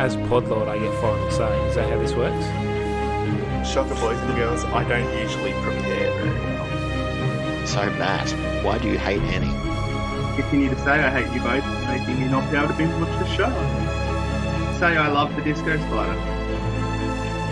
as 0.00 0.16
Podlord, 0.16 0.66
I 0.66 0.78
get 0.78 0.92
final 1.00 1.30
say. 1.30 1.68
Is 1.68 1.74
that 1.74 1.88
how 1.90 1.98
this 1.98 2.14
works? 2.14 2.44
Shocker, 3.68 3.94
boys 3.96 4.18
and 4.18 4.34
girls, 4.34 4.64
I 4.64 4.82
don't 4.88 5.18
usually 5.18 5.52
prepare 5.62 6.10
very 6.24 6.30
well. 6.40 7.66
So, 7.66 7.84
Matt, 7.98 8.30
why 8.64 8.78
do 8.78 8.88
you 8.88 8.98
hate 8.98 9.20
Annie? 9.20 9.52
Continue 10.40 10.70
to 10.70 10.78
say 10.78 10.92
I 10.92 11.10
hate 11.10 11.30
you 11.34 11.42
both, 11.42 11.64
making 11.86 12.18
me 12.18 12.28
not 12.28 12.50
be 12.50 12.56
able 12.56 12.68
to 12.68 12.74
binge 12.74 12.94
watch 12.94 13.10
the 13.18 13.26
show. 13.36 13.50
Say 14.78 14.96
I 14.96 15.08
love 15.08 15.36
the 15.36 15.42
disco 15.42 15.76
spider. 15.76 16.16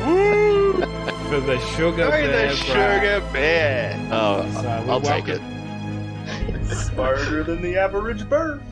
Woo! 0.07 0.73
For 1.29 1.41
the 1.41 1.59
sugar 1.77 2.05
Oh, 2.05 2.11
bear. 2.11 2.27
the 2.49 2.55
Brad. 2.55 2.57
sugar 2.57 3.33
bear! 3.33 4.09
Oh, 4.11 4.51
So 4.63 4.69
I'll 4.89 5.01
take 5.03 5.27
welcome- 5.27 5.45
it. 5.45 6.75
Smarter 6.75 7.43
than 7.45 7.61
the 7.61 7.77
average 7.77 8.27
bird. 8.29 8.63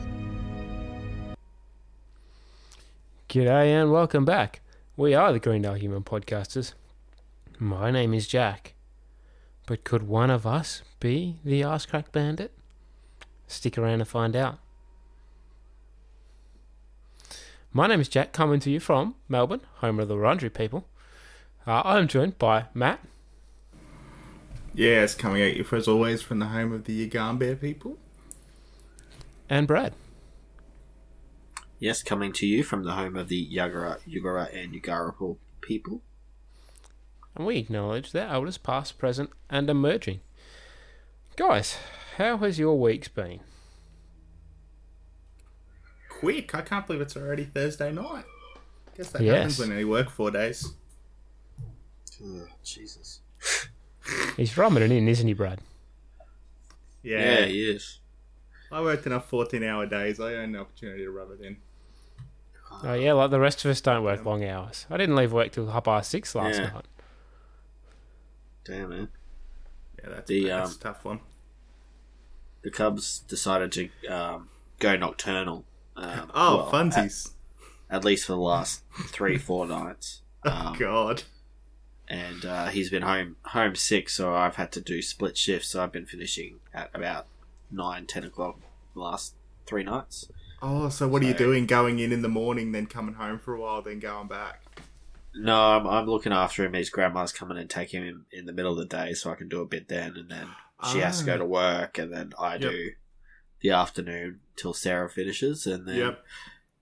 G'day 3.29 3.67
and 3.69 3.91
welcome 3.91 4.23
back. 4.23 4.61
We 4.95 5.13
are 5.13 5.33
the 5.33 5.39
Green 5.39 5.63
Human 5.63 6.03
Podcasters. 6.03 6.73
My 7.59 7.91
name 7.91 8.13
is 8.13 8.27
Jack. 8.27 8.73
But 9.65 9.83
could 9.83 10.03
one 10.03 10.29
of 10.29 10.47
us 10.47 10.81
be 11.01 11.35
the 11.43 11.61
Ass 11.63 11.85
Crack 11.85 12.11
Bandit? 12.13 12.53
Stick 13.47 13.77
around 13.77 13.99
and 13.99 14.07
find 14.07 14.35
out. 14.35 14.59
My 17.73 17.87
name 17.87 17.99
is 17.99 18.07
Jack, 18.07 18.31
coming 18.31 18.61
to 18.61 18.71
you 18.71 18.79
from 18.79 19.15
Melbourne, 19.27 19.61
home 19.75 19.99
of 19.99 20.07
the 20.07 20.15
Wurundjeri 20.15 20.53
people. 20.53 20.87
Uh, 21.65 21.81
I'm 21.83 22.07
joined 22.07 22.37
by 22.39 22.65
Matt 22.73 23.01
Yes, 24.73 25.15
coming 25.15 25.41
at 25.41 25.55
you 25.57 25.63
for 25.63 25.75
as 25.75 25.87
always 25.87 26.21
from 26.21 26.37
the 26.39 26.45
home 26.45 26.71
of 26.71 26.85
the 26.85 27.09
Yugambeh 27.09 27.59
people. 27.59 27.97
and 29.49 29.67
Brad. 29.67 29.93
Yes, 31.79 32.01
coming 32.01 32.31
to 32.33 32.47
you 32.47 32.63
from 32.63 32.83
the 32.83 32.93
home 32.93 33.15
of 33.15 33.27
the 33.27 33.47
Yagara, 33.47 33.99
Yugara, 34.07 34.53
and 34.55 34.73
Yugarapul 34.73 35.37
people. 35.61 36.01
And 37.35 37.45
we 37.45 37.57
acknowledge 37.57 38.11
their 38.11 38.27
elders 38.27 38.57
past, 38.57 38.97
present, 38.97 39.29
and 39.49 39.69
emerging. 39.69 40.21
Guys, 41.35 41.77
how 42.17 42.37
has 42.37 42.57
your 42.57 42.79
weeks 42.79 43.07
been? 43.09 43.41
Quick, 46.09 46.55
I 46.55 46.61
can't 46.61 46.87
believe 46.87 47.01
it's 47.01 47.15
already 47.15 47.43
Thursday 47.45 47.91
night. 47.91 48.25
Guess 48.95 49.11
that 49.11 49.21
Yes. 49.21 49.35
happens 49.37 49.59
when 49.59 49.77
you 49.77 49.87
work 49.87 50.09
four 50.09 50.31
days. 50.31 50.73
Ugh, 52.23 52.49
Jesus. 52.63 53.19
He's 54.35 54.57
rubbing 54.57 54.81
it 54.81 54.91
in, 54.91 55.07
isn't 55.07 55.27
he, 55.27 55.33
Brad? 55.35 55.61
Yeah, 57.03 57.41
Yeah, 57.41 57.45
he 57.45 57.69
is. 57.69 57.99
I 58.71 58.81
worked 58.81 59.05
enough 59.05 59.29
14 59.29 59.63
hour 59.63 59.85
days, 59.85 60.19
I 60.19 60.33
earned 60.33 60.55
the 60.55 60.59
opportunity 60.59 61.03
to 61.03 61.11
rub 61.11 61.29
it 61.31 61.41
in. 61.45 61.57
Oh 62.83 62.93
yeah, 62.93 63.13
like 63.13 63.31
the 63.31 63.39
rest 63.39 63.63
of 63.65 63.71
us 63.71 63.81
don't 63.81 64.03
work 64.03 64.23
long 64.25 64.43
hours. 64.43 64.85
I 64.89 64.97
didn't 64.97 65.15
leave 65.15 65.33
work 65.33 65.51
till 65.51 65.67
half 65.67 65.85
past 65.85 66.09
six 66.11 66.35
last 66.35 66.59
Yeah. 66.59 66.69
night. 66.71 66.85
Damn, 68.65 68.91
it. 68.91 69.09
Yeah, 70.03 70.09
that's, 70.09 70.27
The, 70.27 70.43
that's 70.47 70.71
um, 70.71 70.77
a 70.79 70.83
tough 70.83 71.05
one. 71.05 71.19
The 72.63 72.71
Cubs 72.71 73.19
decided 73.19 73.71
to 73.73 73.89
um, 74.13 74.49
go 74.79 74.95
nocturnal. 74.97 75.65
Um, 75.95 76.31
Oh, 76.35 76.57
well, 76.57 76.71
funsies. 76.71 77.31
At, 77.89 77.97
at 77.97 78.05
least 78.05 78.25
for 78.25 78.33
the 78.33 78.39
last 78.39 78.83
three, 79.07 79.37
four 79.37 79.65
nights. 79.65 80.21
oh, 80.45 80.49
Um, 80.51 80.75
God. 80.77 81.23
and 82.09 82.45
uh, 82.45 82.67
he's 82.67 82.89
been 82.89 83.03
home 83.03 83.37
home 83.45 83.75
sick, 83.75 84.09
so 84.09 84.33
I've 84.35 84.55
had 84.57 84.71
to 84.73 84.81
do 84.81 85.01
split 85.01 85.37
shifts. 85.37 85.69
So 85.69 85.81
I've 85.83 85.91
been 85.93 86.05
finishing 86.05 86.59
at 86.73 86.89
about 86.93 87.27
nine, 87.71 88.05
ten 88.05 88.23
o'clock 88.25 88.59
the 88.93 88.99
last 88.99 89.33
three 89.65 89.83
nights. 89.83 90.27
Oh, 90.61 90.89
so 90.89 91.07
what 91.07 91.21
are 91.21 91.25
you 91.25 91.33
doing? 91.33 91.65
Going 91.67 91.99
in 91.99 92.11
in 92.11 92.21
the 92.21 92.29
morning, 92.29 92.71
then 92.71 92.87
coming 92.87 93.15
home 93.15 93.39
for 93.39 93.53
a 93.53 93.59
while, 93.59 93.81
then 93.81 93.99
going 93.99 94.27
back? 94.27 94.61
No, 95.35 95.55
I'm, 95.55 95.85
I'm 95.87 96.05
looking 96.07 96.33
after 96.33 96.65
him. 96.65 96.73
His 96.73 96.89
grandma's 96.89 97.31
coming 97.31 97.57
and 97.59 97.69
taking 97.69 98.03
him 98.03 98.25
in 98.31 98.45
the 98.45 98.53
middle 98.53 98.71
of 98.71 98.77
the 98.79 98.85
day, 98.85 99.13
so 99.13 99.29
I 99.31 99.35
can 99.35 99.49
do 99.49 99.61
a 99.61 99.65
bit 99.67 99.87
then, 99.87 100.15
and 100.17 100.29
then 100.31 100.47
she 100.91 100.99
has 100.99 101.19
to 101.19 101.25
go 101.25 101.35
Ah. 101.35 101.37
to 101.37 101.45
work, 101.45 101.97
and 101.99 102.11
then 102.11 102.33
I 102.39 102.53
Yep. 102.53 102.61
do 102.61 102.91
the 103.61 103.69
afternoon 103.71 104.39
till 104.55 104.73
Sarah 104.73 105.09
finishes, 105.09 105.67
and 105.67 105.87
then 105.87 105.97
Yep. 105.97 106.25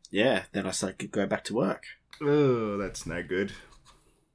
yeah, 0.10 0.44
then 0.54 0.66
I 0.66 0.72
start 0.72 0.98
to 1.00 1.08
go 1.08 1.26
back 1.26 1.44
to 1.46 1.54
work. 1.54 1.84
Oh, 2.22 2.78
that's 2.78 3.06
no 3.06 3.22
good. 3.24 3.52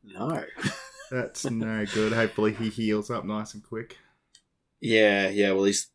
No, 0.05 0.45
That's 1.11 1.45
no 1.51 1.85
good. 1.87 2.13
Hopefully 2.13 2.53
he 2.53 2.69
heals 2.71 3.11
up 3.11 3.25
nice 3.25 3.53
and 3.55 3.63
quick. 3.65 3.97
yeah, 4.81 5.29
yeah. 5.29 5.51
Well, 5.53 5.65
he's 5.65 5.89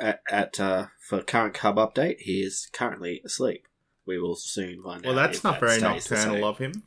at, 0.00 0.20
at 0.30 0.58
uh, 0.60 0.86
for 1.00 1.22
current 1.22 1.54
cub 1.54 1.76
update. 1.76 2.16
He 2.20 2.40
is 2.42 2.68
currently 2.72 3.20
asleep. 3.24 3.66
We 4.06 4.18
will 4.18 4.36
soon 4.36 4.82
find 4.82 5.04
Well, 5.04 5.18
out. 5.18 5.26
that's 5.26 5.38
if 5.38 5.44
not 5.44 5.60
that 5.60 5.66
very 5.66 5.80
nocturnal 5.80 6.44
of 6.48 6.58
him. 6.58 6.82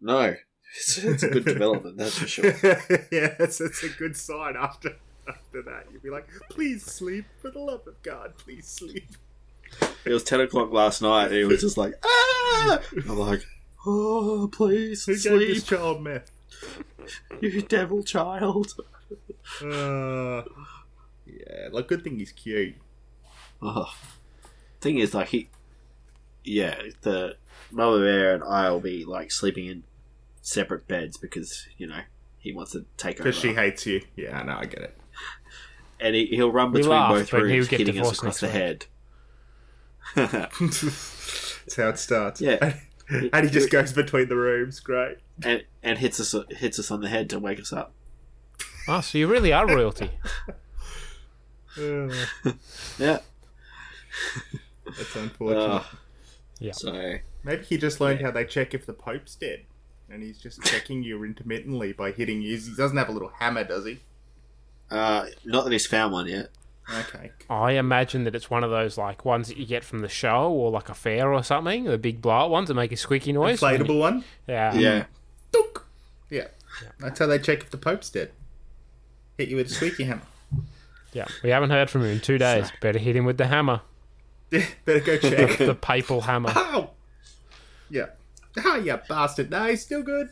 No, 0.00 0.34
it's, 0.76 0.98
it's 0.98 1.22
a 1.22 1.28
good 1.28 1.44
development, 1.44 1.98
that's 1.98 2.18
for 2.18 2.26
sure. 2.26 2.46
yeah, 3.12 3.34
it's, 3.38 3.60
it's 3.60 3.82
a 3.82 3.88
good 3.90 4.16
sign 4.16 4.54
after 4.56 4.96
after 5.28 5.62
that. 5.62 5.86
You'd 5.92 6.02
be 6.02 6.10
like, 6.10 6.28
please 6.50 6.84
sleep, 6.84 7.26
for 7.40 7.50
the 7.50 7.60
love 7.60 7.86
of 7.86 8.02
God, 8.02 8.36
please 8.38 8.66
sleep. 8.66 9.10
It 10.04 10.12
was 10.12 10.24
ten 10.24 10.40
o'clock 10.40 10.72
last 10.72 11.02
night. 11.02 11.26
And 11.26 11.34
he 11.34 11.44
was 11.44 11.60
just 11.60 11.76
like, 11.76 11.94
ah! 12.04 12.80
I'm 13.08 13.18
like, 13.18 13.42
oh, 13.86 14.48
please 14.52 15.04
Who 15.06 15.12
gave 15.12 15.22
sleep, 15.22 15.48
this 15.54 15.64
child 15.64 16.02
meth? 16.02 16.30
you 17.40 17.62
devil 17.62 18.02
child. 18.02 18.74
Uh, 19.62 20.42
yeah, 21.26 21.68
like 21.70 21.88
good 21.88 22.02
thing 22.04 22.18
he's 22.18 22.32
cute. 22.32 22.74
Oh. 23.60 23.94
Thing 24.80 24.98
is, 24.98 25.14
like 25.14 25.28
he, 25.28 25.48
yeah, 26.44 26.74
the 27.02 27.36
mother 27.70 28.00
bear 28.00 28.34
and 28.34 28.42
I'll 28.44 28.80
be 28.80 29.04
like 29.04 29.30
sleeping 29.30 29.66
in 29.66 29.84
separate 30.40 30.88
beds 30.88 31.16
because 31.16 31.68
you 31.78 31.86
know 31.86 32.00
he 32.38 32.52
wants 32.52 32.72
to 32.72 32.84
take 32.96 33.16
over, 33.20 33.28
Because 33.30 33.40
she 33.40 33.54
hates 33.54 33.86
you. 33.86 34.02
Yeah, 34.16 34.40
I 34.40 34.42
know, 34.42 34.56
I 34.58 34.64
get 34.64 34.80
it. 34.82 34.98
and 36.00 36.14
he, 36.16 36.26
he'll 36.26 36.50
run 36.50 36.72
between 36.72 36.90
laugh, 36.90 37.10
both 37.10 37.30
but 37.30 37.42
rooms, 37.42 37.68
get 37.68 37.78
hitting 37.80 38.00
us 38.00 38.12
across 38.18 38.40
the 38.40 38.48
head. 38.48 38.86
That's 40.16 41.76
how 41.76 41.88
it 41.90 41.98
starts. 41.98 42.40
Yeah. 42.40 42.74
and 43.32 43.44
he 43.44 43.50
just 43.50 43.70
goes 43.70 43.92
between 43.92 44.28
the 44.28 44.36
rooms. 44.36 44.80
Great. 44.80 45.18
and 45.44 45.62
and 45.82 45.98
hits 45.98 46.18
us 46.18 46.34
hits 46.50 46.78
us 46.78 46.90
on 46.90 47.00
the 47.00 47.08
head 47.08 47.30
to 47.30 47.38
wake 47.38 47.60
us 47.60 47.72
up. 47.72 47.92
Oh, 48.88 49.00
so 49.00 49.18
you 49.18 49.28
really 49.28 49.52
are 49.52 49.66
royalty. 49.66 50.10
Yeah. 51.78 52.08
that's 54.86 55.16
unfortunate. 55.16 55.60
Uh, 55.62 55.82
Yeah. 56.58 56.72
So 56.72 57.14
Maybe 57.44 57.64
he 57.64 57.76
just 57.78 58.00
learned 58.00 58.20
how 58.20 58.30
they 58.30 58.44
check 58.44 58.72
if 58.74 58.86
the 58.86 58.92
Pope's 58.92 59.34
dead. 59.34 59.62
And 60.08 60.22
he's 60.22 60.38
just 60.38 60.62
checking 60.64 61.02
you 61.02 61.24
intermittently 61.24 61.92
by 61.92 62.12
hitting 62.12 62.42
you. 62.42 62.56
He 62.56 62.72
doesn't 62.76 62.96
have 62.96 63.08
a 63.08 63.12
little 63.12 63.32
hammer, 63.38 63.64
does 63.64 63.84
he? 63.86 64.00
uh, 64.90 65.26
not 65.44 65.64
that 65.64 65.72
he's 65.72 65.86
found 65.86 66.12
one 66.12 66.28
yet. 66.28 66.50
Okay. 66.92 67.30
I 67.48 67.72
imagine 67.72 68.24
that 68.24 68.34
it's 68.34 68.50
one 68.50 68.62
of 68.62 68.70
those 68.70 68.98
like 68.98 69.24
ones 69.24 69.48
that 69.48 69.56
you 69.56 69.64
get 69.64 69.84
from 69.84 70.00
the 70.00 70.08
show 70.08 70.50
or 70.52 70.70
like 70.70 70.88
a 70.90 70.94
fair 70.94 71.32
or 71.32 71.42
something, 71.42 71.84
the 71.84 71.96
big 71.96 72.20
blow 72.20 72.44
up 72.44 72.50
ones 72.50 72.68
that 72.68 72.74
make 72.74 72.92
a 72.92 72.96
squeaky 72.96 73.32
noise. 73.32 73.62
when 73.62 73.78
you- 73.78 73.84
Inflatable 73.86 73.98
one? 73.98 74.24
Yeah. 74.46 74.74
Yeah. 74.74 75.04
Dunk. 75.52 75.80
Yeah. 76.28 76.48
That's 76.98 77.18
how 77.18 77.26
they 77.26 77.38
check 77.38 77.60
if 77.60 77.70
the 77.70 77.78
Pope's 77.78 78.10
dead. 78.10 78.32
Hit 79.38 79.48
you 79.48 79.56
with 79.56 79.68
a 79.68 79.74
squeaky 79.74 80.04
hammer. 80.04 80.22
Yeah. 81.12 81.26
We 81.42 81.50
haven't 81.50 81.70
heard 81.70 81.90
from 81.90 82.02
him 82.02 82.10
in 82.10 82.20
two 82.20 82.38
days. 82.38 82.70
Better 82.80 82.98
hit 82.98 83.16
him 83.16 83.24
with 83.24 83.38
the 83.38 83.46
hammer. 83.46 83.82
Yeah, 84.50 84.64
better 84.84 85.00
go 85.00 85.18
check. 85.18 85.58
The 85.58 85.74
papal 85.74 86.22
hammer. 86.22 86.52
Ow! 86.54 86.90
Yeah. 87.90 88.06
Ah, 88.58 88.76
you 88.76 88.98
bastard. 89.08 89.50
No, 89.50 89.64
he's 89.66 89.82
still 89.82 90.02
good. 90.02 90.30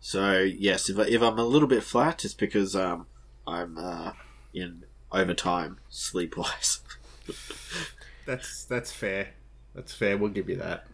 So 0.00 0.40
yes, 0.40 0.90
if, 0.90 0.98
I, 0.98 1.02
if 1.02 1.22
I'm 1.22 1.38
a 1.38 1.44
little 1.44 1.68
bit 1.68 1.82
flat, 1.82 2.24
it's 2.24 2.34
because 2.34 2.76
um, 2.76 3.06
I'm 3.46 3.78
uh, 3.78 4.12
in 4.52 4.84
overtime 5.10 5.78
sleep 5.88 6.36
wise. 6.36 6.80
That's 8.26 8.64
that's 8.64 8.90
fair. 8.90 9.28
That's 9.74 9.92
fair. 9.94 10.16
We'll 10.16 10.30
give 10.30 10.48
you 10.48 10.56
that. 10.56 10.86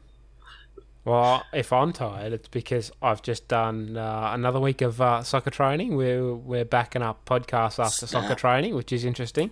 Well, 1.05 1.43
if 1.53 1.73
I'm 1.73 1.93
tired, 1.93 2.33
it's 2.35 2.49
because 2.49 2.93
I've 3.01 3.23
just 3.23 3.49
done 3.49 3.97
uh, 3.97 4.31
another 4.35 4.61
week 4.61 4.83
of 4.83 5.01
uh, 5.01 5.23
soccer 5.23 5.51
training. 5.51 5.97
We're 5.97 6.35
we're 6.35 6.65
backing 6.65 7.03
up 7.03 7.25
podcasts 7.25 7.83
after 7.83 8.07
soccer 8.07 8.35
training, 8.35 8.75
which 8.75 8.93
is 8.93 9.05
interesting. 9.05 9.51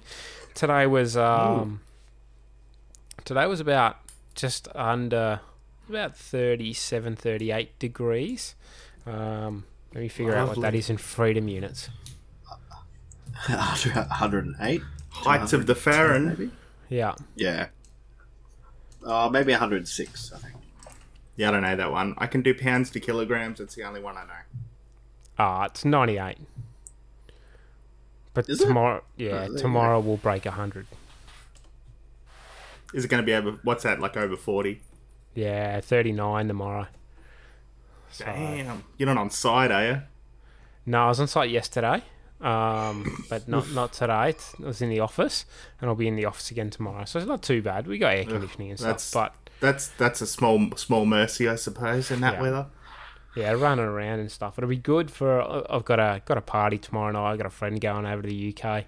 Today 0.55 0.87
was 0.87 1.17
um, 1.17 1.81
today 3.25 3.47
was 3.47 3.61
about 3.61 3.97
just 4.35 4.69
under 4.75 5.41
about 5.89 6.15
37, 6.17 7.17
38 7.17 7.79
degrees. 7.79 8.55
Um, 9.06 9.65
let 9.94 10.03
me 10.03 10.09
figure 10.09 10.35
out 10.35 10.49
what 10.49 10.61
that 10.61 10.75
is 10.75 10.91
in 10.91 10.99
freedom 10.99 11.49
units. 11.49 11.89
108. 13.47 14.83
Heights 15.11 15.53
of 15.53 15.67
the 15.67 15.75
Farron. 15.75 16.27
maybe. 16.29 16.51
Yeah, 16.91 17.15
Yeah. 17.37 17.69
Uh, 19.05 19.29
maybe 19.31 19.53
106. 19.53 20.33
I 20.35 20.39
think. 20.39 20.55
Yeah, 21.38 21.49
I 21.49 21.52
don't 21.52 21.62
know 21.62 21.76
that 21.76 21.90
one. 21.93 22.14
I 22.19 22.26
can 22.26 22.43
do 22.43 22.52
pounds 22.52 22.90
to 22.90 23.00
kilograms. 23.00 23.61
It's 23.61 23.75
the 23.76 23.85
only 23.85 24.00
one 24.02 24.17
I 24.19 24.25
know. 24.25 24.61
ah, 25.38 25.64
it's 25.64 25.85
ninety 25.87 26.19
eight. 26.19 26.37
But 28.35 28.49
Is 28.49 28.58
tomorrow, 28.58 29.00
Oh, 29.02 29.11
yeah, 29.17 29.49
go. 29.49 29.56
tomorrow 29.56 30.00
we'll 30.00 30.17
break 30.19 30.44
hundred. 30.44 30.87
Is 32.93 33.05
it 33.05 33.08
going 33.08 33.23
to 33.23 33.26
be 33.26 33.35
over? 33.35 33.52
What's 33.62 33.85
that? 33.85 34.00
Like 34.00 34.17
over 34.17 34.37
forty? 34.37 34.81
Yeah, 35.35 35.81
39 35.81 36.49
tomorrow. 36.49 36.87
So- 38.11 38.25
Damn. 38.25 38.82
You're 38.96 39.06
not 39.06 39.19
on 39.19 39.31
site, 39.31 39.70
are 39.70 39.84
you? 39.87 40.02
No, 40.87 41.05
I 41.05 41.08
was 41.08 41.20
on 41.20 41.29
site 41.29 41.50
yesterday, 41.50 42.02
um, 42.41 43.25
but 43.31 43.46
not 43.46 43.70
not 43.73 43.93
today. 43.93 44.31
It's- 44.31 44.55
I 44.61 44.67
was 44.67 44.82
in 44.82 44.88
the 44.91 44.99
office, 45.00 45.44
and 45.81 45.88
I'll 45.88 45.94
be 45.94 46.08
in 46.08 46.17
the 46.17 46.25
office 46.25 46.50
again 46.50 46.70
tomorrow. 46.70 47.05
So 47.05 47.19
it's 47.20 47.29
not 47.29 47.43
too 47.43 47.62
bad. 47.62 47.87
We 47.87 47.99
got 47.99 48.14
air 48.17 48.25
conditioning 48.25 48.70
and 48.70 48.79
stuff, 48.81 49.11
but 49.12 49.48
That's 49.60 49.88
that's 49.88 50.20
a 50.20 50.26
small 50.26 50.70
small 50.76 51.05
mercy, 51.06 51.49
I 51.49 51.56
suppose, 51.56 52.10
in 52.10 52.20
that 52.20 52.34
Yeah. 52.34 52.43
weather. 52.43 52.66
yeah, 53.37 53.52
running 53.52 53.84
around 53.84 54.20
and 54.20 54.31
stuff. 54.31 54.58
It'll 54.58 54.70
be 54.70 54.76
good 54.76 55.10
for. 55.10 55.40
I've 55.72 55.84
got 55.84 55.99
a 55.99 56.22
got 56.25 56.38
a 56.38 56.43
party 56.43 56.78
tomorrow 56.78 57.12
night. 57.12 57.32
I've 57.32 57.38
got 57.38 57.46
a 57.46 57.50
friend 57.50 57.81
going 57.81 58.06
over 58.06 58.22
to 58.22 58.28
the 58.28 58.55
UK, 58.56 58.84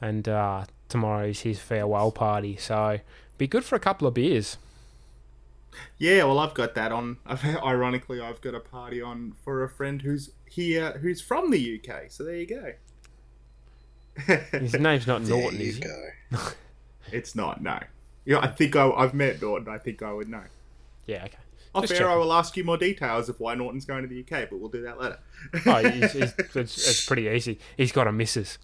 and 0.00 0.28
uh, 0.28 0.64
tomorrow's 0.88 1.40
his 1.40 1.58
farewell 1.58 2.10
party. 2.10 2.56
So 2.56 3.00
be 3.38 3.46
good 3.46 3.64
for 3.64 3.76
a 3.76 3.80
couple 3.80 4.06
of 4.08 4.14
beers. 4.14 4.56
Yeah, 5.98 6.24
well, 6.24 6.38
I've 6.38 6.52
got 6.54 6.74
that 6.74 6.92
on. 6.92 7.16
Ironically, 7.64 8.20
I've 8.20 8.40
got 8.42 8.54
a 8.54 8.60
party 8.60 9.00
on 9.00 9.34
for 9.42 9.62
a 9.62 9.68
friend 9.70 10.02
who's 10.02 10.30
here, 10.46 10.98
who's 11.00 11.20
from 11.22 11.50
the 11.50 11.80
UK. 11.80 12.10
So 12.10 12.24
there 12.24 12.36
you 12.36 12.46
go. 12.46 12.72
His 14.52 14.74
name's 14.74 15.06
not 15.06 15.24
There 15.24 15.36
Norton, 15.38 15.58
you 15.60 15.66
is 15.66 15.78
it? 15.78 15.84
go. 15.84 16.38
It's 17.10 17.34
not. 17.34 17.60
No. 17.62 17.78
Yeah, 18.24 18.38
I 18.38 18.46
think 18.48 18.76
I, 18.76 18.88
I've 18.90 19.14
met 19.14 19.40
Norton. 19.42 19.68
I 19.68 19.78
think 19.78 20.02
I 20.02 20.12
would 20.12 20.28
know. 20.28 20.44
Yeah, 21.06 21.24
okay. 21.24 21.38
Off 21.74 21.86
Just 21.88 22.00
air, 22.00 22.08
I 22.08 22.16
will 22.16 22.32
ask 22.32 22.56
you 22.56 22.64
more 22.64 22.76
details 22.76 23.28
of 23.30 23.40
why 23.40 23.54
Norton's 23.54 23.84
going 23.86 24.02
to 24.02 24.08
the 24.08 24.20
UK, 24.20 24.50
but 24.50 24.58
we'll 24.60 24.68
do 24.68 24.82
that 24.82 25.00
later. 25.00 25.18
Oh, 25.66 25.76
he's, 25.88 26.12
he's, 26.12 26.34
it's, 26.38 26.56
it's 26.56 27.06
pretty 27.06 27.28
easy. 27.28 27.58
He's 27.76 27.92
got 27.92 28.06
a 28.06 28.12
missus. 28.12 28.58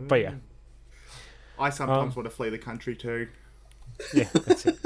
But 0.00 0.16
yeah, 0.20 0.32
I 1.58 1.70
sometimes 1.70 2.16
Um, 2.16 2.22
want 2.22 2.28
to 2.30 2.34
flee 2.34 2.48
the 2.48 2.58
country 2.58 2.96
too. 2.96 3.28
yeah, 4.12 4.28
that's 4.32 4.66
it. 4.66 4.78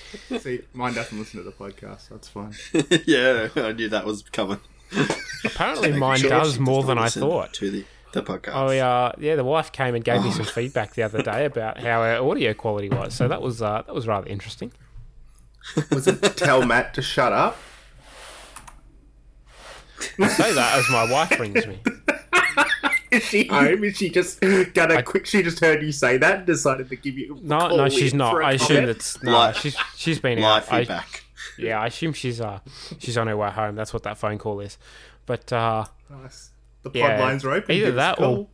See, 0.40 0.62
mine 0.72 0.94
doesn't 0.94 1.16
listen 1.16 1.38
to 1.38 1.44
the 1.44 1.52
podcast. 1.52 2.08
That's 2.08 2.26
fine. 2.28 2.52
yeah, 3.06 3.48
I 3.54 3.72
knew 3.72 3.88
that 3.90 4.04
was 4.04 4.22
coming. 4.24 4.58
Apparently, 5.44 5.92
mine 5.92 6.18
sure 6.18 6.30
does 6.30 6.58
more 6.58 6.80
not 6.82 6.86
than 6.88 6.98
I 6.98 7.08
thought. 7.08 7.52
To 7.54 7.70
the, 7.70 7.84
the 8.16 8.22
podcast. 8.22 8.52
Oh 8.54 8.70
yeah, 8.70 9.12
yeah. 9.18 9.36
The 9.36 9.44
wife 9.44 9.70
came 9.72 9.94
and 9.94 10.04
gave 10.04 10.22
me 10.22 10.28
Oh. 10.28 10.32
some 10.32 10.44
feedback 10.46 10.94
the 10.94 11.02
other 11.04 11.22
day 11.22 11.44
about 11.44 11.78
how 11.78 12.00
our 12.02 12.16
audio 12.28 12.52
quality 12.54 12.88
was. 12.88 13.14
So 13.14 13.28
that 13.28 13.40
was 13.42 13.62
uh, 13.62 13.82
that 13.86 13.94
was 13.94 14.06
rather 14.06 14.26
interesting. 14.26 14.72
Was 15.90 16.06
it 16.06 16.22
to 16.22 16.30
tell 16.30 16.64
Matt 16.66 16.94
to 16.94 17.02
shut 17.02 17.32
up? 17.32 17.56
I 20.18 20.28
say 20.28 20.52
that 20.52 20.78
as 20.78 20.88
my 20.90 21.10
wife 21.10 21.38
rings 21.40 21.66
me. 21.66 21.78
Is 23.12 23.22
she 23.22 23.46
home? 23.46 23.84
Is 23.84 23.96
she 23.96 24.10
just 24.10 24.40
got 24.74 24.90
a 24.90 25.02
quick? 25.02 25.26
She 25.26 25.42
just 25.42 25.60
heard 25.60 25.80
you 25.82 25.92
say 25.92 26.16
that 26.18 26.38
and 26.38 26.46
decided 26.46 26.88
to 26.90 26.96
give 26.96 27.16
you. 27.16 27.36
a 27.36 27.40
No, 27.46 27.58
call 27.68 27.76
no, 27.78 27.88
she's 27.88 28.12
in 28.12 28.18
not. 28.18 28.42
I 28.42 28.52
assume 28.54 28.66
comment? 28.68 28.86
that's 28.88 29.22
no. 29.22 29.32
Live- 29.32 29.56
she's 29.56 29.76
she's 29.96 30.18
been 30.18 30.40
Live 30.40 30.68
out. 30.70 30.90
I, 30.90 31.04
yeah, 31.56 31.80
I 31.80 31.86
assume 31.86 32.12
she's 32.12 32.40
uh 32.40 32.58
she's 32.98 33.16
on 33.16 33.28
her 33.28 33.36
way 33.36 33.48
home. 33.50 33.76
That's 33.76 33.94
what 33.94 34.02
that 34.02 34.18
phone 34.18 34.38
call 34.38 34.60
is. 34.60 34.76
But 35.24 35.50
uh, 35.52 35.86
Nice. 36.10 36.50
The 36.92 37.00
pod 37.00 37.10
Yeah, 37.10 37.20
lines 37.20 37.44
are 37.44 37.52
open. 37.52 37.74
either 37.74 37.86
Give 37.86 37.98
us 37.98 38.18
a 38.18 38.20
that 38.20 38.26
or- 38.26 38.46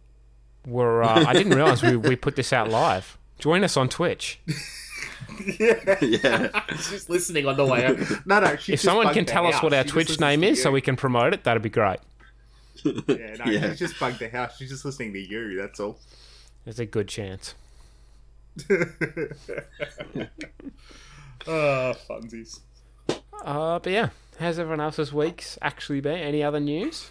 we're 0.66 1.02
uh, 1.02 1.24
I 1.26 1.32
didn't 1.32 1.54
realize 1.54 1.82
we 1.82 1.96
we 1.96 2.14
put 2.16 2.36
this 2.36 2.52
out 2.52 2.70
live. 2.70 3.18
Join 3.38 3.64
us 3.64 3.76
on 3.76 3.88
Twitch. 3.88 4.38
yeah. 5.58 5.98
yeah. 6.00 6.62
she's 6.76 7.08
listening 7.10 7.46
on 7.46 7.56
the 7.56 7.66
way. 7.66 7.84
out. 7.84 7.98
No, 8.26 8.38
no. 8.40 8.54
She 8.56 8.72
If 8.74 8.80
just 8.80 8.84
someone 8.84 9.12
can 9.12 9.24
the 9.24 9.30
tell 9.32 9.46
us 9.46 9.54
house. 9.54 9.62
what 9.64 9.74
our 9.74 9.82
Twitch 9.84 10.20
name 10.20 10.44
is, 10.44 10.62
so 10.62 10.70
we 10.70 10.80
can 10.80 10.94
promote 10.96 11.34
it, 11.34 11.42
that'd 11.44 11.62
be 11.62 11.68
great. 11.68 11.98
Yeah, 12.84 12.92
no, 13.06 13.44
Yeah. 13.50 13.70
she's 13.70 13.78
just 13.80 13.98
bugged 14.00 14.20
the 14.20 14.28
house. 14.28 14.56
She's 14.56 14.70
just 14.70 14.84
listening 14.84 15.12
to 15.14 15.20
you. 15.20 15.60
That's 15.60 15.80
all. 15.80 15.98
There's 16.64 16.78
a 16.78 16.86
good 16.86 17.08
chance. 17.08 17.54
oh, 18.68 18.74
funsies. 22.08 22.60
Uh, 23.44 23.78
but 23.80 23.92
yeah, 23.92 24.08
how's 24.38 24.58
everyone 24.58 24.80
else's 24.80 25.12
weeks 25.12 25.58
actually 25.60 26.00
been? 26.00 26.18
Any 26.18 26.42
other 26.42 26.60
news? 26.60 27.10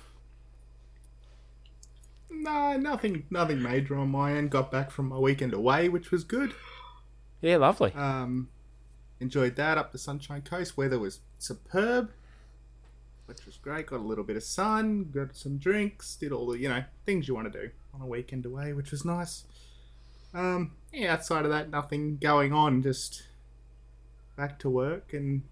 No, 2.42 2.76
nothing, 2.76 3.26
nothing 3.30 3.62
major 3.62 3.96
on 3.96 4.10
my 4.10 4.34
end. 4.34 4.50
Got 4.50 4.72
back 4.72 4.90
from 4.90 5.10
my 5.10 5.18
weekend 5.20 5.54
away, 5.54 5.90
which 5.90 6.10
was 6.10 6.24
good. 6.24 6.54
Yeah, 7.40 7.58
lovely. 7.58 7.94
Um, 7.94 8.50
enjoyed 9.20 9.56
that 9.58 9.78
up 9.78 9.92
the 9.92 9.98
Sunshine 10.00 10.42
Coast. 10.42 10.76
Weather 10.76 10.98
was 10.98 11.20
superb, 11.38 12.12
which 13.28 13.46
was 13.46 13.58
great. 13.58 13.88
Got 13.88 14.00
a 14.00 14.04
little 14.04 14.24
bit 14.24 14.38
of 14.38 14.44
sun, 14.44 15.12
got 15.14 15.36
some 15.36 15.58
drinks, 15.58 16.16
did 16.16 16.32
all 16.32 16.48
the 16.48 16.58
you 16.58 16.68
know 16.68 16.84
things 17.06 17.28
you 17.28 17.36
want 17.36 17.52
to 17.52 17.62
do 17.62 17.70
on 17.94 18.02
a 18.02 18.08
weekend 18.08 18.46
away, 18.46 18.74
which 18.74 18.92
was 18.92 19.06
nice. 19.06 19.44
Um, 20.34 20.72
yeah, 20.92 21.14
outside 21.14 21.46
of 21.46 21.52
that, 21.52 21.70
nothing 21.70 22.18
going 22.18 22.54
on. 22.54 22.82
Just 22.82 23.24
back 24.36 24.58
to 24.60 24.70
work 24.70 25.14
and 25.14 25.44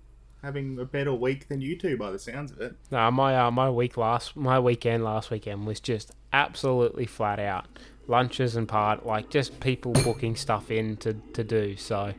having 0.42 0.80
a 0.80 0.86
better 0.86 1.14
week 1.14 1.48
than 1.48 1.62
you 1.62 1.78
two, 1.78 1.98
by 1.98 2.12
the 2.12 2.20
sounds 2.20 2.52
of 2.52 2.62
it. 2.62 2.76
No, 2.92 3.10
my 3.12 3.38
uh, 3.38 3.52
my 3.52 3.70
week 3.70 3.98
last 3.98 4.36
my 4.36 4.60
weekend 4.60 5.04
last 5.04 5.30
weekend 5.32 5.66
was 5.68 5.80
just 5.80 6.12
absolutely 6.34 7.06
flat 7.06 7.40
out. 7.40 7.66
Lunches 8.08 8.56
and 8.56 8.68
part 8.68 9.06
like 9.06 9.30
just 9.30 9.60
people 9.60 9.92
booking 9.94 10.36
stuff 10.36 10.72
in 10.72 10.98
to, 10.98 11.14
to 11.34 11.44
do. 11.44 11.76
So, 11.78 12.14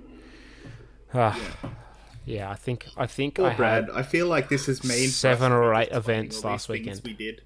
uh, 1.13 1.37
yeah, 2.25 2.49
I 2.51 2.55
think 2.55 2.87
I 2.97 3.07
think 3.07 3.37
Poor 3.37 3.47
I 3.49 3.55
Brad. 3.57 3.85
had 3.87 3.91
I 3.91 4.03
feel 4.03 4.27
like 4.29 4.49
this 4.49 4.69
is 4.69 4.85
mean. 4.85 5.09
seven 5.09 5.51
or 5.51 5.75
eight 5.75 5.91
events 5.91 6.45
all 6.45 6.53
last 6.53 6.69
things 6.69 6.79
weekend. 6.81 7.01
We 7.05 7.13
did. 7.15 7.43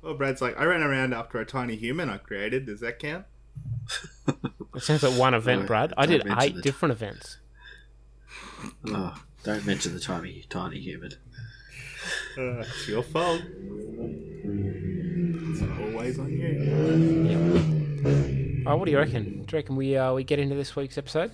Well, 0.00 0.14
Brad's 0.14 0.42
like, 0.42 0.58
I 0.58 0.64
ran 0.64 0.82
around 0.82 1.14
after 1.14 1.38
a 1.38 1.46
tiny 1.46 1.76
human 1.76 2.10
I 2.10 2.16
created. 2.18 2.66
Does 2.66 2.80
that 2.80 2.98
count? 2.98 3.24
It 4.74 4.82
sounds 4.82 5.02
like 5.02 5.18
one 5.18 5.34
event, 5.34 5.62
No, 5.62 5.66
Brad. 5.66 5.92
I 5.98 6.06
did 6.06 6.26
eight 6.40 6.56
it. 6.56 6.62
different 6.62 6.92
events. 6.92 7.36
Oh, 8.88 9.14
don't 9.44 9.66
mention 9.66 9.94
the 9.94 10.00
tiny, 10.00 10.44
tiny 10.48 10.78
human. 10.78 11.12
Uh, 12.36 12.60
it's 12.60 12.88
your 12.88 13.02
fault. 13.02 13.42
It's 14.44 15.62
always 15.80 16.18
on 16.18 16.30
you. 16.32 17.62
Oh, 18.66 18.76
what 18.76 18.84
do 18.86 18.90
you 18.92 18.98
reckon? 18.98 19.24
Do 19.24 19.56
you 19.56 19.58
reckon 19.58 19.76
we 19.76 19.96
uh, 19.96 20.12
we 20.14 20.24
get 20.24 20.38
into 20.38 20.54
this 20.54 20.76
week's 20.76 20.98
episode? 20.98 21.32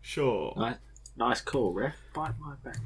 Sure. 0.00 0.54
Nice, 0.56 0.76
nice 1.16 1.40
call, 1.40 1.72
ref. 1.72 1.94
Bite 2.14 2.34
my 2.40 2.54
back. 2.64 2.78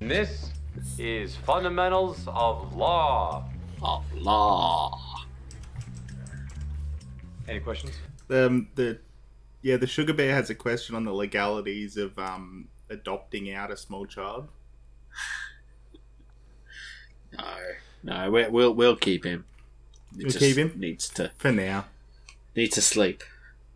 This 0.00 0.50
is 0.98 1.36
Fundamentals 1.36 2.26
of 2.26 2.74
Law. 2.74 3.44
Of 3.82 4.04
law. 4.14 5.00
Any 7.48 7.60
questions? 7.60 7.94
Um, 8.30 8.68
the 8.74 8.98
yeah, 9.62 9.76
the 9.76 9.86
sugar 9.86 10.12
bear 10.12 10.34
has 10.34 10.50
a 10.50 10.54
question 10.54 10.94
on 10.94 11.04
the 11.04 11.12
legalities 11.12 11.96
of 11.96 12.18
um 12.18 12.68
adopting 12.90 13.52
out 13.52 13.70
a 13.70 13.76
small 13.76 14.06
child. 14.06 14.48
No, 17.38 17.48
no, 18.02 18.30
we, 18.30 18.46
we'll 18.48 18.74
we'll 18.74 18.96
keep 18.96 19.24
him. 19.24 19.44
He 20.16 20.24
We'll 20.24 20.32
keep 20.34 20.56
him? 20.56 20.74
Needs 20.76 21.08
to 21.10 21.30
For 21.38 21.50
now, 21.50 21.86
needs 22.54 22.74
to 22.74 22.82
sleep. 22.82 23.22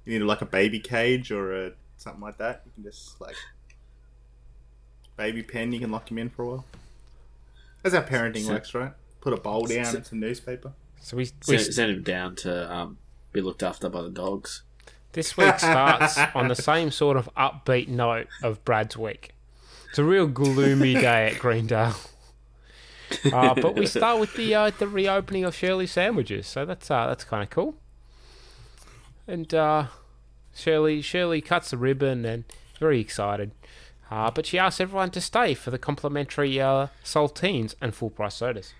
you 0.04 0.18
need 0.18 0.24
like 0.26 0.42
a 0.42 0.46
baby 0.46 0.78
cage 0.78 1.30
or 1.32 1.66
a 1.66 1.72
something 1.96 2.20
like 2.20 2.36
that. 2.38 2.62
You 2.66 2.72
can 2.74 2.84
just 2.84 3.18
like 3.20 3.36
baby 5.16 5.42
pen. 5.42 5.72
You 5.72 5.80
can 5.80 5.90
lock 5.90 6.10
him 6.10 6.18
in 6.18 6.28
for 6.28 6.42
a 6.42 6.46
while. 6.48 6.64
That's 7.82 7.94
how 7.94 8.02
parenting 8.02 8.44
So- 8.44 8.52
works, 8.52 8.74
right? 8.74 8.92
Put 9.20 9.32
a 9.32 9.36
bowl 9.38 9.64
down 9.64 9.86
So- 9.86 9.96
and 9.96 10.06
some 10.06 10.20
newspaper. 10.20 10.72
So 11.00 11.16
we, 11.16 11.30
we 11.48 11.58
Send, 11.58 11.74
send 11.74 11.90
him 11.92 12.02
down 12.02 12.36
to 12.36 12.72
um, 12.72 12.98
be 13.32 13.40
looked 13.40 13.62
after 13.62 13.88
by 13.88 14.02
the 14.02 14.10
dogs. 14.10 14.62
This 15.16 15.34
week 15.34 15.58
starts 15.58 16.18
on 16.34 16.48
the 16.48 16.54
same 16.70 16.90
sort 16.90 17.16
of 17.16 17.30
upbeat 17.38 17.88
note 17.88 18.26
of 18.42 18.62
Brad's 18.66 18.98
week. 18.98 19.30
It's 19.88 19.98
a 19.98 20.04
real 20.04 20.26
gloomy 20.26 20.92
day 20.92 21.28
at 21.28 21.38
Greendale. 21.38 21.96
Uh, 23.32 23.54
but 23.54 23.74
we 23.76 23.86
start 23.86 24.20
with 24.20 24.34
the 24.34 24.54
uh, 24.54 24.70
the 24.78 24.86
reopening 24.86 25.44
of 25.44 25.54
Shirley 25.54 25.86
sandwiches, 25.86 26.46
so 26.46 26.66
that's 26.66 26.90
uh, 26.90 27.06
that's 27.06 27.24
kind 27.24 27.42
of 27.42 27.48
cool. 27.48 27.76
And 29.26 29.54
uh, 29.54 29.86
Shirley 30.54 31.00
Shirley 31.00 31.40
cuts 31.40 31.70
the 31.70 31.78
ribbon 31.78 32.26
and 32.26 32.44
very 32.78 33.00
excited. 33.00 33.52
Uh, 34.10 34.30
but 34.30 34.44
she 34.44 34.58
asks 34.58 34.82
everyone 34.82 35.12
to 35.12 35.22
stay 35.22 35.54
for 35.54 35.70
the 35.70 35.78
complimentary 35.78 36.60
uh, 36.60 36.88
saltines 37.02 37.74
and 37.80 37.94
full 37.94 38.10
price 38.10 38.34
sodas. 38.34 38.74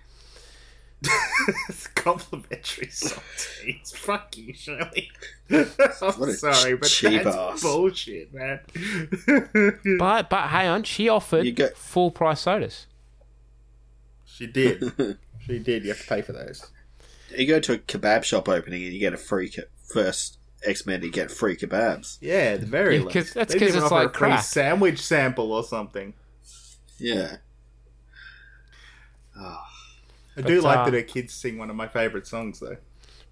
It's 1.69 1.87
complimentary 1.95 2.87
saltines. 2.87 3.95
Fuck 3.95 4.35
you, 4.37 4.53
Shirley. 4.53 5.11
I'm 5.51 5.65
What 5.67 6.29
a 6.29 6.33
sorry, 6.33 6.75
ch- 6.77 6.79
but 6.81 6.89
cheap 6.89 7.23
that's 7.23 7.35
ass. 7.35 7.61
bullshit, 7.61 8.33
man. 8.33 8.59
But 9.99 10.29
but 10.29 10.47
hang 10.49 10.67
on, 10.69 10.83
she 10.83 11.07
offered 11.07 11.45
You 11.45 11.51
go- 11.53 11.69
full 11.75 12.09
price 12.11 12.41
sodas. 12.41 12.87
she 14.25 14.47
did. 14.47 14.83
She 15.45 15.59
did. 15.59 15.83
You 15.83 15.89
have 15.89 16.01
to 16.01 16.07
pay 16.07 16.21
for 16.21 16.33
those. 16.33 16.65
You 17.35 17.45
go 17.47 17.59
to 17.59 17.73
a 17.73 17.77
kebab 17.77 18.23
shop 18.23 18.49
opening 18.49 18.83
and 18.83 18.93
you 18.93 18.99
get 18.99 19.13
a 19.13 19.17
free 19.17 19.49
ke- 19.49 19.69
first 19.93 20.39
X 20.63 20.85
Men. 20.85 21.03
You 21.03 21.11
get 21.11 21.29
free 21.29 21.55
kebabs. 21.55 22.17
Yeah, 22.21 22.57
the 22.57 22.65
very 22.65 22.97
Yeah, 22.97 23.03
'cause 23.03 23.15
least. 23.15 23.33
that's 23.35 23.53
They 23.53 23.59
'cause 23.59 23.67
didn't 23.73 23.83
it's 23.83 23.91
like 23.91 24.07
a 24.09 24.17
free 24.17 24.29
crack. 24.29 24.43
sandwich 24.43 24.99
sample 24.99 25.51
or 25.53 25.63
something. 25.63 26.13
Yeah. 26.97 27.37
Ah. 29.39 29.63
I 30.37 30.41
But, 30.41 30.47
do 30.47 30.61
like 30.61 30.77
uh, 30.77 30.85
that 30.85 30.93
her 30.93 31.01
kids 31.01 31.33
sing 31.33 31.57
one 31.57 31.69
of 31.71 31.75
my 31.75 31.87
favourite 31.87 32.27
songs, 32.27 32.59
though. 32.59 32.77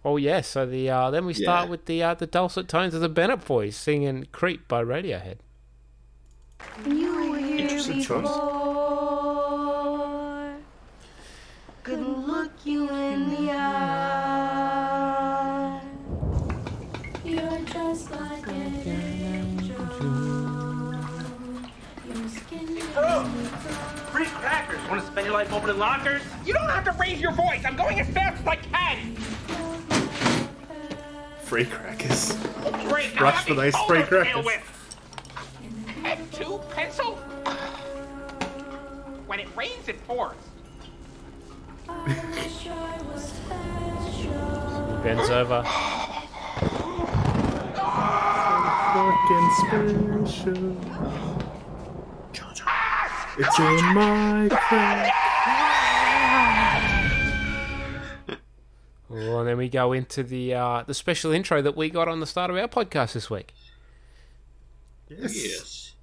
Oh 0.04 0.18
yeah, 0.18 0.42
so 0.42 0.66
the 0.66 0.90
uh, 0.90 1.10
then 1.12 1.26
we 1.26 1.34
start 1.34 1.66
Yeah. 1.66 1.72
with 1.72 1.86
the 1.86 2.04
uh, 2.04 2.14
the 2.16 2.28
dulcet 2.28 2.68
tones 2.68 2.94
of 2.94 3.02
the 3.02 3.10
Bennett 3.10 3.46
Boys 3.46 3.76
singing 3.76 4.28
"Creep" 4.32 4.68
by 4.68 4.84
Radiohead. 4.84 5.38
You 6.86 7.30
were 7.32 7.38
Interesting 7.38 8.02
choice. 8.02 8.22
before. 8.22 8.56
Couldn't 11.84 12.28
look 12.28 12.52
you 12.64 12.90
in 12.90 13.30
the 13.30 13.52
eye. 13.52 14.05
Free 24.76 24.84
crackers. 24.84 24.90
Want 24.90 25.02
to 25.02 25.08
spend 25.08 25.26
your 25.28 25.34
life 25.36 25.54
opening 25.54 25.78
lockers? 25.80 26.22
You 26.46 26.54
don't 26.54 26.70
have 26.70 26.84
to 26.86 26.92
raise 26.94 27.20
your 27.22 27.32
voice. 27.32 27.64
I'm 27.66 27.76
going 27.76 28.00
as 28.00 28.08
fast 28.10 28.42
as 28.42 28.48
I 28.48 28.56
can. 28.58 29.16
Free 31.44 31.66
crackers. 31.66 32.34
Great. 32.90 33.16
now 33.16 33.22
Rush 33.24 33.36
let 33.36 33.44
for 33.48 33.54
me 33.54 33.56
those 33.72 33.76
free 33.88 34.00
up 34.00 34.10
the 34.10 34.24
tail 34.24 34.44
crackers. 34.44 34.46
whip. 34.46 34.62
F2 36.04 36.70
pencil. 36.72 37.16
When 39.28 39.40
it 39.40 39.48
rains, 39.56 39.88
it 39.88 40.06
pours. 40.08 40.36
I 41.88 42.04
wish 42.36 42.68
I 42.68 43.02
was 43.14 43.24
special. 43.24 44.98
He 44.98 45.04
bends 45.04 45.30
over. 45.30 45.64
Fucking 48.96 49.50
special. 50.36 50.78
Ah! 52.68 52.85
It's 53.38 53.60
in 53.60 53.94
my 53.94 54.48
crack. 54.50 55.14
Oh, 59.10 59.40
and 59.40 59.48
then 59.48 59.58
we 59.58 59.70
go 59.70 59.94
into 59.94 60.24
the 60.24 60.54
uh, 60.54 60.84
the 60.88 60.94
special 60.94 61.32
intro 61.32 61.62
that 61.62 61.76
we 61.76 61.90
got 61.90 62.08
on 62.08 62.20
the 62.20 62.28
start 62.28 62.50
of 62.50 62.58
our 62.58 62.68
podcast 62.68 63.14
this 63.14 63.30
week. 63.30 63.54
Yes. 65.10 65.36
Yes. 65.36 65.94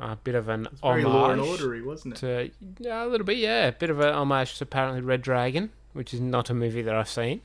A 0.00 0.16
bit 0.16 0.34
of 0.34 0.48
an 0.48 0.68
homage. 0.82 1.02
Very 1.02 1.04
law 1.04 1.30
and 1.30 1.40
ordery, 1.40 1.82
wasn't 1.82 2.14
it? 2.14 2.20
to 2.20 2.50
yeah, 2.78 3.04
a 3.04 3.06
little 3.06 3.26
bit, 3.26 3.36
yeah, 3.38 3.66
a 3.66 3.72
bit 3.72 3.90
of 3.90 4.00
an 4.00 4.14
homage 4.14 4.58
to 4.58 4.64
apparently 4.64 5.00
Red 5.00 5.22
Dragon, 5.22 5.70
which 5.92 6.14
is 6.14 6.20
not 6.20 6.50
a 6.50 6.54
movie 6.54 6.82
that 6.82 6.94
I've 6.94 7.08
seen. 7.08 7.40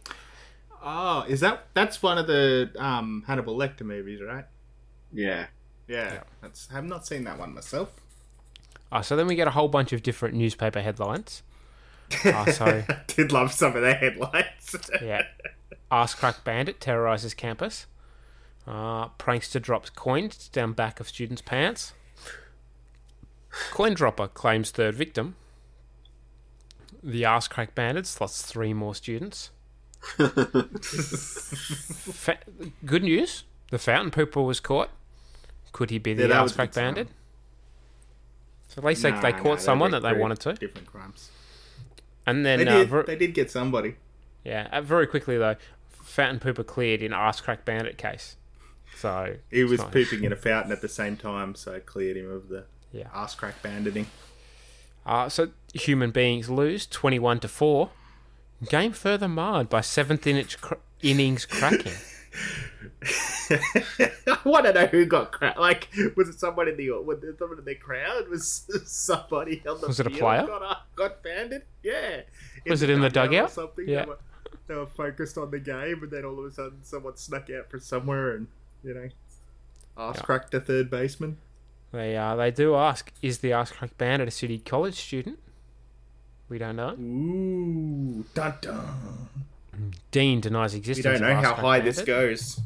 Oh, 0.83 1.25
is 1.27 1.39
that 1.41 1.67
that's 1.73 2.01
one 2.01 2.17
of 2.17 2.27
the 2.27 2.71
um, 2.77 3.23
Hannibal 3.27 3.57
Lecter 3.57 3.81
movies, 3.81 4.21
right? 4.21 4.45
Yeah. 5.11 5.47
Yeah, 5.87 6.21
that's. 6.41 6.69
I've 6.73 6.85
not 6.85 7.05
seen 7.05 7.25
that 7.25 7.37
one 7.37 7.53
myself. 7.53 7.89
Uh, 8.93 9.01
so 9.01 9.15
then 9.15 9.25
we 9.25 9.33
get 9.33 9.47
a 9.47 9.51
whole 9.51 9.67
bunch 9.67 9.91
of 9.91 10.03
different 10.03 10.35
newspaper 10.35 10.79
headlines. 10.79 11.41
Uh, 12.23 12.45
so 12.51 12.83
Did 13.07 13.31
love 13.31 13.51
some 13.51 13.75
of 13.75 13.81
their 13.81 13.95
headlines. 13.95 14.75
yeah, 15.01 15.23
Ass 15.91 16.13
Crack 16.13 16.43
Bandit 16.43 16.79
terrorizes 16.79 17.33
campus. 17.33 17.87
Uh, 18.67 19.09
prankster 19.17 19.59
drops 19.59 19.89
coins 19.89 20.47
down 20.49 20.73
back 20.73 20.99
of 20.99 21.09
students' 21.09 21.41
pants. 21.41 21.93
Coin 23.71 23.95
dropper 23.95 24.27
claims 24.27 24.69
third 24.69 24.93
victim. 24.93 25.37
The 27.01 27.25
Ass 27.25 27.47
Crack 27.47 27.73
Bandit 27.73 28.05
slots 28.05 28.43
three 28.43 28.73
more 28.73 28.93
students. 28.93 29.49
Fa- 32.13 32.37
good 32.85 33.01
news: 33.01 33.43
the 33.71 33.79
fountain 33.79 34.11
pooper 34.11 34.45
was 34.45 34.59
caught. 34.59 34.91
Could 35.71 35.89
he 35.89 35.97
be 35.97 36.13
the 36.13 36.27
that 36.27 36.31
Ass 36.31 36.51
Crack 36.51 36.73
bandit? 36.73 37.07
So 38.73 38.79
at 38.81 38.85
least 38.85 39.03
they, 39.03 39.11
Nah, 39.11 39.21
they 39.21 39.31
nah, 39.31 39.37
caught 39.37 39.43
they're 39.57 39.57
someone 39.59 39.91
that 39.91 40.01
they 40.01 40.13
wanted 40.13 40.39
to, 40.41 40.53
Different 40.53 40.87
crimes. 40.87 41.29
and 42.25 42.45
then 42.45 42.59
They 42.59 42.67
uh, 42.67 42.77
did. 42.79 42.89
ver- 42.89 43.03
they 43.03 43.15
did 43.15 43.33
get 43.33 43.51
somebody. 43.51 43.95
yeah, 44.43 44.67
uh, 44.71 44.81
very 44.81 45.05
quickly 45.07 45.37
though, 45.37 45.55
fountain 45.89 46.39
pooper 46.39 46.65
cleared 46.65 47.01
in 47.01 47.13
Ass 47.13 47.39
Crack 47.41 47.65
Bandit 47.65 47.97
case. 47.97 48.35
So 48.95 49.35
He 49.51 49.63
was 49.63 49.83
pooping 49.83 50.23
in 50.23 50.31
a 50.31 50.35
fountain 50.49 50.71
at 50.71 50.81
the 50.81 50.87
same 50.89 51.17
time, 51.17 51.55
so 51.55 51.73
it 51.73 51.85
cleared 51.85 52.17
him 52.17 52.29
of 52.31 52.47
the 52.49 52.65
Yeah. 52.91 53.09
ass 53.13 53.35
crack 53.35 53.61
banditing. 53.61 54.07
Uh, 55.05 55.27
so 55.29 55.49
human 55.73 56.11
beings 56.11 56.49
lose 56.49 56.85
twenty-one 56.87 57.39
to 57.41 57.47
four. 57.47 57.89
Game 58.69 58.93
further 58.93 59.27
marred 59.27 59.67
by 59.69 59.81
seventh 59.81 60.25
innings, 60.25 60.55
cr- 60.55 60.75
innings 61.01 61.45
cracking. 61.45 61.91
I 63.49 64.37
want 64.45 64.65
to 64.65 64.73
know 64.73 64.85
who 64.87 65.05
got 65.05 65.31
cracked. 65.31 65.59
Like, 65.59 65.89
was 66.15 66.29
it 66.29 66.39
someone 66.39 66.67
in 66.67 66.77
the 66.77 66.89
was 66.91 67.23
it 67.23 67.37
someone 67.39 67.59
in 67.59 67.65
the 67.65 67.75
crowd? 67.75 68.27
Was 68.29 68.67
somebody 68.85 69.61
on 69.67 69.79
the 69.81 69.87
Was 69.87 69.99
it 69.99 70.07
a 70.07 70.09
player? 70.09 70.45
Got, 70.47 70.61
uh, 70.61 70.75
got 70.95 71.23
banded? 71.23 71.63
Yeah. 71.83 72.21
Was 72.67 72.81
it 72.81 72.89
in 72.89 73.01
the 73.01 73.07
Or 73.07 73.09
dugout? 73.09 73.51
something. 73.51 73.87
Yeah. 73.87 74.03
They 74.03 74.09
were, 74.09 74.19
they 74.67 74.75
were 74.75 74.87
focused 74.87 75.37
on 75.37 75.51
the 75.51 75.59
game, 75.59 76.01
and 76.03 76.11
then 76.11 76.23
all 76.25 76.39
of 76.39 76.45
a 76.45 76.51
sudden, 76.51 76.79
someone 76.83 77.17
snuck 77.17 77.49
out 77.49 77.69
from 77.69 77.79
somewhere, 77.81 78.31
and 78.35 78.47
you 78.83 78.93
know, 78.93 79.09
ass 79.97 80.15
Yeah. 80.17 80.21
cracked 80.23 80.53
a 80.53 80.59
third 80.59 80.89
baseman. 80.89 81.37
They 81.91 82.17
uh, 82.17 82.35
they 82.35 82.49
do 82.51 82.75
ask, 82.75 83.11
is 83.21 83.39
the 83.39 83.53
Ass 83.53 83.71
Crack 83.71 83.97
Bandit 83.97 84.27
a 84.27 84.31
city 84.31 84.57
college 84.59 84.95
student? 84.95 85.37
We 86.49 86.57
don't 86.57 86.75
know. 86.75 86.91
Ooh, 86.99 88.25
dun 88.33 88.55
dun. 88.61 89.29
Dean 90.11 90.39
denies 90.39 90.73
existence. 90.75 91.19
We 91.19 91.19
don't 91.19 91.35
know 91.35 91.41
how 91.41 91.53
high 91.55 91.79
this 91.79 92.01
goes. 92.01 92.59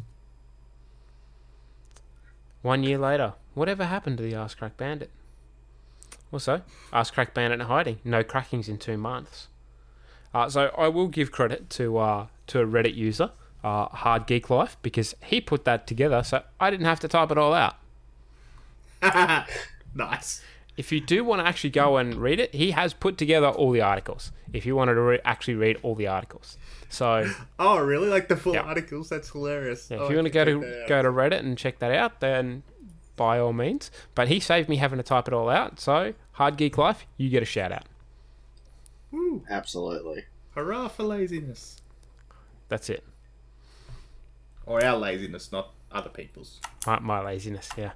One 2.67 2.83
year 2.83 2.97
later, 2.97 3.35
whatever 3.53 3.85
happened 3.85 4.17
to 4.17 4.23
the 4.23 4.35
Ass 4.35 4.53
Crack 4.53 4.75
Bandit? 4.75 5.09
Also, 6.33 6.63
Ass 6.91 7.09
Crack 7.09 7.33
Bandit 7.33 7.61
in 7.61 7.67
hiding. 7.67 7.99
No 8.03 8.25
crackings 8.25 8.67
in 8.67 8.77
two 8.77 8.97
months. 8.97 9.47
Uh, 10.33 10.49
so 10.49 10.69
I 10.77 10.89
will 10.89 11.07
give 11.07 11.31
credit 11.31 11.69
to 11.69 11.97
uh, 11.97 12.27
to 12.47 12.59
a 12.59 12.65
Reddit 12.65 12.93
user, 12.93 13.31
uh, 13.63 13.85
Hard 13.85 14.27
Geek 14.27 14.49
Life, 14.49 14.75
because 14.81 15.15
he 15.23 15.39
put 15.39 15.63
that 15.63 15.87
together, 15.87 16.23
so 16.23 16.43
I 16.59 16.69
didn't 16.69 16.87
have 16.87 16.99
to 16.99 17.07
type 17.07 17.31
it 17.31 17.37
all 17.37 17.53
out. 17.53 17.77
nice. 19.95 20.43
If 20.77 20.91
you 20.91 20.99
do 21.01 21.23
want 21.23 21.41
to 21.41 21.47
actually 21.47 21.71
go 21.71 21.97
and 21.97 22.13
read 22.15 22.39
it, 22.39 22.53
he 22.53 22.71
has 22.71 22.93
put 22.93 23.17
together 23.17 23.47
all 23.47 23.71
the 23.71 23.81
articles. 23.81 24.31
If 24.53 24.65
you 24.65 24.75
wanted 24.75 24.93
to 24.93 25.01
re- 25.01 25.19
actually 25.25 25.55
read 25.55 25.77
all 25.81 25.95
the 25.95 26.05
articles, 26.07 26.57
so 26.87 27.27
Oh, 27.59 27.79
really? 27.79 28.07
Like 28.09 28.27
the 28.27 28.37
full 28.37 28.53
Yeah. 28.53 28.61
articles? 28.61 29.09
That's 29.09 29.29
hilarious. 29.31 29.89
Yeah, 29.89 29.97
Oh, 29.97 30.03
if 30.03 30.09
I 30.09 30.11
you 30.11 30.17
want 30.17 30.27
to 30.27 30.31
go 30.31 30.45
to 30.45 30.59
check 30.61 30.69
that 30.69 30.81
out. 30.83 30.87
go 30.89 31.01
to 31.01 31.09
Reddit 31.09 31.39
and 31.39 31.57
check 31.57 31.79
that 31.79 31.91
out, 31.91 32.19
then 32.19 32.61
by 33.15 33.39
all 33.39 33.53
means. 33.53 33.89
But 34.13 34.27
he 34.27 34.39
saved 34.39 34.69
me 34.69 34.75
having 34.77 34.97
to 34.97 35.03
type 35.03 35.27
it 35.27 35.33
all 35.33 35.49
out. 35.49 35.79
So 35.79 36.13
Hard 36.33 36.57
Geek 36.57 36.77
Life, 36.77 37.07
you 37.17 37.29
get 37.29 37.41
a 37.41 37.45
shout 37.47 37.71
out. 37.71 37.85
Woo. 39.11 39.43
Absolutely. 39.49 40.25
Hurrah 40.51 40.87
for 40.89 41.03
laziness. 41.03 41.81
That's 42.69 42.89
it. 42.89 43.03
Or 44.65 44.83
our 44.83 44.97
laziness, 44.97 45.51
not 45.51 45.71
other 45.91 46.09
people's. 46.09 46.59
My, 46.85 46.99
my 46.99 47.23
laziness, 47.23 47.69
yeah. 47.77 47.91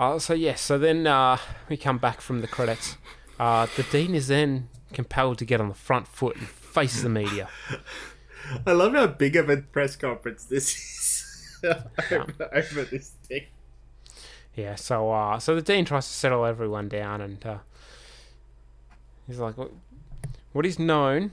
Uh, 0.00 0.18
so 0.18 0.32
yes, 0.32 0.62
so 0.62 0.78
then 0.78 1.06
uh, 1.06 1.36
we 1.68 1.76
come 1.76 1.98
back 1.98 2.22
from 2.22 2.40
the 2.40 2.46
credits. 2.46 2.96
Uh, 3.38 3.66
the 3.76 3.82
dean 3.82 4.14
is 4.14 4.28
then 4.28 4.66
compelled 4.94 5.36
to 5.36 5.44
get 5.44 5.60
on 5.60 5.68
the 5.68 5.74
front 5.74 6.08
foot 6.08 6.36
and 6.36 6.48
face 6.48 7.02
the 7.02 7.08
media. 7.10 7.50
I 8.66 8.72
love 8.72 8.94
how 8.94 9.08
big 9.08 9.36
of 9.36 9.50
a 9.50 9.58
press 9.58 9.96
conference 9.96 10.44
this 10.44 10.74
is 10.74 11.64
over, 12.10 12.48
over 12.50 12.84
this 12.84 13.10
thing. 13.28 13.42
Yeah, 14.56 14.74
so 14.76 15.10
uh, 15.12 15.38
so 15.38 15.54
the 15.54 15.60
dean 15.60 15.84
tries 15.84 16.06
to 16.06 16.12
settle 16.14 16.46
everyone 16.46 16.88
down, 16.88 17.20
and 17.20 17.44
uh, 17.44 17.58
he's 19.26 19.38
like, 19.38 19.58
"What- 19.58 19.72
"What 20.52 20.64
is 20.64 20.78
known 20.78 21.32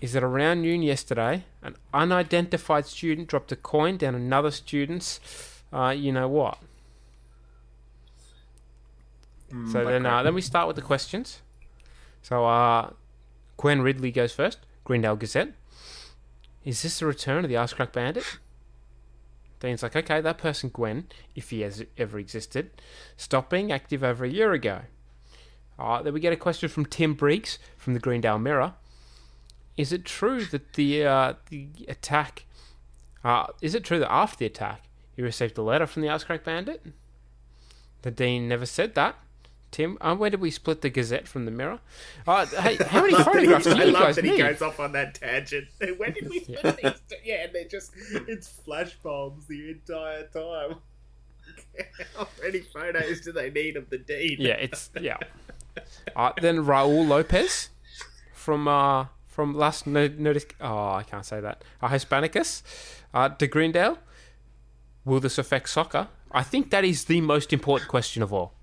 is 0.00 0.14
that 0.14 0.24
around 0.24 0.62
noon 0.62 0.82
yesterday, 0.82 1.44
an 1.62 1.76
unidentified 1.94 2.86
student 2.86 3.28
dropped 3.28 3.52
a 3.52 3.56
coin 3.56 3.96
down 3.98 4.16
another 4.16 4.50
student's, 4.50 5.20
uh, 5.72 5.94
you 5.96 6.12
know 6.12 6.28
what." 6.28 6.58
so 9.72 9.84
then, 9.84 10.06
uh, 10.06 10.22
then 10.22 10.34
we 10.34 10.40
start 10.40 10.66
with 10.66 10.76
the 10.76 10.82
questions. 10.82 11.40
So, 12.22 12.46
uh, 12.46 12.90
Gwen 13.56 13.82
Ridley 13.82 14.12
goes 14.12 14.32
first. 14.32 14.58
Greendale 14.84 15.16
Gazette. 15.16 15.54
Is 16.64 16.82
this 16.82 16.98
the 16.98 17.06
return 17.06 17.44
of 17.44 17.48
the 17.48 17.56
Ass 17.56 17.72
Crack 17.72 17.92
Bandit? 17.92 18.38
Dean's 19.60 19.82
like, 19.82 19.96
okay, 19.96 20.20
that 20.20 20.38
person, 20.38 20.70
Gwen, 20.70 21.06
if 21.34 21.50
he 21.50 21.60
has 21.60 21.84
ever 21.98 22.18
existed, 22.18 22.70
stopped 23.16 23.50
being 23.50 23.70
active 23.70 24.02
over 24.02 24.24
a 24.24 24.28
year 24.28 24.52
ago. 24.52 24.82
Uh, 25.78 26.02
then 26.02 26.12
we 26.12 26.20
get 26.20 26.32
a 26.32 26.36
question 26.36 26.68
from 26.68 26.86
Tim 26.86 27.14
Briggs 27.14 27.58
from 27.76 27.94
the 27.94 28.00
Greendale 28.00 28.38
Mirror. 28.38 28.74
Is 29.76 29.92
it 29.92 30.04
true 30.04 30.44
that 30.46 30.74
the 30.74 31.04
uh, 31.04 31.34
the 31.48 31.68
attack? 31.88 32.44
Uh, 33.24 33.46
is 33.62 33.74
it 33.74 33.84
true 33.84 33.98
that 33.98 34.12
after 34.12 34.38
the 34.38 34.46
attack, 34.46 34.82
you 35.20 35.24
received 35.26 35.58
a 35.58 35.62
letter 35.62 35.86
from 35.86 36.02
the 36.02 36.08
Ass 36.08 36.24
Crack 36.24 36.44
Bandit? 36.44 36.84
The 38.02 38.10
dean 38.10 38.48
never 38.48 38.64
said 38.66 38.94
that. 38.94 39.16
Tim, 39.70 39.98
uh, 40.00 40.16
where 40.16 40.30
did 40.30 40.40
we 40.40 40.50
split 40.50 40.80
the 40.80 40.90
Gazette 40.90 41.28
from 41.28 41.44
the 41.44 41.50
Mirror? 41.52 41.78
Uh, 42.26 42.44
hey, 42.46 42.76
how 42.76 43.02
many 43.02 43.14
I 43.14 43.18
love 43.18 43.24
that 43.26 43.40
he- 43.42 43.46
photographs 43.46 43.64
do 43.66 43.70
I 43.70 43.84
love 43.84 44.02
guys 44.02 44.16
that 44.16 44.24
he 44.24 44.30
need? 44.32 44.38
goes 44.38 44.62
off 44.62 44.80
on 44.80 44.92
that 44.92 45.14
tangent. 45.14 45.68
When 45.98 46.12
did 46.12 46.28
we 46.28 46.40
spend 46.40 46.78
these? 46.82 46.92
Two? 47.08 47.16
Yeah, 47.24 47.44
and 47.44 47.54
they're 47.54 47.68
just 47.68 47.92
it's 48.26 48.48
flash 48.48 48.94
bombs 49.02 49.46
the 49.46 49.70
entire 49.70 50.24
time. 50.28 50.76
How 52.16 52.26
many 52.42 52.60
photos 52.60 53.20
do 53.20 53.30
they 53.32 53.50
need 53.50 53.76
of 53.76 53.90
the 53.90 53.98
dean? 53.98 54.36
Yeah, 54.40 54.54
it's 54.54 54.90
yeah. 55.00 55.18
Uh, 56.16 56.32
then 56.40 56.64
Raul 56.64 57.06
Lopez 57.06 57.68
from 58.32 58.66
uh, 58.66 59.06
from 59.28 59.54
Las 59.54 59.86
no- 59.86 60.08
Nerdis. 60.08 60.46
Oh, 60.60 60.94
I 60.94 61.04
can't 61.04 61.24
say 61.24 61.40
that. 61.40 61.62
Uh, 61.80 61.88
Hispanicus 61.88 62.62
uh, 63.14 63.28
de 63.28 63.46
Greendale. 63.46 63.98
Will 65.04 65.20
this 65.20 65.38
affect 65.38 65.68
soccer? 65.68 66.08
I 66.30 66.42
think 66.42 66.70
that 66.70 66.84
is 66.84 67.04
the 67.04 67.20
most 67.20 67.52
important 67.52 67.88
question 67.88 68.22
of 68.22 68.32
all. 68.32 68.54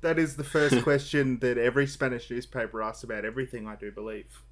That 0.00 0.18
is 0.18 0.36
the 0.36 0.44
first 0.44 0.82
question 0.84 1.38
that 1.40 1.58
every 1.58 1.86
Spanish 1.86 2.30
newspaper 2.30 2.82
asks 2.82 3.04
about 3.04 3.24
everything. 3.24 3.68
I 3.68 3.76
do 3.76 3.92
believe. 3.92 4.42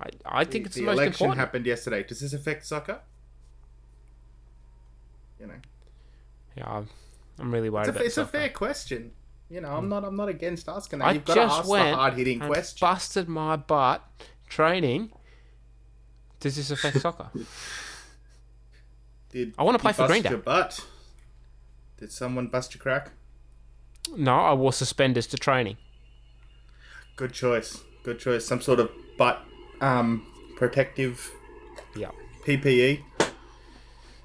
I, 0.00 0.08
I 0.24 0.44
think 0.44 0.64
the, 0.64 0.68
it's 0.68 0.74
the, 0.76 0.82
the 0.82 0.86
most 0.86 0.94
election 0.94 1.24
important. 1.26 1.40
happened 1.40 1.66
yesterday. 1.66 2.02
Does 2.02 2.20
this 2.20 2.32
affect 2.32 2.66
soccer? 2.66 3.00
You 5.40 5.46
know, 5.46 5.54
Yeah, 6.56 6.66
I'm- 6.68 6.88
I'm 7.38 7.52
really 7.52 7.70
worried 7.70 7.88
it's 7.88 7.88
a, 7.88 7.92
about 7.92 8.06
it's 8.06 8.18
a 8.18 8.26
fair 8.26 8.48
question. 8.48 9.12
You 9.50 9.60
know, 9.62 9.70
I'm 9.70 9.86
mm. 9.86 9.88
not. 9.88 10.04
I'm 10.04 10.16
not 10.16 10.28
against 10.28 10.68
asking 10.68 10.98
that. 10.98 11.06
I 11.06 11.12
You've 11.12 11.24
got 11.24 11.34
to 11.34 11.42
ask 11.42 11.68
the 11.68 11.94
hard 11.94 12.14
hitting 12.14 12.40
question. 12.40 12.86
busted 12.86 13.28
my 13.28 13.56
butt 13.56 14.04
training. 14.48 15.12
Does 16.40 16.56
this 16.56 16.70
affect 16.70 17.00
soccer? 17.00 17.30
Did 19.30 19.54
I 19.58 19.62
wanna 19.62 19.78
play 19.78 19.92
for 19.92 19.98
bust 20.02 20.08
Greendale. 20.10 20.32
Your 20.32 20.40
butt. 20.40 20.84
Did 21.98 22.12
someone 22.12 22.46
bust 22.48 22.74
your 22.74 22.80
crack? 22.82 23.10
No, 24.16 24.34
I 24.34 24.52
wore 24.54 24.72
suspenders 24.72 25.26
to 25.28 25.36
training. 25.36 25.76
Good 27.16 27.32
choice. 27.32 27.82
Good 28.04 28.18
choice. 28.18 28.46
Some 28.46 28.60
sort 28.60 28.78
of 28.80 28.90
butt 29.18 29.42
um, 29.80 30.26
protective 30.56 31.30
Yeah. 31.96 32.10
PPE, 32.46 33.02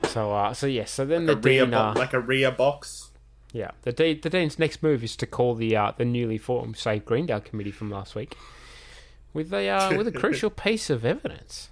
So, 0.07 0.31
uh, 0.31 0.53
so 0.53 0.67
yes. 0.67 0.91
So 0.91 1.05
then 1.05 1.23
a 1.23 1.35
the 1.35 1.41
dean, 1.41 1.71
bo- 1.71 1.77
uh, 1.77 1.93
like 1.95 2.13
a 2.13 2.19
rear 2.19 2.51
box. 2.51 3.09
yeah, 3.51 3.71
the 3.81 3.91
dean, 3.91 4.19
the 4.21 4.29
dean's 4.29 4.57
next 4.59 4.81
move 4.83 5.03
is 5.03 5.15
to 5.17 5.25
call 5.25 5.55
the 5.55 5.75
uh, 5.75 5.91
the 5.97 6.05
newly 6.05 6.37
formed 6.37 6.77
Save 6.77 7.03
Greendale 7.05 7.41
committee 7.41 7.71
from 7.71 7.89
last 7.89 8.15
week 8.15 8.37
with 9.33 9.51
a 9.53 9.67
uh, 9.69 9.97
with 9.97 10.07
a 10.07 10.11
crucial 10.11 10.49
piece 10.65 10.89
of 10.89 11.03
evidence. 11.03 11.69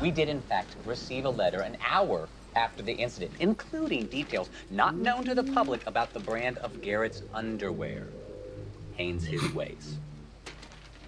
We 0.00 0.12
did, 0.12 0.28
in 0.28 0.40
fact, 0.40 0.76
receive 0.84 1.24
a 1.24 1.30
letter 1.30 1.60
an 1.60 1.76
hour 1.84 2.28
after 2.54 2.84
the 2.84 2.92
incident, 2.92 3.32
including 3.40 4.06
details 4.06 4.48
not 4.70 4.96
known 4.96 5.24
to 5.24 5.34
the 5.34 5.42
public 5.42 5.84
about 5.86 6.14
the 6.14 6.20
brand 6.20 6.58
of 6.58 6.80
Garrett's 6.80 7.22
underwear. 7.34 8.06
Hanes 8.94 9.26
his 9.26 9.52
ways. 9.52 9.96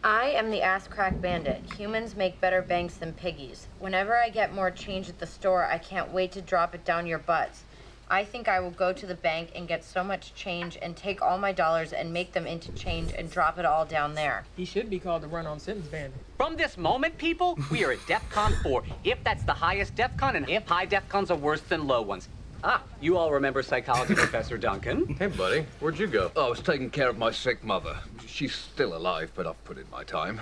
I 0.02 0.30
am 0.30 0.50
the 0.50 0.62
ass 0.62 0.88
crack 0.88 1.20
bandit. 1.22 1.60
Humans 1.76 2.16
make 2.16 2.40
better 2.40 2.62
banks 2.62 2.94
than 2.94 3.12
piggies. 3.12 3.68
Whenever 3.78 4.16
I 4.16 4.28
get 4.28 4.54
more 4.54 4.70
change 4.70 5.08
at 5.08 5.20
the 5.20 5.26
store, 5.26 5.64
I 5.64 5.78
can't 5.78 6.12
wait 6.12 6.32
to 6.32 6.40
drop 6.40 6.74
it 6.74 6.84
down 6.84 7.06
your 7.06 7.18
butts. 7.18 7.64
I 8.12 8.24
think 8.24 8.48
I 8.48 8.58
will 8.58 8.72
go 8.72 8.92
to 8.92 9.06
the 9.06 9.14
bank 9.14 9.50
and 9.54 9.68
get 9.68 9.84
so 9.84 10.02
much 10.02 10.34
change 10.34 10.76
and 10.82 10.96
take 10.96 11.22
all 11.22 11.38
my 11.38 11.52
dollars 11.52 11.92
and 11.92 12.12
make 12.12 12.32
them 12.32 12.44
into 12.44 12.72
change 12.72 13.12
and 13.16 13.30
drop 13.30 13.56
it 13.56 13.64
all 13.64 13.84
down 13.84 14.14
there. 14.14 14.42
He 14.56 14.64
should 14.64 14.90
be 14.90 14.98
called 14.98 15.22
the 15.22 15.28
run 15.28 15.46
on 15.46 15.60
sentence 15.60 15.86
bandit. 15.86 16.18
From 16.36 16.56
this 16.56 16.76
moment, 16.76 17.16
people, 17.18 17.56
we 17.70 17.84
are 17.84 17.92
at 17.92 17.98
DEFCON 18.00 18.60
4. 18.64 18.82
If 19.04 19.22
that's 19.22 19.44
the 19.44 19.52
highest 19.52 19.94
DEFCON, 19.94 20.34
and 20.34 20.50
if 20.50 20.66
high 20.66 20.86
DEFCONs 20.88 21.30
are 21.30 21.36
worse 21.36 21.60
than 21.60 21.86
low 21.86 22.02
ones. 22.02 22.28
Ah, 22.64 22.82
you 23.00 23.16
all 23.16 23.30
remember 23.30 23.62
psychology 23.62 24.14
professor 24.16 24.58
Duncan? 24.58 25.14
Hey, 25.14 25.28
buddy, 25.28 25.64
where'd 25.78 25.96
you 25.96 26.08
go? 26.08 26.32
Oh, 26.34 26.46
I 26.46 26.50
was 26.50 26.60
taking 26.60 26.90
care 26.90 27.08
of 27.08 27.16
my 27.16 27.30
sick 27.30 27.62
mother. 27.62 27.96
She's 28.26 28.54
still 28.56 28.96
alive, 28.96 29.30
but 29.36 29.46
I've 29.46 29.62
put 29.64 29.78
in 29.78 29.84
my 29.90 30.02
time. 30.04 30.40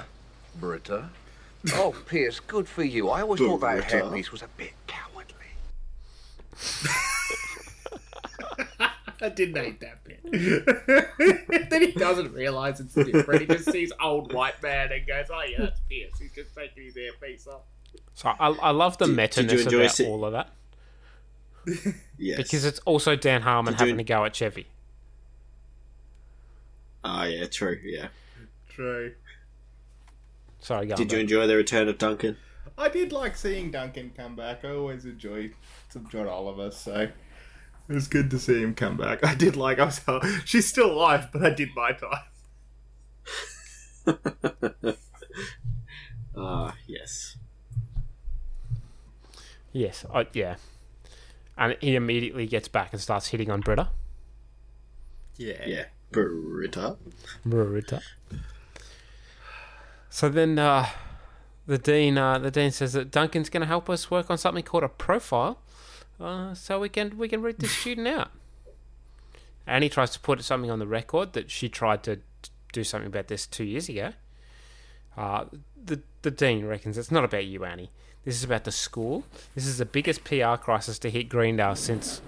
Britta? 0.58 1.10
Oh, 1.74 1.92
Pierce, 2.06 2.38
good 2.38 2.68
for 2.68 2.84
you. 2.84 3.10
I 3.10 3.22
always 3.22 3.40
thought 3.40 3.60
that 3.60 3.78
Britta. 3.78 4.04
headpiece 4.04 4.30
was 4.30 4.42
a 4.42 4.48
bit 4.56 4.72
cowardly. 4.86 5.34
I 9.20 9.28
didn't 9.30 9.56
hate 9.56 9.80
that 9.80 10.04
bit. 10.04 10.20
then 11.70 11.82
he 11.82 11.92
doesn't 11.92 12.32
realise 12.32 12.78
it's 12.80 12.94
different. 12.94 13.40
He 13.42 13.46
just 13.48 13.70
sees 13.72 13.92
old 14.00 14.32
white 14.32 14.62
man 14.62 14.92
and 14.92 15.06
goes, 15.06 15.26
"Oh 15.32 15.42
yeah, 15.42 15.56
that's 15.58 15.80
Pierce. 15.88 16.12
He's 16.20 16.32
just 16.32 16.54
taking 16.54 16.84
his 16.84 16.96
earpiece 16.96 17.46
off." 17.46 17.62
So 18.14 18.28
I, 18.38 18.48
I 18.50 18.70
love 18.70 18.98
the 18.98 19.06
Did- 19.06 19.16
meta 19.16 19.42
did 19.42 19.64
ness 19.64 19.72
about 19.74 19.90
se- 19.92 20.06
all 20.08 20.24
of 20.24 20.32
that 20.32 20.50
Yes. 22.18 22.36
because 22.36 22.64
it's 22.64 22.78
also 22.80 23.16
Dan 23.16 23.42
Harmon 23.42 23.74
Did 23.74 23.80
you- 23.80 23.86
having 23.86 23.98
to 23.98 24.04
go 24.04 24.24
at 24.24 24.34
Chevy. 24.34 24.66
Ah, 27.04 27.24
yeah, 27.24 27.46
true. 27.46 27.78
Yeah. 27.82 28.08
True. 28.68 29.14
Sorry, 30.60 30.86
go 30.86 30.92
on, 30.94 30.98
Did 30.98 31.12
you 31.12 31.16
Ben. 31.18 31.20
enjoy 31.22 31.46
the 31.46 31.56
return 31.56 31.88
of 31.88 31.98
Duncan? 31.98 32.36
I 32.76 32.88
did 32.88 33.12
like 33.12 33.36
seeing 33.36 33.70
Duncan 33.70 34.12
come 34.16 34.36
back. 34.36 34.64
I 34.64 34.70
always 34.70 35.04
enjoy 35.04 35.50
some 35.88 36.08
John 36.10 36.26
Oliver, 36.28 36.70
so 36.70 37.08
it 37.88 37.94
was 37.94 38.08
good 38.08 38.30
to 38.30 38.38
see 38.38 38.62
him 38.62 38.74
come 38.74 38.96
back. 38.96 39.24
I 39.26 39.34
did 39.34 39.56
like. 39.56 39.78
I 39.78 39.84
was. 39.84 40.00
She's 40.44 40.66
still 40.66 40.92
alive, 40.92 41.28
but 41.32 41.44
I 41.44 41.50
did 41.50 41.70
my 41.74 41.92
time. 41.92 42.24
Ah, 46.40 46.76
yes. 46.86 47.36
Yes, 49.72 50.04
uh, 50.12 50.24
yeah. 50.32 50.56
And 51.56 51.76
he 51.80 51.96
immediately 51.96 52.46
gets 52.46 52.68
back 52.68 52.92
and 52.92 53.02
starts 53.02 53.28
hitting 53.28 53.50
on 53.50 53.60
Britta. 53.60 53.88
Yeah. 55.36 55.64
Yeah. 55.66 55.84
Britta. 56.12 56.96
Britta. 57.44 58.00
So 60.10 60.28
then 60.28 60.58
uh, 60.58 60.86
the 61.66 61.78
dean, 61.78 62.16
uh, 62.16 62.38
the 62.38 62.50
dean 62.52 62.70
says 62.70 62.92
that 62.92 63.10
Duncan's 63.10 63.50
going 63.50 63.62
to 63.62 63.66
help 63.66 63.90
us 63.90 64.10
work 64.10 64.30
on 64.30 64.38
something 64.38 64.62
called 64.62 64.84
a 64.84 64.88
profile, 64.88 65.58
uh, 66.20 66.54
so 66.54 66.80
we 66.80 66.88
can 66.88 67.16
we 67.18 67.28
can 67.28 67.42
read 67.42 67.58
this 67.58 67.70
student 67.80 68.08
out. 68.08 68.30
And 69.66 69.84
he 69.84 69.90
tries 69.90 70.10
to 70.10 70.20
put 70.20 70.42
something 70.42 70.70
on 70.70 70.78
the 70.78 70.86
record 70.86 71.34
that 71.34 71.50
she 71.50 71.68
tried 71.68 72.02
to 72.04 72.20
do 72.72 72.84
something 72.84 73.08
about 73.08 73.28
this 73.28 73.46
two 73.46 73.64
years 73.64 73.88
ago. 73.88 74.12
Uh, 75.16 75.44
the 75.82 76.00
the 76.22 76.30
dean 76.30 76.66
reckons 76.66 76.96
it's 76.96 77.10
not 77.10 77.24
about 77.24 77.44
you, 77.44 77.64
Annie. 77.64 77.90
This 78.24 78.36
is 78.36 78.44
about 78.44 78.64
the 78.64 78.72
school. 78.72 79.24
This 79.54 79.66
is 79.66 79.78
the 79.78 79.84
biggest 79.86 80.24
PR 80.24 80.56
crisis 80.56 80.98
to 81.00 81.10
hit 81.10 81.28
Greendale 81.28 81.76
since 81.76 82.20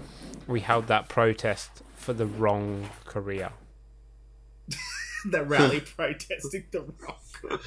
we 0.47 0.61
held 0.61 0.87
that 0.87 1.09
protest 1.09 1.83
for 1.95 2.13
the 2.13 2.25
wrong 2.25 2.89
career. 3.05 3.51
the 5.25 5.43
rally 5.43 5.81
protesting 5.81 6.65
the 6.71 6.85
rock. 7.01 7.21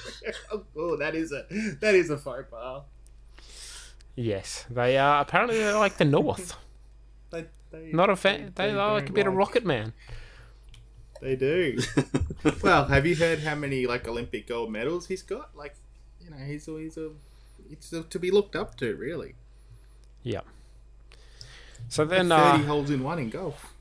oh, 0.76 0.96
that 0.96 1.14
is 1.14 1.32
a 1.32 1.46
that 1.80 1.94
is 1.94 2.10
a 2.10 2.18
faux 2.18 2.44
pas. 2.50 2.82
Yes, 4.16 4.64
they 4.70 4.96
are 4.96 5.20
apparently 5.20 5.58
they're 5.58 5.78
like 5.78 5.96
the 5.96 6.04
North. 6.04 6.56
They, 7.30 7.46
they, 7.72 7.90
Not 7.90 8.10
a 8.10 8.14
fan. 8.14 8.52
They, 8.54 8.68
they 8.68 8.74
like 8.74 9.02
a 9.02 9.06
don't 9.06 9.14
bit 9.14 9.26
of 9.26 9.34
Rocket 9.34 9.64
Man. 9.64 9.92
They 11.20 11.34
do. 11.34 11.78
well, 12.62 12.84
have 12.84 13.06
you 13.06 13.16
heard 13.16 13.40
how 13.40 13.56
many 13.56 13.88
like 13.88 14.06
Olympic 14.06 14.46
gold 14.46 14.70
medals 14.70 15.08
he's 15.08 15.22
got? 15.22 15.56
Like, 15.56 15.74
you 16.20 16.30
know, 16.30 16.36
he's 16.36 16.68
a, 16.68 16.78
he's 16.78 16.96
a 16.96 17.10
it's 17.70 17.92
a, 17.92 18.02
to 18.04 18.18
be 18.18 18.30
looked 18.30 18.54
up 18.54 18.76
to, 18.76 18.94
really. 18.94 19.34
Yeah. 20.22 20.42
So 21.88 22.04
then, 22.04 22.28
thirty 22.28 22.62
uh, 22.62 22.66
holes 22.66 22.90
in 22.90 23.02
one 23.02 23.18
in 23.18 23.30
golf. 23.30 23.74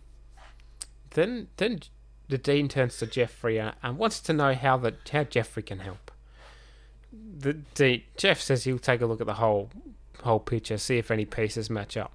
then, 1.11 1.47
then 1.57 1.81
the 2.29 2.37
dean 2.37 2.67
turns 2.67 2.97
to 2.97 3.07
Jeffrey 3.07 3.59
uh, 3.59 3.73
and 3.83 3.97
wants 3.97 4.19
to 4.21 4.33
know 4.33 4.53
how 4.53 4.77
the 4.77 4.95
how 5.11 5.23
Jeffrey 5.23 5.63
can 5.63 5.79
help. 5.79 6.11
The 7.11 7.53
dean, 7.53 8.03
Jeff 8.17 8.41
says 8.41 8.63
he'll 8.63 8.79
take 8.79 9.01
a 9.01 9.05
look 9.05 9.21
at 9.21 9.27
the 9.27 9.35
whole 9.35 9.69
whole 10.23 10.39
picture, 10.39 10.77
see 10.77 10.97
if 10.97 11.11
any 11.11 11.25
pieces 11.25 11.69
match 11.69 11.95
up. 11.97 12.11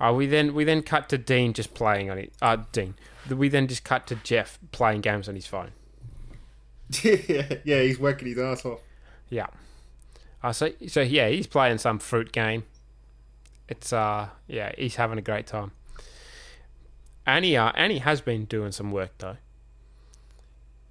Uh, 0.00 0.12
we 0.12 0.26
then 0.26 0.54
we 0.54 0.64
then 0.64 0.82
cut 0.82 1.08
to 1.08 1.18
Dean 1.18 1.52
just 1.52 1.74
playing 1.74 2.10
on 2.10 2.18
it. 2.18 2.32
Uh, 2.42 2.58
Dean. 2.72 2.94
We 3.30 3.48
then 3.48 3.68
just 3.68 3.84
cut 3.84 4.06
to 4.08 4.16
Jeff 4.16 4.58
playing 4.72 5.00
games 5.00 5.28
on 5.28 5.34
his 5.34 5.46
phone. 5.46 5.70
yeah, 7.02 7.56
yeah, 7.64 7.80
he's 7.80 7.98
working 7.98 8.28
his 8.28 8.38
ass 8.38 8.64
off. 8.64 8.80
Yeah. 9.28 9.46
Uh, 10.42 10.52
so 10.52 10.70
so 10.88 11.00
yeah, 11.00 11.28
he's 11.28 11.46
playing 11.46 11.78
some 11.78 11.98
fruit 11.98 12.32
game. 12.32 12.64
It's 13.68 13.92
uh 13.92 14.28
yeah, 14.46 14.72
he's 14.76 14.96
having 14.96 15.18
a 15.18 15.22
great 15.22 15.46
time. 15.46 15.72
Annie 17.26 17.56
uh, 17.56 17.72
Annie 17.74 17.98
has 17.98 18.20
been 18.20 18.44
doing 18.44 18.72
some 18.72 18.90
work 18.90 19.12
though. 19.18 19.36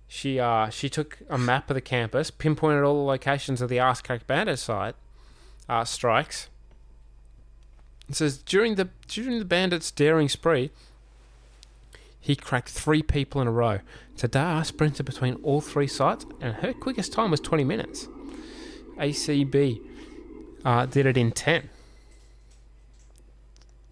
She 0.07 0.39
uh 0.39 0.69
she 0.69 0.89
took 0.89 1.19
a 1.29 1.37
map 1.37 1.69
of 1.69 1.75
the 1.75 1.81
campus, 1.81 2.31
pinpointed 2.31 2.83
all 2.83 2.95
the 2.95 3.03
locations 3.03 3.61
of 3.61 3.69
the 3.69 3.79
Ass 3.79 4.01
Crack 4.01 4.25
Bandit 4.25 4.59
site 4.59 4.95
uh, 5.69 5.85
strikes. 5.85 6.49
It 8.09 8.15
says 8.15 8.37
during 8.37 8.75
the 8.75 8.89
during 9.07 9.39
the 9.39 9.45
bandits' 9.45 9.91
daring 9.91 10.29
spree, 10.29 10.71
he 12.19 12.35
cracked 12.35 12.69
three 12.69 13.01
people 13.01 13.41
in 13.41 13.47
a 13.47 13.51
row. 13.51 13.79
Tadar 14.17 14.65
sprinted 14.65 15.05
between 15.05 15.35
all 15.43 15.61
three 15.61 15.87
sites, 15.87 16.25
and 16.39 16.55
her 16.55 16.73
quickest 16.73 17.11
time 17.11 17.31
was 17.31 17.39
20 17.39 17.63
minutes. 17.63 18.07
ACB 18.97 19.81
uh, 20.63 20.85
did 20.85 21.05
it 21.05 21.17
in 21.17 21.31
10. 21.31 21.69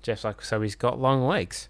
Jeff's 0.02 0.24
like, 0.24 0.42
so 0.42 0.62
he's 0.62 0.76
got 0.76 1.00
long 1.00 1.26
legs. 1.26 1.68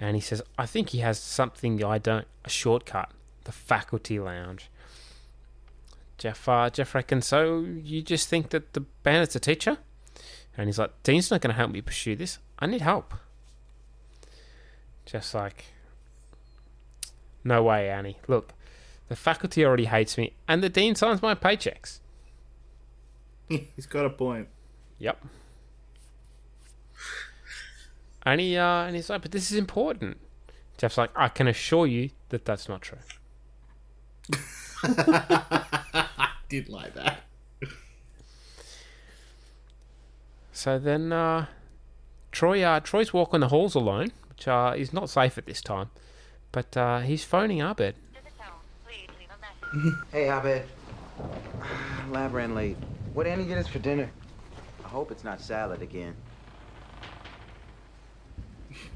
And 0.00 0.14
he 0.14 0.20
says, 0.20 0.42
I 0.56 0.66
think 0.66 0.90
he 0.90 0.98
has 0.98 1.18
something 1.18 1.82
I 1.82 1.98
don't, 1.98 2.26
a 2.44 2.48
shortcut, 2.50 3.10
the 3.44 3.52
faculty 3.52 4.20
lounge. 4.20 4.70
Jeff, 6.18 6.48
uh, 6.48 6.68
Jeff 6.68 6.94
reckons, 6.94 7.26
so 7.26 7.60
you 7.60 8.02
just 8.02 8.28
think 8.28 8.50
that 8.50 8.72
the 8.72 8.80
bandit's 9.02 9.36
a 9.36 9.40
teacher? 9.40 9.78
And 10.56 10.66
he's 10.66 10.78
like, 10.78 10.90
Dean's 11.04 11.30
not 11.30 11.40
going 11.40 11.52
to 11.52 11.56
help 11.56 11.70
me 11.70 11.80
pursue 11.80 12.16
this. 12.16 12.38
I 12.58 12.66
need 12.66 12.80
help. 12.80 13.14
Jeff's 15.06 15.32
like, 15.32 15.66
no 17.44 17.62
way, 17.62 17.88
Annie. 17.88 18.18
Look, 18.26 18.52
The 19.08 19.16
faculty 19.16 19.64
already 19.64 19.86
hates 19.86 20.18
me, 20.18 20.34
and 20.46 20.62
the 20.62 20.68
dean 20.68 20.94
signs 20.96 21.22
my 21.22 21.34
paychecks. 21.34 22.00
He's 23.48 23.86
got 23.86 24.04
a 24.04 24.10
point. 24.10 24.48
Yep. 24.98 25.24
And 28.26 28.40
he, 28.40 28.56
uh, 28.58 28.82
and 28.82 28.94
he's 28.96 29.08
like, 29.08 29.22
but 29.22 29.30
this 29.30 29.50
is 29.50 29.56
important. 29.56 30.18
Jeff's 30.76 30.98
like, 30.98 31.10
I 31.16 31.28
can 31.28 31.48
assure 31.48 31.86
you 31.86 32.10
that 32.28 32.44
that's 32.44 32.68
not 32.68 32.82
true. 32.82 32.98
I 34.84 36.30
did 36.48 36.68
like 36.68 36.94
that. 36.94 37.20
So 40.52 40.78
then, 40.78 41.12
uh, 41.12 41.46
Troy, 42.32 42.62
uh, 42.62 42.80
Troy's 42.80 43.12
walking 43.12 43.40
the 43.40 43.48
halls 43.48 43.74
alone, 43.74 44.12
which 44.28 44.48
uh, 44.48 44.74
is 44.76 44.92
not 44.92 45.08
safe 45.08 45.38
at 45.38 45.46
this 45.46 45.60
time. 45.60 45.90
But 46.52 46.76
uh, 46.76 47.00
he's 47.00 47.24
phoning 47.24 47.60
Abed. 47.60 47.94
Hey, 50.12 50.30
Abed. 50.30 50.64
Lab 52.10 52.32
ran 52.32 52.54
late. 52.54 52.76
What 53.12 53.26
Annie 53.26 53.44
get 53.44 53.58
us 53.58 53.68
for 53.68 53.78
dinner? 53.78 54.10
I 54.84 54.88
hope 54.88 55.10
it's 55.10 55.24
not 55.24 55.40
salad 55.40 55.82
again. 55.82 56.14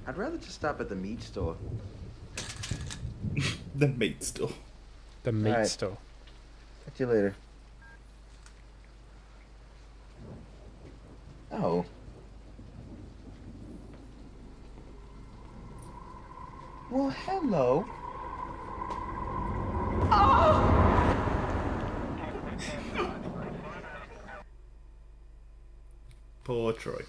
I'd 0.06 0.16
rather 0.16 0.38
just 0.38 0.54
stop 0.54 0.80
at 0.80 0.88
the 0.88 0.96
meat 0.96 1.22
store. 1.22 1.56
The 3.74 3.88
meat 3.88 4.22
store. 4.22 4.50
The 5.22 5.32
meat 5.32 5.50
Alright. 5.50 5.68
store. 5.68 5.98
Catch 6.84 7.00
you 7.00 7.06
later. 7.06 7.34
Oh. 11.52 11.84
Well, 16.90 17.10
hello. 17.10 17.86
Poor 26.44 26.72
Troy. 26.72 27.02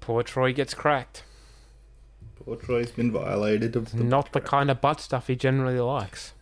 Poor 0.00 0.22
Troy 0.22 0.52
gets 0.52 0.74
cracked. 0.74 1.24
Poor 2.44 2.56
Troy's 2.56 2.92
been 2.92 3.10
violated 3.10 3.74
of 3.76 3.92
the 3.92 4.04
Not 4.04 4.32
the 4.32 4.40
kind 4.40 4.70
of 4.70 4.80
butt 4.80 5.00
stuff 5.00 5.26
he 5.26 5.36
generally 5.36 5.80
likes. 5.80 6.32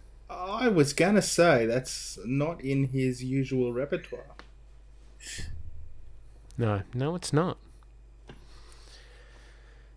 I 0.49 0.69
was 0.69 0.93
gonna 0.93 1.23
say 1.23 1.67
that's 1.67 2.19
not 2.25 2.61
in 2.61 2.85
his 2.89 3.23
usual 3.23 3.73
repertoire. 3.73 4.35
No, 6.57 6.83
no, 6.95 7.15
it's 7.15 7.33
not. 7.33 7.59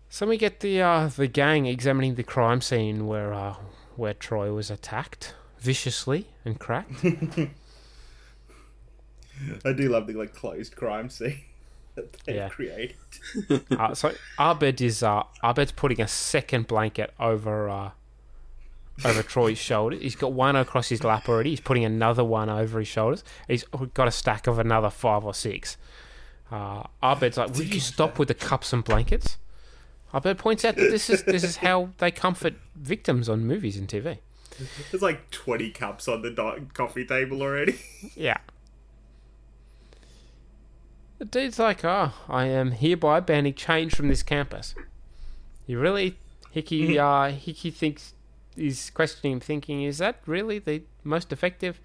So 0.08 0.26
we 0.26 0.36
get 0.36 0.60
the 0.60 0.80
uh, 0.82 1.08
the 1.08 1.26
gang 1.26 1.66
examining 1.66 2.14
the 2.16 2.22
crime 2.22 2.60
scene 2.60 3.06
where 3.06 3.32
uh, 3.32 3.56
where 3.96 4.14
Troy 4.14 4.52
was 4.52 4.70
attacked 4.70 5.34
viciously 5.58 6.26
and 6.44 6.58
cracked. 6.58 7.02
I 9.64 9.72
do 9.72 9.88
love 9.88 10.06
the 10.06 10.12
like 10.12 10.34
closed 10.34 10.76
crime 10.76 11.08
scene 11.08 11.40
that 11.94 12.12
they 12.24 12.36
Yeah. 12.36 12.48
created. 12.50 12.96
uh, 13.70 13.94
so 13.94 14.12
Abed 14.38 14.80
is 14.80 15.02
uh, 15.02 15.22
Abed's 15.42 15.72
putting 15.72 16.00
a 16.00 16.08
second 16.08 16.66
blanket 16.66 17.12
over 17.18 17.68
uh, 17.68 17.90
over 19.04 19.22
Troy's 19.22 19.58
shoulder. 19.58 19.96
He's 19.96 20.16
got 20.16 20.32
one 20.32 20.56
across 20.56 20.88
his 20.88 21.02
lap 21.02 21.28
already. 21.28 21.50
He's 21.50 21.60
putting 21.60 21.84
another 21.84 22.24
one 22.24 22.48
over 22.48 22.78
his 22.78 22.88
shoulders. 22.88 23.24
He's 23.48 23.64
got 23.94 24.08
a 24.08 24.12
stack 24.12 24.46
of 24.46 24.58
another 24.58 24.90
five 24.90 25.24
or 25.24 25.34
six. 25.34 25.76
Uh, 26.50 26.84
Abed's 27.02 27.38
like, 27.38 27.54
"Would 27.54 27.72
you 27.74 27.80
stop 27.80 28.18
with 28.18 28.28
the 28.28 28.34
cups 28.34 28.72
and 28.72 28.84
blankets?" 28.84 29.38
Abed 30.14 30.38
points 30.38 30.64
out 30.64 30.76
that 30.76 30.90
this 30.90 31.08
is 31.08 31.22
this 31.24 31.42
is 31.42 31.56
how 31.56 31.90
they 31.98 32.10
comfort 32.10 32.54
victims 32.74 33.28
on 33.28 33.46
movies 33.46 33.78
and 33.78 33.88
TV. 33.88 34.18
There's 34.90 35.02
like 35.02 35.30
20 35.30 35.70
cups 35.70 36.08
on 36.08 36.20
the 36.20 36.30
do- 36.30 36.66
coffee 36.74 37.06
table 37.06 37.40
already. 37.42 37.78
Yeah. 38.14 38.36
The 41.18 41.24
dude's 41.24 41.58
like, 41.58 41.84
oh, 41.84 42.12
I 42.28 42.46
am 42.46 42.72
hereby 42.72 43.20
banning 43.20 43.54
change 43.54 43.94
from 43.94 44.08
this 44.08 44.24
campus. 44.24 44.74
You 45.68 45.78
really, 45.78 46.18
Hickey, 46.50 46.98
uh, 46.98 47.30
Hickey 47.30 47.70
thinks, 47.70 48.14
is 48.56 48.90
questioning 48.90 49.34
him, 49.34 49.40
thinking, 49.40 49.82
is 49.82 49.98
that 49.98 50.20
really 50.26 50.58
the 50.58 50.82
most 51.04 51.32
effective? 51.32 51.80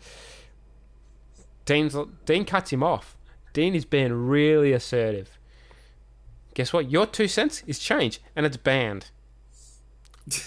Dean's, 1.65 1.95
Dean 2.25 2.45
cuts 2.45 2.71
him 2.71 2.83
off. 2.83 3.15
Dean 3.53 3.75
is 3.75 3.85
being 3.85 4.13
really 4.13 4.71
assertive. 4.71 5.37
Guess 6.53 6.73
what? 6.73 6.89
Your 6.89 7.05
two 7.05 7.27
cents 7.27 7.63
is 7.67 7.79
change, 7.79 8.21
and 8.35 8.45
it's 8.45 8.57
banned. 8.57 9.11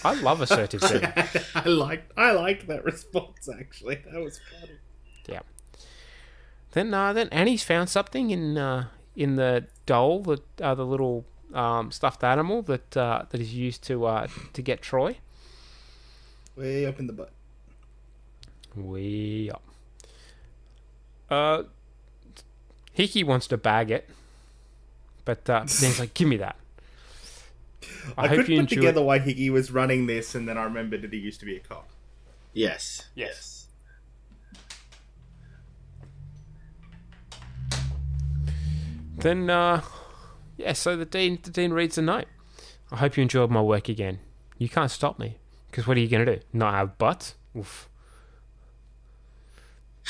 I 0.03 0.13
love 0.15 0.41
assertive 0.41 0.81
Dean. 0.89 1.11
I 1.55 1.67
liked 1.67 2.11
I 2.17 2.31
liked 2.31 2.67
that 2.67 2.83
response 2.83 3.49
actually. 3.49 3.95
That 4.11 4.21
was 4.21 4.39
funny. 4.51 4.73
Yeah. 5.27 5.39
Then 6.71 6.93
uh, 6.93 7.13
then 7.13 7.29
Annie's 7.29 7.63
found 7.63 7.89
something 7.89 8.29
in 8.29 8.57
uh, 8.57 8.87
in 9.15 9.35
the 9.35 9.65
doll, 9.85 10.21
the 10.21 10.41
uh, 10.61 10.75
the 10.75 10.85
little 10.85 11.25
um, 11.53 11.91
stuffed 11.91 12.23
animal 12.23 12.61
that 12.63 12.95
uh, 12.95 13.23
that 13.29 13.41
is 13.41 13.53
used 13.53 13.83
to 13.83 14.05
uh, 14.05 14.27
to 14.53 14.61
get 14.61 14.81
Troy. 14.81 15.17
Way 16.55 16.85
up 16.85 16.99
in 16.99 17.07
the 17.07 17.13
butt. 17.13 17.31
Way 18.75 19.49
up. 19.49 19.63
Uh, 21.29 21.63
Hickey 22.93 23.23
wants 23.23 23.47
to 23.47 23.57
bag 23.57 23.89
it, 23.91 24.09
but 25.25 25.49
uh, 25.49 25.59
Dan's 25.79 25.99
like, 25.99 26.13
"Give 26.13 26.27
me 26.27 26.37
that." 26.37 26.55
I, 28.17 28.27
hope 28.27 28.37
could 28.39 28.49
you 28.49 28.55
put 28.57 28.61
enjoy. 28.71 28.75
together 28.75 29.01
why 29.01 29.19
Hickey 29.19 29.49
was 29.49 29.71
running 29.71 30.07
this, 30.07 30.35
and 30.35 30.47
then 30.47 30.57
I 30.57 30.63
remembered 30.63 31.01
that 31.01 31.13
he 31.13 31.19
used 31.19 31.39
to 31.39 31.45
be 31.45 31.55
a 31.55 31.59
cop. 31.59 31.89
Yes. 32.53 33.07
Yes. 33.15 33.67
Then, 39.17 39.49
uh, 39.49 39.81
yeah. 40.57 40.73
So 40.73 40.95
the 40.95 41.05
dean, 41.05 41.39
the 41.41 41.51
dean 41.51 41.71
reads 41.73 41.95
the 41.95 42.01
note. 42.01 42.25
I 42.91 42.97
hope 42.97 43.17
you 43.17 43.23
enjoyed 43.23 43.51
my 43.51 43.61
work 43.61 43.87
again. 43.87 44.19
You 44.57 44.67
can't 44.67 44.91
stop 44.91 45.17
me, 45.19 45.37
because 45.71 45.87
what 45.87 45.97
are 45.97 46.01
you 46.01 46.09
gonna 46.09 46.25
do? 46.25 46.39
Not 46.53 46.73
have 46.73 46.97
butts? 46.97 47.35
Oof. 47.57 47.89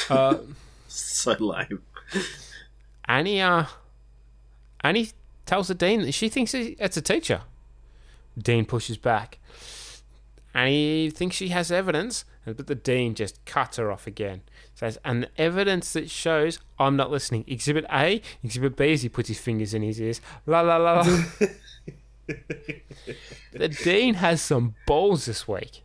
Uh, 0.10 0.38
So 0.88 1.32
lame. 1.40 1.82
Annie, 3.06 3.42
uh, 3.42 3.66
Annie 4.82 5.10
tells 5.46 5.70
the 5.70 5.76
dean 5.76 6.02
that 6.02 6.12
she 6.14 6.28
thinks 6.28 6.54
it's 6.54 6.98
a 6.98 7.02
teacher. 7.02 7.44
Dean 8.38 8.66
pushes 8.66 8.98
back. 8.98 9.40
Annie 10.54 11.10
thinks 11.10 11.38
she 11.38 11.48
has 11.50 11.72
evidence, 11.72 12.26
but 12.44 12.68
the 12.68 12.76
dean 12.76 13.16
just 13.16 13.44
cuts 13.46 13.78
her 13.78 13.90
off 13.90 14.06
again. 14.06 14.42
Says, 14.76 14.98
and 15.06 15.24
the 15.24 15.30
evidence 15.38 15.94
that 15.94 16.10
shows 16.10 16.60
I'm 16.78 16.98
not 16.98 17.10
listening. 17.10 17.46
Exhibit 17.48 17.86
A, 17.90 18.22
Exhibit 18.44 18.76
B, 18.76 18.92
as 18.92 19.04
he 19.04 19.10
puts 19.10 19.30
his 19.30 19.40
fingers 19.40 19.74
in 19.74 19.82
his 19.84 20.02
ears. 20.02 20.20
La 20.46 20.60
la 20.60 20.76
la. 20.76 21.02
la. 21.02 21.20
the 23.54 23.68
dean 23.68 24.16
has 24.16 24.42
some 24.42 24.76
balls 24.86 25.26
this 25.26 25.48
week. 25.48 25.84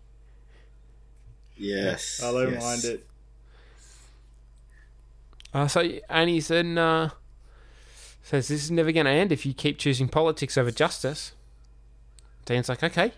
Yes. 1.57 2.23
I 2.23 2.33
don't 2.33 2.53
yes. 2.53 2.63
mind 2.63 2.85
it. 2.85 3.07
Uh, 5.55 5.69
so 5.69 5.81
Annie's 6.09 6.51
in, 6.51 6.77
uh, 6.77 7.11
says 8.23 8.49
this 8.49 8.65
is 8.65 8.71
never 8.71 8.93
going 8.93 9.07
to 9.07 9.13
end 9.13 9.33
if 9.33 9.47
you 9.47 9.55
keep 9.55 9.79
choosing 9.79 10.09
politics 10.09 10.59
over 10.59 10.71
justice. 10.71 11.33
Dan's 12.45 12.69
like, 12.69 12.83
okay, 12.83 13.13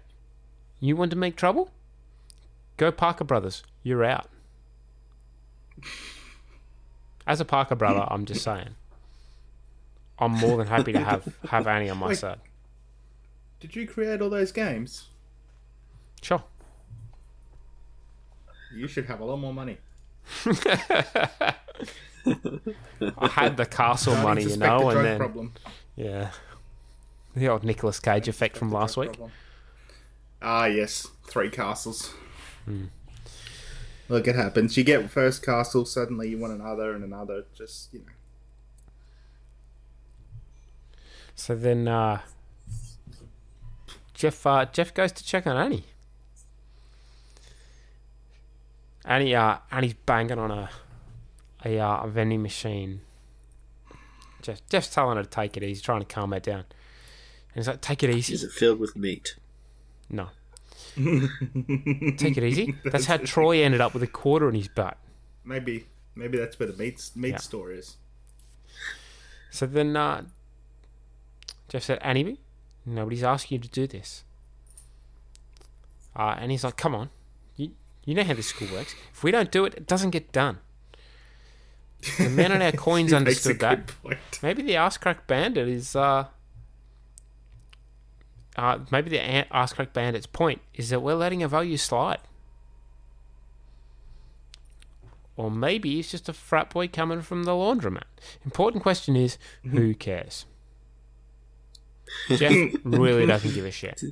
you 0.81 0.97
want 0.97 1.11
to 1.11 1.17
make 1.17 1.37
trouble? 1.37 1.71
Go 2.77 2.93
Parker 2.93 3.25
Brothers. 3.25 3.63
You're 3.83 4.05
out. 4.05 4.29
As 7.27 7.41
a 7.43 7.45
Parker 7.45 7.75
brother, 7.75 8.07
I'm 8.09 8.25
just 8.25 8.43
saying. 8.43 8.71
I'm 10.19 10.33
more 10.33 10.57
than 10.57 10.67
happy 10.67 10.93
to 10.93 11.01
have, 11.01 11.29
have 11.51 11.67
Annie 11.67 11.91
on 11.91 11.99
my 11.99 12.15
side. 12.15 12.41
Did 13.61 13.75
you 13.75 13.87
create 13.87 14.21
all 14.21 14.31
those 14.31 14.53
games? 14.53 15.07
Sure. 16.23 16.43
You 18.75 18.87
should 18.87 19.07
have 19.07 19.21
a 19.21 19.25
lot 19.25 19.39
more 19.39 19.55
money. 19.55 19.79
I 20.45 21.55
had 23.29 23.57
the 23.57 23.67
castle 23.67 24.15
money, 24.17 24.45
you 24.45 24.57
know, 24.57 24.91
and 24.91 25.05
then 25.05 25.19
problem. 25.19 25.55
yeah, 25.97 26.31
the 27.35 27.49
old 27.49 27.65
Nicolas 27.65 27.99
Cage 27.99 28.29
effect 28.29 28.57
from 28.57 28.71
last 28.71 28.97
week. 28.97 29.19
Ah, 30.43 30.67
yes, 30.67 31.09
three 31.25 31.51
castles. 31.51 32.13
Hmm. 32.67 32.87
Look, 34.11 34.29
it 34.29 34.37
happens. 34.37 34.77
You 34.77 34.85
get 34.85 35.11
first 35.11 35.45
castle, 35.45 35.85
suddenly 35.85 36.29
you 36.29 36.39
want 36.39 36.53
another 36.53 36.93
and 36.93 37.03
another. 37.03 37.45
Just 37.55 37.93
you 37.93 38.01
know, 38.01 38.13
So 41.35 41.55
then 41.55 41.89
uh, 41.89 42.21
Jeff 44.19 44.45
uh, 44.47 44.67
Jeff 44.73 44.93
goes 44.93 45.13
to 45.13 45.25
check 45.25 45.47
on 45.47 45.57
Annie. 45.57 45.85
Annie 49.05 49.35
uh, 49.35 49.59
Annie's 49.71 49.95
banging 49.95 50.39
on 50.41 50.51
a 50.51 50.69
a, 51.65 51.79
uh, 51.79 52.03
a 52.03 52.09
vending 52.09 52.43
machine. 52.43 53.01
Jeff 54.43 54.61
Jeff's 54.69 54.93
telling 54.93 55.17
her 55.17 55.23
to 55.23 55.29
take 55.31 55.57
it 55.57 55.63
easy, 55.63 55.81
trying 55.81 56.01
to 56.01 56.07
calm 56.07 56.33
her 56.33 56.41
down. 56.41 56.65
And 57.55 57.55
he's 57.55 57.69
like, 57.69 57.81
"Take 57.81 58.03
it 58.03 58.11
easy." 58.11 58.35
Is 58.35 58.43
it 58.43 58.51
filled 58.51 58.81
with 58.81 58.97
meat? 58.97 59.37
No. 60.11 60.29
Take 60.97 62.37
it 62.37 62.43
easy. 62.45 62.75
That's 62.85 63.07
how 63.07 63.17
Troy 63.25 63.63
ended 63.63 63.81
up 63.81 63.95
with 63.95 64.03
a 64.03 64.07
quarter 64.09 64.49
in 64.49 64.55
his 64.57 64.67
butt. 64.69 64.97
Maybe, 65.45 65.87
maybe 66.17 66.39
that's 66.39 66.59
where 66.59 66.67
the 66.71 66.77
meat 66.77 67.11
meat 67.15 67.31
Yeah. 67.31 67.37
store 67.37 67.71
is. 67.71 67.97
So 69.51 69.65
then 69.67 69.97
uh, 69.97 70.25
Jeff 71.69 71.85
said, 71.85 71.99
Annie, 72.03 72.41
nobody's 72.87 73.23
asking 73.25 73.57
you 73.57 73.63
to 73.63 73.69
do 73.69 73.87
this. 73.87 74.25
Uh, 76.17 76.37
and 76.39 76.51
he's 76.51 76.65
like, 76.65 76.77
come 76.77 76.95
on. 76.95 77.11
You, 77.57 77.71
you 78.05 78.15
know 78.15 78.25
how 78.25 78.35
this 78.35 78.49
school 78.49 78.69
works. 78.73 78.95
If 79.13 79.23
we 79.23 79.31
don't 79.31 79.51
do 79.51 79.65
it, 79.65 79.75
it 79.75 79.87
doesn't 79.87 80.11
get 80.11 80.33
done. 80.33 80.59
The 82.19 82.29
man 82.31 82.53
on 82.53 82.63
our 82.63 82.73
coins 82.87 83.11
He 83.11 83.19
makes 83.19 83.47
a 83.47 83.51
understood 83.51 83.61
that. 83.61 83.87
point. 84.03 84.19
Maybe 84.43 84.63
the 84.63 84.77
ass 84.77 84.97
crack 84.97 85.27
bandit 85.27 85.69
is. 85.69 85.95
Uh, 85.97 86.27
uh, 88.57 88.79
maybe 88.91 89.11
the 89.11 89.21
ass 89.55 89.73
crack 89.73 89.93
bandit's 89.93 90.27
point 90.27 90.61
is 90.75 90.91
that 90.91 91.01
we're 91.01 91.15
letting 91.15 91.43
a 91.43 91.49
value 91.49 91.77
slide. 91.77 92.19
Or 95.37 95.53
maybe 95.53 95.95
he's 95.95 96.11
just 96.11 96.29
a 96.29 96.33
frat 96.33 96.71
boy 96.71 96.89
coming 96.89 97.23
from 97.23 97.45
the 97.45 97.53
laundromat. 97.53 98.03
Important 98.45 98.83
question 98.83 99.15
is 99.15 99.39
who 99.63 99.95
cares? 99.95 100.47
Jeff 102.29 102.73
really 102.85 103.27
doesn't 103.27 103.55
give 103.55 103.65
a 103.65 103.71
shit. 103.71 104.03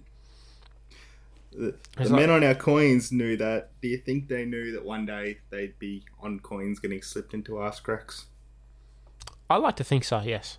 The, 1.53 1.75
the 1.97 2.11
men 2.11 2.31
on 2.31 2.45
our 2.45 2.55
coins 2.55 3.11
knew 3.11 3.37
that. 3.39 3.71
Do 3.81 3.89
you 3.89 3.97
think 3.97 4.29
they 4.29 4.45
knew 4.45 4.73
that 4.73 4.85
one 4.85 5.07
day 5.07 5.39
they'd 5.51 5.79
be 5.79 6.05
on 6.21 6.41
coins 6.41 6.79
getting 6.79 7.01
slipped 7.01 7.33
into 7.33 7.63
ass 7.63 7.81
cracks? 7.81 8.27
I 9.49 9.57
like 9.57 9.77
to 9.77 9.85
think 9.85 10.05
so, 10.05 10.21
yes. 10.21 10.59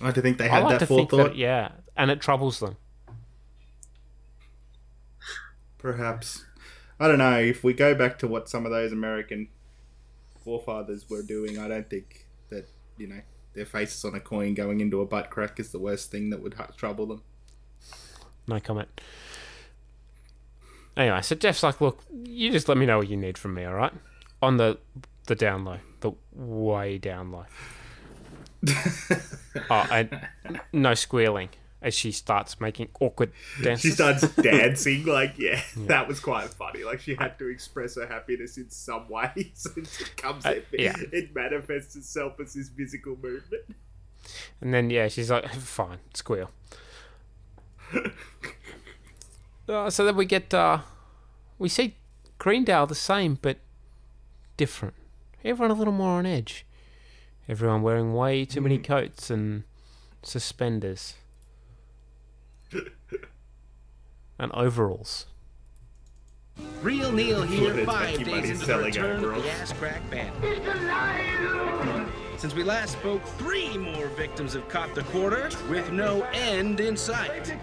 I 0.00 0.06
like 0.06 0.14
to 0.14 0.22
think 0.22 0.38
they 0.38 0.48
had 0.48 0.64
like 0.64 0.72
that 0.72 0.80
to 0.80 0.86
think 0.86 1.10
forethought. 1.10 1.30
that, 1.30 1.36
yeah, 1.36 1.72
and 1.96 2.10
it 2.10 2.20
troubles 2.20 2.60
them. 2.60 2.76
Perhaps. 5.78 6.44
I 6.98 7.08
don't 7.08 7.18
know. 7.18 7.38
If 7.38 7.64
we 7.64 7.72
go 7.72 7.94
back 7.94 8.18
to 8.18 8.28
what 8.28 8.50
some 8.50 8.66
of 8.66 8.72
those 8.72 8.92
American 8.92 9.48
forefathers 10.44 11.08
were 11.08 11.22
doing, 11.22 11.58
I 11.58 11.68
don't 11.68 11.88
think 11.88 12.26
that, 12.50 12.68
you 12.98 13.06
know, 13.06 13.20
their 13.60 13.66
faces 13.66 14.02
on 14.06 14.14
a 14.14 14.20
coin 14.20 14.54
going 14.54 14.80
into 14.80 15.02
a 15.02 15.06
butt 15.06 15.28
crack 15.28 15.60
is 15.60 15.70
the 15.70 15.78
worst 15.78 16.10
thing 16.10 16.30
that 16.30 16.42
would 16.42 16.54
trouble 16.78 17.04
them. 17.04 17.22
No 18.48 18.58
comment. 18.58 18.88
Anyway, 20.96 21.20
so 21.20 21.34
Jeff's 21.34 21.62
like, 21.62 21.78
look, 21.82 22.02
you 22.24 22.50
just 22.50 22.70
let 22.70 22.78
me 22.78 22.86
know 22.86 22.96
what 22.96 23.08
you 23.08 23.18
need 23.18 23.36
from 23.36 23.52
me, 23.52 23.66
all 23.66 23.74
right? 23.74 23.92
On 24.40 24.56
the 24.56 24.78
the 25.26 25.34
down 25.34 25.66
low, 25.66 25.76
the 26.00 26.12
way 26.32 26.96
down 26.96 27.32
low. 27.32 27.44
oh, 29.70 29.88
and 29.92 30.28
no 30.72 30.94
squealing 30.94 31.50
as 31.82 31.94
she 31.94 32.12
starts 32.12 32.60
making 32.60 32.88
awkward 33.00 33.32
dances. 33.62 33.82
She 33.82 33.90
starts 33.94 34.28
dancing, 34.36 35.06
like, 35.06 35.34
yeah, 35.38 35.60
that 35.76 36.06
was 36.06 36.20
quite 36.20 36.48
funny. 36.50 36.84
Like, 36.84 37.00
she 37.00 37.14
had 37.14 37.38
to 37.38 37.48
express 37.48 37.96
her 37.96 38.06
happiness 38.06 38.56
in 38.58 38.68
some 38.70 39.08
way, 39.08 39.50
so 39.54 39.70
it 39.76 40.16
comes, 40.16 40.44
Uh, 40.44 40.50
it, 40.50 40.66
yeah. 40.72 40.94
it 41.12 41.34
manifests 41.34 41.96
itself 41.96 42.38
as 42.40 42.54
this 42.54 42.68
physical 42.68 43.16
movement. 43.22 43.64
And 44.60 44.74
then 44.74 44.90
yeah, 44.90 45.08
she's 45.08 45.30
like, 45.30 45.48
fine, 45.54 45.98
squeal. 46.14 46.50
uh, 49.68 49.90
so 49.90 50.04
then 50.04 50.16
we 50.16 50.24
get 50.26 50.52
uh, 50.52 50.78
we 51.58 51.68
see 51.68 51.96
Greendale 52.38 52.86
the 52.86 52.94
same 52.94 53.38
but 53.40 53.58
different. 54.56 54.94
Everyone 55.44 55.70
a 55.70 55.74
little 55.74 55.92
more 55.92 56.18
on 56.18 56.26
edge. 56.26 56.66
Everyone 57.48 57.82
wearing 57.82 58.14
way 58.14 58.44
too 58.44 58.60
many 58.60 58.78
coats 58.78 59.30
and 59.30 59.64
suspenders 60.22 61.14
and 64.40 64.50
overalls. 64.52 65.26
Real 66.82 67.12
Neil 67.12 67.42
here, 67.42 67.84
five 67.84 68.16
days 68.18 68.26
Money 68.26 68.50
into 68.50 68.66
the 68.66 68.78
return 68.78 69.24
of 69.24 69.42
the 69.42 69.50
Ass 69.50 69.72
Crack 69.74 70.02
Bandit. 70.10 70.62
Since 72.38 72.54
we 72.54 72.62
last 72.62 72.92
spoke, 72.92 73.22
three 73.22 73.76
more 73.76 74.06
victims 74.08 74.54
have 74.54 74.66
caught 74.70 74.94
the 74.94 75.02
quarter 75.04 75.50
with 75.68 75.92
no 75.92 76.22
end 76.32 76.80
in 76.80 76.96
sight. 76.96 77.54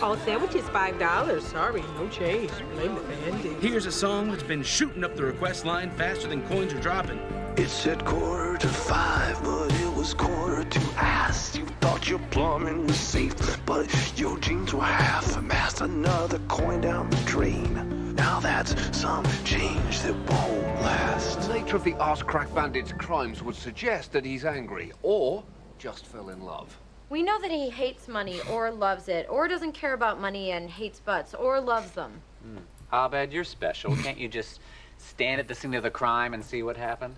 All 0.00 0.12
oh, 0.12 0.20
sandwiches 0.24 0.66
five 0.70 0.98
dollars. 0.98 1.44
Sorry, 1.44 1.82
no 1.98 2.08
change. 2.08 2.50
Blame 2.72 2.94
the 2.94 3.02
bandit. 3.02 3.60
Here's 3.60 3.84
a 3.84 3.92
song 3.92 4.30
that's 4.30 4.42
been 4.42 4.62
shooting 4.62 5.04
up 5.04 5.14
the 5.14 5.24
request 5.24 5.66
line 5.66 5.90
faster 5.90 6.28
than 6.28 6.40
coins 6.48 6.72
are 6.72 6.80
dropping. 6.80 7.18
It 7.58 7.68
said 7.68 8.02
quarter 8.06 8.56
to 8.56 8.68
five, 8.68 9.42
but 9.42 9.70
it 9.72 9.87
was 9.98 10.14
quarter 10.14 10.62
to 10.62 10.80
ass. 10.96 11.56
You 11.56 11.66
thought 11.80 12.08
your 12.08 12.20
plumbing 12.30 12.86
was 12.86 13.00
safe, 13.00 13.34
but 13.66 13.88
your 14.16 14.38
jeans 14.38 14.72
were 14.72 14.84
half 14.84 15.42
mast. 15.42 15.80
Another 15.80 16.38
coin 16.46 16.80
down 16.80 17.10
the 17.10 17.16
drain. 17.26 18.14
Now 18.14 18.38
that's 18.38 18.96
some 18.96 19.24
change 19.44 20.00
that 20.02 20.14
won't 20.14 20.82
last. 20.82 21.40
The 21.48 21.54
nature 21.54 21.76
of 21.76 21.82
the 21.82 21.94
ass 21.94 22.22
crack 22.22 22.54
bandit's 22.54 22.92
crimes 22.92 23.42
would 23.42 23.56
suggest 23.56 24.12
that 24.12 24.24
he's 24.24 24.44
angry 24.44 24.92
or 25.02 25.42
just 25.78 26.06
fell 26.06 26.28
in 26.28 26.42
love. 26.42 26.78
We 27.10 27.24
know 27.24 27.40
that 27.40 27.50
he 27.50 27.68
hates 27.68 28.06
money 28.06 28.40
or 28.52 28.70
loves 28.70 29.08
it 29.08 29.26
or 29.28 29.48
doesn't 29.48 29.72
care 29.72 29.94
about 29.94 30.20
money 30.20 30.52
and 30.52 30.70
hates 30.70 31.00
butts 31.00 31.34
or 31.34 31.60
loves 31.60 31.90
them. 31.90 32.12
Hmm. 32.44 32.58
Abed, 32.92 33.32
you're 33.32 33.42
special. 33.42 33.96
Can't 33.96 34.18
you 34.18 34.28
just 34.28 34.60
stand 34.98 35.40
at 35.40 35.48
the 35.48 35.56
scene 35.56 35.74
of 35.74 35.82
the 35.82 35.90
crime 35.90 36.34
and 36.34 36.44
see 36.44 36.62
what 36.62 36.76
happened? 36.76 37.16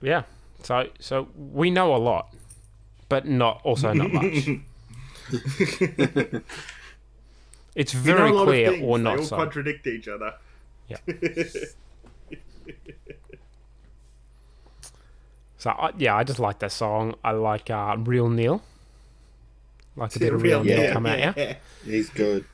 Yeah. 0.00 0.22
So 0.62 0.88
so 0.98 1.28
we 1.36 1.70
know 1.70 1.94
a 1.94 1.98
lot, 1.98 2.34
but 3.08 3.26
not 3.26 3.60
also 3.64 3.92
not 3.92 4.12
much. 4.12 4.48
it's 7.74 7.94
You 7.94 8.14
know 8.14 8.16
very 8.16 8.30
a 8.30 8.32
lot 8.32 8.42
of 8.42 8.48
clear 8.48 8.70
things, 8.70 8.82
or 8.84 8.98
they 8.98 9.16
all 9.16 9.22
so. 9.24 9.36
contradict 9.36 9.86
each 9.86 10.08
other. 10.08 10.34
Yeah. 10.88 10.98
So 15.58 15.70
I 15.70 15.90
yeah, 15.96 16.14
I 16.14 16.22
just 16.22 16.38
like 16.38 16.58
that 16.60 16.70
song. 16.70 17.14
I 17.24 17.32
like 17.32 17.70
uh, 17.70 17.96
Real 17.98 18.28
Neil. 18.28 18.62
Like 19.96 20.14
a 20.14 20.18
bit 20.18 20.32
of 20.32 20.42
Real, 20.42 20.62
Neil 20.62 20.92
come 20.92 21.06
at 21.06 21.36
you. 21.36 21.54
He's 21.84 22.10
good. 22.10 22.44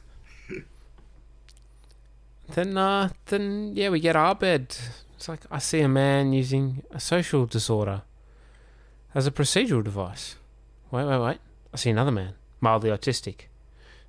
Then 2.54 2.76
uh 2.78 3.10
then 3.26 3.72
yeah, 3.74 3.88
we 3.90 4.00
get 4.00 4.14
Abed. 4.16 4.76
It's 5.22 5.28
like 5.28 5.46
I 5.52 5.58
see 5.58 5.78
a 5.82 5.88
man 5.88 6.32
using 6.32 6.82
a 6.90 6.98
social 6.98 7.46
disorder 7.46 8.02
as 9.14 9.24
a 9.24 9.30
procedural 9.30 9.84
device. 9.84 10.34
Wait, 10.90 11.04
wait, 11.04 11.18
wait. 11.20 11.38
I 11.72 11.76
see 11.76 11.90
another 11.90 12.10
man, 12.10 12.34
mildly 12.60 12.90
autistic. 12.90 13.42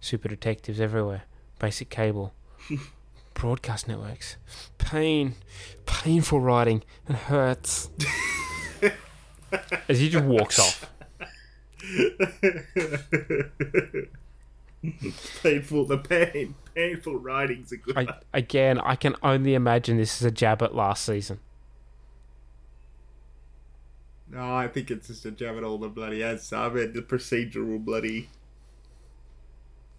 Super 0.02 0.28
detectives 0.28 0.82
everywhere. 0.82 1.26
Basic 1.60 1.92
cable. 1.92 2.34
Broadcast 3.36 3.88
networks. 3.88 4.38
Pain. 4.80 5.36
Painful 5.86 6.40
writing. 6.40 6.82
It 7.08 7.16
hurts. 7.16 7.92
As 9.88 10.00
he 10.00 10.10
just 10.10 10.26
walks 10.26 10.58
off. 10.58 10.90
painful, 15.44 15.86
the 15.86 15.98
pain, 15.98 16.56
painful 16.76 17.18
writing's 17.20 17.72
a 17.72 17.78
good 17.78 17.96
I, 17.96 18.06
one. 18.06 18.16
again, 18.34 18.80
I 18.80 18.96
can 18.96 19.16
only 19.24 19.54
imagine 19.56 19.98
this 19.98 20.22
is 20.22 20.26
a 20.26 20.32
jab 20.32 20.62
at 20.62 20.76
last 20.76 21.06
season. 21.06 21.40
No, 24.28 24.54
I 24.56 24.68
think 24.68 24.92
it's 24.92 25.08
just 25.08 25.26
a 25.26 25.32
jab 25.32 25.56
at 25.58 25.64
all 25.64 25.78
the 25.78 25.88
bloody 25.90 26.22
ads. 26.24 26.52
I 26.52 26.68
mean, 26.70 26.92
the 26.94 27.02
procedural 27.02 27.80
bloody 27.84 28.30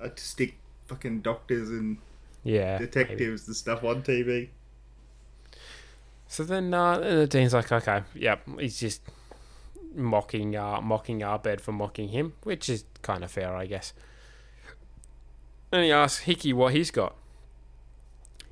artistic 0.00 0.56
fucking 0.86 1.20
doctors 1.22 1.68
and 1.70 1.98
Yeah, 2.44 2.78
detectives 2.78 3.46
and 3.46 3.56
stuff 3.56 3.84
on 3.84 4.02
TV. 4.02 4.50
So 6.26 6.44
then, 6.44 6.72
uh, 6.74 6.98
the 6.98 7.26
dean's 7.26 7.54
like, 7.54 7.70
okay, 7.70 8.02
yep, 8.14 8.42
he's 8.58 8.80
just 8.80 9.02
mocking, 9.94 10.56
uh, 10.56 10.80
mocking 10.80 11.22
Abed 11.22 11.60
for 11.60 11.72
mocking 11.72 12.08
him, 12.10 12.34
which 12.42 12.68
is 12.68 12.84
kind 13.02 13.24
of 13.24 13.30
fair, 13.30 13.54
I 13.54 13.66
guess. 13.66 13.92
And 15.74 15.82
he 15.82 15.90
asks 15.90 16.20
Hickey 16.20 16.52
what 16.52 16.72
he's 16.72 16.92
got. 16.92 17.16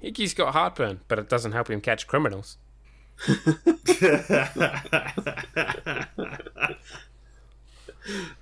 Hickey's 0.01 0.35
got 0.35 0.55
heartburn, 0.55 1.03
but 1.07 1.21
it 1.21 1.29
doesn't 1.29 1.53
help 1.53 1.71
him 1.71 1.81
catch 1.81 2.09
criminals. 2.09 2.57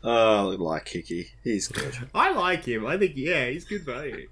Oh, 0.02 0.52
I 0.52 0.56
like 0.56 0.88
Hickey. 0.88 1.28
He's 1.44 1.68
good. 1.68 1.94
I 2.14 2.32
like 2.32 2.64
him. 2.64 2.86
I 2.86 2.96
think 2.96 3.12
yeah, 3.14 3.50
he's 3.50 3.66
good 3.66 3.84
value. 3.84 4.26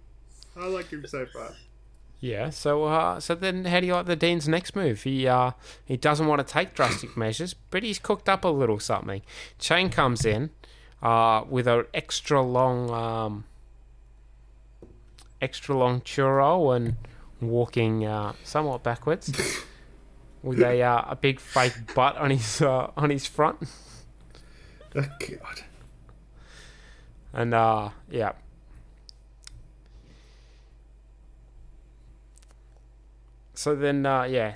I 0.56 0.66
like 0.68 0.88
him 0.88 1.04
so 1.06 1.26
far. 1.26 1.50
Yeah, 2.18 2.48
so 2.48 2.84
uh, 2.84 3.20
so 3.20 3.34
then 3.34 3.66
how 3.66 3.80
do 3.80 3.86
you 3.86 3.92
like 3.92 4.06
the 4.06 4.16
dean's 4.16 4.48
next 4.48 4.74
move? 4.74 5.02
He 5.02 5.28
uh, 5.28 5.50
he 5.84 5.98
doesn't 5.98 6.26
want 6.26 6.46
to 6.46 6.50
take 6.50 6.72
drastic 6.72 7.14
measures, 7.14 7.52
but 7.52 7.82
he's 7.82 7.98
cooked 7.98 8.30
up 8.30 8.42
a 8.42 8.48
little 8.48 8.78
something. 8.78 9.20
Chang 9.58 9.90
comes 9.90 10.24
in 10.24 10.48
uh, 11.02 11.44
with 11.46 11.66
an 11.66 11.84
extra 11.92 12.40
long 12.40 12.88
um, 12.90 13.44
extra 15.40 15.76
long 15.76 16.00
churro 16.00 16.74
and 16.74 16.96
walking 17.40 18.04
uh, 18.04 18.32
somewhat 18.42 18.82
backwards 18.82 19.32
with 20.42 20.60
a 20.60 20.82
uh, 20.82 21.04
a 21.08 21.16
big 21.16 21.40
fake 21.40 21.94
butt 21.94 22.16
on 22.16 22.30
his 22.30 22.62
uh, 22.62 22.90
on 22.96 23.10
his 23.10 23.26
front. 23.26 23.58
Oh, 24.94 25.04
God. 25.20 25.62
And 27.32 27.54
uh, 27.54 27.90
yeah. 28.10 28.32
So 33.54 33.74
then, 33.74 34.06
uh, 34.06 34.22
yeah, 34.22 34.54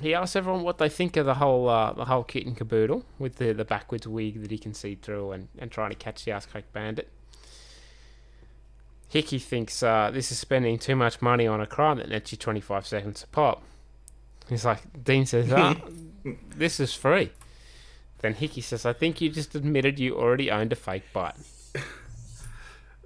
he 0.00 0.14
asks 0.14 0.36
everyone 0.36 0.62
what 0.62 0.78
they 0.78 0.88
think 0.88 1.16
of 1.16 1.26
the 1.26 1.34
whole 1.34 1.68
uh, 1.68 1.92
the 1.92 2.06
whole 2.06 2.24
kit 2.24 2.46
and 2.46 2.56
caboodle 2.56 3.04
with 3.18 3.36
the, 3.36 3.52
the 3.52 3.64
backwards 3.64 4.06
wig 4.06 4.40
that 4.42 4.50
he 4.50 4.58
can 4.58 4.74
see 4.74 4.94
through 4.94 5.32
and, 5.32 5.48
and 5.58 5.70
trying 5.70 5.90
to 5.90 5.96
catch 5.96 6.24
the 6.24 6.32
ass 6.32 6.46
crack 6.46 6.72
bandit. 6.72 7.10
Hickey 9.08 9.38
thinks 9.38 9.82
uh, 9.82 10.10
this 10.12 10.32
is 10.32 10.38
spending 10.38 10.78
too 10.78 10.96
much 10.96 11.22
money 11.22 11.46
on 11.46 11.60
a 11.60 11.66
crime 11.66 11.98
that 11.98 12.08
nets 12.08 12.32
you 12.32 12.38
25 12.38 12.86
seconds 12.86 13.22
a 13.22 13.26
pop. 13.28 13.62
He's 14.48 14.64
like, 14.64 15.04
Dean 15.04 15.26
says, 15.26 15.52
ah, 15.52 15.76
this 16.56 16.80
is 16.80 16.94
free. 16.94 17.32
Then 18.18 18.34
Hickey 18.34 18.60
says, 18.60 18.86
I 18.86 18.92
think 18.92 19.20
you 19.20 19.28
just 19.30 19.54
admitted 19.54 19.98
you 19.98 20.16
already 20.16 20.50
owned 20.50 20.72
a 20.72 20.76
fake 20.76 21.04
butt. 21.12 21.36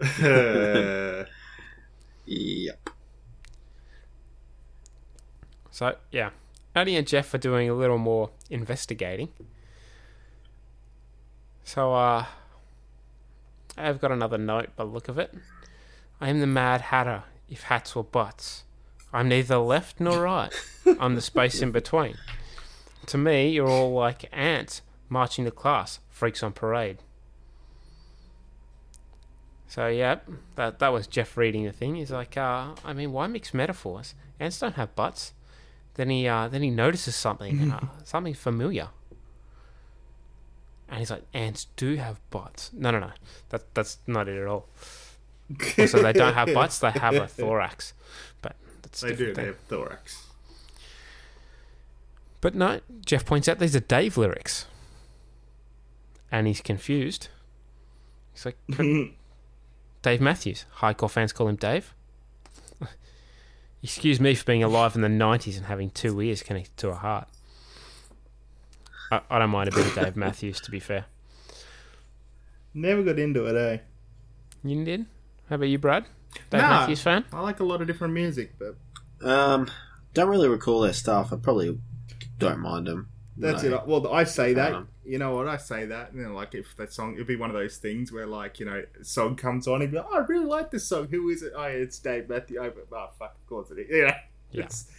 yep. 2.27 2.91
So, 5.71 5.97
yeah. 6.11 6.31
Annie 6.75 6.97
and 6.97 7.07
Jeff 7.07 7.35
are 7.35 7.39
doing 7.39 7.69
a 7.69 7.75
little 7.75 7.99
more 7.99 8.31
investigating. 8.49 9.29
So, 11.65 11.95
uh, 11.95 12.27
I've 13.77 14.01
got 14.01 14.13
another 14.13 14.39
note 14.39 14.77
by 14.77 14.85
the 14.85 14.91
look 14.91 15.09
of 15.09 15.19
it. 15.19 15.35
I 16.21 16.29
am 16.29 16.41
the 16.41 16.47
Mad 16.47 16.83
Hatter, 16.83 17.25
if 17.49 17.63
hats 17.63 17.97
were 17.97 18.03
butts. 18.03 18.65
I'm 19.13 19.29
neither 19.29 19.57
left 19.59 20.01
nor 20.01 20.23
right. 20.23 20.53
I'm 21.01 21.15
the 21.15 21.21
space 21.21 21.63
in 21.63 21.73
between. 21.73 22.17
To 23.07 23.19
me, 23.19 23.51
you're 23.51 23.69
all 23.69 23.93
like 23.93 24.29
ants 24.33 24.83
marching 25.09 25.45
to 25.47 25.51
class, 25.51 25.99
freaks 26.09 26.43
on 26.43 26.53
parade. 26.53 26.99
So, 29.67 29.87
yeah, 29.87 30.21
that, 30.57 30.79
that 30.81 30.89
was 30.89 31.07
Jeff 31.07 31.37
reading 31.37 31.65
the 31.65 31.73
thing. 31.73 31.95
He's 31.95 32.11
like, 32.11 32.37
uh, 32.37 32.75
I 32.85 32.93
mean, 32.93 33.13
why 33.13 33.27
mix 33.27 33.55
metaphors? 33.55 34.15
Ants 34.39 34.59
don't 34.59 34.75
have 34.75 34.95
butts. 34.95 35.33
Then 35.95 36.11
he 36.11 36.27
uh, 36.29 36.49
then 36.49 36.63
he 36.63 36.71
notices 36.71 37.17
something, 37.17 37.73
uh, 37.73 37.87
something 38.05 38.33
familiar, 38.33 38.89
and 40.89 40.99
he's 40.99 41.11
like, 41.11 41.25
"Ants 41.35 41.67
do 41.77 41.97
have 41.97 42.21
butts." 42.31 42.71
No, 42.73 42.91
no, 42.91 43.01
no, 43.01 43.11
that 43.51 43.75
that's 43.75 43.99
not 44.07 44.29
it 44.29 44.41
at 44.41 44.47
all. 44.47 44.69
Also, 45.79 46.03
they 46.03 46.13
don't 46.13 46.35
have 46.35 46.53
butts; 46.55 46.79
they 46.79 46.91
have 46.91 47.15
a 47.15 47.27
thorax. 47.29 47.93
But 48.43 48.57
that's 48.83 49.01
They 49.01 49.11
do. 49.11 49.17
different 49.17 49.37
They 49.37 49.45
have 49.47 49.59
thorax. 49.61 50.27
But 52.41 52.55
no, 52.55 52.81
Jeff 53.05 53.25
points 53.27 53.49
out 53.49 53.59
these 53.59 53.77
are 53.77 53.81
Dave 53.81 54.17
lyrics, 54.17 54.67
and 56.33 56.47
he's 56.47 56.61
confused. 56.61 57.29
He's 58.33 58.47
like, 58.47 58.57
Dave 60.03 60.21
Matthews. 60.21 60.65
Hardcore 60.79 61.11
fans 61.11 61.33
call 61.33 61.49
him 61.49 61.57
Dave. 61.57 61.93
Excuse 63.83 64.21
me 64.21 64.35
for 64.35 64.45
being 64.45 64.63
alive 64.63 64.95
in 64.95 65.03
the 65.03 65.09
90s 65.09 65.57
and 65.59 65.67
having 65.67 65.91
two 65.91 66.19
ears 66.23 66.43
connected 66.43 66.75
to 66.79 66.91
a 66.91 66.95
heart. 66.95 67.29
I, 69.11 69.21
I 69.29 69.39
don't 69.41 69.51
mind 69.51 69.69
a 69.69 69.73
bit 69.73 69.87
of 69.89 69.95
Dave 69.95 70.17
Matthews, 70.17 70.61
to 70.61 70.71
be 70.71 70.81
fair. 70.81 71.05
Never 72.73 73.03
got 73.03 73.19
into 73.19 73.45
it, 73.47 73.57
eh? 73.57 73.79
You 74.63 74.85
did? 74.85 75.07
How 75.51 75.57
about 75.57 75.67
you, 75.69 75.79
Brad? 75.79 76.05
Dave 76.51 76.63
Nah, 76.63 76.69
Matthews 76.71 77.03
fan? 77.03 77.25
I 77.33 77.41
like 77.41 77.61
a 77.61 77.65
lot 77.65 77.81
of 77.83 77.87
different 77.87 78.15
music, 78.15 78.55
but 78.59 78.77
Um, 79.29 79.69
don't 80.15 80.29
really 80.31 80.49
recall 80.49 80.81
their 80.81 80.93
stuff. 80.95 81.33
I 81.33 81.37
probably 81.37 81.79
don't 82.39 82.61
mind 82.61 82.87
them. 82.87 83.09
That's 83.37 83.63
No. 83.65 83.77
it. 83.79 83.87
Well, 83.87 84.13
I 84.13 84.25
say 84.25 84.55
that. 84.55 84.73
Um, 84.75 84.89
you 85.05 85.19
know 85.19 85.35
what? 85.35 85.47
I 85.49 85.57
say 85.57 85.87
that. 85.87 86.13
And 86.13 86.25
then, 86.25 86.33
like, 86.35 86.55
if 86.55 86.77
that 86.77 86.93
song, 86.93 87.15
it'd 87.15 87.27
be 87.27 87.37
one 87.37 87.51
of 87.51 87.55
those 87.57 87.77
things 87.79 88.13
where, 88.13 88.27
like, 88.27 88.61
you 88.61 88.67
know, 88.67 88.85
song 89.03 89.35
comes 89.37 89.67
on, 89.67 89.83
and 89.83 89.91
be 89.91 89.97
like, 89.99 90.07
oh, 90.11 90.17
I 90.17 90.27
really 90.27 90.47
like 90.47 90.71
this 90.71 90.87
song. 90.87 91.09
Who 91.11 91.29
is 91.31 91.43
it? 91.43 91.53
Oh, 91.57 91.63
it's 91.65 91.99
Dave 91.99 92.29
Matthews. 92.29 92.59
Oh, 92.63 92.71
but- 92.71 92.97
oh 92.97 93.11
fuck, 93.19 93.35
of 93.35 93.47
course 93.47 93.71
it 93.71 93.79
is. 93.81 93.89
You 93.91 94.07
know, 94.07 94.13
Yeah. 94.53 94.65
it's, 94.65 94.91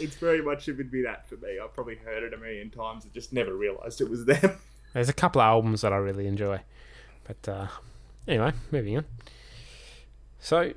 it's 0.00 0.16
very 0.16 0.42
much 0.42 0.68
it 0.68 0.76
would 0.76 0.90
be 0.90 1.02
that 1.02 1.28
for 1.28 1.36
me. 1.36 1.58
I've 1.62 1.72
probably 1.74 1.96
heard 1.96 2.22
it 2.24 2.34
a 2.34 2.36
million 2.36 2.70
times 2.70 3.04
and 3.04 3.12
just 3.14 3.32
never 3.32 3.54
realised 3.54 4.00
it 4.00 4.08
was 4.10 4.24
them. 4.26 4.58
There's 4.94 5.08
a 5.08 5.14
couple 5.14 5.40
of 5.40 5.46
albums 5.46 5.80
that 5.82 5.92
I 5.92 5.96
really 5.96 6.26
enjoy. 6.26 6.60
But 7.24 7.48
uh, 7.48 7.66
anyway, 8.26 8.52
moving 8.70 8.96
on. 8.98 9.04
So, 10.40 10.72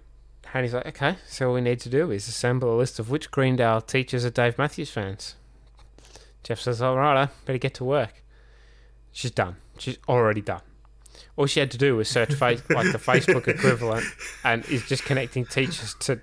Annie's 0.53 0.73
like, 0.73 0.87
okay, 0.87 1.17
so 1.27 1.49
all 1.49 1.53
we 1.53 1.61
need 1.61 1.79
to 1.81 1.89
do 1.89 2.11
is 2.11 2.27
assemble 2.27 2.75
a 2.75 2.77
list 2.77 2.99
of 2.99 3.09
which 3.09 3.31
Greendale 3.31 3.81
teachers 3.81 4.25
are 4.25 4.29
Dave 4.29 4.57
Matthews 4.57 4.89
fans. 4.89 5.35
Jeff 6.43 6.59
says, 6.59 6.81
all 6.81 6.97
right, 6.97 7.23
I 7.23 7.29
better 7.45 7.59
get 7.59 7.73
to 7.75 7.83
work. 7.83 8.23
She's 9.11 9.31
done. 9.31 9.57
She's 9.77 9.97
already 10.07 10.41
done. 10.41 10.61
All 11.37 11.45
she 11.45 11.59
had 11.59 11.71
to 11.71 11.77
do 11.77 11.95
was 11.95 12.09
search 12.09 12.33
face, 12.33 12.61
like 12.69 12.91
the 12.91 12.97
Facebook 12.97 13.47
equivalent 13.47 14.05
and 14.43 14.65
is 14.65 14.85
just 14.87 15.05
connecting 15.05 15.45
teachers 15.45 15.95
to, 16.01 16.19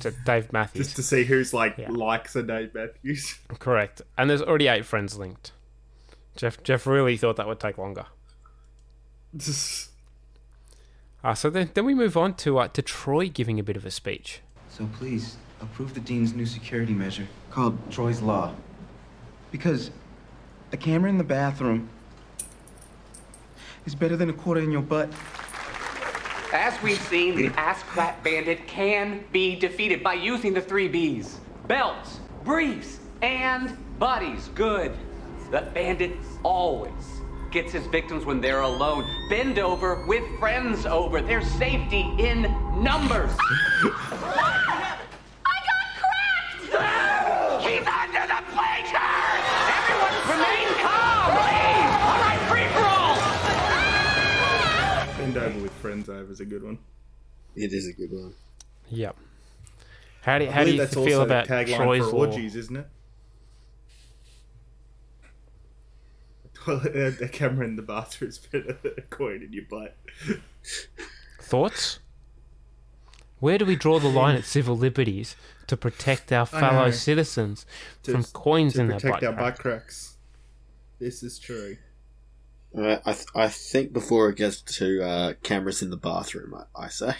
to 0.00 0.12
Dave 0.24 0.52
Matthews. 0.52 0.86
just 0.86 0.96
to 0.96 1.02
see 1.02 1.24
who's, 1.24 1.54
like, 1.54 1.78
likes 1.88 2.36
a 2.36 2.42
Dave 2.42 2.74
Matthews. 2.74 3.38
Correct. 3.58 4.02
And 4.18 4.28
there's 4.28 4.42
already 4.42 4.68
eight 4.68 4.84
friends 4.84 5.16
linked. 5.18 5.52
Jeff 6.36 6.62
Jeff 6.64 6.86
really 6.86 7.16
thought 7.16 7.36
that 7.36 7.46
would 7.46 7.60
take 7.60 7.78
longer. 7.78 8.06
Uh, 11.24 11.34
so 11.34 11.48
then, 11.48 11.70
then 11.72 11.86
we 11.86 11.94
move 11.94 12.18
on 12.18 12.34
to 12.34 12.58
uh, 12.58 12.68
to 12.68 12.82
Troy 12.82 13.30
giving 13.30 13.58
a 13.58 13.62
bit 13.62 13.78
of 13.78 13.86
a 13.86 13.90
speech. 13.90 14.40
So 14.68 14.86
please, 14.98 15.36
approve 15.62 15.94
the 15.94 16.00
dean's 16.00 16.34
new 16.34 16.44
security 16.44 16.92
measure 16.92 17.26
called 17.50 17.78
Troy's 17.90 18.20
Law. 18.20 18.52
Because 19.50 19.90
a 20.72 20.76
camera 20.76 21.08
in 21.08 21.16
the 21.16 21.24
bathroom 21.24 21.88
is 23.86 23.94
better 23.94 24.16
than 24.16 24.28
a 24.28 24.34
quarter 24.34 24.60
in 24.60 24.70
your 24.70 24.82
butt. 24.82 25.08
As 26.52 26.80
we've 26.82 27.00
seen, 27.00 27.36
the 27.36 27.46
ass 27.58 27.82
clap 27.84 28.22
bandit 28.22 28.66
can 28.66 29.24
be 29.32 29.56
defeated 29.56 30.02
by 30.02 30.14
using 30.14 30.52
the 30.52 30.60
three 30.60 30.88
B's 30.88 31.40
belts, 31.66 32.20
briefs, 32.44 33.00
and 33.22 33.76
buddies. 33.98 34.48
Good. 34.54 34.92
The 35.50 35.62
bandit 35.72 36.12
always 36.42 36.92
gets 37.54 37.72
his 37.72 37.86
victims 37.86 38.24
when 38.26 38.40
they're 38.40 38.62
alone. 38.62 39.06
Bend 39.30 39.60
over 39.60 40.04
with 40.06 40.24
friends 40.40 40.84
over. 40.86 41.22
There's 41.22 41.48
safety 41.52 42.00
in 42.18 42.42
numbers. 42.82 43.30
I 45.46 45.54
got 45.64 45.86
cracked! 46.00 47.62
He's 47.64 47.86
under 47.86 48.26
the 48.26 48.42
bleachers! 48.50 49.44
Everyone 49.70 50.14
remain 50.34 50.66
calm, 50.82 51.30
please! 51.38 51.94
All 52.02 52.18
right, 52.20 52.42
free 52.50 52.68
for 52.74 52.84
all! 52.90 53.14
Bend 55.16 55.36
over 55.36 55.60
with 55.62 55.72
friends 55.74 56.08
over 56.08 56.32
is 56.32 56.40
a 56.40 56.44
good 56.44 56.64
one. 56.64 56.78
It 57.54 57.72
is 57.72 57.86
a 57.86 57.92
good 57.92 58.10
one. 58.10 58.34
Yep. 58.90 59.16
How 60.22 60.38
do 60.40 60.46
how 60.46 60.64
do 60.64 60.72
you 60.72 60.78
that's 60.78 60.94
feel 60.94 61.20
also 61.20 61.22
about 61.22 61.46
tagline 61.46 61.76
Troy's 61.76 62.10
for 62.10 62.16
law? 62.16 62.26
orgies, 62.26 62.56
isn't 62.56 62.76
it? 62.76 62.86
Toilet, 66.82 66.96
uh, 66.96 67.18
the 67.18 67.28
camera 67.30 67.66
in 67.66 67.76
the 67.76 67.82
bathroom 67.82 68.28
is 68.30 68.38
better 68.38 68.78
than 68.82 68.92
a 68.98 69.02
coin 69.02 69.42
in 69.42 69.52
your 69.52 69.64
butt. 69.70 69.96
Thoughts? 71.40 71.98
Where 73.40 73.58
do 73.58 73.64
we 73.66 73.76
draw 73.76 73.98
the 73.98 74.08
line 74.08 74.36
at 74.36 74.44
civil 74.44 74.76
liberties 74.76 75.36
to 75.66 75.76
protect 75.76 76.32
our 76.32 76.46
fellow 76.46 76.90
citizens 76.90 77.66
To- 78.04 78.12
from 78.12 78.24
coins 78.24 78.74
to 78.74 78.80
in 78.82 78.88
their 78.88 78.98
protect 79.00 79.20
butt 79.22 79.28
our 79.28 79.32
butt 79.32 79.58
cracks. 79.58 80.16
This 80.98 81.22
is 81.22 81.38
true. 81.38 81.76
Uh, 82.76 82.98
I, 83.04 83.12
th- 83.12 83.26
I 83.34 83.48
think 83.48 83.92
before 83.92 84.28
it 84.30 84.36
gets 84.36 84.60
to 84.78 85.02
uh, 85.02 85.32
cameras 85.42 85.82
in 85.82 85.90
the 85.90 85.96
bathroom, 85.96 86.54
I, 86.54 86.84
I 86.84 86.88
say. 86.88 87.14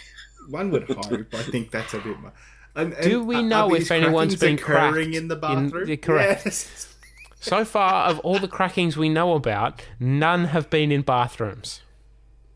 One 0.49 0.69
would 0.71 0.83
hope. 0.89 1.33
I 1.33 1.43
think 1.43 1.71
that's 1.71 1.93
a 1.93 1.99
bit. 1.99 2.19
Much. 2.19 2.33
And, 2.75 2.93
and 2.93 3.03
Do 3.03 3.23
we 3.23 3.41
know 3.41 3.71
are 3.71 3.77
if 3.77 3.89
anyone's 3.89 4.35
been 4.35 4.55
occurring 4.55 4.93
cracked 5.11 5.15
in 5.15 5.27
the 5.29 5.35
bathroom? 5.37 5.87
yeah, 5.87 5.95
correct. 5.95 6.41
Yes. 6.45 6.94
So 7.45 7.63
far, 7.63 8.09
of 8.09 8.17
all 8.19 8.39
the 8.39 8.47
crackings 8.47 8.97
we 8.97 9.07
know 9.07 9.35
about, 9.35 9.83
none 9.99 10.45
have 10.45 10.71
been 10.71 10.91
in 10.91 11.03
bathrooms. 11.03 11.81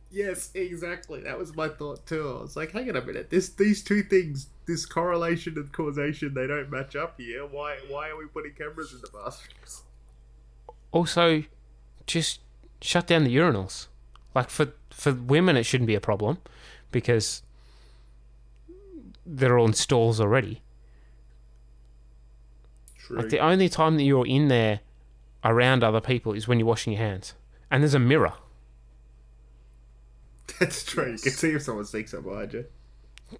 Yes, 0.10 0.50
exactly. 0.56 1.22
That 1.22 1.38
was 1.38 1.56
my 1.56 1.68
thought 1.68 2.08
too. 2.08 2.38
I 2.40 2.42
was 2.42 2.56
like, 2.56 2.72
hang 2.72 2.90
on 2.90 2.96
a 2.96 3.06
minute. 3.06 3.30
This 3.30 3.50
these 3.50 3.84
two 3.84 4.02
things, 4.02 4.48
this 4.66 4.88
correlation 4.88 5.54
and 5.58 5.72
causation, 5.72 6.34
they 6.34 6.48
don't 6.48 6.72
match 6.72 6.96
up 6.96 7.20
here. 7.20 7.46
Why 7.46 7.78
why 7.88 8.10
are 8.10 8.18
we 8.18 8.26
putting 8.26 8.54
cameras 8.54 8.92
in 8.92 9.02
the 9.02 9.10
bathrooms? 9.10 9.84
Also, 10.92 11.44
just 12.08 12.40
shut 12.82 13.06
down 13.06 13.26
the 13.26 13.36
urinals. 13.36 13.88
Like 14.34 14.50
for 14.50 14.74
for 14.90 15.14
women, 15.14 15.56
it 15.56 15.64
shouldn't 15.68 15.88
be 15.88 15.94
a 15.94 16.02
problem 16.02 16.40
because 16.92 17.44
they're 19.24 19.60
all 19.60 19.68
in 19.68 19.74
stalls 19.74 20.20
already. 20.20 20.64
True. 23.10 23.18
Like 23.18 23.30
the 23.30 23.40
only 23.40 23.70
time 23.70 23.98
that 23.98 24.04
you're 24.04 24.28
in 24.28 24.50
there 24.50 24.82
around 25.44 25.84
other 25.84 26.00
people 26.00 26.34
is 26.34 26.48
when 26.48 26.60
you're 26.60 26.68
washing 26.68 26.94
your 26.94 27.02
hands, 27.02 27.34
and 27.72 27.82
there's 27.82 27.96
a 27.96 28.00
mirror. 28.00 28.34
That's 30.60 30.84
true. 30.84 31.14
You 31.14 31.18
can 31.18 31.32
see 31.32 31.50
if 31.50 31.64
someone 31.64 31.86
sneaks 31.86 32.14
up 32.14 32.24
behind 32.24 32.54
you. 32.54 32.66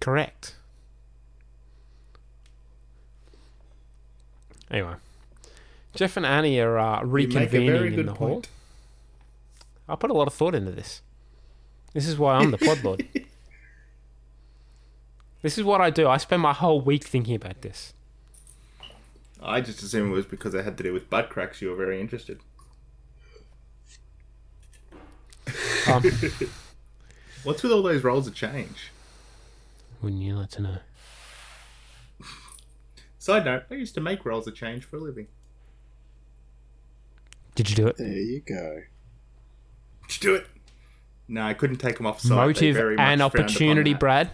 Correct. 0.00 0.56
Anyway, 4.72 4.94
Jeff 5.94 6.16
and 6.16 6.26
Annie 6.26 6.58
are 6.58 6.76
uh, 6.76 7.02
You 7.02 7.28
make 7.28 7.52
a 7.52 7.58
reconvening 7.58 7.96
in 7.96 8.06
the 8.06 8.14
hall. 8.14 8.42
I 9.88 9.94
put 9.94 10.10
a 10.10 10.14
lot 10.14 10.26
of 10.26 10.34
thought 10.34 10.56
into 10.56 10.72
this. 10.72 11.00
This 11.92 12.08
is 12.08 12.18
why 12.18 12.34
I'm 12.34 12.50
the 12.50 12.58
pod 12.58 12.82
lord. 12.82 13.06
this 15.42 15.58
is 15.58 15.62
what 15.62 15.80
I 15.80 15.90
do. 15.90 16.08
I 16.08 16.16
spend 16.16 16.42
my 16.42 16.54
whole 16.54 16.80
week 16.80 17.04
thinking 17.04 17.36
about 17.36 17.62
this. 17.62 17.94
I 19.42 19.60
just 19.60 19.82
assumed 19.82 20.12
it 20.12 20.14
was 20.14 20.26
because 20.26 20.54
it 20.54 20.64
had 20.64 20.76
to 20.78 20.82
do 20.82 20.92
with 20.92 21.08
butt 21.08 21.30
cracks. 21.30 21.62
You 21.62 21.70
were 21.70 21.76
very 21.76 22.00
interested. 22.00 22.40
Um, 25.88 26.02
What's 27.44 27.62
with 27.62 27.72
all 27.72 27.82
those 27.82 28.04
rolls 28.04 28.26
of 28.26 28.34
change? 28.34 28.90
wouldn't 30.02 30.22
you 30.22 30.34
like 30.34 30.50
to 30.50 30.62
know? 30.62 30.76
Side 33.18 33.44
note: 33.44 33.64
I 33.70 33.74
used 33.74 33.94
to 33.94 34.00
make 34.00 34.24
rolls 34.24 34.46
of 34.46 34.54
change 34.54 34.84
for 34.84 34.96
a 34.96 35.00
living. 35.00 35.26
Did 37.54 37.68
you 37.70 37.76
do 37.76 37.86
it? 37.88 37.96
There 37.96 38.08
you 38.08 38.40
go. 38.40 38.82
Did 40.08 40.24
you 40.24 40.30
do 40.30 40.34
it? 40.36 40.46
No, 41.28 41.42
I 41.42 41.54
couldn't 41.54 41.76
take 41.76 41.96
them 41.96 42.06
off 42.06 42.20
site. 42.20 42.30
They 42.30 42.36
Motive 42.36 42.76
very 42.76 42.96
much 42.96 43.02
and 43.02 43.20
frowned 43.20 43.34
upon 43.34 43.44
opportunity. 43.44 43.94
Brad. 43.94 44.30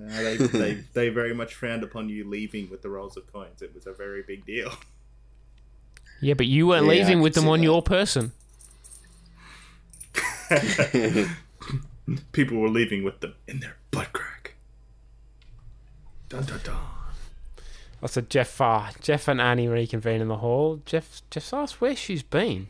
No, 0.00 0.22
they, 0.24 0.36
they, 0.36 0.74
they 0.94 1.08
very 1.08 1.34
much 1.34 1.54
frowned 1.54 1.82
upon 1.82 2.08
you 2.08 2.28
leaving 2.28 2.70
with 2.70 2.82
the 2.82 2.88
rolls 2.88 3.16
of 3.16 3.30
coins. 3.32 3.62
It 3.62 3.74
was 3.74 3.86
a 3.86 3.92
very 3.92 4.22
big 4.22 4.46
deal. 4.46 4.72
Yeah, 6.20 6.34
but 6.34 6.46
you 6.46 6.66
weren't 6.68 6.84
Yeah, 6.86 6.92
leaving 6.92 7.20
with 7.20 7.34
them 7.34 7.48
on 7.48 7.58
that. 7.60 7.64
your 7.64 7.82
person. 7.82 8.32
People 12.32 12.58
were 12.58 12.68
leaving 12.70 13.04
with 13.04 13.20
them 13.20 13.34
in 13.46 13.60
their 13.60 13.76
butt 13.90 14.12
crack. 14.12 14.54
Dun 16.28 16.44
dun 16.44 16.60
dun. 16.64 16.76
Also, 18.02 18.20
Jeff, 18.20 18.60
uh, 18.60 18.86
Jeff 19.00 19.26
and 19.28 19.40
Annie 19.40 19.66
reconvene 19.68 20.20
in 20.20 20.28
the 20.28 20.36
hall. 20.38 20.80
Jeff, 20.86 21.20
Jeff's 21.30 21.52
asked 21.52 21.80
where 21.80 21.96
she's 21.96 22.22
been. 22.22 22.68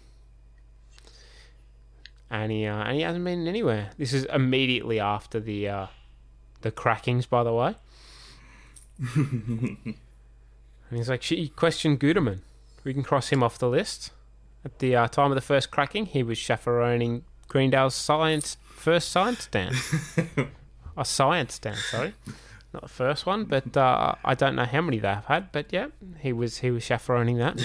Annie, 2.30 2.66
uh, 2.66 2.82
Annie 2.84 3.02
hasn't 3.02 3.24
been 3.24 3.46
anywhere. 3.46 3.90
This 3.98 4.12
is 4.12 4.24
immediately 4.26 4.98
after 5.00 5.38
the 5.38 5.68
uh, 5.68 5.86
the 6.60 6.70
crackings, 6.70 7.26
by 7.26 7.44
the 7.44 7.52
way. 7.52 7.74
And 10.90 10.98
he's 10.98 11.08
like, 11.08 11.22
she 11.22 11.48
questioned 11.48 12.00
Guterman. 12.00 12.40
We 12.84 12.94
can 12.94 13.02
cross 13.02 13.28
him 13.28 13.42
off 13.42 13.58
the 13.58 13.68
list. 13.68 14.12
At 14.64 14.78
the 14.78 14.96
uh, 14.96 15.08
time 15.08 15.30
of 15.30 15.34
the 15.34 15.42
first 15.42 15.70
cracking, 15.70 16.06
he 16.06 16.22
was 16.22 16.38
chaperoning 16.38 17.24
Greendale's 17.48 17.94
science 17.94 18.56
first 18.64 19.10
science 19.10 19.46
dance. 19.46 19.94
a 20.96 21.04
science 21.04 21.58
dance, 21.58 21.84
sorry, 21.84 22.14
not 22.72 22.82
the 22.82 22.88
first 22.88 23.26
one, 23.26 23.44
but 23.44 23.76
uh, 23.76 24.14
I 24.24 24.34
don't 24.34 24.56
know 24.56 24.64
how 24.64 24.80
many 24.80 24.98
they've 24.98 25.24
had. 25.26 25.52
But 25.52 25.72
yeah, 25.72 25.88
he 26.20 26.32
was 26.32 26.58
he 26.58 26.70
was 26.70 26.82
chaperoning 26.82 27.38
that. 27.38 27.60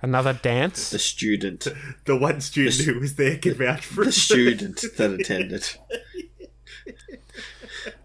Another 0.00 0.32
dance. 0.32 0.90
The 0.90 0.98
student. 0.98 1.68
The 2.06 2.16
one 2.16 2.40
student 2.40 2.74
who 2.86 2.98
was 2.98 3.14
there 3.14 3.38
can 3.38 3.54
vouch 3.54 3.86
for 3.86 4.04
The 4.04 4.12
student 4.28 4.84
that 4.96 5.10
attended. 5.12 5.68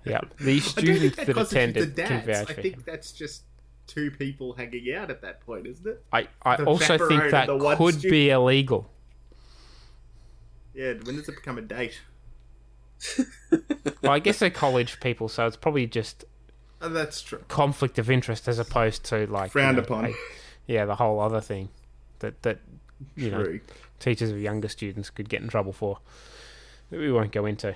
Yeah, 0.06 0.22
the 0.40 0.54
I 0.54 0.60
don't 0.60 0.62
think 0.62 0.64
student 0.64 1.16
that 1.18 1.26
that 1.28 1.38
attended 1.38 1.96
the 1.96 2.04
can 2.04 2.26
vouch 2.26 2.50
I 2.50 2.54
for 2.54 2.62
think 2.62 2.76
him. 2.76 2.84
that's 2.86 3.12
just 3.12 3.44
two 3.88 4.12
people 4.12 4.54
hanging 4.54 4.94
out 4.94 5.10
at 5.10 5.22
that 5.22 5.42
point, 5.42 5.66
isn't 5.68 5.88
it? 5.88 6.04
I, 6.12 6.28
I 6.44 6.58
the 6.58 6.66
also 6.66 6.98
think 6.98 7.32
that 7.32 7.48
could 7.78 7.94
student. 7.96 8.12
be 8.12 8.30
illegal. 8.30 8.90
Yeah, 10.74 10.94
when 11.04 11.16
does 11.16 11.28
it 11.30 11.36
become 11.36 11.58
a 11.58 11.62
date? 11.62 12.00
Well, 14.02 14.12
I 14.12 14.20
guess 14.20 14.40
they're 14.40 14.50
college 14.50 15.00
people, 15.00 15.28
so 15.30 15.46
it's 15.48 15.56
probably 15.58 15.88
just 15.88 16.26
Oh, 16.82 16.90
that's 16.90 17.22
true. 17.22 17.44
conflict 17.48 17.98
of 17.98 18.10
interest 18.12 18.48
as 18.48 18.60
opposed 18.60 19.04
to 19.06 19.26
like 19.28 19.48
you 19.48 19.52
Frowned 19.62 19.78
know, 19.78 19.84
upon. 19.84 20.14
yeah, 20.68 20.86
the 20.86 20.96
whole 20.96 21.20
other 21.20 21.42
thing 21.42 21.70
that 22.20 22.42
that 22.44 22.60
you 23.16 23.32
know 23.32 23.60
teachers 24.00 24.30
of 24.32 24.40
younger 24.40 24.68
students 24.68 25.10
could 25.10 25.30
get 25.30 25.42
in 25.42 25.48
trouble 25.48 25.74
for. 25.74 26.00
That 26.92 27.00
we 27.00 27.12
won't 27.12 27.32
go 27.32 27.46
into. 27.46 27.74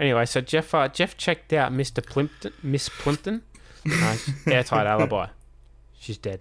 Anyway, 0.00 0.24
so 0.26 0.40
Jeff 0.40 0.74
uh, 0.74 0.88
Jeff 0.88 1.16
checked 1.16 1.52
out 1.52 1.72
Mister 1.72 2.00
Plimpton, 2.00 2.52
Miss 2.62 2.88
Plimpton, 2.88 3.42
uh, 3.90 4.16
airtight 4.46 4.86
alibi. 4.86 5.26
She's 5.98 6.18
dead. 6.18 6.40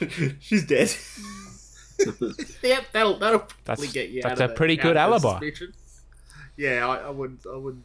She's 0.40 0.66
dead. 0.66 0.90
yep, 2.62 2.84
that'll 2.92 3.18
that'll 3.18 3.40
probably 3.40 3.54
That's- 3.64 3.92
get 3.92 4.10
you. 4.10 4.22
that's 4.22 4.40
out 4.40 4.44
of 4.44 4.50
a 4.50 4.52
the- 4.52 4.56
pretty 4.56 4.76
good 4.76 4.96
alibi. 4.96 5.32
suspicion. 5.38 5.72
Yeah, 6.56 6.86
I, 6.88 6.96
I 7.06 7.10
would. 7.10 7.38
I 7.52 7.56
would. 7.56 7.82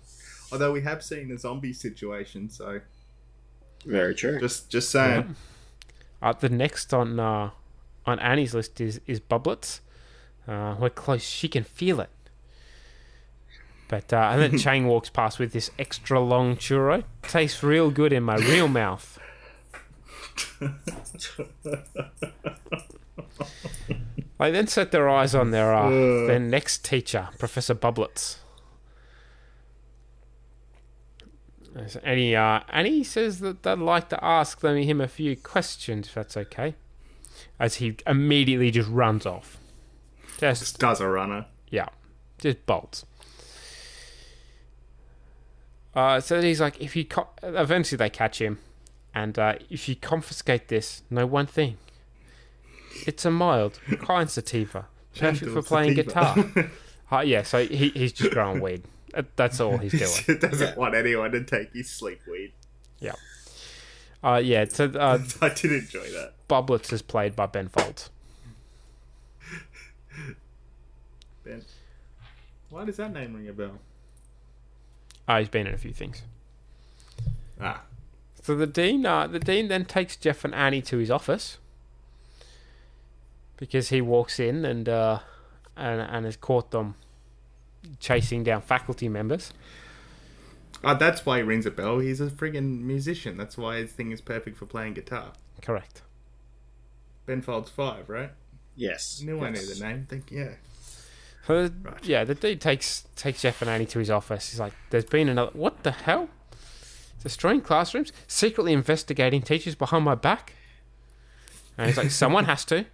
Although 0.51 0.71
we 0.71 0.81
have 0.81 1.03
seen 1.03 1.31
a 1.31 1.37
zombie 1.37 1.73
situation, 1.73 2.49
so 2.49 2.81
Very 3.85 4.15
true. 4.15 4.39
just 4.39 4.69
just 4.69 4.89
saying. 4.89 5.35
Uh, 6.21 6.33
the 6.33 6.49
next 6.49 6.93
on 6.93 7.19
uh, 7.19 7.51
on 8.05 8.19
Annie's 8.19 8.53
list 8.53 8.79
is 8.81 8.99
is 9.05 9.19
Bublets. 9.19 9.81
Uh, 10.47 10.75
we're 10.79 10.89
close. 10.89 11.23
She 11.23 11.47
can 11.47 11.63
feel 11.63 11.99
it. 11.99 12.09
But 13.89 14.13
uh, 14.13 14.29
and 14.31 14.41
then 14.41 14.57
Chang 14.63 14.87
walks 14.87 15.09
past 15.09 15.39
with 15.39 15.51
this 15.51 15.69
extra 15.77 16.21
long 16.21 16.55
churro. 16.55 17.03
Tastes 17.23 17.61
real 17.61 17.91
good 17.91 18.13
in 18.13 18.23
my 18.23 18.37
real 18.37 18.69
mouth. 18.69 19.19
They 24.39 24.51
then 24.51 24.67
set 24.67 24.91
their 24.91 25.09
eyes 25.09 25.35
on 25.35 25.51
their 25.51 25.73
uh, 25.73 25.89
their 25.89 26.39
next 26.39 26.85
teacher, 26.85 27.27
Professor 27.37 27.73
Bublets. 27.73 28.37
And 32.03 32.19
he, 32.19 32.35
uh, 32.35 32.61
and 32.69 32.87
he 32.87 33.03
says 33.03 33.39
that 33.39 33.63
they'd 33.63 33.79
like 33.79 34.09
to 34.09 34.23
ask 34.23 34.59
them 34.59 34.77
him 34.77 34.99
a 34.99 35.07
few 35.07 35.37
questions, 35.37 36.07
if 36.07 36.13
that's 36.13 36.35
okay. 36.35 36.75
As 37.59 37.75
he 37.75 37.95
immediately 38.07 38.71
just 38.71 38.89
runs 38.89 39.25
off. 39.25 39.57
Just 40.39 40.79
does 40.79 40.99
a 40.99 41.07
runner. 41.07 41.45
Yeah, 41.69 41.87
just 42.37 42.65
bolts. 42.65 43.05
Uh, 45.95 46.19
so 46.19 46.41
he's 46.41 46.61
like, 46.61 46.79
if 46.79 46.95
you 46.95 47.05
co- 47.05 47.29
eventually 47.41 47.97
they 47.97 48.09
catch 48.09 48.39
him, 48.39 48.59
and 49.13 49.37
uh, 49.39 49.55
if 49.69 49.89
you 49.89 49.95
confiscate 49.95 50.67
this, 50.67 51.01
know 51.09 51.25
one 51.25 51.47
thing: 51.47 51.77
it's 53.07 53.25
a 53.25 53.31
mild, 53.31 53.79
kind 53.99 54.29
sativa, 54.29 54.87
perfect 55.15 55.39
Gentle 55.39 55.61
for 55.61 55.67
playing 55.67 55.95
sativa. 55.95 56.43
guitar. 56.43 56.69
uh, 57.11 57.21
yeah, 57.21 57.43
so 57.43 57.65
he, 57.65 57.89
he's 57.89 58.13
just 58.13 58.31
growing 58.31 58.61
weed. 58.61 58.83
Uh, 59.13 59.23
That's 59.35 59.59
all 59.59 59.77
he's 59.77 59.91
doing. 59.93 60.11
He 60.27 60.35
doesn't 60.47 60.77
want 60.77 60.93
anyone 60.93 61.31
to 61.31 61.43
take 61.43 61.73
his 61.73 61.89
sleep 61.89 62.21
weed. 62.29 62.53
Yeah. 62.99 63.13
Uh, 64.23 64.41
yeah. 64.43 64.65
So 64.65 64.85
uh, 64.85 65.19
I 65.41 65.49
did 65.49 65.71
enjoy 65.71 66.09
that. 66.11 66.33
Bublets 66.47 66.93
is 66.93 67.01
played 67.01 67.35
by 67.35 67.47
Ben 67.47 67.67
Folds. 67.69 68.09
Ben, 71.43 71.63
why 72.69 72.85
does 72.85 72.97
that 72.97 73.11
name 73.13 73.33
ring 73.33 73.47
a 73.47 73.53
bell? 73.53 73.79
Uh, 75.29 75.37
he's 75.37 75.47
been 75.47 75.67
in 75.67 75.73
a 75.75 75.77
few 75.77 75.93
things. 75.93 76.23
Ah, 77.61 77.83
So 78.41 78.55
the 78.55 78.65
dean, 78.65 79.05
uh, 79.05 79.27
the 79.27 79.39
dean 79.39 79.67
then 79.67 79.85
takes 79.85 80.15
Jeff 80.15 80.43
and 80.43 80.55
Annie 80.55 80.81
to 80.81 80.97
his 80.97 81.11
office 81.11 81.59
because 83.57 83.89
he 83.89 84.01
walks 84.01 84.39
in 84.39 84.65
and 84.65 84.89
uh, 84.89 85.19
and 85.77 86.01
and 86.01 86.25
has 86.25 86.35
caught 86.35 86.71
them 86.71 86.95
chasing 87.99 88.43
down 88.43 88.61
faculty 88.61 89.07
members. 89.07 89.53
Ah, 90.83 90.95
that's 90.95 91.25
why 91.27 91.37
he 91.37 91.43
rings 91.43 91.67
a 91.67 91.71
bell. 91.71 91.99
He's 91.99 92.21
a 92.21 92.27
friggin' 92.27 92.81
musician. 92.81 93.37
That's 93.37 93.57
why 93.57 93.77
his 93.77 93.91
thing 93.91 94.11
is 94.11 94.21
perfect 94.21 94.57
for 94.57 94.65
playing 94.65 94.93
guitar. 94.95 95.33
Correct. 95.61 96.01
Ben 97.27 97.41
Folds 97.41 97.69
Five, 97.69 98.09
right? 98.09 98.31
Yes. 98.75 99.21
Knew 99.23 99.41
I 99.41 99.51
knew 99.51 99.63
the 99.63 99.85
name. 99.85 100.07
Think 100.09 100.31
yeah. 100.31 100.53
So 101.49 101.65
uh, 101.65 101.69
yeah, 102.03 102.25
the 102.25 102.35
dude 102.35 102.61
takes 102.61 103.05
takes 103.15 103.41
Jeff 103.41 103.63
and 103.63 103.71
Annie 103.71 103.87
to 103.87 103.97
his 103.97 104.11
office. 104.11 104.51
He's 104.51 104.59
like, 104.59 104.73
"There's 104.91 105.05
been 105.05 105.27
another. 105.27 105.49
What 105.53 105.81
the 105.81 105.89
hell? 105.89 106.29
Destroying 107.23 107.61
classrooms, 107.61 108.13
secretly 108.27 108.71
investigating 108.71 109.41
teachers 109.41 109.73
behind 109.73 110.05
my 110.05 110.13
back." 110.13 110.53
And 111.75 111.87
he's 111.87 111.97
like, 111.97 112.11
"Someone 112.11 112.45
has 112.45 112.63
to. 112.65 112.85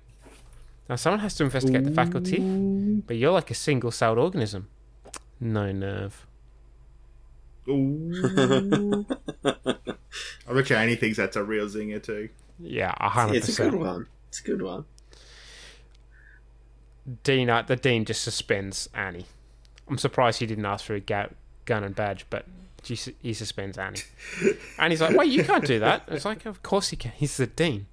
Now, 0.88 0.96
someone 0.96 1.20
has 1.20 1.36
to 1.36 1.44
investigate 1.44 1.84
the 1.84 1.92
faculty, 1.92 2.40
but 3.06 3.18
you're 3.18 3.34
like 3.34 3.52
a 3.52 3.56
single-celled 3.56 4.18
organism. 4.18 4.70
No 5.42 5.74
nerve." 5.74 6.26
Ooh. 7.68 9.06
I 9.44 10.54
bet 10.54 10.70
you 10.70 10.78
Annie 10.78 10.96
thinks 10.96 11.18
that's 11.18 11.36
a 11.36 11.44
real 11.44 11.68
zinger 11.68 12.02
too. 12.02 12.30
Yeah, 12.60 12.94
a 13.02 13.10
hundred 13.10 13.36
It's 13.36 13.60
a 13.60 13.64
good 13.64 13.76
one. 13.76 14.08
It's 14.30 14.40
a 14.40 14.44
good 14.44 14.62
one. 14.62 14.86
Dean, 17.24 17.50
uh, 17.50 17.62
the 17.62 17.76
dean 17.76 18.06
just 18.06 18.24
suspends 18.24 18.90
Annie. 18.94 19.26
I'm 19.88 19.98
surprised 19.98 20.40
he 20.40 20.46
didn't 20.46 20.66
ask 20.66 20.86
for 20.86 20.96
a 20.96 21.00
ga- 21.00 21.30
gun 21.66 21.84
and 21.84 21.96
badge, 21.96 22.26
but 22.30 22.46
he, 22.84 22.96
su- 22.96 23.14
he 23.22 23.34
suspends 23.34 23.78
Annie. 23.78 24.00
and 24.80 24.92
he's 24.92 25.02
like, 25.02 25.16
"Wait, 25.16 25.32
you 25.32 25.44
can't 25.44 25.66
do 25.66 25.80
that." 25.80 26.04
It's 26.08 26.26
like, 26.26 26.46
"Of 26.46 26.64
course 26.64 26.90
he 26.90 26.96
can. 26.96 27.12
He's 27.16 27.38
the 27.38 27.48
dean." 27.48 27.86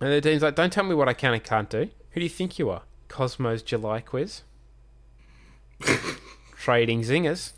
And 0.00 0.12
the 0.12 0.20
dean's 0.20 0.42
like, 0.42 0.54
"Don't 0.54 0.72
tell 0.72 0.84
me 0.84 0.94
what 0.94 1.08
I 1.08 1.14
can 1.14 1.32
and 1.32 1.42
can't 1.42 1.70
do. 1.70 1.88
Who 2.10 2.20
do 2.20 2.22
you 2.22 2.28
think 2.28 2.58
you 2.58 2.70
are? 2.70 2.82
Cosmo's 3.08 3.62
July 3.62 4.00
quiz? 4.00 4.42
Trading 6.56 7.02
zingers." 7.02 7.52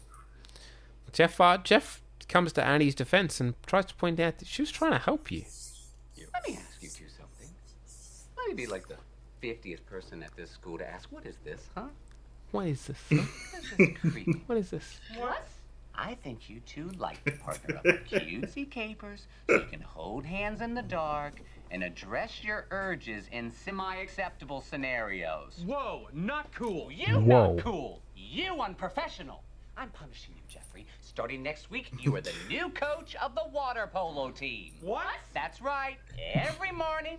Jeff, 1.12 1.40
uh, 1.40 1.58
Jeff 1.58 2.00
comes 2.28 2.52
to 2.54 2.64
Annie's 2.64 2.94
defense 2.94 3.40
and 3.40 3.54
tries 3.66 3.86
to 3.86 3.94
point 3.94 4.18
out 4.18 4.38
that 4.38 4.48
she 4.48 4.62
was 4.62 4.70
trying 4.70 4.92
to 4.92 4.98
help 4.98 5.30
you. 5.30 5.44
Let 8.48 8.56
me 8.56 8.64
ask 8.64 8.66
you 8.66 8.66
two 8.66 8.66
something. 8.66 8.66
Maybe 8.66 8.66
like 8.66 8.88
the 8.88 8.96
50th 9.42 9.86
person 9.86 10.22
at 10.22 10.34
this 10.36 10.50
school 10.50 10.78
to 10.78 10.88
ask, 10.88 11.10
what 11.12 11.26
is 11.26 11.36
this, 11.44 11.68
huh? 11.74 11.88
What 12.50 12.66
is 12.66 12.86
this? 12.86 12.98
sir? 13.08 13.84
what 14.46 14.58
is 14.58 14.70
this? 14.70 15.00
What? 15.16 15.46
I 15.94 16.14
think 16.14 16.48
you 16.48 16.60
two 16.60 16.90
like 16.98 17.22
to 17.24 17.32
partner 17.32 17.76
up 17.76 17.84
with 17.84 18.04
cutesy 18.06 18.70
capers 18.70 19.26
so 19.48 19.56
you 19.56 19.66
can 19.70 19.80
hold 19.80 20.24
hands 20.24 20.60
in 20.62 20.74
the 20.74 20.82
dark 20.82 21.34
and 21.70 21.82
address 21.84 22.42
your 22.42 22.66
urges 22.70 23.26
in 23.30 23.50
semi-acceptable 23.50 24.62
scenarios. 24.62 25.62
Whoa, 25.66 26.08
not 26.12 26.52
cool. 26.54 26.90
You 26.90 27.20
Whoa. 27.20 27.54
not 27.54 27.64
cool. 27.64 28.02
You 28.16 28.60
unprofessional. 28.60 29.42
I'm 29.76 29.90
punishing 29.90 30.34
you, 30.36 30.42
Jeffrey. 30.48 30.86
Starting 31.00 31.42
next 31.42 31.70
week, 31.70 31.90
you 32.00 32.14
are 32.16 32.20
the 32.20 32.32
new 32.48 32.70
coach 32.70 33.14
of 33.16 33.34
the 33.34 33.44
water 33.52 33.88
polo 33.92 34.30
team. 34.30 34.72
What? 34.80 35.04
That's 35.34 35.60
right. 35.60 35.96
Every 36.34 36.72
morning, 36.72 37.18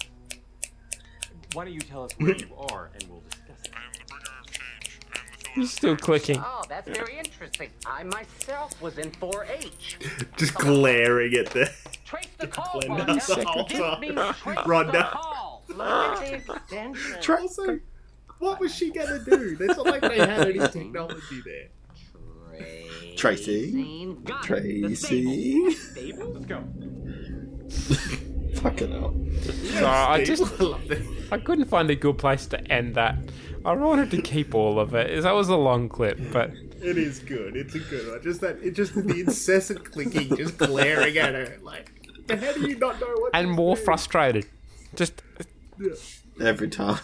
Why 1.53 1.65
don't 1.65 1.73
you 1.73 1.81
tell 1.81 2.03
us 2.03 2.11
where 2.17 2.35
you 2.35 2.47
are 2.69 2.89
and 2.93 3.03
we'll 3.09 3.21
discuss 3.29 3.57
it. 3.65 3.71
i'm 3.75 3.91
the 3.93 4.05
bringer 4.07 4.39
of 4.39 4.51
change 4.51 5.55
he's 5.55 5.71
still 5.73 5.97
clicking. 5.97 6.41
Oh, 6.43 6.63
that's 6.69 6.87
very 6.89 7.17
interesting. 7.17 7.69
I 7.85 8.03
myself 8.03 8.79
was 8.81 8.97
in 8.97 9.11
4-H. 9.11 9.97
Just 10.37 10.53
glaring 10.55 11.33
at 11.35 11.47
the. 11.47 11.69
Trace 12.05 12.27
the 12.37 12.47
call, 12.55 12.81
Glenda 12.81 13.05
Rhonda. 13.05 13.25
the 13.35 13.45
whole 13.45 13.65
Give 13.67 13.79
time. 13.79 13.99
me 14.01 14.07
trace 14.11 14.57
Rhonda. 14.59 14.91
the 14.91 15.03
call. 15.11 15.63
Look 15.67 15.79
at 15.79 16.45
the 16.47 16.53
extension. 16.55 17.35
Also, 17.41 17.79
what 18.39 18.59
was 18.59 18.73
she 18.73 18.91
gonna 18.91 19.19
do? 19.23 19.55
It's 19.59 19.77
not 19.77 19.85
like 19.85 20.01
they 20.01 20.17
had 20.17 20.47
any 20.49 20.59
technology 20.59 21.41
there. 21.45 21.67
Tracy. 23.15 24.15
Got 24.23 24.49
it. 24.49 24.81
The 24.81 24.95
Tracy. 24.95 25.77
Let's 26.17 26.45
go. 26.45 26.63
Fucking 28.61 28.91
hell. 28.91 29.15
So 29.79 29.87
I 29.87 30.23
just 30.23 30.43
I 31.31 31.37
couldn't 31.37 31.65
find 31.65 31.89
a 31.89 31.95
good 31.95 32.17
place 32.17 32.45
to 32.47 32.59
end 32.71 32.95
that. 32.95 33.17
I 33.65 33.73
wanted 33.73 34.11
to 34.11 34.21
keep 34.21 34.55
all 34.55 34.79
of 34.79 34.93
it. 34.95 35.21
That 35.23 35.33
was 35.33 35.49
a 35.49 35.55
long 35.55 35.89
clip, 35.89 36.19
but 36.31 36.51
It 36.81 36.97
is 36.97 37.19
good. 37.19 37.55
It's 37.55 37.75
a 37.75 37.79
good 37.79 38.07
one. 38.09 38.21
Just 38.21 38.41
that. 38.41 38.57
It 38.61 38.71
just 38.71 38.93
the 38.95 39.19
incessant 39.19 39.91
clicking, 39.91 40.35
just 40.35 40.57
glaring 40.57 41.17
at 41.17 41.33
her. 41.33 41.57
Like, 41.61 41.91
how 42.29 42.53
do 42.53 42.67
you 42.67 42.77
not 42.77 42.99
know 42.99 43.13
what? 43.17 43.31
and 43.33 43.49
more 43.51 43.75
frustrated. 43.75 44.45
Just 44.95 45.21
Every 46.39 46.69
time. 46.69 46.99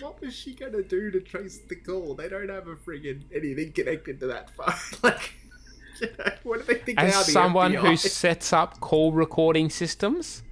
what 0.00 0.20
was 0.20 0.34
she 0.34 0.54
gonna 0.54 0.82
do 0.82 1.10
to 1.10 1.20
trace 1.20 1.58
the 1.58 1.76
call? 1.76 2.14
They 2.14 2.28
don't 2.28 2.48
have 2.48 2.68
a 2.68 2.76
friggin' 2.76 3.22
anything 3.34 3.72
connected 3.72 4.20
to 4.20 4.26
that 4.28 4.50
phone. 4.50 4.74
like, 5.02 5.34
you 6.00 6.08
know, 6.18 6.32
what 6.42 6.60
do 6.60 6.72
they 6.72 6.80
think? 6.80 6.98
they 6.98 7.04
are, 7.04 7.08
as 7.08 7.26
the 7.26 7.32
someone 7.32 7.74
who 7.74 7.96
sets 7.96 8.52
up 8.52 8.80
call 8.80 9.12
recording 9.12 9.68
systems, 9.68 10.42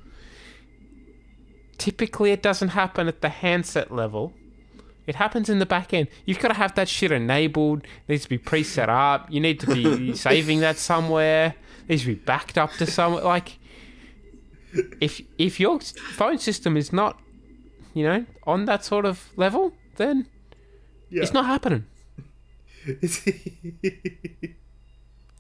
typically 1.79 2.33
it 2.33 2.43
doesn't 2.43 2.71
happen 2.71 3.09
at 3.09 3.21
the 3.21 3.29
handset 3.29 3.91
level. 3.93 4.33
It 5.07 5.17
happens 5.17 5.49
in 5.51 5.59
the 5.59 5.67
back 5.67 5.93
end. 5.93 6.09
You've 6.25 6.39
got 6.39 6.49
to 6.49 6.55
have 6.55 6.75
that 6.77 6.89
shit 6.89 7.13
enabled. 7.13 7.83
It 7.83 8.13
needs 8.13 8.23
to 8.23 8.29
be 8.29 8.39
pre-set 8.39 8.89
up. 8.89 9.31
You 9.31 9.41
need 9.41 9.61
to 9.61 9.67
be 9.67 10.15
saving 10.17 10.61
that 10.61 10.79
somewhere. 10.79 11.55
It 11.83 11.91
needs 11.91 12.03
to 12.03 12.09
be 12.09 12.15
backed 12.15 12.57
up 12.57 12.73
to 12.75 12.87
somewhere. 12.87 13.23
Like, 13.23 13.59
if 15.01 15.21
if 15.39 15.61
your 15.61 15.81
phone 15.81 16.39
system 16.39 16.77
is 16.77 16.93
not, 16.93 17.21
you 17.93 18.05
know, 18.05 18.25
on 18.45 18.65
that 18.65 18.85
sort 18.85 19.05
of 19.05 19.31
level, 19.37 19.75
then 19.97 20.27
it's 21.11 21.33
not 21.33 21.47
happening. 21.47 21.85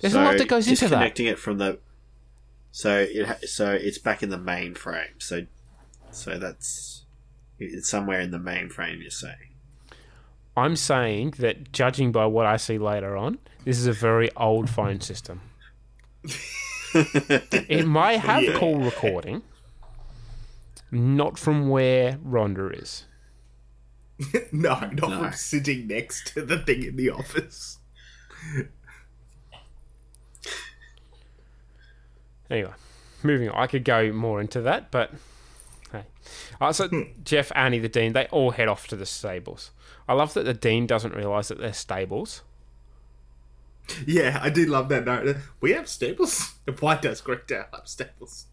There's 0.00 0.14
a 0.14 0.20
lot 0.20 0.38
that 0.38 0.48
goes 0.48 0.68
into 0.68 0.88
that. 0.88 0.90
disconnecting 0.90 1.26
it 1.26 1.38
from 1.38 1.58
the. 1.58 1.78
So 2.70 3.06
it 3.08 3.48
so 3.48 3.70
it's 3.72 3.98
back 3.98 4.22
in 4.22 4.30
the 4.30 4.38
mainframe. 4.38 5.22
So 5.22 5.46
so 6.14 6.38
that's 6.38 7.04
it's 7.58 7.88
somewhere 7.88 8.20
in 8.20 8.30
the 8.30 8.38
mainframe. 8.38 9.00
You're 9.00 9.10
saying. 9.10 9.50
I'm 10.56 10.76
saying 10.76 11.34
that 11.38 11.72
judging 11.72 12.12
by 12.12 12.26
what 12.26 12.46
I 12.46 12.56
see 12.56 12.78
later 12.78 13.16
on, 13.16 13.38
this 13.64 13.78
is 13.78 13.86
a 13.86 13.92
very 13.92 14.30
old 14.36 14.70
phone 14.70 15.00
system. 15.00 15.40
it 16.94 17.86
might 17.86 18.20
have 18.20 18.44
Yeah. 18.44 18.56
call 18.58 18.78
recording, 18.78 19.42
not 20.92 21.38
from 21.38 21.68
where 21.68 22.18
Rhonda 22.18 22.80
is. 22.80 23.04
no, 24.52 24.74
not 24.78 24.92
No. 25.10 25.18
from 25.24 25.32
sitting 25.32 25.88
next 25.88 26.28
to 26.34 26.42
the 26.44 26.58
thing 26.58 26.84
in 26.84 26.94
the 26.96 27.10
office. 27.10 27.78
Anyway, 32.50 32.72
moving 33.22 33.48
on. 33.48 33.56
I 33.60 33.66
could 33.66 33.84
go 33.84 34.12
more 34.12 34.40
into 34.40 34.60
that, 34.62 34.90
but 34.90 35.10
hey. 35.10 35.16
Uh, 36.60 36.72
so 36.72 36.88
Jeff, 37.24 37.50
Annie, 37.54 37.78
the 37.78 37.88
dean, 37.88 38.12
they 38.12 38.26
all 38.26 38.50
head 38.52 38.68
off 38.68 38.86
to 38.88 38.96
the 38.96 39.06
stables. 39.06 39.70
I 40.08 40.12
love 40.14 40.34
that 40.34 40.44
the 40.44 40.54
dean 40.54 40.86
doesn't 40.86 41.14
realise 41.14 41.48
that 41.48 41.58
they're 41.58 41.72
stables. 41.72 42.42
Yeah, 44.06 44.38
I 44.42 44.48
do 44.50 44.64
love 44.66 44.88
that 44.88 45.04
note. 45.04 45.36
We 45.60 45.72
have 45.72 45.88
stables. 45.88 46.54
Why 46.80 46.96
does 46.96 47.20
Greendale 47.20 47.66
have 47.72 47.86
stables? 47.88 48.46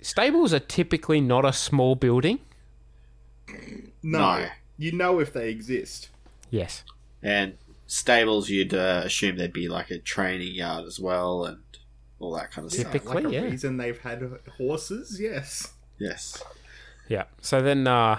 Stables 0.00 0.52
are 0.52 0.58
typically 0.58 1.20
not 1.20 1.44
a 1.44 1.52
small 1.52 1.94
building. 1.94 2.40
No, 4.02 4.18
No. 4.38 4.46
you 4.78 4.92
know 4.92 5.20
if 5.20 5.32
they 5.32 5.50
exist. 5.50 6.08
Yes. 6.50 6.82
And 7.22 7.56
stables, 7.86 8.48
you'd 8.48 8.74
uh, 8.74 9.02
assume 9.04 9.36
there'd 9.36 9.52
be 9.52 9.68
like 9.68 9.90
a 9.90 9.98
training 9.98 10.54
yard 10.54 10.86
as 10.86 10.98
well, 10.98 11.44
and 11.44 11.58
all 12.18 12.32
that 12.34 12.50
kind 12.50 12.66
of 12.66 12.72
stuff. 12.72 13.04
like 13.04 13.24
a 13.24 13.28
reason 13.28 13.76
they've 13.76 13.98
had 14.00 14.28
horses. 14.56 15.18
Yes. 15.20 15.71
Yes. 16.02 16.42
Yeah. 17.08 17.24
So 17.40 17.62
then 17.62 17.86
uh, 17.86 18.18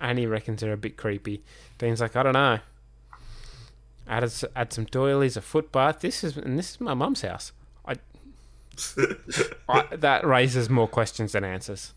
Annie 0.00 0.26
reckons 0.26 0.60
they're 0.62 0.72
a 0.72 0.76
bit 0.76 0.96
creepy. 0.96 1.42
Dean's 1.78 2.00
like, 2.00 2.16
I 2.16 2.22
don't 2.22 2.32
know. 2.32 2.60
Add, 4.08 4.24
s- 4.24 4.44
add 4.56 4.72
some 4.72 4.84
doilies, 4.86 5.36
a 5.36 5.42
footbath. 5.42 6.00
This 6.00 6.24
is 6.24 6.36
and 6.36 6.58
this 6.58 6.70
is 6.72 6.80
my 6.80 6.94
mum's 6.94 7.20
house. 7.22 7.52
I, 7.86 7.96
I 9.68 9.96
that 9.96 10.26
raises 10.26 10.68
more 10.70 10.88
questions 10.88 11.32
than 11.32 11.44
answers. 11.44 11.92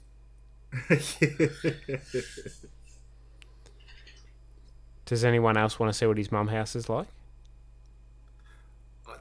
Does 5.05 5.23
anyone 5.23 5.55
else 5.57 5.79
want 5.79 5.91
to 5.91 5.97
see 5.97 6.05
what 6.05 6.17
his 6.17 6.31
mum 6.31 6.49
house 6.49 6.75
is 6.75 6.89
like? 6.89 7.07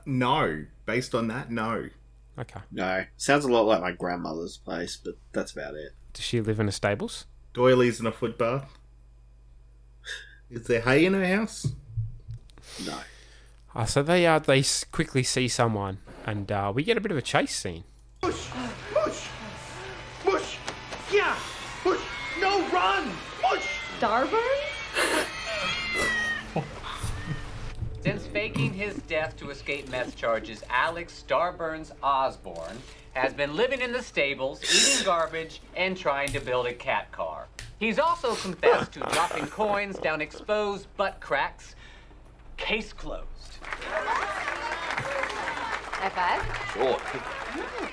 No, 0.04 0.64
based 0.84 1.14
on 1.14 1.28
that, 1.28 1.50
no. 1.50 1.88
Okay. 2.38 2.60
No, 2.70 3.04
sounds 3.16 3.44
a 3.44 3.48
lot 3.48 3.66
like 3.66 3.80
my 3.80 3.92
grandmother's 3.92 4.58
place, 4.58 4.96
but 5.02 5.14
that's 5.32 5.52
about 5.52 5.74
it. 5.74 5.92
Does 6.12 6.24
she 6.24 6.40
live 6.40 6.60
in 6.60 6.68
a 6.68 6.72
stables? 6.72 7.26
Doilies 7.54 7.98
and 7.98 8.08
a 8.08 8.12
footbath. 8.12 8.78
Is 10.50 10.66
there 10.66 10.82
hay 10.82 11.06
in 11.06 11.14
her 11.14 11.26
house? 11.26 11.66
No. 12.84 12.98
Uh, 13.74 13.84
so 13.84 14.02
they 14.02 14.26
uh, 14.26 14.38
they 14.38 14.62
quickly 14.92 15.22
see 15.22 15.48
someone, 15.48 15.98
and 16.24 16.50
uh, 16.52 16.72
we 16.74 16.82
get 16.82 16.96
a 16.96 17.00
bit 17.00 17.10
of 17.10 17.18
a 17.18 17.22
chase 17.22 17.56
scene. 17.56 17.84
Push! 18.20 18.48
Push! 18.92 19.26
Push! 20.24 20.56
Yeah! 21.12 21.36
Push! 21.82 22.00
No, 22.40 22.66
run! 22.68 23.10
Push! 23.42 23.66
Starburn? 23.98 24.40
Since 28.02 28.26
faking 28.46 28.72
his 28.72 28.94
death 29.08 29.36
to 29.36 29.50
escape 29.50 29.88
meth 29.90 30.14
charges, 30.14 30.62
Alex 30.70 31.24
Starburns 31.26 31.90
Osbourne 32.00 32.78
has 33.12 33.34
been 33.34 33.56
living 33.56 33.80
in 33.80 33.90
the 33.90 34.00
stables, 34.00 34.62
eating 34.62 35.04
garbage, 35.04 35.60
and 35.74 35.96
trying 35.96 36.28
to 36.28 36.38
build 36.38 36.64
a 36.66 36.72
cat 36.72 37.10
car. 37.10 37.48
He's 37.80 37.98
also 37.98 38.36
confessed 38.36 38.92
to 38.92 39.00
dropping 39.00 39.46
coins 39.48 39.98
down 39.98 40.20
exposed 40.20 40.86
butt 40.96 41.18
cracks. 41.18 41.74
Case 42.56 42.92
closed. 42.92 43.58
High 45.90 46.10
five? 46.10 46.40
Sure. 46.72 47.00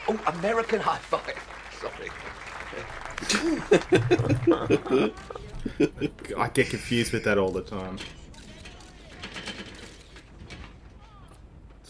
Oh, 0.08 0.20
American 0.38 0.80
high 0.82 1.00
five. 1.00 1.34
Sorry. 1.82 2.12
I 6.38 6.50
get 6.50 6.70
confused 6.70 7.12
with 7.12 7.24
that 7.24 7.40
all 7.40 7.52
the 7.52 7.64
time. 7.64 7.98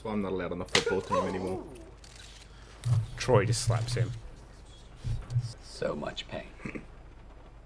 That's 0.03 0.09
why 0.09 0.15
I'm 0.15 0.21
not 0.21 0.33
allowed 0.33 0.51
on 0.51 0.59
the 0.59 0.65
football 0.65 0.99
team 0.99 1.29
anymore. 1.29 1.63
Troy 3.15 3.45
just 3.45 3.61
slaps 3.61 3.93
him. 3.93 4.11
So 5.63 5.95
much 5.95 6.27
pain. 6.27 6.43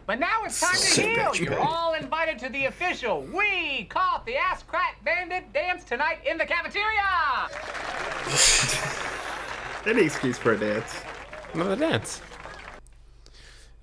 But 0.06 0.20
now 0.22 0.46
it's 0.46 0.62
time 0.62 0.74
to 0.74 1.02
heal. 1.02 1.36
You're 1.36 1.60
all 1.60 1.94
invited 1.94 2.40
to 2.40 2.48
the 2.48 2.68
official 2.68 3.24
We 3.24 3.88
Caught 3.90 4.26
the 4.26 4.38
Ass 4.38 4.64
Crack 4.64 5.04
Bandit 5.04 5.52
dance 5.52 5.84
tonight 5.84 6.20
in 6.26 6.38
the 6.38 6.46
cafeteria. 6.46 7.50
Any 9.86 10.06
excuse 10.06 10.38
for 10.38 10.54
a 10.54 10.58
dance. 10.58 11.02
Another 11.54 11.76
dance. 11.76 12.22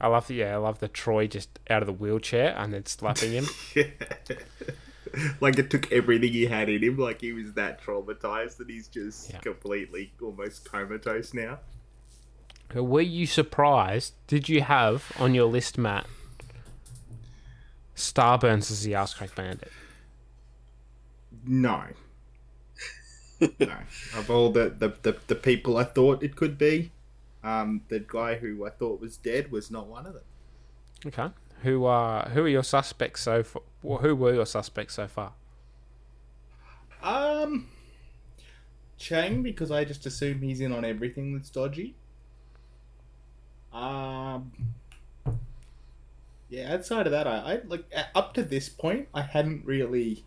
I 0.01 0.07
love 0.07 0.27
the 0.27 0.37
yeah, 0.37 0.55
I 0.55 0.57
love 0.57 0.79
the 0.79 0.89
Troy 0.89 1.27
just 1.27 1.59
out 1.69 1.83
of 1.83 1.87
the 1.87 1.93
wheelchair 1.93 2.55
and 2.57 2.73
then 2.73 2.87
slapping 2.87 3.33
him. 3.33 3.47
like 5.41 5.59
it 5.59 5.71
took 5.71 5.91
everything 5.93 6.33
he 6.33 6.47
had 6.47 6.69
in 6.69 6.83
him. 6.83 6.99
Like 6.99 7.21
he 7.21 7.33
was 7.33 7.53
that 7.55 7.83
traumatized 7.83 8.59
that 8.59 8.69
he's 8.69 8.89
just 8.89 9.41
completely 9.43 10.13
almost 10.21 10.71
comatose 10.71 11.35
now. 11.35 11.59
Were 12.75 13.01
you 13.01 13.27
surprised? 13.27 14.15
Did 14.27 14.49
you 14.49 14.63
have 14.63 15.13
on 15.19 15.35
your 15.35 15.47
list, 15.47 15.79
Matt, 15.79 16.07
Starburns 17.95 18.71
as 18.71 18.83
the 18.83 18.95
Ass 18.95 19.15
Crack 19.15 19.35
Bandit? 19.35 19.71
No. 21.47 21.85
no. 23.41 23.77
Of 24.17 24.31
all 24.31 24.51
the, 24.51 24.75
the, 24.77 24.95
the, 25.03 25.19
the 25.29 25.35
people 25.35 25.77
I 25.77 25.85
thought 25.85 26.23
it 26.23 26.35
could 26.35 26.59
be, 26.59 26.91
um, 27.45 27.83
the 27.89 28.01
guy 28.01 28.37
who 28.37 28.67
I 28.67 28.71
thought 28.71 29.01
was 29.01 29.19
dead 29.19 29.53
was 29.53 29.71
not 29.71 29.87
one 29.87 30.07
of 30.07 30.15
them. 30.15 30.23
Okay. 31.07 31.29
Who 31.63 31.85
are 31.85 32.29
who 32.31 32.45
are 32.45 32.49
your 32.49 32.63
suspects 32.63 33.23
so 33.23 33.43
far? 33.43 33.63
Who 33.85 34.17
were 34.17 34.35
your 34.35 34.47
suspects 34.47 34.95
so 34.95 35.07
far? 35.07 35.33
Um, 37.03 37.69
Chang, 38.97 39.43
because 39.43 39.71
I 39.71 39.85
just 39.85 40.07
assume 40.07 40.41
he's 40.41 40.61
in 40.61 40.73
on 40.73 40.85
everything 40.85 41.35
that's 41.35 41.51
dodgy. 41.51 41.95
Um, 43.73 44.53
yeah. 46.49 46.73
Outside 46.75 47.07
of 47.07 47.13
that, 47.13 47.27
I, 47.27 47.55
I 47.55 47.61
like 47.67 47.85
up 48.15 48.33
to 48.35 48.43
this 48.43 48.69
point, 48.69 49.09
I 49.13 49.23
hadn't 49.23 49.67
really 49.67 50.25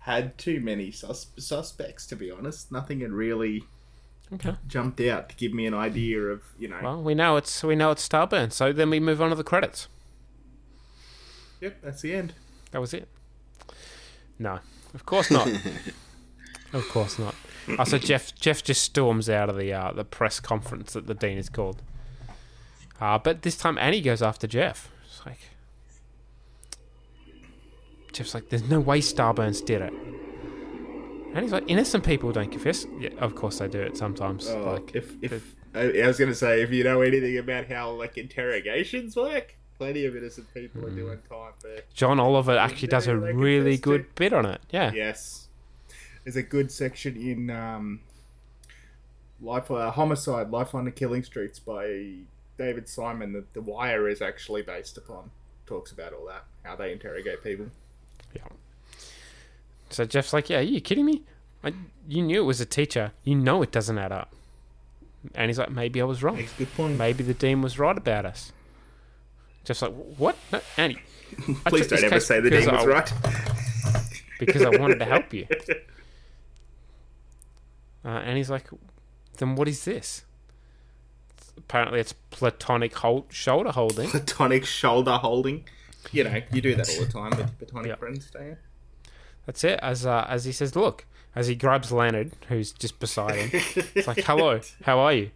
had 0.00 0.38
too 0.38 0.60
many 0.60 0.90
sus- 0.92 1.26
suspects. 1.36 2.06
To 2.06 2.16
be 2.16 2.30
honest, 2.30 2.70
nothing 2.72 3.00
had 3.00 3.12
really 3.12 3.64
Okay. 4.32 4.54
jumped 4.66 5.00
out 5.02 5.28
to 5.28 5.36
give 5.36 5.52
me 5.52 5.66
an 5.66 5.74
idea 5.74 6.18
of 6.20 6.42
you 6.58 6.68
know. 6.68 6.78
Well, 6.82 7.02
we 7.02 7.14
know 7.14 7.36
it's 7.36 7.62
we 7.62 7.76
know 7.76 7.90
it's 7.90 8.08
Starburns, 8.08 8.52
so 8.52 8.72
then 8.72 8.88
we 8.90 9.00
move 9.00 9.20
on 9.20 9.30
to 9.30 9.34
the 9.36 9.44
credits. 9.44 9.88
Yep, 11.60 11.78
that's 11.82 12.02
the 12.02 12.14
end. 12.14 12.34
That 12.70 12.80
was 12.80 12.92
it. 12.94 13.08
No, 14.38 14.60
of 14.94 15.06
course 15.06 15.30
not. 15.30 15.48
of 16.72 16.88
course 16.88 17.18
not. 17.18 17.34
Uh, 17.78 17.84
so 17.84 17.98
Jeff 17.98 18.34
Jeff 18.34 18.62
just 18.62 18.82
storms 18.82 19.28
out 19.28 19.48
of 19.48 19.56
the 19.56 19.72
uh, 19.72 19.92
the 19.92 20.04
press 20.04 20.40
conference 20.40 20.92
that 20.92 21.06
the 21.06 21.14
dean 21.14 21.38
is 21.38 21.48
called. 21.48 21.82
Uh, 23.00 23.18
but 23.18 23.42
this 23.42 23.56
time 23.56 23.78
Annie 23.78 24.00
goes 24.00 24.22
after 24.22 24.46
Jeff. 24.46 24.90
It's 25.04 25.24
like 25.26 25.38
Jeff's 28.12 28.34
like, 28.34 28.48
"There's 28.50 28.68
no 28.68 28.80
way 28.80 29.00
Starburns 29.00 29.64
did 29.64 29.82
it." 29.82 29.92
And 29.92 31.42
he's 31.42 31.52
like, 31.52 31.64
"Innocent 31.66 32.04
people 32.04 32.32
don't 32.32 32.50
confess." 32.50 32.86
Yeah, 32.98 33.10
of 33.18 33.34
course 33.34 33.58
they 33.58 33.68
do 33.68 33.80
it 33.80 33.96
sometimes. 33.96 34.48
Oh, 34.48 34.72
like 34.72 34.94
if 34.94 35.12
if 35.22 35.56
I, 35.74 36.02
I 36.02 36.06
was 36.06 36.18
going 36.18 36.30
to 36.30 36.34
say 36.34 36.62
if 36.62 36.70
you 36.70 36.84
know 36.84 37.02
anything 37.02 37.36
about 37.36 37.66
how 37.66 37.90
like 37.90 38.16
interrogations 38.16 39.16
work, 39.16 39.55
plenty 39.78 40.04
of 40.06 40.16
innocent 40.16 40.52
people 40.54 40.84
are 40.86 40.90
doing 40.90 41.18
time 41.28 41.52
for. 41.58 41.76
John 41.94 42.20
Oliver 42.20 42.56
actually 42.56 42.88
does 42.88 43.06
a 43.06 43.16
really 43.16 43.76
good 43.76 44.14
bit 44.14 44.32
on 44.32 44.46
it. 44.46 44.60
Yeah. 44.70 44.92
Yes, 44.92 45.48
there's 46.24 46.36
a 46.36 46.42
good 46.42 46.70
section 46.70 47.16
in 47.16 47.50
um, 47.50 48.00
Life 49.40 49.70
uh, 49.70 49.90
Homicide: 49.90 50.50
Life 50.50 50.74
on 50.74 50.84
the 50.84 50.90
Killing 50.90 51.22
Streets 51.22 51.58
by 51.58 52.14
David 52.58 52.88
Simon 52.88 53.32
that 53.34 53.52
The 53.54 53.62
Wire 53.62 54.08
is 54.08 54.22
actually 54.22 54.62
based 54.62 54.96
upon. 54.98 55.30
Talks 55.66 55.90
about 55.90 56.12
all 56.12 56.26
that, 56.26 56.44
how 56.62 56.76
they 56.76 56.92
interrogate 56.92 57.42
people. 57.42 57.66
Yeah. 58.34 58.42
So 59.90 60.04
Jeff's 60.04 60.32
like, 60.32 60.48
"Yeah, 60.50 60.58
are 60.58 60.62
you 60.62 60.80
kidding 60.80 61.04
me? 61.04 61.22
I, 61.64 61.72
you 62.08 62.22
knew 62.22 62.40
it 62.42 62.46
was 62.46 62.60
a 62.60 62.66
teacher. 62.66 63.12
You 63.24 63.34
know 63.34 63.62
it 63.62 63.72
doesn't 63.72 63.98
add 63.98 64.12
up." 64.12 64.32
And 65.34 65.48
he's 65.48 65.58
like, 65.58 65.70
"Maybe 65.70 66.00
I 66.00 66.04
was 66.04 66.22
wrong. 66.22 66.36
Makes 66.36 66.52
good 66.52 66.72
point. 66.74 66.96
Maybe 66.96 67.24
the 67.24 67.34
dean 67.34 67.62
was 67.62 67.78
right 67.78 67.96
about 67.96 68.26
us." 68.26 68.52
Jeff's 69.66 69.82
like, 69.82 69.92
"What, 69.92 70.36
no, 70.52 70.60
Andy? 70.78 70.98
Please 71.66 71.86
don't 71.88 72.02
ever 72.04 72.20
say 72.20 72.40
the 72.40 72.48
dean 72.50 72.70
was 72.70 72.84
I- 72.84 72.86
right. 72.86 73.12
because 74.38 74.62
I 74.62 74.70
wanted 74.70 74.98
to 75.00 75.04
help 75.04 75.34
you." 75.34 75.46
Uh, 78.04 78.20
and 78.24 78.36
he's 78.36 78.48
like, 78.48 78.68
"Then 79.38 79.56
what 79.56 79.66
is 79.66 79.84
this?" 79.84 80.24
Apparently, 81.58 81.98
it's 81.98 82.12
platonic 82.30 82.94
hold, 82.94 83.26
shoulder 83.32 83.72
holding. 83.72 84.08
Platonic 84.10 84.64
shoulder 84.64 85.12
holding. 85.16 85.64
You 86.12 86.22
know, 86.22 86.40
you 86.52 86.60
do 86.60 86.76
that 86.76 86.88
all 86.88 87.04
the 87.04 87.10
time 87.10 87.30
with 87.30 87.58
platonic 87.58 87.98
friends, 87.98 88.30
don't 88.30 88.46
you? 88.46 88.56
That's 89.44 89.64
it. 89.64 89.80
As 89.82 90.06
uh, 90.06 90.24
as 90.28 90.44
he 90.44 90.52
says, 90.52 90.76
look, 90.76 91.04
as 91.34 91.48
he 91.48 91.56
grabs 91.56 91.90
Leonard, 91.90 92.30
who's 92.48 92.70
just 92.70 93.00
beside 93.00 93.34
him, 93.34 93.50
it's 93.96 94.06
like, 94.06 94.18
"Hello, 94.22 94.60
how 94.84 95.00
are 95.00 95.12
you?" 95.12 95.30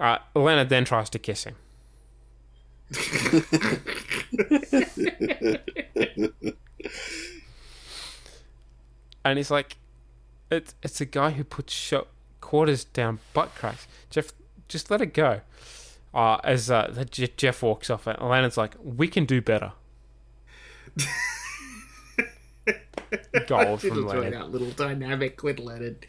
Uh, 0.00 0.16
Leonard 0.34 0.70
then 0.70 0.86
tries 0.86 1.10
to 1.10 1.18
kiss 1.18 1.44
him. 1.44 1.56
and 9.24 9.38
he's 9.38 9.50
like, 9.50 9.76
"It's 10.50 10.74
it's 10.82 11.00
a 11.00 11.04
guy 11.04 11.32
who 11.32 11.44
puts 11.44 11.74
shot 11.74 12.08
quarters 12.40 12.84
down 12.84 13.18
butt 13.34 13.54
cracks." 13.54 13.86
Jeff, 14.10 14.32
just 14.68 14.90
let 14.90 15.02
it 15.02 15.12
go. 15.12 15.42
Uh, 16.14 16.38
as 16.42 16.70
uh, 16.70 17.04
Jeff 17.10 17.62
walks 17.62 17.90
off, 17.90 18.06
and 18.06 18.16
like, 18.56 18.74
"We 18.82 19.08
can 19.08 19.26
do 19.26 19.42
better." 19.42 19.72
Gold 23.46 23.80
from 23.80 23.90
enjoy 23.90 24.02
Leonard. 24.04 24.32
that 24.34 24.50
little 24.50 24.70
dynamic 24.70 25.42
with 25.42 25.58
Leonard. 25.58 26.06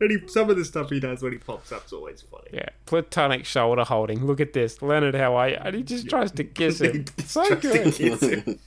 And 0.00 0.10
he, 0.10 0.28
some 0.28 0.50
of 0.50 0.56
the 0.56 0.64
stuff 0.64 0.90
he 0.90 0.98
does 1.00 1.22
when 1.22 1.32
he 1.32 1.38
pops 1.38 1.70
up 1.72 1.86
is 1.86 1.92
always 1.92 2.22
funny. 2.22 2.48
Yeah, 2.52 2.68
platonic 2.86 3.44
shoulder 3.44 3.84
holding. 3.84 4.24
Look 4.26 4.40
at 4.40 4.52
this, 4.52 4.82
Leonard. 4.82 5.14
How 5.14 5.34
are 5.36 5.48
you? 5.50 5.56
And 5.60 5.76
he 5.76 5.82
just 5.82 6.08
tries 6.08 6.32
to 6.32 6.44
kiss 6.58 6.80
him. 6.80 7.04
so 7.24 7.54
good. 7.56 7.94
him. 7.94 8.58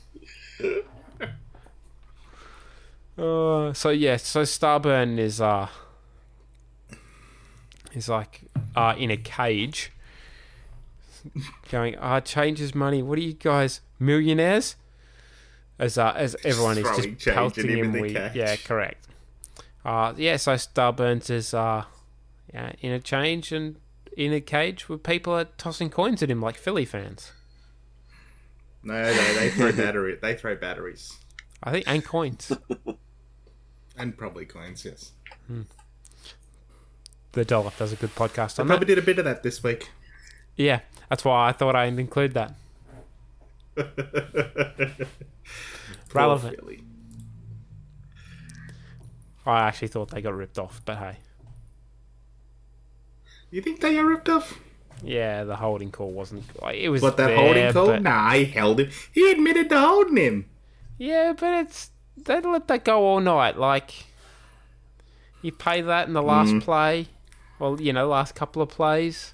Uh, 3.17 3.71
so 3.73 3.89
yeah, 3.89 4.17
so 4.17 4.41
Starburn 4.41 5.17
is 5.17 5.39
uh 5.39 5.69
is 7.93 8.09
like 8.09 8.41
uh 8.75 8.93
in 8.97 9.09
a 9.09 9.15
cage, 9.17 9.91
going, 11.71 11.95
"Ah, 11.97 12.19
changes 12.19 12.75
money. 12.75 13.01
What 13.01 13.17
are 13.17 13.21
you 13.21 13.33
guys 13.33 13.79
millionaires?" 13.99 14.75
As 15.77 15.97
uh, 15.97 16.13
as 16.15 16.35
everyone 16.45 16.77
is 16.77 16.83
just 17.15 17.25
pelting 17.35 17.67
him 17.69 17.93
him 17.93 18.01
with 18.01 18.13
cage. 18.13 18.31
yeah, 18.35 18.55
correct. 18.55 19.07
Uh, 19.83 20.13
yeah, 20.17 20.37
so 20.37 20.53
Starburns 20.53 21.29
is 21.29 21.53
uh 21.53 21.83
yeah 22.53 22.71
in 22.81 22.91
a 22.91 22.99
change 22.99 23.51
and 23.51 23.75
in 24.15 24.31
a 24.33 24.39
cage 24.41 24.87
where 24.87 24.97
people 24.97 25.33
are 25.33 25.45
tossing 25.57 25.89
coins 25.89 26.23
at 26.23 26.29
him 26.31 26.41
like 26.41 26.55
Philly 26.55 26.85
fans. 26.85 27.31
No, 28.83 28.93
no, 28.93 29.33
they 29.33 29.49
throw 29.49 29.71
battery. 29.75 30.17
They 30.21 30.35
throw 30.35 30.55
batteries 30.55 31.17
I 31.61 31.71
think 31.71 31.85
and 31.87 32.05
coins. 32.05 32.51
and 33.97 34.17
probably 34.17 34.45
coins. 34.45 34.85
Yes, 34.85 35.11
the 37.33 37.43
Dollop 37.43 37.77
does 37.77 37.91
a 37.91 37.95
good 37.97 38.15
podcast 38.15 38.59
I 38.59 38.61
on 38.63 38.67
probably 38.67 38.85
that. 38.85 38.95
did 38.95 38.97
a 38.99 39.05
bit 39.05 39.19
of 39.19 39.25
that 39.25 39.43
this 39.43 39.61
week. 39.63 39.89
Yeah, 40.55 40.79
that's 41.09 41.25
why 41.25 41.49
I 41.49 41.51
thought 41.51 41.75
I'd 41.75 41.99
include 41.99 42.33
that. 42.35 42.53
Relevant. 46.13 46.55
Philly. 46.59 46.83
I 49.45 49.59
actually 49.67 49.89
thought 49.89 50.09
they 50.09 50.21
got 50.21 50.33
ripped 50.33 50.57
off, 50.57 50.81
but 50.85 50.97
hey. 50.97 51.17
You 53.51 53.61
think 53.61 53.79
they 53.79 53.93
got 53.95 54.05
ripped 54.05 54.29
off? 54.29 54.59
Yeah, 55.03 55.43
the 55.43 55.55
holding 55.55 55.91
call 55.91 56.09
wasn't. 56.11 56.43
Like, 56.61 56.77
it 56.77 56.89
was. 56.89 57.01
But 57.01 57.17
that 57.17 57.27
there, 57.27 57.37
holding 57.37 57.73
call? 57.73 57.87
but- 57.87 58.01
Nah, 58.01 58.31
he 58.31 58.45
held 58.45 58.79
him. 58.79 58.89
He 59.11 59.29
admitted 59.31 59.69
to 59.69 59.79
holding 59.79 60.17
him. 60.17 60.45
Yeah, 60.97 61.33
but 61.37 61.53
it's 61.65 61.91
they 62.17 62.39
let 62.41 62.67
that 62.69 62.85
go 62.85 63.03
all 63.05 63.19
night. 63.19 63.57
Like 63.57 64.05
you 65.41 65.51
pay 65.51 65.81
that 65.81 66.07
in 66.07 66.13
the 66.13 66.21
last 66.23 66.49
Mm. 66.53 66.61
play, 66.61 67.07
well, 67.59 67.79
you 67.79 67.91
know, 67.93 68.07
last 68.07 68.33
couple 68.33 68.61
of 68.61 68.69
plays. 68.69 69.33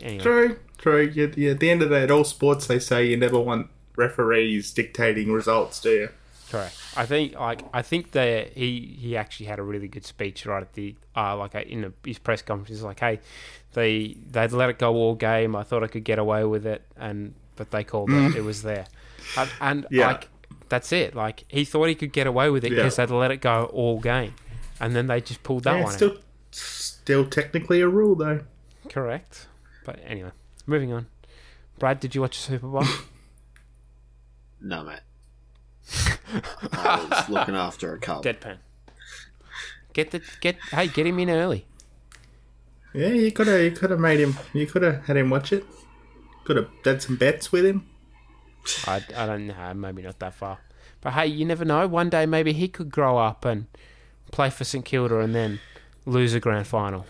Anyway, 0.00 0.22
True, 0.22 0.58
true. 0.84 1.10
Yeah, 1.14 1.26
yeah, 1.36 1.50
at 1.52 1.60
the 1.60 1.70
end 1.70 1.82
of 1.82 1.88
the 1.90 1.96
day, 1.96 2.02
at 2.04 2.10
all 2.10 2.24
sports, 2.24 2.66
they 2.66 2.78
say 2.78 3.06
you 3.06 3.16
never 3.16 3.38
want 3.40 3.68
referees 3.96 4.72
dictating 4.72 5.32
results, 5.32 5.80
do 5.80 5.90
you? 5.90 6.08
correct. 6.50 6.76
I 6.96 7.04
think 7.06 7.34
like 7.34 7.62
I 7.72 7.82
think 7.82 8.12
that 8.12 8.52
he 8.52 8.96
he 9.00 9.16
actually 9.16 9.46
had 9.46 9.58
a 9.58 9.62
really 9.62 9.88
good 9.88 10.04
speech 10.04 10.46
right 10.46 10.62
at 10.62 10.72
the 10.74 10.94
uh 11.16 11.36
like 11.36 11.54
in 11.56 11.80
the, 11.80 11.92
his 12.04 12.18
press 12.18 12.42
conference. 12.42 12.80
Like, 12.82 13.00
hey, 13.00 13.18
they 13.72 14.16
they'd 14.30 14.52
let 14.52 14.68
it 14.70 14.78
go 14.78 14.94
all 14.94 15.14
game. 15.16 15.56
I 15.56 15.64
thought 15.64 15.82
I 15.82 15.88
could 15.88 16.04
get 16.04 16.18
away 16.20 16.44
with 16.44 16.64
it, 16.66 16.82
and 16.96 17.34
but 17.56 17.70
they 17.72 17.82
called 17.82 18.10
Mm. 18.10 18.30
it. 18.30 18.36
It 18.36 18.42
was 18.44 18.62
there, 18.62 18.86
and, 19.36 19.50
and 19.60 19.86
Yeah. 19.90 20.06
like 20.08 20.28
that's 20.68 20.92
it. 20.92 21.14
Like 21.16 21.44
he 21.48 21.64
thought 21.64 21.86
he 21.88 21.94
could 21.96 22.12
get 22.12 22.26
away 22.28 22.50
with 22.50 22.62
it 22.64 22.70
Yeah. 22.72 22.76
because 22.78 22.96
they'd 22.96 23.10
let 23.10 23.30
it 23.32 23.40
go 23.40 23.64
all 23.72 23.98
game, 23.98 24.34
and 24.80 24.94
then 24.94 25.06
they 25.08 25.20
just 25.20 25.42
pulled 25.42 25.64
that 25.64 25.76
yeah, 25.76 25.82
one. 25.84 25.88
it's 25.88 25.96
still, 25.96 26.10
out. 26.12 26.18
still 26.52 27.24
technically 27.26 27.80
a 27.80 27.88
rule, 27.88 28.14
though. 28.14 28.40
Correct. 28.88 29.48
But 29.84 29.98
anyway, 30.06 30.30
moving 30.66 30.92
on. 30.92 31.06
Brad, 31.78 32.00
did 32.00 32.14
you 32.14 32.20
watch 32.20 32.36
the 32.36 32.52
Super 32.52 32.68
Bowl? 32.68 32.84
No, 34.66 34.82
mate. 34.82 35.00
I 36.72 37.06
was 37.10 37.28
looking 37.28 37.54
after 37.54 37.92
a 37.92 37.98
cub. 37.98 38.24
Deadpan. 38.24 38.56
Get 39.92 40.10
the 40.10 40.22
get. 40.40 40.56
Hey, 40.70 40.88
get 40.88 41.06
him 41.06 41.18
in 41.18 41.28
early. 41.28 41.66
Yeah, 42.94 43.08
you 43.08 43.30
could 43.30 43.46
have 43.46 43.60
you 43.60 43.72
could 43.72 43.90
have 43.90 44.00
made 44.00 44.20
him. 44.20 44.38
You 44.54 44.66
could 44.66 44.80
have 44.80 45.04
had 45.04 45.18
him 45.18 45.28
watch 45.28 45.52
it. 45.52 45.66
Could 46.44 46.56
have 46.56 46.68
done 46.82 46.98
some 47.00 47.16
bets 47.16 47.52
with 47.52 47.66
him. 47.66 47.86
I, 48.86 49.02
I 49.14 49.26
don't 49.26 49.46
know. 49.46 49.74
Maybe 49.74 50.00
not 50.00 50.18
that 50.20 50.32
far. 50.32 50.60
But 51.02 51.12
hey, 51.12 51.26
you 51.26 51.44
never 51.44 51.66
know. 51.66 51.86
One 51.86 52.08
day 52.08 52.24
maybe 52.24 52.54
he 52.54 52.66
could 52.68 52.90
grow 52.90 53.18
up 53.18 53.44
and 53.44 53.66
play 54.32 54.48
for 54.48 54.64
St 54.64 54.84
Kilda 54.84 55.18
and 55.18 55.34
then 55.34 55.60
lose 56.06 56.32
a 56.32 56.40
grand 56.40 56.66
final. 56.66 57.04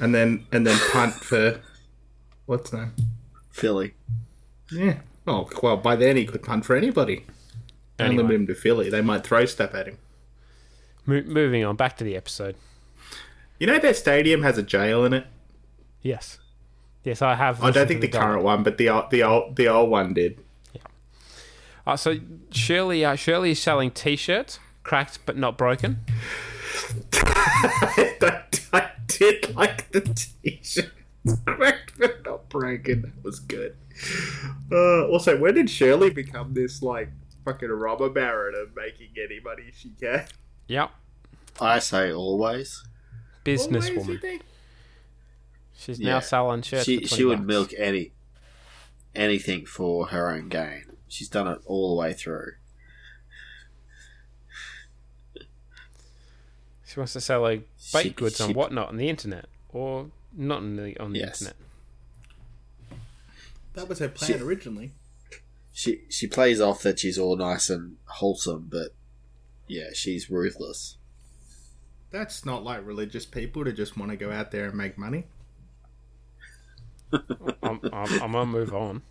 And 0.00 0.14
then 0.14 0.46
and 0.52 0.64
then 0.64 0.78
punt 0.92 1.14
for 1.14 1.60
what's 2.48 2.72
name? 2.72 2.92
Philly. 3.50 3.94
Yeah. 4.72 4.98
Oh 5.26 5.48
well, 5.62 5.76
by 5.76 5.94
then 5.96 6.16
he 6.16 6.24
could 6.26 6.42
punt 6.42 6.64
for 6.64 6.74
anybody. 6.74 7.24
Don't 7.98 8.08
Anyway. 8.08 8.22
limit 8.22 8.34
him 8.40 8.46
to 8.48 8.54
Philly. 8.54 8.90
They 8.90 9.00
might 9.02 9.24
throw 9.24 9.44
stuff 9.46 9.74
at 9.74 9.86
him. 9.88 9.98
Mo- 11.06 11.22
moving 11.26 11.64
on, 11.64 11.76
back 11.76 11.96
to 11.98 12.04
the 12.04 12.16
episode. 12.16 12.56
You 13.58 13.66
know 13.66 13.78
their 13.78 13.94
stadium 13.94 14.42
has 14.42 14.56
a 14.58 14.62
jail 14.62 15.04
in 15.04 15.12
it. 15.12 15.26
Yes, 16.02 16.38
yes, 17.04 17.20
I 17.22 17.34
have. 17.34 17.62
I 17.62 17.70
don't 17.70 17.86
think 17.88 18.00
the 18.00 18.06
the 18.08 18.18
current 18.18 18.42
one, 18.44 18.62
but 18.62 18.78
the 18.78 18.88
old, 18.88 19.10
the 19.10 19.22
old 19.22 19.56
the 19.56 19.68
old 19.68 19.90
one 19.90 20.14
did. 20.14 20.38
Yeah. 20.72 20.82
Uh, 21.86 21.96
so 21.96 22.16
Shirley, 22.52 23.04
uh, 23.04 23.16
Shirley 23.16 23.50
is 23.50 23.60
selling 23.60 23.90
T-shirts, 23.90 24.60
cracked 24.84 25.18
but 25.26 25.36
not 25.36 25.58
broken. 25.58 25.98
I, 27.12 28.14
I 28.72 28.90
did 29.08 29.54
like 29.56 29.90
the 29.90 30.00
t-shirt. 30.42 30.92
Cracked 31.46 31.86
but 31.86 31.87
not 32.24 32.48
broken. 32.48 33.02
That 33.02 33.24
was 33.24 33.40
good. 33.40 33.76
Uh, 34.70 35.06
also, 35.08 35.36
when 35.38 35.54
did 35.54 35.68
Shirley 35.70 36.10
become 36.10 36.54
this 36.54 36.82
like 36.82 37.10
fucking 37.44 37.68
robber 37.68 38.08
baron 38.10 38.54
of 38.60 38.74
making 38.76 39.08
any 39.16 39.40
money 39.40 39.64
she 39.74 39.90
can? 40.00 40.26
Yep, 40.68 40.90
I 41.60 41.78
say 41.80 42.12
always. 42.12 42.84
Always, 43.46 43.66
you 43.66 43.70
businesswoman. 43.70 44.20
think? 44.20 44.42
She's 45.74 45.98
Yeah. 45.98 46.14
now 46.14 46.20
selling 46.20 46.62
shirts. 46.62 46.84
She 46.84 47.00
for 47.00 47.08
she 47.08 47.22
20 47.22 47.24
would 47.24 47.36
bucks. 47.38 47.46
milk 47.46 47.74
any 47.78 48.12
anything 49.14 49.64
for 49.66 50.08
her 50.08 50.30
own 50.30 50.48
gain. 50.48 50.84
She's 51.08 51.28
done 51.28 51.46
it 51.48 51.60
all 51.64 51.94
the 51.96 52.00
way 52.00 52.12
through. 52.12 52.52
She 56.86 56.98
wants 57.00 57.12
to 57.14 57.20
sell 57.20 57.42
like 57.42 57.60
baked 57.92 58.04
She- 58.04 58.10
goods 58.10 58.36
she- 58.36 58.44
and 58.44 58.54
whatnot 58.54 58.88
on 58.88 58.96
the 58.96 59.08
internet, 59.08 59.46
or 59.70 60.10
not 60.32 60.58
on 60.58 60.76
the 60.76 60.96
on 60.98 61.12
the 61.12 61.20
Yes. 61.20 61.40
internet. 61.42 61.56
That 63.74 63.88
was 63.88 63.98
her 64.00 64.08
plan 64.08 64.38
She- 64.38 64.44
originally. 64.44 64.92
She 65.72 66.00
she 66.08 66.26
plays 66.26 66.60
off 66.60 66.82
that 66.82 66.98
she's 66.98 67.18
all 67.18 67.36
nice 67.36 67.70
and 67.70 67.98
wholesome, 68.06 68.66
but 68.68 68.94
yeah, 69.68 69.90
she's 69.94 70.28
ruthless. 70.28 70.96
That's 72.10 72.44
not 72.44 72.64
like 72.64 72.84
religious 72.84 73.24
people 73.26 73.64
to 73.64 73.72
just 73.72 73.96
want 73.96 74.10
to 74.10 74.16
go 74.16 74.32
out 74.32 74.50
there 74.50 74.64
and 74.64 74.74
make 74.76 74.98
money. 74.98 75.26
I'm, 77.12 77.80
I'm, 77.92 78.22
I'm 78.22 78.32
gonna 78.32 78.46
move 78.46 78.74
on. 78.74 79.02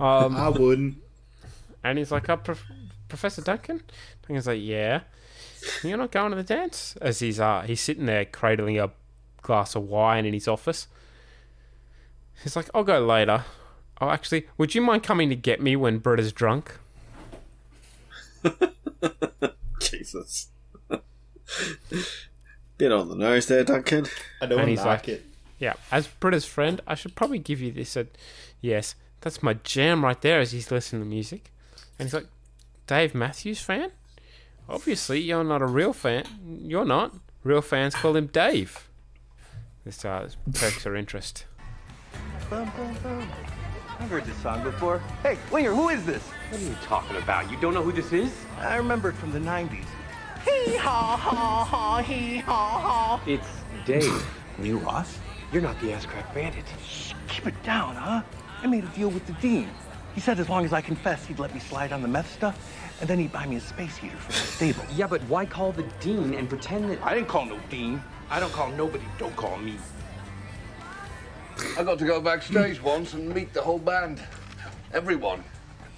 Um, 0.00 0.36
I 0.36 0.48
wouldn't. 0.48 0.96
And 1.82 1.98
he's 1.98 2.10
like, 2.10 2.28
oh, 2.28 2.36
Prof- 2.38 2.64
Professor 3.08 3.42
Duncan? 3.42 3.82
Duncan's 4.22 4.46
like, 4.46 4.60
yeah. 4.62 5.00
You're 5.82 5.98
not 5.98 6.10
going 6.12 6.30
to 6.30 6.36
the 6.36 6.42
dance? 6.42 6.96
As 7.00 7.18
he's 7.20 7.38
uh, 7.38 7.62
he's 7.62 7.80
sitting 7.80 8.06
there 8.06 8.24
cradling 8.24 8.78
a 8.78 8.90
glass 9.42 9.74
of 9.74 9.82
wine 9.84 10.24
in 10.24 10.32
his 10.34 10.48
office. 10.48 10.88
He's 12.42 12.56
like, 12.56 12.68
I'll 12.74 12.84
go 12.84 13.04
later. 13.04 13.44
Oh, 14.00 14.10
actually, 14.10 14.46
would 14.58 14.74
you 14.74 14.80
mind 14.82 15.02
coming 15.02 15.28
to 15.30 15.36
get 15.36 15.60
me 15.62 15.76
when 15.76 15.98
Britta's 15.98 16.32
drunk? 16.32 16.78
Jesus. 19.80 20.48
Bit 22.78 22.92
on 22.92 23.08
the 23.08 23.14
nose 23.14 23.46
there, 23.46 23.64
Duncan. 23.64 24.06
I 24.42 24.46
don't 24.46 24.66
he's 24.68 24.78
like 24.78 24.86
like- 24.86 25.08
it. 25.08 25.24
Yeah, 25.60 25.74
as 25.92 26.08
Britta's 26.08 26.44
friend, 26.44 26.80
I 26.86 26.94
should 26.96 27.14
probably 27.14 27.38
give 27.38 27.60
you 27.60 27.70
this. 27.70 27.90
Said, 27.90 28.08
yes, 28.60 28.96
that's 29.20 29.42
my 29.42 29.54
jam 29.54 30.04
right 30.04 30.20
there. 30.20 30.40
As 30.40 30.50
he's 30.52 30.70
listening 30.70 31.02
to 31.02 31.08
music, 31.08 31.52
and 31.98 32.06
he's 32.06 32.12
like, 32.14 32.26
Dave 32.88 33.14
Matthews 33.14 33.60
fan. 33.60 33.92
Obviously, 34.68 35.20
you're 35.20 35.44
not 35.44 35.62
a 35.62 35.66
real 35.66 35.92
fan. 35.92 36.24
You're 36.62 36.84
not. 36.84 37.14
Real 37.44 37.62
fans 37.62 37.94
call 37.94 38.16
him 38.16 38.26
Dave. 38.26 38.88
This 39.84 40.04
uh, 40.04 40.28
perks 40.54 40.82
her 40.84 40.96
interest. 40.96 41.44
Bum, 42.50 42.70
bum, 42.76 42.96
bum. 43.02 43.28
I've 43.98 44.10
heard 44.10 44.24
this 44.24 44.36
song 44.38 44.62
before. 44.62 44.98
Hey, 45.22 45.38
Winger, 45.50 45.74
who 45.74 45.88
is 45.88 46.04
this? 46.04 46.22
What 46.50 46.60
are 46.60 46.64
you 46.64 46.76
talking 46.82 47.16
about? 47.16 47.50
You 47.50 47.56
don't 47.60 47.74
know 47.74 47.82
who 47.82 47.92
this 47.92 48.12
is? 48.12 48.32
I 48.58 48.76
remember 48.76 49.10
it 49.10 49.16
from 49.16 49.32
the 49.32 49.38
90s. 49.38 49.84
Hee 50.44 50.76
haw 50.76 51.16
haw 51.16 51.64
haw 51.64 52.02
hee 52.02 52.38
haw 52.38 52.78
haw. 52.78 53.20
It's 53.26 53.48
Dave. 53.84 54.26
You, 54.62 54.78
Ross? 54.78 55.18
You're 55.52 55.62
not 55.62 55.80
the 55.80 55.92
ass 55.92 56.06
crack 56.06 56.32
bandit. 56.32 56.64
Keep 57.28 57.48
it 57.48 57.62
down, 57.64 57.96
huh? 57.96 58.22
I 58.62 58.66
made 58.68 58.84
a 58.84 58.88
deal 58.88 59.08
with 59.08 59.26
the 59.26 59.32
dean. 59.34 59.68
He 60.14 60.20
said 60.20 60.38
as 60.38 60.48
long 60.48 60.64
as 60.64 60.72
I 60.72 60.80
confessed, 60.80 61.26
he'd 61.26 61.40
let 61.40 61.52
me 61.52 61.58
slide 61.58 61.92
on 61.92 62.02
the 62.02 62.08
meth 62.08 62.32
stuff, 62.32 62.56
and 63.00 63.08
then 63.10 63.18
he'd 63.18 63.32
buy 63.32 63.46
me 63.46 63.56
a 63.56 63.60
space 63.60 63.96
heater 63.96 64.16
for 64.16 64.30
the 64.30 64.38
stable. 64.38 64.84
Yeah, 64.94 65.08
but 65.08 65.20
why 65.22 65.44
call 65.44 65.72
the 65.72 65.82
dean 66.00 66.34
and 66.34 66.48
pretend 66.48 66.88
that 66.90 67.02
I 67.02 67.14
didn't 67.14 67.28
call 67.28 67.46
no 67.46 67.58
dean. 67.68 68.00
I 68.30 68.38
don't 68.38 68.52
call 68.52 68.70
nobody. 68.70 69.04
Don't 69.18 69.34
call 69.34 69.56
me. 69.58 69.76
I 71.78 71.82
got 71.82 71.98
to 71.98 72.04
go 72.04 72.20
backstage 72.20 72.82
once 72.82 73.14
and 73.14 73.34
meet 73.34 73.52
the 73.52 73.62
whole 73.62 73.78
band. 73.78 74.20
Everyone. 74.92 75.42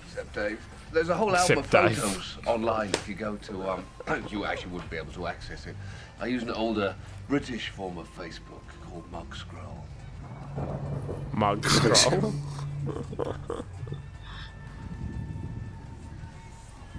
Except 0.06 0.34
Dave. 0.34 0.60
There's 0.92 1.08
a 1.08 1.14
whole 1.14 1.34
album 1.34 1.58
Except 1.58 1.74
of 1.74 1.88
Dave. 1.90 1.98
photos 1.98 2.38
online 2.46 2.90
if 2.90 3.08
you 3.08 3.14
go 3.14 3.36
to, 3.36 3.70
um, 3.70 3.84
you 4.30 4.44
actually 4.44 4.72
wouldn't 4.72 4.90
be 4.90 4.96
able 4.96 5.12
to 5.12 5.26
access 5.26 5.66
it. 5.66 5.76
I 6.20 6.26
use 6.26 6.42
an 6.42 6.50
older 6.50 6.94
British 7.28 7.68
form 7.70 7.98
of 7.98 8.08
Facebook 8.16 8.62
called 8.84 9.10
Mug 9.10 9.34
Scroll. 9.34 9.84
Mug 11.32 11.66
scroll. 11.68 12.32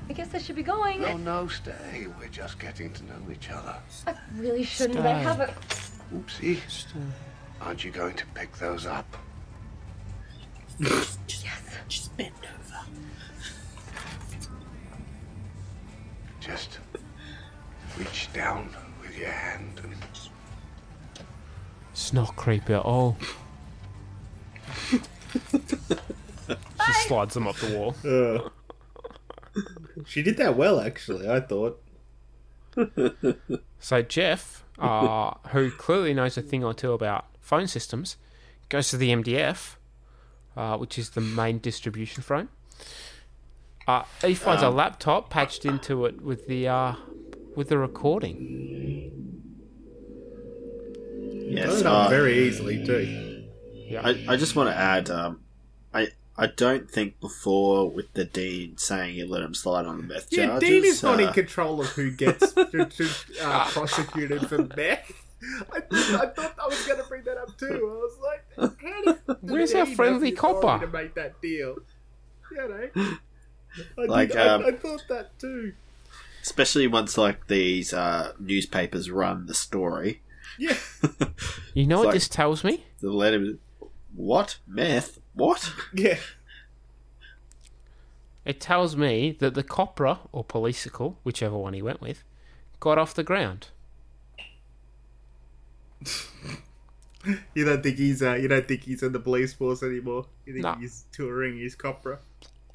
I 0.10 0.14
guess 0.14 0.34
I 0.34 0.38
should 0.38 0.55
be 0.55 0.64
going. 0.64 1.01
No, 1.01 1.18
no, 1.18 1.47
stay. 1.47 2.08
We're 2.20 2.28
just 2.30 2.60
getting 2.60 2.93
to 2.93 3.03
know 3.05 3.32
each 3.32 3.49
other. 3.49 3.76
I 4.05 4.14
really 4.36 4.64
shouldn't. 4.64 4.99
I 4.99 5.20
have 5.20 5.39
a. 5.41 5.53
Oopsie. 6.14 6.60
Aren't 7.62 7.84
you 7.84 7.91
going 7.91 8.16
to 8.16 8.26
pick 8.34 8.55
those 8.58 8.86
up? 8.86 9.18
Yes. 10.80 11.18
Just 11.88 12.16
bend 12.18 12.32
over. 12.43 12.80
Just 16.39 16.80
reach 17.97 18.30
down 18.34 18.70
with 19.01 19.18
your 19.18 19.30
hand 19.32 19.80
and 19.84 19.95
It's 21.91 22.14
not 22.14 22.36
creepy 22.36 22.74
at 22.74 22.82
all. 22.82 23.18
she 24.89 24.99
slides 27.08 27.34
them 27.34 27.47
up 27.47 27.55
the 27.58 27.76
wall. 27.76 27.95
Uh, 28.05 29.60
she 30.05 30.22
did 30.22 30.38
that 30.38 30.55
well, 30.55 30.80
actually. 30.80 31.30
I 31.30 31.39
thought. 31.39 31.82
So 33.80 34.01
Jeff, 34.01 34.64
uh, 34.80 35.34
who 35.49 35.70
clearly 35.70 36.14
knows 36.14 36.36
a 36.38 36.41
thing 36.41 36.64
or 36.64 36.74
two 36.74 36.93
about 36.93 37.26
phone 37.48 37.68
systems, 37.68 38.18
goes 38.70 38.89
to 38.89 38.98
the 38.98 39.10
MDF, 39.12 39.76
uh, 40.58 40.78
which 40.78 41.00
is 41.00 41.12
the 41.12 41.22
main 41.22 41.60
distribution 41.60 42.22
frame. 42.22 42.50
Uh, 43.88 44.04
he 44.22 44.36
finds 44.36 44.62
a 44.62 44.68
Um, 44.68 44.76
laptop 44.76 45.30
patched 45.30 45.64
into 45.66 46.06
it 46.06 46.22
with 46.22 46.48
the 46.48 46.68
uh, 46.68 46.93
with 47.56 47.70
the 47.70 47.78
recording. 47.78 48.36
Yes, 51.50 51.68
Got 51.70 51.80
it 51.80 51.86
up 51.86 52.06
uh, 52.08 52.10
very 52.10 52.38
easily 52.48 52.86
too. 52.86 53.45
Yeah. 53.74 54.02
I, 54.04 54.26
I 54.28 54.36
just 54.36 54.56
want 54.58 54.70
to 54.70 54.76
add, 54.76 55.10
um, 55.10 55.39
I 55.93 56.10
I 56.38 56.48
don't 56.48 56.91
think 56.91 57.22
before 57.22 57.89
with 57.89 58.12
the 58.14 58.26
dean 58.26 58.78
saying 58.78 59.16
he 59.16 59.24
let 59.24 59.41
him 59.41 59.54
slide 59.54 59.86
on 59.86 59.95
the 59.98 60.04
meth 60.04 60.28
Yeah, 60.32 60.48
charges. 60.48 60.70
Dean 60.70 60.84
is 60.84 61.02
not 61.02 61.22
in 61.22 61.30
uh, 61.30 61.32
control 61.32 61.80
of 61.80 61.88
who 61.88 62.12
gets 62.12 62.52
to, 62.72 62.86
to, 62.86 63.10
uh, 63.41 63.66
prosecuted 63.70 64.48
for 64.50 64.64
meth. 64.76 65.14
I, 65.74 65.78
I 65.78 66.26
thought 66.28 66.56
I 66.62 66.68
was 66.68 66.86
going 66.88 67.00
to 67.02 67.08
bring 67.08 67.24
that 67.26 67.38
up 67.38 67.58
too. 67.58 67.68
I 67.68 67.80
was 67.80 68.18
like, 68.24 68.74
how 68.82 69.02
did 69.14 69.38
Where's 69.42 69.74
our 69.76 69.86
friendly 69.86 70.32
the 70.32 70.36
authority 70.38 70.62
copper? 70.62 70.86
to 70.86 70.92
make 70.92 71.14
that 71.16 71.42
deal? 71.42 71.78
You 72.52 72.58
know, 72.96 73.18
I, 73.98 74.06
Like, 74.06 74.30
did, 74.30 74.38
I- 74.38 74.48
um, 74.56 74.66
I, 74.66 74.72
thought 74.72 75.04
that 75.10 75.38
too. 75.40 75.74
especially 76.42 76.88
once 76.88 77.18
like 77.18 77.48
these 77.48 77.94
uh, 77.94 78.34
newspapers 78.40 79.12
run 79.12 79.46
the 79.46 79.54
story. 79.54 80.22
Yeah, 80.58 80.76
You 81.76 81.86
know 81.86 81.98
It's 81.98 82.00
what 82.00 82.06
like- 82.08 82.14
this 82.16 82.28
tells 82.30 82.64
me? 82.64 82.86
The 83.02 83.12
let 83.12 83.34
him. 83.36 83.60
What 84.16 84.58
meth? 84.66 85.20
What? 85.36 85.72
yeah. 85.94 86.18
It 88.46 88.60
tells 88.62 88.96
me 88.96 89.36
that 89.40 89.54
the 89.56 89.64
copra 89.64 90.20
or 90.32 90.44
policicle, 90.44 91.18
whichever 91.24 91.58
one 91.58 91.74
he 91.74 91.82
went 91.82 92.02
with, 92.02 92.24
got 92.80 92.98
off 92.98 93.14
the 93.14 93.24
ground. 93.24 93.68
You 97.54 97.66
don't 97.66 97.84
think 97.84 97.98
he's 97.98 98.22
uh, 98.24 98.36
you 98.36 98.48
don't 98.48 98.66
think 98.66 98.84
he's 98.84 99.04
in 99.04 99.12
the 99.12 99.20
police 99.20 99.52
force 99.54 99.84
anymore? 99.84 100.28
You 100.45 100.54
think 100.54 100.64
No. 100.64 100.76
he's 100.80 101.04
touring 101.12 101.58
his 101.60 101.76
copra? 101.76 102.20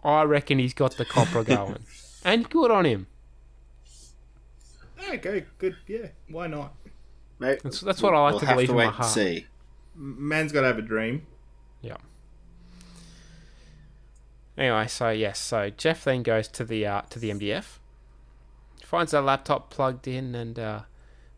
I 0.04 0.24
reckon 0.24 0.58
he's 0.58 0.74
got 0.74 0.96
the 0.98 1.06
copper 1.06 1.42
going, 1.56 1.78
and 2.22 2.50
good 2.50 2.70
on 2.70 2.84
him. 2.84 3.06
Okay, 5.10 5.44
good. 5.58 5.76
Yeah, 5.86 6.08
why 6.28 6.48
not? 6.48 6.74
Mate, 7.38 7.60
That's, 7.62 7.80
that's 7.80 8.02
what 8.02 8.14
I 8.14 8.20
like 8.24 8.30
we'll 8.32 8.40
to 8.40 8.46
have 8.46 8.54
believe 8.56 8.68
to 8.68 8.72
in 8.72 8.76
wait 8.78 8.84
my 8.84 8.88
and 8.88 8.96
heart. 8.96 9.10
see. 9.10 9.46
Man's 9.94 10.52
got 10.52 10.60
to 10.62 10.66
have 10.66 10.78
a 10.78 10.82
dream. 10.82 11.26
Yeah. 11.80 11.96
Anyway, 14.58 14.86
so 14.86 15.08
yes, 15.10 15.38
so 15.38 15.70
Jeff 15.70 16.04
then 16.04 16.22
goes 16.22 16.46
to 16.48 16.64
the 16.64 16.84
uh, 16.86 17.02
to 17.10 17.18
the 17.18 17.30
MDF, 17.30 17.78
finds 18.84 19.14
a 19.14 19.22
laptop 19.22 19.70
plugged 19.70 20.06
in, 20.06 20.34
and 20.34 20.58
uh, 20.58 20.80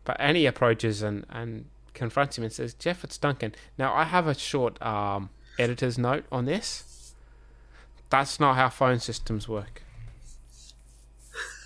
but 0.03 0.19
Annie 0.19 0.45
approaches 0.45 1.01
and 1.01 1.25
and 1.29 1.65
confronts 1.95 2.37
him 2.37 2.43
and 2.43 2.53
says, 2.53 2.73
"Jeff, 2.73 3.03
it's 3.03 3.17
Duncan." 3.17 3.55
Now 3.77 3.93
I 3.93 4.03
have 4.03 4.27
a 4.27 4.35
short 4.35 4.81
um, 4.81 5.29
editor's 5.57 5.97
note 5.97 6.25
on 6.31 6.45
this. 6.45 7.13
That's 8.09 8.39
not 8.39 8.55
how 8.55 8.69
phone 8.69 8.99
systems 8.99 9.47
work. 9.47 9.81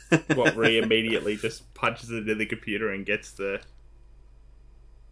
what 0.35 0.55
Ree 0.55 0.79
immediately 0.79 1.35
just 1.35 1.71
punches 1.73 2.09
it 2.09 2.19
into 2.19 2.35
the 2.35 2.45
computer 2.45 2.91
and 2.91 3.05
gets 3.05 3.31
the 3.31 3.61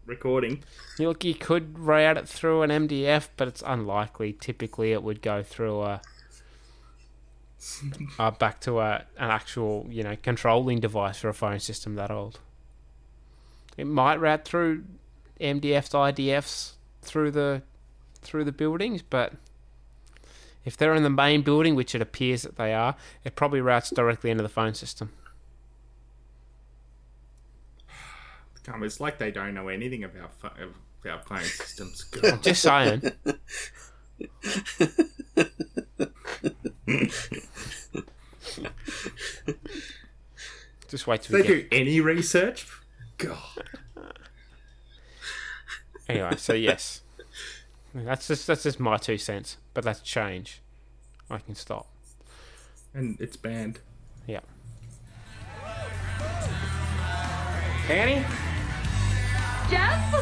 recording. 0.05 0.63
You 0.97 1.09
look, 1.09 1.24
you 1.24 1.36
could 1.36 1.78
route 1.78 2.18
it 2.18 2.28
through 2.28 2.63
an 2.63 2.70
MDF, 2.70 3.28
but 3.38 3.47
it's 3.47 3.63
unlikely. 3.65 4.34
Typically, 4.34 4.93
it 4.93 5.03
would 5.03 5.22
go 5.22 5.43
through 5.43 5.82
a 5.82 6.01
uh, 8.20 8.32
back 8.32 8.59
to 8.61 8.80
a 8.80 9.05
an 9.18 9.30
actual 9.30 9.86
you 9.89 10.03
know 10.03 10.15
controlling 10.22 10.80
device 10.80 11.20
for 11.20 11.30
a 11.30 11.34
phone 11.34 11.59
system 11.59 11.95
that 11.95 12.09
old. 12.09 12.39
It 13.78 13.86
might 13.86 14.20
route 14.20 14.45
through 14.45 14.86
MDFs, 15.39 15.91
IDFs 15.91 16.73
through 17.01 17.31
the 17.31 17.61
through 18.21 18.43
the 18.43 18.51
buildings, 18.51 19.01
but 19.01 19.33
if 20.65 20.75
they're 20.75 20.95
in 20.95 21.03
the 21.03 21.09
main 21.09 21.43
building, 21.43 21.75
which 21.75 21.95
it 21.95 22.01
appears 22.01 22.41
that 22.41 22.57
they 22.57 22.73
are, 22.73 22.95
it 23.23 23.35
probably 23.35 23.61
routes 23.61 23.89
directly 23.89 24.29
into 24.29 24.43
the 24.43 24.49
phone 24.49 24.73
system. 24.73 25.11
Come, 28.63 28.83
it's 28.83 28.99
like 28.99 29.17
they 29.17 29.31
don't 29.31 29.53
know 29.53 29.69
anything 29.69 30.03
about 30.03 30.31
about 31.01 31.25
phone 31.25 31.39
systems. 31.39 32.05
I'm 32.23 32.41
just 32.41 32.61
saying. 32.61 33.01
Just 40.88 41.05
wait 41.05 41.21
till 41.21 41.38
they 41.38 41.47
do 41.47 41.67
any 41.71 41.99
research. 41.99 42.67
God, 43.17 43.38
Anyway, 46.10 46.36
so 46.38 46.53
yes, 46.70 47.01
that's 47.93 48.28
just 48.28 48.47
that's 48.47 48.64
just 48.64 48.80
my 48.80 48.97
two 48.97 49.18
cents. 49.18 49.58
But 49.74 49.84
that's 49.84 49.99
change. 50.01 50.62
I 51.30 51.39
can 51.39 51.55
stop. 51.55 51.88
and 52.93 53.20
it's 53.20 53.36
banned. 53.38 53.80
Yeah. 54.28 54.39
Annie? 57.89 58.26
Jeff? 59.70 60.14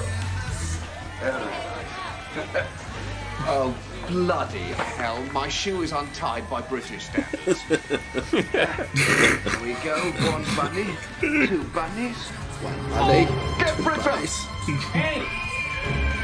Oh, 3.48 3.76
bloody 4.08 4.58
hell. 4.98 5.22
My 5.32 5.48
shoe 5.48 5.84
is 5.84 5.92
untied 5.92 6.50
by 6.50 6.62
British 6.62 7.04
standards. 7.06 7.62
Here 7.62 7.78
we 9.62 9.74
go. 9.84 9.98
One 10.32 10.44
bunny, 10.56 10.88
two 11.20 11.64
bunnies, 11.66 12.18
one 12.62 12.90
bunny. 12.90 13.28
Oh, 13.30 13.56
get 13.60 13.78
Britta! 13.78 14.28
Annie! 14.98 15.45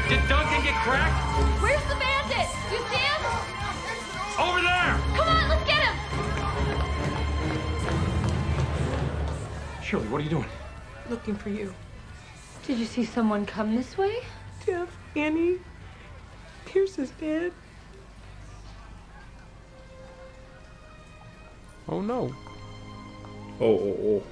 Did 0.08 0.28
Duncan 0.28 0.62
get 0.62 0.74
cracked? 0.82 1.62
Where's 1.62 1.82
the 1.84 1.94
bandit? 1.96 2.48
You 2.70 2.78
see 2.90 2.96
him? 2.96 3.22
Over 4.38 4.60
there! 4.60 5.00
Come 5.16 5.28
on, 5.28 5.48
let's 5.48 5.64
get 5.66 5.82
him! 5.82 5.96
Shirley, 9.82 10.08
what 10.08 10.20
are 10.20 10.24
you 10.24 10.30
doing? 10.30 10.48
Looking 11.10 11.36
for 11.36 11.50
you. 11.50 11.74
Did 12.66 12.78
you 12.78 12.86
see 12.86 13.04
someone 13.04 13.44
come 13.46 13.74
this 13.74 13.98
way? 13.98 14.22
Jeff, 14.64 14.88
Annie, 15.16 15.58
Pierce 16.64 16.98
is 16.98 17.10
dead. 17.10 17.52
Oh 21.88 22.00
no. 22.00 22.34
Oh, 23.60 23.78
oh, 23.78 23.96
oh. 24.02 24.22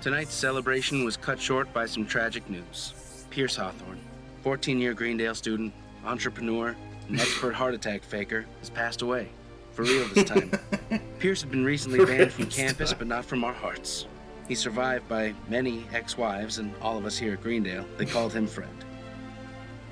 Tonight's 0.00 0.34
celebration 0.34 1.04
was 1.04 1.16
cut 1.16 1.40
short 1.40 1.72
by 1.72 1.86
some 1.86 2.04
tragic 2.04 2.48
news. 2.50 2.94
Pierce 3.30 3.56
Hawthorne, 3.56 4.00
14 4.42 4.80
year 4.80 4.92
Greendale 4.92 5.34
student, 5.34 5.72
entrepreneur, 6.04 6.76
and 7.08 7.20
expert 7.20 7.54
heart 7.54 7.74
attack 7.74 8.02
faker, 8.02 8.44
has 8.58 8.70
passed 8.70 9.02
away. 9.02 9.28
For 9.72 9.82
real 9.82 10.06
this 10.08 10.28
time. 10.28 10.50
Pierce 11.20 11.40
had 11.42 11.50
been 11.50 11.64
recently 11.64 12.04
banned 12.04 12.32
from 12.32 12.46
campus, 12.46 12.92
but 12.92 13.06
not 13.06 13.24
from 13.24 13.44
our 13.44 13.52
hearts. 13.52 14.06
He's 14.48 14.58
survived 14.58 15.08
by 15.08 15.32
many 15.48 15.84
ex 15.92 16.18
wives 16.18 16.58
and 16.58 16.74
all 16.82 16.98
of 16.98 17.06
us 17.06 17.16
here 17.16 17.34
at 17.34 17.42
Greendale. 17.42 17.86
They 17.96 18.04
called 18.04 18.32
him 18.32 18.48
friend. 18.48 18.84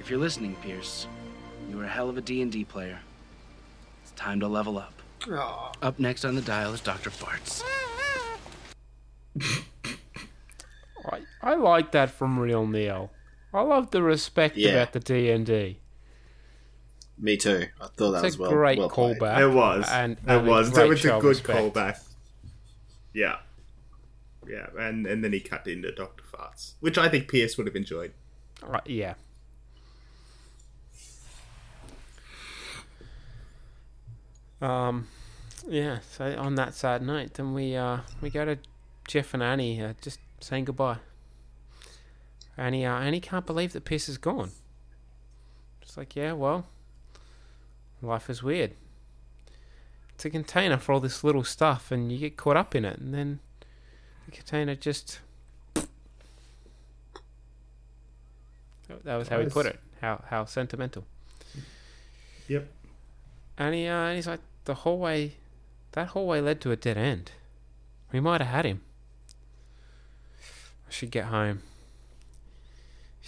If 0.00 0.10
you're 0.10 0.18
listening, 0.18 0.56
Pierce, 0.56 1.06
you 1.70 1.76
were 1.76 1.84
a 1.84 1.88
hell 1.88 2.08
of 2.08 2.18
a 2.18 2.20
D&D 2.20 2.64
player. 2.64 2.98
It's 4.02 4.10
time 4.12 4.40
to 4.40 4.48
level 4.48 4.78
up. 4.78 4.94
Up 5.80 5.98
next 6.00 6.24
on 6.24 6.34
the 6.34 6.40
dial 6.42 6.74
is 6.74 6.80
Dr. 6.80 7.10
Farts. 7.10 7.62
I, 11.04 11.20
I 11.40 11.54
like 11.54 11.92
that 11.92 12.10
from 12.10 12.38
Real 12.38 12.66
Neil. 12.66 13.10
I 13.52 13.62
love 13.62 13.90
the 13.90 14.02
respect 14.02 14.56
Yeah. 14.56 14.70
about 14.70 14.92
the 14.92 15.00
D 15.00 15.30
and 15.30 15.46
D. 15.46 15.78
Me 17.16 17.36
too. 17.36 17.66
I 17.80 17.86
thought 17.88 18.12
that 18.12 18.24
It's 18.24 18.36
was 18.36 18.36
a 18.36 18.42
well, 18.42 18.50
great 18.52 18.78
well 18.78 18.90
callback. 18.90 19.40
It 19.40 19.48
was. 19.48 19.88
and, 19.90 20.16
it 20.26 20.44
was. 20.44 20.70
That 20.72 20.88
was 20.88 21.04
a 21.04 21.08
good 21.20 21.24
respect. 21.24 21.74
callback. 21.74 22.00
Yeah. 23.12 23.38
Yeah, 24.46 24.66
and 24.78 25.06
and 25.06 25.22
then 25.22 25.32
he 25.32 25.40
cut 25.40 25.66
into 25.66 25.92
Doctor 25.92 26.24
Farts, 26.24 26.72
which 26.80 26.96
I 26.96 27.08
think 27.08 27.28
Pierce 27.28 27.58
would 27.58 27.66
have 27.66 27.76
enjoyed. 27.76 28.12
Right, 28.62 28.86
yeah. 28.86 29.14
Um, 34.60 35.06
yeah. 35.66 35.98
So 36.10 36.36
on 36.38 36.54
that 36.56 36.74
sad 36.74 37.02
note, 37.02 37.34
then 37.34 37.54
we 37.54 37.76
uh 37.76 37.98
we 38.20 38.30
go 38.30 38.44
to 38.44 38.58
Jeff 39.06 39.34
and 39.34 39.42
Annie 39.42 39.82
uh, 39.82 39.94
just 40.00 40.18
saying 40.40 40.64
goodbye. 40.66 40.98
Annie, 42.58 42.84
uh, 42.84 42.98
Annie 42.98 43.20
can't 43.20 43.46
believe 43.46 43.72
that 43.72 43.84
Pierce 43.84 44.08
is 44.08 44.18
gone. 44.18 44.50
It's 45.80 45.96
like, 45.96 46.16
yeah, 46.16 46.32
well, 46.32 46.66
life 48.02 48.28
is 48.28 48.42
weird. 48.42 48.72
It's 50.14 50.24
a 50.24 50.30
container 50.30 50.76
for 50.76 50.92
all 50.92 51.00
this 51.00 51.22
little 51.22 51.44
stuff, 51.44 51.92
and 51.92 52.10
you 52.10 52.18
get 52.18 52.36
caught 52.36 52.56
up 52.56 52.74
in 52.74 52.84
it, 52.84 52.98
and 52.98 53.14
then 53.14 53.38
the 54.26 54.32
container 54.32 54.74
just. 54.74 55.20
That 59.04 59.16
was 59.16 59.28
how 59.28 59.38
he 59.38 59.46
put 59.46 59.66
it. 59.66 59.78
How 60.00 60.24
how 60.28 60.44
sentimental. 60.44 61.04
Yep. 62.48 62.68
And 63.58 63.74
he, 63.74 63.86
uh, 63.86 63.92
and 63.92 64.16
he's 64.16 64.26
like, 64.26 64.40
the 64.64 64.74
hallway, 64.74 65.34
that 65.92 66.08
hallway 66.08 66.40
led 66.40 66.60
to 66.62 66.72
a 66.72 66.76
dead 66.76 66.96
end. 66.96 67.32
We 68.12 68.20
might 68.20 68.40
have 68.40 68.50
had 68.50 68.64
him. 68.64 68.80
I 70.88 70.90
should 70.90 71.10
get 71.10 71.26
home. 71.26 71.62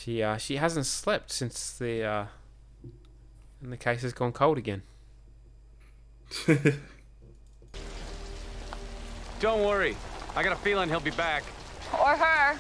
She, 0.00 0.22
uh, 0.22 0.38
she 0.38 0.56
hasn't 0.56 0.86
slept 0.86 1.30
since 1.30 1.72
the, 1.72 2.02
uh, 2.02 2.24
and 3.60 3.70
the 3.70 3.76
case 3.76 4.00
has 4.00 4.14
gone 4.14 4.32
cold 4.32 4.56
again. 4.56 4.82
Don't 9.40 9.60
worry. 9.60 9.98
I 10.34 10.42
got 10.42 10.54
a 10.54 10.56
feeling 10.56 10.88
he'll 10.88 11.00
be 11.00 11.10
back. 11.10 11.42
Or 11.92 12.16
her. 12.16 12.58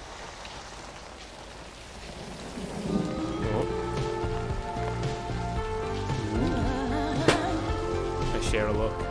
I 8.34 8.40
share 8.50 8.66
a 8.66 8.72
look. 8.72 9.09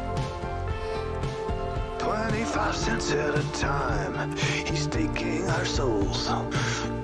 25 2.60 2.76
cents 2.76 3.12
at 3.12 3.39
a 3.39 3.43
time. 3.53 4.36
He's 4.36 4.86
taking 4.88 5.47
our 5.47 5.64
souls. 5.64 6.28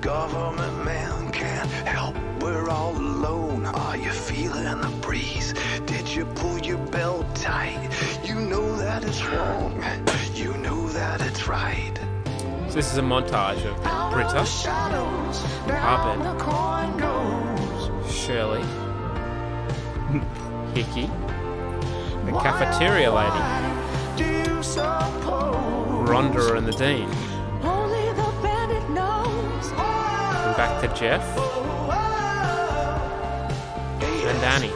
Government 0.02 0.84
man 0.84 1.32
can't 1.32 1.70
help. 1.88 2.14
We're 2.42 2.68
all 2.68 2.94
alone. 2.94 3.64
Are 3.64 3.96
you 3.96 4.10
feeling 4.10 4.82
the 4.82 4.88
breeze? 5.00 5.54
Did 5.86 6.08
you 6.08 6.26
pull 6.26 6.58
your 6.58 6.76
belt 6.76 7.34
tight? 7.34 7.88
You 8.22 8.34
know 8.34 8.76
that 8.76 9.02
it's 9.02 9.24
wrong. 9.24 9.82
You 10.34 10.52
know 10.58 10.90
that 10.90 11.22
it's 11.22 11.48
right. 11.48 11.94
So 12.68 12.74
this 12.74 12.92
is 12.92 12.98
a 12.98 13.02
montage 13.02 13.64
of 13.64 13.76
Britta, 14.12 14.44
Abed, 15.72 16.20
Shirley, 18.12 18.62
Hickey, 20.74 21.06
the 22.26 22.32
cafeteria 22.42 23.10
lady, 23.10 23.75
Rhonda 24.76 26.56
and 26.56 26.66
the 26.66 26.72
Dean. 26.72 27.08
And 30.46 30.56
back 30.56 30.80
to 30.82 30.88
Jeff. 30.94 31.22
And 34.28 34.44
Annie. 34.44 34.72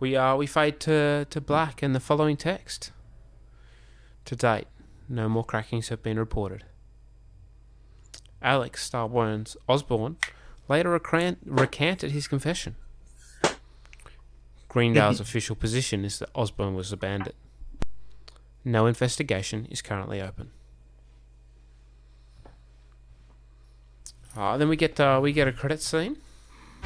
We 0.00 0.16
uh, 0.16 0.36
we 0.36 0.46
fade 0.46 0.80
to, 0.80 1.26
to 1.28 1.40
black 1.40 1.82
and 1.82 1.94
the 1.94 2.00
following 2.00 2.36
text. 2.36 2.92
To 4.26 4.36
date, 4.36 4.66
no 5.08 5.28
more 5.28 5.44
crackings 5.44 5.88
have 5.88 6.02
been 6.02 6.18
reported. 6.18 6.64
Alex 8.40 8.88
Starburns 8.88 9.56
Osbourne 9.68 10.16
later 10.68 10.90
recant- 10.90 11.38
recanted 11.44 12.12
his 12.12 12.28
confession. 12.28 12.76
Greendale's 14.68 15.20
official 15.26 15.56
position 15.56 16.04
is 16.04 16.18
that 16.18 16.28
Osbourne 16.34 16.74
was 16.74 16.92
a 16.92 16.96
bandit. 16.96 17.34
No 18.64 18.86
investigation 18.86 19.66
is 19.70 19.80
currently 19.80 20.20
open. 20.20 20.50
Uh, 24.36 24.56
then 24.56 24.68
we 24.68 24.76
get 24.76 25.00
uh, 25.00 25.18
we 25.20 25.32
get 25.32 25.48
a 25.48 25.52
credit 25.52 25.82
scene. 25.82 26.16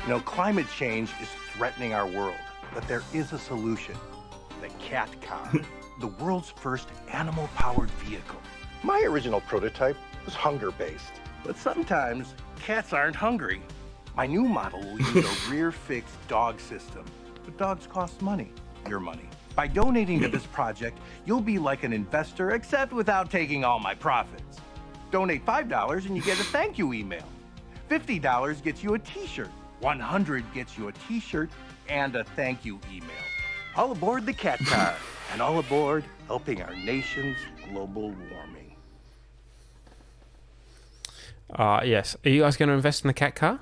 You 0.05 0.09
know, 0.09 0.21
climate 0.21 0.67
change 0.77 1.11
is 1.21 1.29
threatening 1.55 1.93
our 1.93 2.07
world, 2.07 2.37
but 2.75 2.87
there 2.89 3.03
is 3.13 3.33
a 3.33 3.39
solution. 3.39 3.97
The 4.61 4.69
cat 4.79 5.09
car, 5.23 5.53
the 6.01 6.07
world's 6.07 6.51
first 6.51 6.89
animal 7.13 7.49
powered 7.55 7.91
vehicle. 7.93 8.41
My 8.83 9.01
original 9.03 9.41
prototype 9.41 9.97
was 10.25 10.35
hunger 10.35 10.71
based, 10.73 11.13
but 11.45 11.57
sometimes 11.57 12.35
cats 12.61 12.93
aren't 12.93 13.17
hungry. 13.17 13.63
My 14.17 14.27
new 14.27 14.43
model 14.43 14.81
will 14.81 15.01
use 15.01 15.49
a 15.49 15.51
rear 15.51 15.73
fixed 15.73 16.17
dog 16.29 16.61
system, 16.61 17.05
but 17.45 17.57
dogs 17.57 17.87
cost 17.87 18.21
money, 18.23 18.51
your 18.89 19.01
money. 19.01 19.29
By 19.55 19.67
donating 19.67 20.21
to 20.21 20.29
this 20.29 20.47
project, 20.53 20.99
you'll 21.27 21.41
be 21.41 21.59
like 21.59 21.85
an 21.85 21.93
investor, 21.93 22.53
except 22.53 22.93
without 22.93 23.31
taking 23.31 23.65
all 23.65 23.79
my 23.79 23.95
profits. 23.95 24.59
Donate 25.11 25.45
$5 25.45 26.07
and 26.07 26.17
you 26.17 26.23
get 26.23 26.41
a 26.41 26.45
thank 26.45 26.79
you 26.79 26.93
email. 26.93 27.25
$50 27.91 28.63
gets 28.63 28.83
you 28.83 28.95
a 28.95 28.99
t 28.99 29.27
shirt. 29.27 29.51
100 29.81 30.45
gets 30.55 30.79
you 30.79 30.89
a 30.89 30.93
t 30.93 31.21
shirt 31.21 31.51
and 31.89 32.15
a 32.17 32.25
thank 32.25 32.65
you 32.65 32.81
email. 32.93 33.11
All 33.77 33.93
aboard 33.93 34.27
the 34.27 34.33
cat 34.33 34.59
car, 34.61 34.95
and 35.33 35.41
all 35.41 35.59
aboard 35.59 36.05
helping 36.27 36.63
our 36.63 36.75
nation's 36.77 37.39
global 37.69 38.15
warming. 38.31 38.77
Uh, 41.55 41.81
yes. 41.85 42.17
Are 42.25 42.31
you 42.31 42.43
guys 42.43 42.57
going 42.57 42.69
to 42.69 42.75
invest 42.75 43.05
in 43.05 43.09
the 43.09 43.15
cat 43.15 43.35
car? 43.35 43.61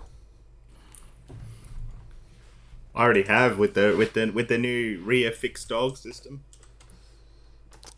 I 2.94 3.02
already 3.04 3.22
have 3.22 3.58
with 3.58 3.74
the 3.74 3.94
with 3.96 4.14
the 4.14 4.30
with 4.30 4.48
the 4.48 4.58
new 4.58 5.00
rear 5.02 5.30
fixed 5.30 5.68
dog 5.68 5.96
system. 5.96 6.42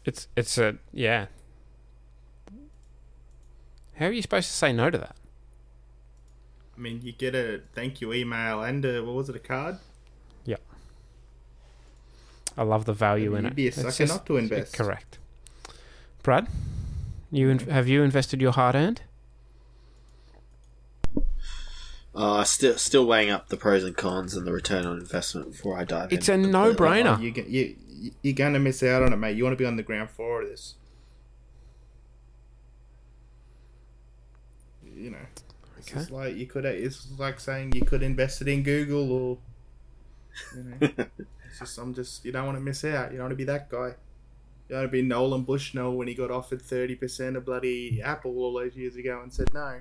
It's 0.05 0.29
it's 0.37 0.59
a 0.59 0.77
yeah. 0.93 1.27
How 3.97 4.07
are 4.07 4.13
you 4.13 4.23
supposed 4.23 4.49
to 4.49 4.55
say 4.55 4.73
no 4.73 4.91
to 4.91 4.99
that? 4.99 5.17
I 6.77 6.81
mean, 6.81 7.01
you 7.03 7.13
get 7.13 7.35
a 7.35 7.61
thank 7.75 8.01
you 8.01 8.13
email 8.13 8.63
and 8.63 8.85
a, 8.85 9.03
what 9.03 9.15
was 9.15 9.29
it, 9.29 9.37
a 9.37 9.39
card? 9.39 9.79
Yeah. 12.57 12.63
I 12.63 12.65
love 12.67 12.85
the 12.85 12.93
value 12.93 13.35
in 13.35 13.45
You'd 13.45 13.53
it. 13.53 13.57
be 13.57 13.69
a 13.69 13.73
sucker 13.73 13.91
just- 13.91 14.13
not 14.15 14.27
to 14.27 14.37
invest. 14.37 14.75
Correct. 14.75 15.19
Brad, 16.23 16.47
you 17.31 17.49
in, 17.51 17.59
have 17.61 17.89
you 17.89 18.03
invested 18.03 18.41
your 18.41 18.53
hard 18.53 18.75
earned? 18.75 19.03
Uh, 22.15 22.45
still, 22.45 22.77
still 22.77 23.07
weighing 23.07 23.31
up 23.31 23.49
the 23.49 23.57
pros 23.57 23.83
and 23.85 23.97
cons 23.97 24.35
and 24.37 24.47
the 24.47 24.53
return 24.53 24.85
on 24.87 24.99
investment 24.99 25.51
before 25.53 25.79
I 25.79 25.85
dive 25.85 26.13
It's 26.13 26.29
in. 26.29 26.41
It's 26.41 26.49
a 26.49 26.53
no-brainer. 26.53 27.17
Oh, 27.19 27.21
you, 27.21 27.31
get- 27.31 27.49
you, 27.49 27.75
you- 27.89 28.11
you're 28.23 28.35
going 28.35 28.53
to 28.53 28.59
miss 28.59 28.83
out 28.83 29.03
on 29.03 29.13
it, 29.13 29.17
mate. 29.17 29.37
You 29.37 29.45
want 29.45 29.55
to 29.55 29.59
be 29.59 29.65
on 29.67 29.77
the 29.77 29.83
ground 29.83 30.11
floor 30.11 30.43
of 30.43 30.49
this. 30.49 30.75
You 34.95 35.11
know, 35.11 35.19
it's 35.79 35.89
Okay. 35.89 35.99
just 36.01 36.11
like 36.11 36.37
you 36.37 36.47
could. 36.47 36.65
It's 36.65 37.09
like 37.19 37.41
saying 37.41 37.73
you 37.75 37.83
could 37.85 38.03
invest 38.03 38.41
it 38.43 38.49
in 38.49 38.63
Google, 38.63 39.11
or 39.11 39.39
you 40.55 40.63
know, 40.65 40.89
it's 41.53 41.59
just 41.61 41.79
I'm 41.79 41.93
just 41.93 42.25
you 42.25 42.33
don't 42.33 42.47
want 42.47 42.57
to 42.57 42.63
miss 42.63 42.83
out. 42.85 43.11
You 43.13 43.19
don't 43.19 43.25
want 43.27 43.33
to 43.33 43.37
be 43.37 43.45
that 43.45 43.69
guy. 43.69 43.89
You 43.89 43.95
don't 44.71 44.79
want 44.79 44.89
to 44.89 44.93
be 44.93 45.03
Nolan 45.03 45.43
Bushnell 45.43 45.93
when 45.95 46.09
he 46.09 46.15
got 46.15 46.31
offered 46.31 46.63
thirty 46.63 46.95
percent 46.95 47.37
of 47.37 47.45
bloody 47.45 48.01
Apple 48.03 48.39
all 48.39 48.55
those 48.55 48.75
years 48.75 48.97
ago 48.97 49.21
and 49.23 49.31
said 49.33 49.53
no. 49.53 49.81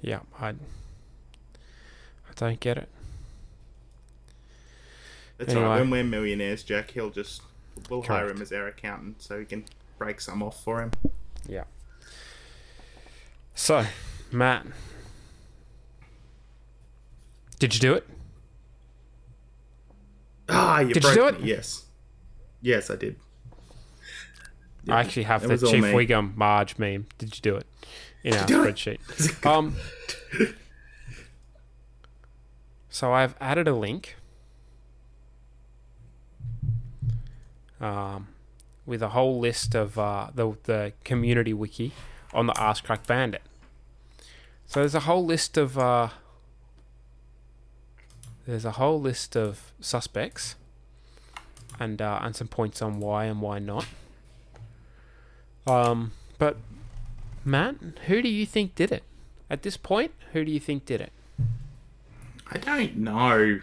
Yeah, 0.00 0.20
I. 0.38 0.50
I 0.50 2.32
don't 2.36 2.60
get 2.60 2.78
it. 2.78 2.88
That's 5.38 5.50
Anyway. 5.50 5.66
right. 5.66 5.80
When 5.80 5.90
we're 5.90 6.04
millionaires, 6.04 6.62
Jack, 6.62 6.92
he'll 6.92 7.10
just 7.10 7.42
we'll 7.88 8.02
hire 8.02 8.28
him 8.30 8.40
as 8.40 8.52
our 8.52 8.68
accountant 8.68 9.22
so 9.22 9.38
he 9.40 9.44
can 9.44 9.64
break 9.98 10.20
some 10.20 10.42
off 10.42 10.62
for 10.62 10.80
him. 10.80 10.92
Yeah. 11.48 11.64
So, 13.54 13.84
Matt, 14.30 14.66
did 17.58 17.74
you 17.74 17.80
do 17.80 17.94
it? 17.94 18.06
Ah, 20.50 20.80
you 20.80 20.94
Did 20.94 21.04
you 21.04 21.14
broke 21.14 21.36
do 21.36 21.42
me. 21.42 21.50
Yes, 21.50 21.84
yes, 22.60 22.90
I 22.90 22.96
did. 22.96 23.16
I 24.88 25.00
actually 25.00 25.24
have 25.24 25.44
It 25.44 25.60
the 25.60 25.66
Chief. 25.70 25.84
Wiggum 25.84 26.36
Marge 26.36 26.78
meme. 26.78 27.06
Did 27.18 27.36
you 27.36 27.42
do 27.42 27.56
it? 27.56 27.66
In 28.24 28.34
our 28.34 28.46
spreadsheet. 28.46 28.98
Um. 29.46 29.76
So 32.88 33.12
I've 33.12 33.34
added 33.40 33.68
a 33.68 33.74
link. 33.74 34.16
Um, 37.80 38.28
with 38.84 39.02
a 39.02 39.10
whole 39.10 39.38
list 39.38 39.74
of 39.74 39.98
uh, 39.98 40.28
the 40.34 40.54
the 40.64 40.92
community 41.04 41.54
wiki 41.54 41.92
on 42.34 42.46
the 42.46 42.60
Ass 42.60 42.80
Crack 42.80 43.06
Bandit. 43.06 43.42
So 44.66 44.80
there's 44.80 44.94
a 44.94 45.00
whole 45.00 45.24
list 45.24 45.56
of 45.56 45.78
uh, 45.78 46.08
there's 48.46 48.64
a 48.64 48.72
whole 48.72 49.00
list 49.00 49.36
of 49.36 49.72
suspects 49.80 50.56
and 51.78 52.00
uh, 52.02 52.18
and 52.22 52.34
some 52.34 52.48
points 52.48 52.82
on 52.82 53.00
why 53.00 53.24
and 53.24 53.40
why 53.40 53.58
not. 53.58 53.86
Um, 55.66 56.12
but 56.38 56.56
Matt, 57.44 57.76
who 58.06 58.22
do 58.22 58.28
you 58.28 58.46
think 58.46 58.74
did 58.74 58.92
it? 58.92 59.02
At 59.48 59.62
this 59.62 59.76
point, 59.76 60.12
who 60.32 60.44
do 60.44 60.50
you 60.50 60.60
think 60.60 60.86
did 60.86 61.00
it? 61.00 61.12
I 62.50 62.58
don't 62.58 62.96
know. 62.96 63.60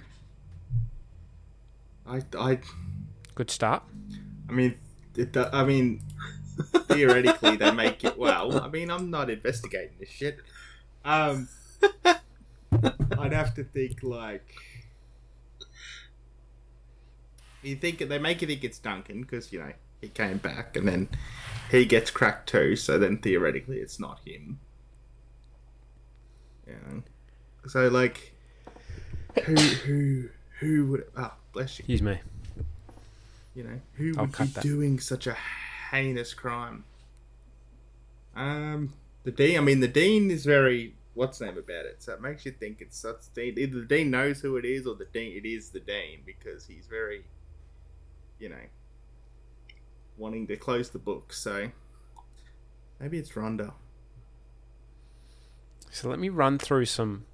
I 2.08 2.22
I 2.38 2.60
Good 3.36 3.52
start. 3.52 3.84
I 4.50 4.52
mean, 4.52 4.76
it, 5.16 5.36
I 5.38 5.64
mean, 5.64 6.02
theoretically 6.88 7.58
they 7.58 7.72
make 7.72 8.04
it 8.04 8.18
well. 8.18 8.60
I 8.60 8.68
mean, 8.68 8.90
I'm 8.90 9.12
not 9.12 9.30
investigating 9.30 9.96
this 10.00 10.10
shit. 10.10 10.40
Um, 11.06 11.50
I'd 13.20 13.34
have 13.34 13.54
to 13.56 13.64
think 13.64 14.04
like. 14.04 14.54
You 17.64 17.76
think 17.76 18.00
they 18.00 18.20
make 18.20 18.42
you 18.42 18.48
think 18.48 18.64
it's 18.64 18.80
Duncan 18.80 19.22
because 19.22 19.52
you 19.52 19.60
know 19.60 19.74
he 20.00 20.10
came 20.10 20.38
back 20.38 20.78
and 20.78 20.88
then 20.88 21.10
he 21.72 21.86
gets 21.86 22.12
cracked 22.12 22.50
too. 22.50 22.76
So 22.76 22.98
then 22.98 23.18
theoretically 23.18 23.78
it's 23.78 24.00
not 24.00 24.20
him. 24.26 24.60
Yeah. 26.68 27.02
So 27.68 27.88
like, 27.88 28.34
who 29.46 29.56
who 29.56 30.30
who 30.60 30.86
would? 30.88 31.04
Ah, 31.18 31.36
bless 31.54 31.80
you. 31.80 31.84
Excuse 31.84 32.02
me. 32.02 32.20
You 33.56 33.64
know, 33.64 33.82
who 33.96 34.14
I'll 34.18 34.26
would 34.26 34.38
be 34.38 34.44
that. 34.46 34.64
doing 34.64 35.00
such 35.00 35.26
a 35.26 35.36
heinous 35.92 36.34
crime? 36.34 36.84
Um, 38.36 38.94
the 39.24 39.32
dean. 39.32 39.58
I 39.58 39.62
mean, 39.62 39.80
the 39.80 39.88
dean 39.88 40.30
is 40.30 40.46
very 40.46 40.94
what's 41.18 41.42
name 41.42 41.58
about 41.58 41.86
it, 41.86 41.98
so 42.00 42.14
it 42.14 42.22
makes 42.22 42.46
you 42.46 42.52
think 42.52 42.80
it's 42.80 42.98
such 42.98 43.18
dean. 43.34 43.56
Either 43.58 43.80
the 43.82 43.86
dean 43.86 44.12
knows 44.12 44.40
who 44.42 44.56
it 44.58 44.66
is, 44.66 44.86
or 44.88 44.96
the 44.96 45.06
dean 45.06 45.36
it 45.36 45.46
is 45.46 45.70
the 45.70 45.80
dean 45.80 46.20
because 46.26 46.66
he's 46.68 46.86
very, 46.88 47.26
you 48.40 48.50
know, 48.50 48.56
wanting 50.18 50.48
to 50.48 50.56
close 50.56 50.90
the 50.92 51.00
book. 51.00 51.34
So 51.34 51.72
maybe 53.00 53.18
it's 53.18 53.32
Rhonda. 53.32 53.74
So 55.92 56.10
let 56.10 56.20
me 56.20 56.30
run 56.30 56.60
through 56.60 56.86
some 56.86 57.26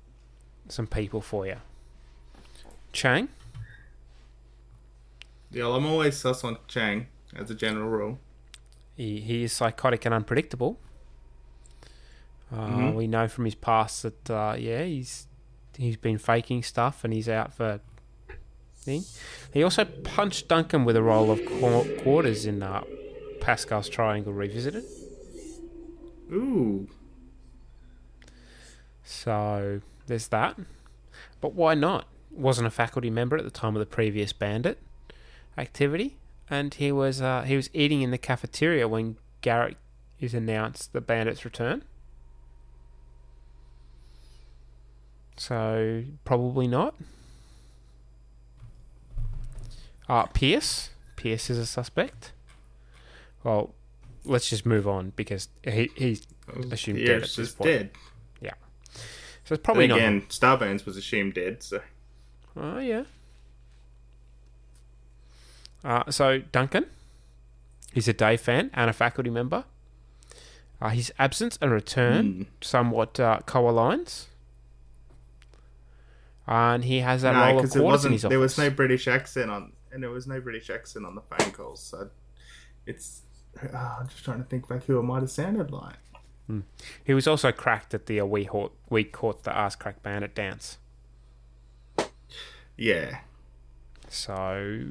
some 0.69 0.88
people 0.88 1.21
for 1.21 1.45
you. 1.45 1.57
Chang, 2.93 3.27
Yeah, 5.51 5.67
I'm 5.67 5.86
always 5.86 6.15
sus 6.15 6.43
on 6.43 6.57
Chang 6.67 7.07
as 7.36 7.49
a 7.51 7.55
general 7.55 7.89
rule. 7.89 8.19
he, 8.95 9.19
he 9.19 9.43
is 9.43 9.51
psychotic 9.51 10.05
and 10.05 10.13
unpredictable. 10.13 10.79
Uh, 12.53 12.67
Mhm. 12.69 12.95
We 12.95 13.07
know 13.07 13.27
from 13.27 13.45
his 13.45 13.55
past 13.55 14.03
that 14.03 14.29
uh, 14.29 14.55
yeah, 14.57 14.83
he's 14.83 15.27
he's 15.77 15.97
been 15.97 16.17
faking 16.19 16.61
stuff 16.63 17.03
and 17.03 17.11
he's 17.13 17.27
out 17.27 17.51
for 17.53 17.79
thing. 18.75 19.03
He 19.53 19.63
also 19.63 19.85
punched 19.85 20.47
Duncan 20.49 20.85
with 20.85 20.95
a 20.95 21.01
roll 21.01 21.31
of 21.31 21.39
qu- 21.45 21.97
quarters 22.03 22.45
in 22.45 22.61
uh, 22.61 22.83
Pascal's 23.41 23.89
Triangle 23.89 24.33
Revisited. 24.33 24.83
Ooh. 26.31 26.87
So 29.03 29.81
there's 30.07 30.27
that. 30.29 30.57
But 31.41 31.53
why 31.53 31.73
not? 31.75 32.07
Wasn't 32.31 32.65
a 32.65 32.71
faculty 32.71 33.09
member 33.09 33.37
at 33.37 33.43
the 33.43 33.51
time 33.51 33.75
of 33.75 33.79
the 33.79 33.85
previous 33.85 34.33
bandit 34.33 34.79
activity, 35.57 36.17
and 36.49 36.73
he 36.73 36.91
was 36.91 37.21
uh, 37.21 37.43
he 37.43 37.55
was 37.55 37.69
eating 37.73 38.01
in 38.01 38.09
the 38.11 38.17
cafeteria 38.17 38.87
when 38.87 39.17
Garrett 39.41 39.77
is 40.19 40.33
announced 40.33 40.93
the 40.93 41.01
bandit's 41.01 41.45
return. 41.45 41.83
So 45.36 46.03
probably 46.25 46.67
not. 46.67 46.95
Uh, 50.07 50.25
Pierce. 50.27 50.89
Pierce 51.15 51.49
is 51.49 51.57
a 51.57 51.65
suspect. 51.65 52.31
Well, 53.43 53.73
let's 54.25 54.49
just 54.49 54.65
move 54.65 54.88
on 54.88 55.13
because 55.15 55.49
he 55.63 55.89
he's 55.95 56.27
assumed 56.71 56.99
dead 56.99 57.09
at 57.09 57.19
Pierce 57.21 57.36
this 57.36 57.49
is 57.49 57.55
point. 57.55 57.69
dead. 57.69 57.89
Yeah. 58.41 58.53
So 59.45 59.53
it's 59.55 59.63
probably 59.63 59.88
Then 59.88 59.89
not. 59.89 59.97
again, 59.97 60.21
Starburns 60.29 60.86
was 60.86 60.97
assumed 60.97 61.34
dead, 61.36 61.63
so 61.63 61.81
Oh 62.55 62.79
yeah. 62.79 63.03
Uh, 65.84 66.09
so 66.09 66.39
Duncan, 66.39 66.86
he's 67.93 68.07
a 68.07 68.13
Dave 68.13 68.39
fan 68.41 68.69
and 68.73 68.89
a 68.89 68.93
faculty 68.93 69.29
member. 69.29 69.65
Uh, 70.81 70.89
his 70.89 71.13
absence 71.17 71.57
and 71.61 71.71
return 71.71 72.34
Hmm. 72.34 72.43
somewhat 72.61 73.19
uh, 73.19 73.39
co-aligns. 73.45 74.25
And 76.47 76.83
he 76.83 76.99
has 76.99 77.21
that 77.21 77.33
no, 77.33 77.39
roll 77.39 77.63
of 77.63 77.69
quarters 77.71 78.05
in 78.05 78.11
his 78.11 78.25
office. 78.25 78.31
There 78.31 78.39
was 78.39 78.57
no 78.57 78.69
British 78.69 79.07
accent 79.07 79.49
on, 79.49 79.73
and 79.91 80.03
there 80.03 80.09
was 80.09 80.27
no 80.27 80.41
British 80.41 80.69
accent 80.69 81.05
on 81.05 81.15
the 81.15 81.21
phone 81.21 81.51
calls. 81.51 81.81
So 81.81 82.09
it's. 82.85 83.21
Oh, 83.61 83.97
I'm 84.01 84.07
just 84.07 84.25
trying 84.25 84.39
to 84.39 84.49
think 84.49 84.67
back 84.67 84.83
who 84.85 84.99
it 84.99 85.03
might 85.03 85.21
have 85.21 85.31
sounded 85.31 85.71
like. 85.71 85.95
Hmm. 86.47 86.61
He 87.03 87.13
was 87.13 87.27
also 87.27 87.51
cracked 87.51 87.93
at 87.93 88.07
the 88.07 88.19
uh, 88.19 88.25
we, 88.25 88.45
caught, 88.45 88.75
we 88.89 89.03
caught 89.03 89.43
the 89.43 89.55
ass 89.55 89.75
crack 89.75 90.03
bandit 90.03 90.35
dance. 90.35 90.77
Yeah. 92.75 93.19
So 94.09 94.87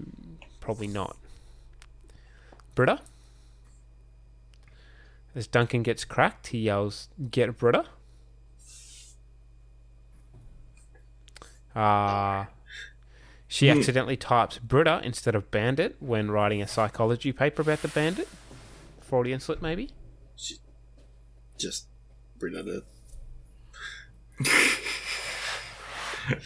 probably 0.61 0.87
not. 0.87 1.17
Britta? 2.75 3.01
As 5.35 5.47
Duncan 5.47 5.83
gets 5.83 6.05
cracked, 6.05 6.49
he 6.49 6.59
yells, 6.59 7.09
Get 7.31 7.57
Britta. 7.59 7.87
Uh, 11.75 12.47
she 13.49 13.69
Hmm. 13.71 13.79
accidentally 13.79 14.17
types 14.17 14.59
Britta 14.59 15.01
instead 15.05 15.35
of 15.35 15.51
Bandit 15.51 15.97
when 16.01 16.31
writing 16.31 16.63
a 16.63 16.67
psychology 16.69 17.33
paper 17.33 17.63
about 17.63 17.83
the 17.83 17.89
bandit. 17.89 18.29
Freudian 19.01 19.41
slip, 19.41 19.61
maybe? 19.63 19.91
She 20.37 20.57
Just 21.59 21.87
bring 22.39 22.55
that. 22.55 22.83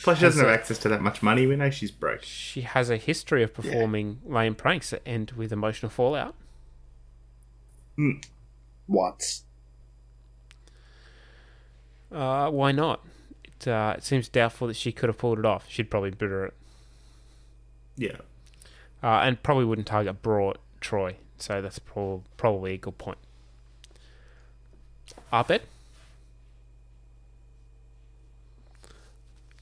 Plus, 0.03 0.18
she 0.18 0.22
doesn't 0.24 0.43
have 0.45 0.53
access 0.53 0.79
to 0.79 0.89
that 0.89 1.03
much 1.03 1.22
money. 1.22 1.47
We 1.47 1.55
know 1.57 1.70
she's 1.70 1.91
broke. 1.91 2.22
She 2.22 2.62
has 2.62 2.89
a 2.91 2.97
history 2.97 3.43
of 3.43 3.53
performing 3.55 4.20
lame 4.24 4.55
pranks 4.55 4.91
that 4.91 5.07
end 5.07 5.33
with 5.33 5.53
emotional 5.53 5.91
fallout. 5.91 6.35
Once. 8.89 9.45
Uh, 12.11 12.51
why 12.51 12.72
not? 12.72 13.05
It, 13.61 13.68
uh, 13.68 13.94
it 13.96 14.04
seems 14.04 14.28
doubtful 14.28 14.68
that 14.68 14.76
she 14.76 14.92
could 14.92 15.09
have 15.09 15.18
pulled 15.18 15.38
it 15.38 15.44
off. 15.44 15.66
She'd 15.68 15.90
probably 15.90 16.11
Britta 16.11 16.44
it. 16.44 16.54
Yeah. 17.96 18.16
Uh, 19.02 19.20
and 19.20 19.42
probably 19.42 19.64
wouldn't 19.64 19.86
target 19.86 20.22
Broad 20.22 20.59
Troy. 20.80 21.16
So 21.38 21.61
that's 21.61 21.78
prob- 21.78 22.24
probably 22.36 22.74
a 22.74 22.78
good 22.78 22.98
point. 22.98 23.18
Abed. 25.32 25.62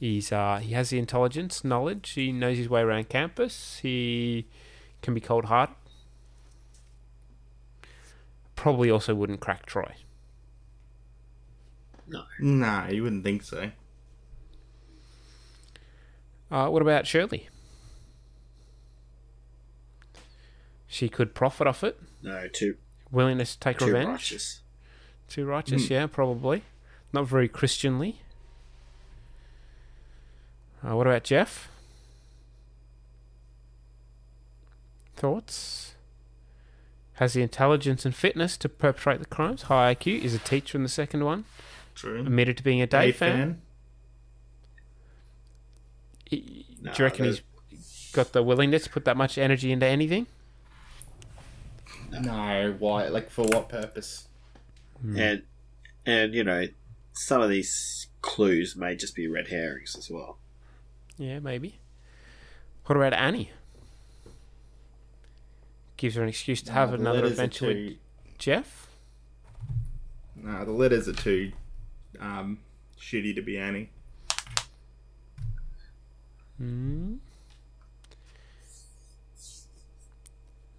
He's 0.01 0.33
uh, 0.33 0.59
he 0.59 0.75
has 0.75 0.91
the 0.91 0.99
intelligence, 0.99 1.65
knowledge. 1.65 2.11
He 2.11 2.33
knows 2.33 2.59
his 2.59 2.69
way 2.69 2.83
around 2.83 3.09
campus. 3.09 3.79
He 3.81 4.47
can 5.03 5.15
be 5.15 5.21
cold 5.21 5.47
hearted. 5.47 5.77
Probably 8.57 8.91
also 8.91 9.15
wouldn't 9.15 9.41
crack 9.41 9.67
Troy. 9.67 9.95
No. 12.07 12.25
Nah, 12.39 12.89
you 12.89 13.03
wouldn't 13.03 13.25
think 13.25 13.43
so. 13.43 13.71
Uh, 16.51 16.69
what 16.69 16.83
about 16.83 17.07
Shirley? 17.07 17.49
She 20.87 21.09
could 21.09 21.35
profit 21.35 21.67
off 21.67 21.83
it. 21.83 21.99
No, 22.23 22.47
too. 22.53 22.77
Willingness 23.11 23.55
to 23.55 23.61
take 23.61 23.79
Too 23.79 23.87
revenge. 23.87 24.09
righteous. 24.09 24.61
Too 25.29 25.45
righteous, 25.45 25.87
Mm. 25.87 25.91
yeah, 25.91 26.07
probably. 26.07 26.63
Not 27.13 27.27
very 27.27 27.49
Christianly. 27.49 28.21
Uh, 30.87 30.95
what 30.97 31.07
about 31.07 31.25
Jeff? 31.25 31.69
Thoughts? 35.17 35.95
Has 37.15 37.33
the 37.35 37.43
intelligence 37.43 38.05
and 38.05 38.15
fitness 38.15 38.57
to 38.59 38.69
perpetrate 38.69 39.21
the 39.21 39.27
crimes. 39.27 39.63
High 39.63 39.95
IQ. 39.95 40.21
Is 40.23 40.35
a 40.35 40.39
teacher 40.39 40.77
in 40.77 40.83
the 40.83 40.89
second 40.89 41.25
one. 41.25 41.45
True. 41.95 42.21
Admitted 42.21 42.57
to 42.57 42.63
being 42.65 42.83
a 42.83 42.87
day, 42.87 43.07
Dave 43.07 43.17
fan. 43.17 43.33
fan. 43.39 43.63
He- 46.35 46.67
No, 46.83 46.93
Do 46.93 47.03
you 47.03 47.05
reckon 47.05 47.25
he's 47.27 47.43
got 48.13 48.33
the 48.33 48.43
willingness 48.43 48.85
to 48.85 48.91
put 48.91 49.05
that 49.07 49.17
much 49.17 49.39
energy 49.39 49.73
into 49.73 49.87
anything? 49.87 50.27
No, 52.11 52.75
why? 52.79 53.09
Like 53.09 53.31
for 53.31 53.45
what 53.45 53.69
purpose? 53.69 54.29
And 55.03 55.43
and 56.07 56.35
you 56.35 56.45
know, 56.45 56.67
some 57.13 57.43
of 57.43 57.51
these 57.51 58.07
clues 58.23 58.75
may 58.77 58.97
just 58.97 59.15
be 59.15 59.27
red 59.29 59.49
herrings 59.49 59.97
as 59.97 60.11
well. 60.11 60.39
Yeah, 61.19 61.39
maybe. 61.41 61.79
What 62.87 62.97
about 62.97 63.13
Annie? 63.13 63.51
Gives 65.97 66.15
her 66.17 66.23
an 66.23 66.29
excuse 66.29 66.61
to 66.63 66.73
have 66.73 66.91
No, 66.91 66.97
the 66.97 67.01
another 67.03 67.19
letters 67.23 67.31
are 67.39 67.43
adventure 67.45 67.67
with 67.69 67.97
Jeff. 68.39 68.89
No, 70.37 70.65
the 70.65 70.73
letters 70.73 71.09
are 71.09 71.13
too 71.15 71.53
um, 72.21 72.59
shitty 73.01 73.35
to 73.37 73.43
be 73.43 73.57
Annie. 73.59 73.91
Hmm. 76.59 77.15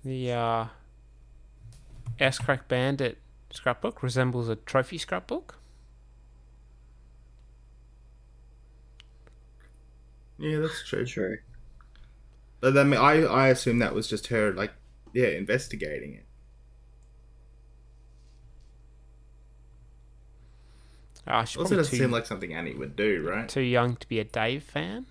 The 0.03 0.31
uh, 0.31 0.67
Ass 2.19 2.39
Crack 2.39 2.67
Bandit 2.67 3.19
scrapbook 3.51 4.03
resembles 4.03 4.49
a 4.49 4.57
trophy 4.57 4.97
scrapbook. 4.97 5.59
Yeah, 10.37 10.59
that's 10.59 10.83
true. 10.87 11.05
True. 11.05 11.37
But 12.59 12.73
then 12.73 12.93
I 12.93 13.23
I 13.23 13.47
assume 13.47 13.79
that 13.79 13.93
was 13.95 14.07
just 14.09 14.27
her 14.27 14.51
like 14.51 14.73
yeah 15.13 15.27
investigating 15.29 16.15
it. 16.15 16.25
Ah, 21.27 21.43
she's 21.43 21.57
Also, 21.59 21.75
doesn't 21.75 21.91
too, 21.91 21.95
seem 21.95 22.11
like 22.11 22.25
something 22.25 22.53
Annie 22.53 22.73
would 22.75 22.95
do, 22.95 23.21
right? 23.27 23.49
too 23.49 23.61
young 23.61 23.95
to 23.97 24.07
be 24.07 24.19
a 24.19 24.23
Dave 24.23 24.63
fan. 24.63 25.07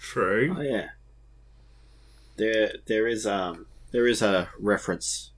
True. 0.00 0.54
Oh 0.56 0.62
yeah. 0.62 0.88
There 2.36 2.72
there 2.86 3.06
is 3.06 3.26
um 3.26 3.66
there 3.90 4.06
is 4.06 4.22
a 4.22 4.48
reference 4.60 5.32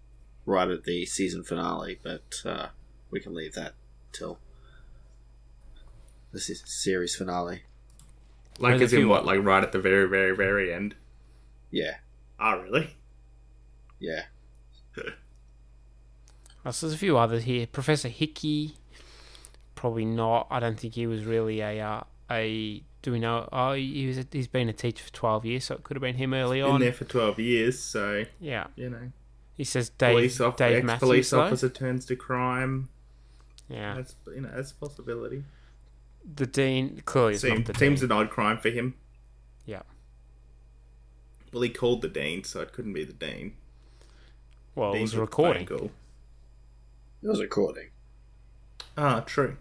right 0.44 0.68
at 0.68 0.84
the 0.84 1.06
season 1.06 1.42
finale, 1.44 1.98
but 2.02 2.42
uh, 2.44 2.68
we 3.10 3.20
can 3.20 3.34
leave 3.34 3.54
that 3.54 3.74
till 4.12 4.38
the 6.32 6.40
se- 6.40 6.62
series 6.66 7.14
finale. 7.16 7.62
Like 8.58 8.78
There's 8.78 8.92
as 8.92 8.98
in 8.98 9.08
what? 9.08 9.24
Like 9.24 9.42
right 9.42 9.62
at 9.62 9.72
the 9.72 9.78
very 9.80 10.08
very 10.08 10.36
very 10.36 10.72
end. 10.72 10.94
Yeah, 11.70 11.96
Oh 12.38 12.58
really? 12.60 12.96
yeah. 13.98 14.24
Oh, 16.62 16.70
so 16.72 16.86
there's 16.86 16.94
a 16.94 16.98
few 16.98 17.16
others 17.16 17.44
here. 17.44 17.66
Professor 17.66 18.08
Hickey, 18.08 18.74
probably 19.74 20.04
not. 20.04 20.46
I 20.50 20.60
don't 20.60 20.78
think 20.78 20.92
he 20.94 21.06
was 21.06 21.24
really 21.24 21.60
a 21.60 21.80
uh, 21.80 22.02
a. 22.30 22.82
Do 23.02 23.12
we 23.12 23.18
know? 23.18 23.48
Oh, 23.52 23.72
he 23.72 24.06
was. 24.06 24.18
A, 24.18 24.26
he's 24.30 24.46
been 24.48 24.68
a 24.68 24.72
teacher 24.74 25.02
for 25.04 25.12
twelve 25.12 25.44
years, 25.46 25.64
so 25.64 25.74
it 25.74 25.82
could 25.84 25.96
have 25.96 26.02
been 26.02 26.16
him 26.16 26.34
early 26.34 26.60
on. 26.60 26.72
Been 26.72 26.80
there 26.82 26.92
for 26.92 27.04
twelve 27.06 27.38
years, 27.38 27.78
so 27.78 28.24
Yeah, 28.40 28.66
you 28.76 28.90
know. 28.90 29.10
he 29.56 29.64
says 29.64 29.88
Dave. 29.90 30.14
police 30.14 30.40
off- 30.40 30.56
Dave 30.56 30.88
ex 30.88 30.98
police 31.00 31.30
though. 31.30 31.40
officer 31.40 31.68
turns 31.70 32.04
to 32.06 32.16
crime. 32.16 32.88
Yeah, 33.68 33.94
That's 33.94 34.14
you 34.34 34.40
know 34.42 34.50
that's 34.54 34.72
a 34.72 34.74
possibility. 34.74 35.44
the 36.36 36.46
dean 36.46 37.00
clearly 37.06 37.34
is 37.34 37.40
Seem, 37.40 37.54
not 37.58 37.64
the 37.66 37.74
seems 37.78 38.00
dean. 38.00 38.10
an 38.10 38.16
odd 38.18 38.30
crime 38.30 38.58
for 38.58 38.68
him. 38.70 38.94
Yeah. 39.64 39.82
Well, 41.52 41.62
he 41.62 41.70
called 41.70 42.02
the 42.02 42.08
dean, 42.08 42.44
so 42.44 42.60
it 42.60 42.72
couldn't 42.72 42.92
be 42.92 43.04
the 43.04 43.12
dean. 43.12 43.54
Well, 44.74 44.92
it 44.92 44.98
Dean's 44.98 45.12
was 45.12 45.18
a 45.18 45.20
with 45.22 45.30
the 45.30 45.36
phone 45.36 45.46
recording. 45.46 45.66
call. 45.66 45.90
It 47.22 47.28
was 47.28 47.40
recording. 47.40 47.88
Ah, 48.96 49.20
true. 49.20 49.56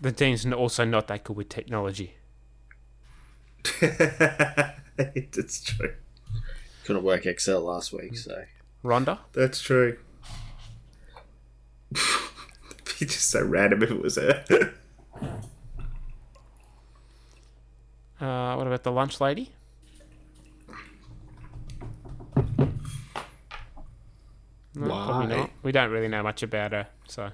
The 0.00 0.12
dean's 0.12 0.44
also 0.46 0.84
not 0.84 1.06
that 1.08 1.24
good 1.24 1.36
with 1.36 1.48
technology. 1.48 2.14
it's 3.80 5.62
true. 5.62 5.94
Couldn't 6.84 7.02
work 7.02 7.24
Excel 7.26 7.60
last 7.62 7.92
week, 7.92 8.16
so 8.16 8.44
Rhonda, 8.84 9.18
That's 9.32 9.60
true. 9.62 9.96
be 11.90 13.06
just 13.06 13.30
so 13.30 13.42
random 13.42 13.82
if 13.82 13.90
it 13.90 14.02
was 14.02 14.16
her. 14.16 14.74
Uh, 18.20 18.54
what 18.56 18.66
about 18.66 18.82
the 18.82 18.92
lunch 18.92 19.20
lady? 19.20 19.50
No, 24.76 24.86
probably 24.88 25.26
Why? 25.28 25.36
not. 25.36 25.50
We 25.62 25.72
don't 25.72 25.90
really 25.90 26.08
know 26.08 26.22
much 26.22 26.42
about 26.42 26.72
her, 26.72 26.88
so. 27.06 27.30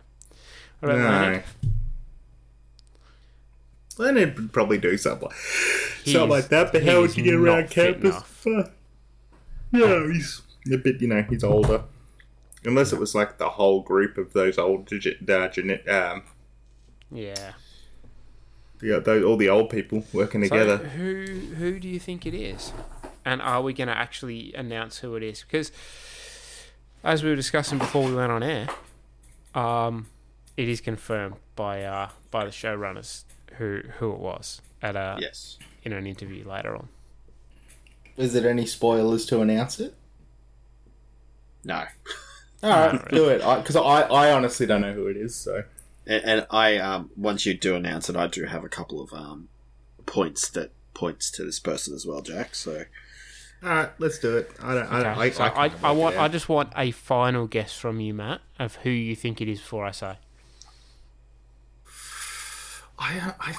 What 0.81 0.93
about 0.93 0.99
No. 0.99 1.05
Leonard? 1.11 1.45
Leonard 4.01 4.37
would 4.39 4.53
probably 4.53 4.79
do 4.79 4.97
something 4.97 5.29
He's- 6.05 6.13
something 6.17 6.31
like 6.31 6.49
that, 6.49 6.73
but 6.73 6.83
how 6.85 7.01
would 7.03 7.17
you 7.17 7.23
get 7.25 7.35
around 7.35 7.71
campus? 7.71 8.17
enough. 8.47 8.71
Yeah, 9.73 10.07
he's 10.13 10.43
a 10.73 10.77
bit, 10.77 11.01
you 11.01 11.07
know, 11.09 11.23
he's 11.29 11.45
older. 11.45 11.85
Unless 12.65 12.93
it 12.93 12.99
was 12.99 13.15
like 13.15 13.39
the 13.39 13.51
whole 13.51 13.81
group 13.83 14.19
of 14.19 14.33
those 14.33 14.59
old, 14.59 14.87
digit, 14.87 15.29
uh, 15.31 15.49
genet, 15.49 15.89
um, 15.89 16.23
Yeah. 17.11 17.53
yeah, 18.83 18.99
those, 18.99 19.25
all 19.25 19.37
the 19.37 19.49
old 19.49 19.71
people 19.71 20.05
working 20.13 20.43
So 20.45 20.49
together. 20.51 20.77
who 20.89 21.55
who 21.57 21.79
do 21.79 21.89
you 21.89 21.99
think 22.01 22.27
it 22.27 22.35
is? 22.35 22.73
And 23.25 23.41
are 23.43 23.63
we 23.63 23.73
going 23.73 23.89
to 23.89 23.97
actually 23.97 24.53
announce 24.55 24.99
who 24.99 25.15
it 25.15 25.23
is? 25.23 25.43
Because 25.43 25.71
as 27.05 27.23
we 27.23 27.31
were 27.31 27.37
discussing 27.37 27.79
before 27.79 28.05
we 28.05 28.15
went 28.15 28.33
on 28.33 28.43
air, 28.43 28.69
um, 29.55 30.07
it 30.57 30.69
is 30.69 30.81
confirmed 30.81 31.37
by 31.57 31.83
uh, 31.85 32.09
by 32.31 32.45
the 32.45 32.51
showrunners 32.51 33.25
who 33.59 33.81
who 33.99 34.13
it 34.13 34.19
was 34.19 34.61
at 34.83 34.97
a 34.97 35.19
yes 35.21 35.59
in 35.83 35.93
an 35.93 36.07
interview 36.07 36.49
later 36.49 36.75
on. 36.75 36.89
Is 38.17 38.33
there 38.33 38.49
any 38.49 38.67
spoilers 38.67 39.25
to 39.27 39.41
announce 39.41 39.81
it? 39.81 39.95
No. 41.65 41.85
All 42.63 42.71
right, 42.71 43.09
do 43.11 43.29
it. 43.29 43.39
Because 43.39 43.77
I, 43.77 44.03
I, 44.03 44.33
honestly 44.33 44.67
don't 44.67 44.83
know 44.83 44.93
who 44.93 45.07
it 45.07 45.17
is. 45.17 45.35
So 45.35 45.65
And, 46.07 46.25
and 46.25 46.47
I, 46.51 46.77
um, 46.77 47.11
once 47.17 47.47
you 47.47 47.55
do 47.55 47.75
announce 47.75 48.11
it, 48.11 48.17
I 48.17 48.27
do 48.27 48.45
have 48.45 48.65
a 48.65 48.69
couple 48.69 49.01
of 49.01 49.15
um, 49.15 49.49
points 50.05 50.51
that 50.51 50.73
points 50.93 51.31
to 51.33 51.45
this 51.45 51.59
person 51.59 51.95
as 51.95 52.05
well, 52.05 52.21
Jack. 52.21 52.55
So 52.55 52.85
all 53.63 53.69
right, 53.69 53.91
let's 53.99 54.19
do 54.19 54.37
it. 54.39 54.51
I 54.63 54.75
don't. 54.75 54.87
I, 54.87 55.03
don't 55.03 55.19
I, 55.19 55.31
so 55.31 55.45
I, 55.45 55.67
I, 55.67 55.73
I, 55.85 55.91
want 55.93 56.17
I 56.17 56.29
just 56.29 56.49
want 56.49 56.73
a 56.77 56.91
final 56.93 57.47
guess 57.47 57.75
from 57.75 58.01
you, 58.01 58.15
Matt, 58.15 58.41
of 58.59 58.77
who 58.77 58.91
you 58.91 59.15
think 59.15 59.41
it 59.41 59.49
is 59.49 59.61
before 59.61 59.85
I 59.85 59.91
say. 59.91 60.17
I, 63.01 63.33
I, 63.41 63.57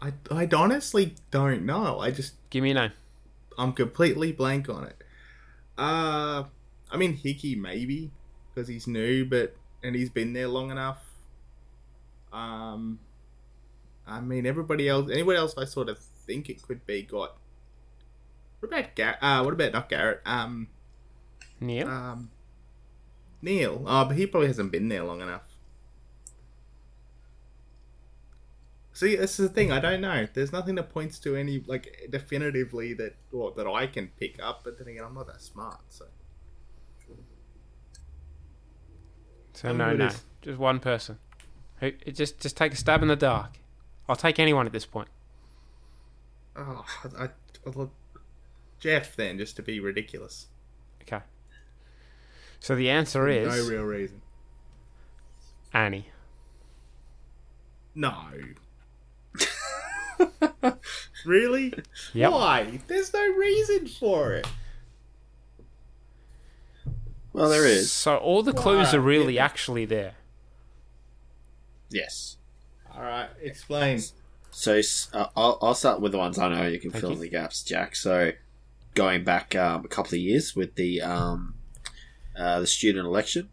I, 0.08 0.12
I 0.30 0.48
honestly 0.54 1.14
don't 1.30 1.64
know. 1.64 2.00
I 2.00 2.10
just 2.10 2.34
give 2.50 2.62
me 2.62 2.72
a 2.72 2.74
name. 2.74 2.92
I'm 3.56 3.72
completely 3.72 4.32
blank 4.32 4.68
on 4.68 4.84
it. 4.84 5.02
Uh, 5.78 6.44
I 6.90 6.96
mean 6.96 7.14
Hickey 7.14 7.54
maybe 7.54 8.10
because 8.52 8.68
he's 8.68 8.86
new, 8.86 9.24
but 9.24 9.56
and 9.82 9.94
he's 9.94 10.10
been 10.10 10.32
there 10.32 10.48
long 10.48 10.70
enough. 10.70 10.98
Um, 12.32 12.98
I 14.06 14.20
mean 14.20 14.44
everybody 14.44 14.88
else, 14.88 15.08
anybody 15.10 15.38
else 15.38 15.54
I 15.56 15.64
sort 15.64 15.88
of 15.88 15.98
think 15.98 16.50
it 16.50 16.62
could 16.62 16.84
be 16.86 17.02
got. 17.02 17.36
What 18.60 18.72
about 18.72 18.94
Garrett? 18.94 19.18
Uh, 19.22 19.42
what 19.42 19.54
about 19.54 19.72
not 19.72 19.88
Garrett? 19.88 20.20
Um, 20.26 20.68
Neil. 21.60 21.88
um, 21.88 22.30
Neil. 23.44 23.84
Oh, 23.86 24.04
but 24.06 24.16
he 24.16 24.26
probably 24.26 24.48
hasn't 24.48 24.72
been 24.72 24.88
there 24.88 25.04
long 25.04 25.20
enough. 25.20 25.42
See, 28.92 29.16
this 29.16 29.40
is 29.40 29.48
the 29.48 29.52
thing. 29.54 29.72
I 29.72 29.80
don't 29.80 30.00
know. 30.00 30.28
There's 30.32 30.52
nothing 30.52 30.76
that 30.76 30.90
points 30.90 31.18
to 31.20 31.34
any 31.36 31.62
like 31.66 32.06
definitively 32.10 32.94
that 32.94 33.16
or 33.32 33.52
that 33.56 33.66
I 33.66 33.88
can 33.88 34.08
pick 34.20 34.40
up. 34.42 34.60
But 34.64 34.78
then 34.78 34.86
again, 34.88 35.04
I'm 35.04 35.14
not 35.14 35.26
that 35.26 35.42
smart. 35.42 35.80
So 35.88 36.06
So 39.52 39.72
no, 39.72 39.92
no, 39.94 40.06
is. 40.06 40.22
just 40.42 40.58
one 40.58 40.80
person. 40.80 41.18
Who? 41.80 41.92
Just 42.12 42.40
just 42.40 42.56
take 42.56 42.72
a 42.72 42.76
stab 42.76 43.02
in 43.02 43.08
the 43.08 43.16
dark. 43.16 43.58
I'll 44.08 44.16
take 44.16 44.38
anyone 44.38 44.66
at 44.66 44.72
this 44.72 44.86
point. 44.86 45.08
oh, 46.56 46.84
I, 47.18 47.24
I 47.24 47.28
well, 47.64 47.90
Jeff 48.78 49.16
then 49.16 49.38
just 49.38 49.56
to 49.56 49.62
be 49.62 49.80
ridiculous. 49.80 50.46
Okay. 51.02 51.20
So 52.64 52.74
the 52.74 52.88
answer 52.88 53.28
is 53.28 53.46
no 53.46 53.70
real 53.70 53.82
reason. 53.82 54.22
Annie. 55.74 56.08
No. 57.94 58.14
really? 61.26 61.74
Yep. 62.14 62.32
Why? 62.32 62.80
There's 62.86 63.12
no 63.12 63.22
reason 63.34 63.86
for 63.86 64.32
it. 64.32 64.46
Well, 67.34 67.50
there 67.50 67.66
is. 67.66 67.92
So 67.92 68.16
all 68.16 68.42
the 68.42 68.54
clues 68.54 68.94
Why? 68.94 68.98
are 68.98 69.02
really 69.02 69.38
actually 69.38 69.84
there. 69.84 70.14
Yes. 71.90 72.38
All 72.94 73.02
right, 73.02 73.28
explain. 73.42 74.00
So 74.50 74.80
uh, 75.12 75.26
I'll, 75.36 75.58
I'll 75.60 75.74
start 75.74 76.00
with 76.00 76.12
the 76.12 76.18
ones 76.18 76.38
I 76.38 76.48
know. 76.48 76.66
You 76.66 76.80
can 76.80 76.92
Thank 76.92 77.02
fill 77.02 77.10
you. 77.10 77.16
in 77.16 77.20
the 77.20 77.28
gaps, 77.28 77.62
Jack. 77.62 77.94
So 77.94 78.32
going 78.94 79.22
back 79.22 79.54
um, 79.54 79.84
a 79.84 79.88
couple 79.88 80.14
of 80.14 80.20
years 80.20 80.56
with 80.56 80.76
the 80.76 81.02
um, 81.02 81.56
uh, 82.36 82.60
the 82.60 82.66
student 82.66 83.06
election, 83.06 83.48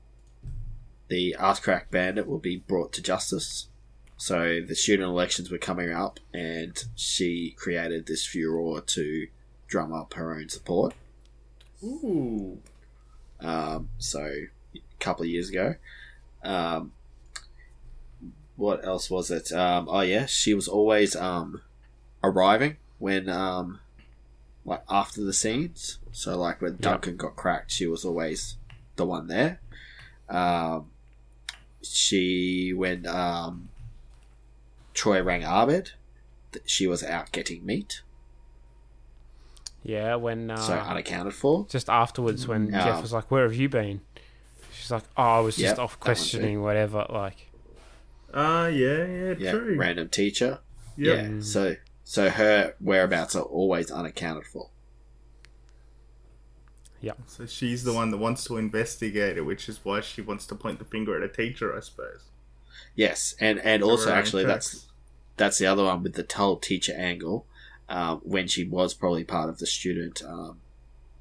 the 1.08 1.36
Ass 1.40 1.60
Crack 1.60 1.92
Bandit 1.92 2.28
will 2.28 2.40
be 2.40 2.58
brought 2.58 2.94
to 2.94 3.02
justice. 3.02 3.68
So 4.18 4.62
the 4.66 4.76
student 4.76 5.10
elections 5.10 5.50
were 5.52 5.58
coming 5.58 5.92
up, 5.92 6.20
and 6.34 6.84
she 6.96 7.56
created 7.58 8.06
this 8.06 8.26
furor 8.26 8.82
to 8.82 9.28
drum 9.68 9.94
up 9.94 10.14
her 10.14 10.36
own 10.36 10.50
support. 10.50 10.94
Ooh. 11.84 12.60
Um, 13.40 13.90
so 13.98 14.22
a 14.22 14.80
couple 15.00 15.24
of 15.24 15.30
years 15.30 15.50
ago. 15.50 15.76
Um, 16.44 16.94
what 18.56 18.86
else 18.86 19.10
was 19.10 19.32
it? 19.32 19.52
Um, 19.52 19.88
oh 19.90 20.02
yeah, 20.02 20.28
she 20.28 20.54
was 20.54 20.68
always 20.68 21.16
um, 21.16 21.62
arriving 22.24 22.78
when 23.00 23.28
um, 23.28 23.80
like 24.66 24.84
after 24.90 25.24
the 25.24 25.34
scenes. 25.34 25.98
So 26.12 26.38
like 26.38 26.62
when 26.62 26.78
Duncan 26.78 27.18
got 27.18 27.36
cracked, 27.36 27.72
she 27.72 27.88
was 27.88 28.06
always 28.06 28.58
the 28.96 29.06
one 29.06 29.28
there. 29.28 29.60
Um, 30.30 30.88
she 31.82 32.74
when 32.76 33.06
um, 33.08 33.70
Troy 34.94 35.22
rang 35.22 35.44
Abed, 35.44 35.92
th- 36.52 36.64
she 36.70 36.88
was 36.88 37.04
out 37.04 37.32
getting 37.32 37.66
meat, 37.66 38.02
Yeah, 39.84 40.16
when 40.16 40.52
uh, 40.52 40.58
so 40.58 40.74
unaccounted 40.74 41.34
for. 41.34 41.66
just 41.70 41.90
afterwards 41.90 42.48
when 42.48 42.68
Yeah. 42.70 42.84
Jeff 42.86 43.02
was 43.02 43.12
like, 43.14 43.32
"Where 43.32 43.44
have 43.44 43.56
you 43.56 43.68
been?" 43.70 44.02
She's 44.72 44.92
like, 44.92 45.04
"Oh, 45.18 45.24
I 45.24 45.40
was 45.40 45.56
just 45.56 45.78
Yep, 45.78 45.80
off 45.80 45.92
that 46.00 46.00
one 46.00 46.16
too. 46.16 46.22
questioning 46.22 46.62
whatever." 46.62 47.06
Like, 47.10 47.48
Ah, 48.34 48.68
yeah, 48.68 49.06
yeah, 49.06 49.34
yeah, 49.38 49.52
true. 49.52 49.76
random 49.78 50.08
teacher. 50.10 50.60
Yep. 50.98 51.18
Yeah, 51.32 51.40
so 51.42 51.76
so 52.04 52.30
her 52.30 52.76
whereabouts 52.80 53.36
are 53.36 53.44
always 53.44 53.90
unaccounted 53.92 54.46
for. 54.46 54.70
Yeah, 57.02 57.14
So 57.26 57.46
she's 57.46 57.84
the 57.84 57.94
one 57.94 58.12
that 58.12 58.18
wants 58.18 58.44
to 58.46 58.58
investigate 58.58 59.38
it, 59.38 59.42
which 59.42 59.68
is 59.68 59.80
why 59.84 60.02
she 60.02 60.22
wants 60.22 60.46
to 60.48 60.56
point 60.56 60.80
the 60.80 60.86
finger 60.86 61.18
at 61.18 61.24
a 61.24 61.28
teacher, 61.28 61.76
I 61.76 61.80
suppose. 61.80 62.26
Yes, 62.96 63.36
and 63.40 63.60
and 63.60 63.84
also 63.84 64.12
actually 64.12 64.44
tracks. 64.44 64.72
that's 64.72 64.88
that's 65.38 65.58
the 65.58 65.66
other 65.66 65.84
one 65.84 66.04
with 66.04 66.14
the 66.14 66.24
told 66.24 66.62
teacher 66.62 66.94
angle. 66.96 67.46
Um, 67.90 68.22
when 68.24 68.48
she 68.48 68.64
was 68.64 68.94
probably 68.94 69.26
part 69.26 69.50
of 69.50 69.58
the 69.58 69.66
student 69.66 70.22
um, 70.26 70.62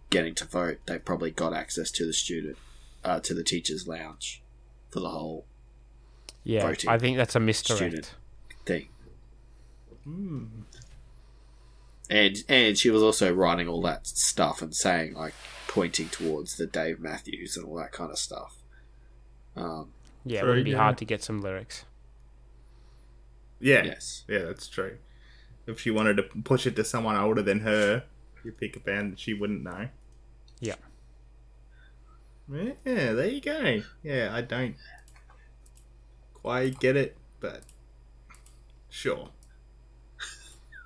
getting 0.08 0.34
to 0.36 0.44
vote, 0.44 0.78
they 0.86 0.98
probably 0.98 1.32
got 1.32 1.52
access 1.52 1.90
to 1.92 2.06
the 2.06 2.12
student 2.12 2.56
uh, 3.02 3.18
to 3.20 3.34
the 3.34 3.42
teachers' 3.42 3.88
lounge 3.88 4.42
for 4.90 5.00
the 5.00 5.08
whole 5.08 5.46
yeah. 6.44 6.66
Voting. 6.66 6.90
I 6.90 6.98
think 6.98 7.16
that's 7.16 7.34
a 7.34 7.40
misdirect. 7.40 8.14
thing. 8.64 8.88
Hmm. 10.04 10.44
And 12.08 12.36
and 12.48 12.76
she 12.76 12.90
was 12.90 13.02
also 13.02 13.32
writing 13.32 13.68
all 13.68 13.82
that 13.82 14.06
stuff 14.06 14.62
and 14.62 14.74
saying 14.74 15.14
like 15.14 15.34
pointing 15.70 16.08
towards 16.08 16.56
the 16.56 16.66
Dave 16.66 16.98
Matthews 16.98 17.56
and 17.56 17.64
all 17.64 17.76
that 17.76 17.92
kind 17.92 18.10
of 18.10 18.18
stuff. 18.18 18.56
Um, 19.56 19.92
Yeah, 20.24 20.40
it 20.40 20.46
wouldn't 20.46 20.64
be 20.64 20.72
yeah. 20.72 20.78
hard 20.78 20.98
to 20.98 21.04
get 21.04 21.22
some 21.22 21.40
lyrics. 21.40 21.84
Yeah. 23.60 23.84
Yes. 23.84 24.24
Yeah, 24.28 24.40
that's 24.40 24.66
true. 24.66 24.98
If 25.68 25.78
she 25.78 25.92
wanted 25.92 26.16
to 26.16 26.24
push 26.24 26.66
it 26.66 26.74
to 26.74 26.84
someone 26.84 27.16
older 27.16 27.42
than 27.42 27.60
her, 27.60 28.02
you 28.42 28.50
pick 28.50 28.74
a 28.74 28.80
band 28.80 29.12
that 29.12 29.20
she 29.20 29.32
wouldn't 29.32 29.62
know. 29.62 29.88
Yeah. 30.58 30.74
Yeah, 32.52 33.12
there 33.12 33.28
you 33.28 33.40
go. 33.40 33.82
Yeah, 34.02 34.30
I 34.32 34.40
don't 34.40 34.74
quite 36.34 36.80
get 36.80 36.96
it, 36.96 37.16
but 37.38 37.62
sure. 38.88 39.30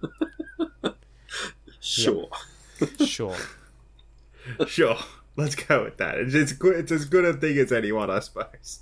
sure. 1.81 2.29
Sure. 3.03 3.37
sure. 4.67 4.97
Let's 5.37 5.55
go 5.57 5.85
with 5.85 5.97
that. 5.97 6.19
It's, 6.19 6.35
it's 6.35 6.53
good. 6.53 6.77
It's 6.77 6.93
as 6.93 7.05
good 7.07 7.25
a 7.25 7.35
thing 7.35 7.59
as 7.59 7.73
anyone, 7.73 8.11
I 8.11 8.21
suppose. 8.21 8.81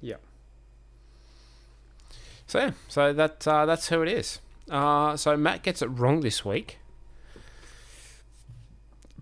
Yeah. 0.00 0.16
So 2.46 2.58
yeah, 2.58 2.70
so 2.88 3.12
that 3.12 3.46
uh, 3.46 3.66
that's 3.66 3.88
who 3.88 4.02
it 4.02 4.08
is. 4.08 4.40
Uh, 4.70 5.16
so 5.16 5.36
Matt 5.36 5.62
gets 5.62 5.82
it 5.82 5.86
wrong 5.86 6.20
this 6.20 6.44
week. 6.44 6.78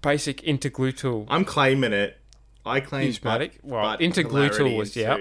Basic 0.01 0.39
intergluteal. 0.43 1.27
I'm 1.29 1.45
claiming 1.45 1.93
it. 1.93 2.19
I 2.65 2.81
claim 2.81 3.13
butt- 3.23 3.51
Well, 3.63 3.97
intergluteal 3.99 4.77
was 4.77 4.97
yeah. 4.97 5.19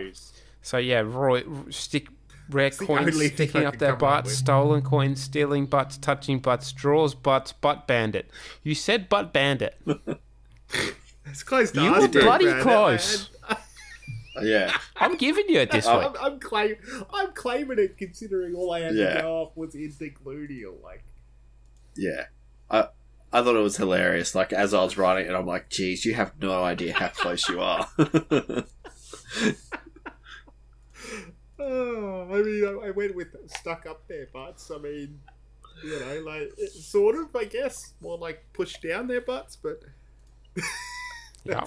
So 0.61 0.77
yeah, 0.77 0.99
Roy 0.99 1.43
stick 1.69 2.07
rare 2.49 2.71
coins 2.71 3.15
sticking 3.33 3.65
up 3.65 3.77
their 3.77 3.93
up 3.93 3.99
butts, 3.99 4.33
stolen 4.33 4.81
coins, 4.81 5.21
stealing 5.21 5.65
butts, 5.65 5.97
touching 5.97 6.39
butts, 6.39 6.71
draws 6.71 7.15
butts, 7.15 7.53
butt 7.53 7.87
bandit. 7.87 8.29
You 8.63 8.75
said 8.75 9.09
butt 9.09 9.33
bandit. 9.33 9.77
It's 11.25 11.43
close 11.43 11.71
to 11.71 11.81
You 11.81 11.89
us, 11.93 12.01
were 12.01 12.07
Brad. 12.07 12.23
bloody 12.23 12.45
Brad. 12.45 12.61
close. 12.63 13.29
Yeah. 14.41 14.71
I'm 14.95 15.17
giving 15.17 15.49
you 15.49 15.59
it 15.59 15.69
this 15.71 15.85
week. 15.85 15.95
I'm, 15.95 16.13
I'm, 16.21 16.39
claim, 16.39 16.75
I'm 17.13 17.33
claiming 17.33 17.77
it 17.77 17.97
considering 17.97 18.55
all 18.55 18.71
I 18.71 18.79
had 18.79 18.95
Yeah. 18.95 19.15
to 19.15 19.21
go 19.23 19.35
off 19.41 19.51
was 19.57 19.73
intergluteal. 19.75 20.81
Like, 20.81 21.03
Yeah. 21.97 22.27
I 22.71 22.87
I 23.33 23.41
thought 23.43 23.57
it 23.57 23.61
was 23.61 23.75
hilarious. 23.75 24.35
Like 24.35 24.53
as 24.53 24.73
I 24.73 24.81
was 24.81 24.97
writing 24.97 25.29
it, 25.29 25.35
I'm 25.35 25.45
like, 25.45 25.69
geez, 25.69 26.05
you 26.05 26.13
have 26.13 26.31
no 26.41 26.63
idea 26.63 26.93
how 26.93 27.09
close 27.09 27.49
you 27.49 27.59
are. 27.59 27.89
oh, 31.59 32.27
I 32.31 32.41
mean, 32.41 32.65
I, 32.65 32.87
I 32.87 32.91
went 32.91 33.15
with 33.15 33.27
stuck 33.49 33.85
up 33.85 34.07
their 34.07 34.27
butts. 34.33 34.71
I 34.73 34.77
mean, 34.77 35.19
you 35.83 35.99
know, 35.99 36.21
like 36.25 36.51
it, 36.57 36.71
sort 36.71 37.15
of, 37.15 37.35
I 37.35 37.45
guess, 37.45 37.93
more 38.01 38.17
like 38.17 38.45
pushed 38.53 38.81
down 38.81 39.07
their 39.07 39.21
butts, 39.21 39.57
but 39.61 39.81
Yeah. 41.45 41.63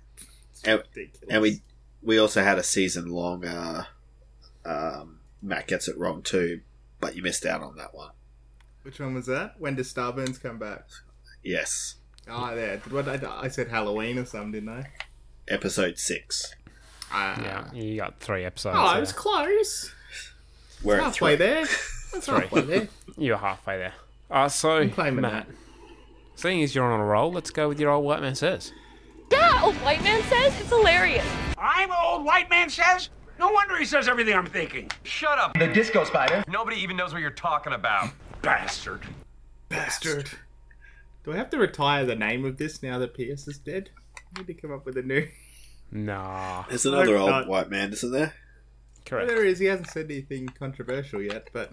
and, 0.64 0.82
and 1.28 1.42
we 1.42 1.62
we 2.02 2.18
also 2.18 2.42
had 2.42 2.58
a 2.58 2.62
season 2.62 3.06
long 3.10 3.44
uh 3.44 3.84
um 4.64 5.18
Matt 5.42 5.66
gets 5.66 5.88
it 5.88 5.98
wrong 5.98 6.22
too, 6.22 6.60
but 7.00 7.16
you 7.16 7.22
missed 7.22 7.44
out 7.44 7.62
on 7.62 7.76
that 7.76 7.94
one. 7.94 8.10
which 8.82 9.00
one 9.00 9.14
was 9.14 9.26
that? 9.26 9.54
When 9.58 9.74
does 9.74 9.92
Starburns 9.92 10.40
come 10.40 10.58
back? 10.58 10.84
Yes. 11.42 11.96
Oh, 12.28 12.54
yeah. 12.54 12.76
What 12.90 13.08
I, 13.08 13.18
I 13.40 13.48
said 13.48 13.66
Halloween 13.68 14.18
or 14.18 14.24
something, 14.24 14.52
didn't 14.52 14.68
I? 14.68 14.86
Episode 15.48 15.98
six. 15.98 16.54
Ah. 17.10 17.40
yeah, 17.42 17.72
you 17.74 17.96
got 17.96 18.20
three 18.20 18.44
episodes. 18.44 18.76
Oh, 18.78 18.82
I 18.82 18.92
there. 18.92 19.00
was 19.00 19.12
close. 19.12 19.92
We're 20.84 21.00
halfway 21.00 21.36
three. 21.36 21.46
there. 21.46 21.64
That's 22.12 22.26
Three. 22.26 22.40
halfway 22.40 22.60
there. 22.62 22.88
You're 23.18 23.36
halfway 23.38 23.78
there. 23.78 23.94
Uh, 24.30 24.48
so, 24.48 24.78
I'm 24.78 24.90
claiming 24.90 25.22
Matt, 25.22 25.46
seeing 26.42 26.62
as 26.62 26.74
you're 26.74 26.84
on 26.84 26.98
a 26.98 27.04
roll, 27.04 27.32
let's 27.32 27.50
go 27.50 27.68
with 27.68 27.78
your 27.78 27.90
old 27.90 28.04
white 28.04 28.20
man 28.20 28.34
says. 28.34 28.72
Yeah, 29.30 29.60
old 29.62 29.76
white 29.76 30.02
man 30.02 30.22
says 30.24 30.60
it's 30.60 30.68
hilarious. 30.68 31.24
I'm 31.56 31.90
old 31.92 32.24
white 32.24 32.50
man 32.50 32.68
says. 32.68 33.10
No 33.38 33.50
wonder 33.50 33.78
he 33.78 33.84
says 33.84 34.08
everything 34.08 34.34
I'm 34.34 34.46
thinking. 34.46 34.90
Shut 35.04 35.38
up. 35.38 35.56
The 35.56 35.68
disco 35.68 36.04
spider. 36.04 36.42
Nobody 36.48 36.76
even 36.78 36.96
knows 36.96 37.12
what 37.12 37.22
you're 37.22 37.30
talking 37.30 37.72
about. 37.72 38.10
Bastard. 38.42 39.02
Bastard. 39.68 40.30
Do 41.24 41.32
I 41.32 41.36
have 41.36 41.50
to 41.50 41.58
retire 41.58 42.04
the 42.04 42.16
name 42.16 42.44
of 42.44 42.58
this 42.58 42.82
now 42.82 42.98
that 42.98 43.14
Pierce 43.14 43.46
is 43.46 43.58
dead? 43.58 43.90
I 44.16 44.40
need 44.40 44.48
to 44.48 44.54
come 44.54 44.72
up 44.72 44.84
with 44.84 44.96
a 44.96 45.02
new. 45.02 45.28
Nah. 45.92 46.64
There's 46.68 46.86
another 46.86 47.16
Hope 47.16 47.20
old 47.20 47.30
not. 47.30 47.48
white 47.48 47.70
man, 47.70 47.92
isn't 47.92 48.10
there? 48.10 48.34
Correct. 49.06 49.28
There 49.28 49.44
is. 49.44 49.60
He 49.60 49.66
hasn't 49.66 49.90
said 49.90 50.06
anything 50.06 50.48
controversial 50.48 51.22
yet, 51.22 51.48
but 51.52 51.72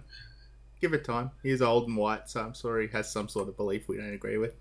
give 0.82 0.94
it 0.94 1.04
time. 1.06 1.32
He 1.44 1.50
is 1.50 1.62
old 1.62 1.88
and 1.88 1.98
white, 1.98 2.30
so 2.30 2.42
I'm 2.42 2.54
sure 2.54 2.80
he 2.82 2.88
has 2.90 3.12
some 3.12 3.28
sort 3.28 3.48
of 3.50 3.58
belief 3.58 3.88
we 3.88 3.98
don't 3.98 4.14
agree 4.14 4.38
with. 4.38 4.56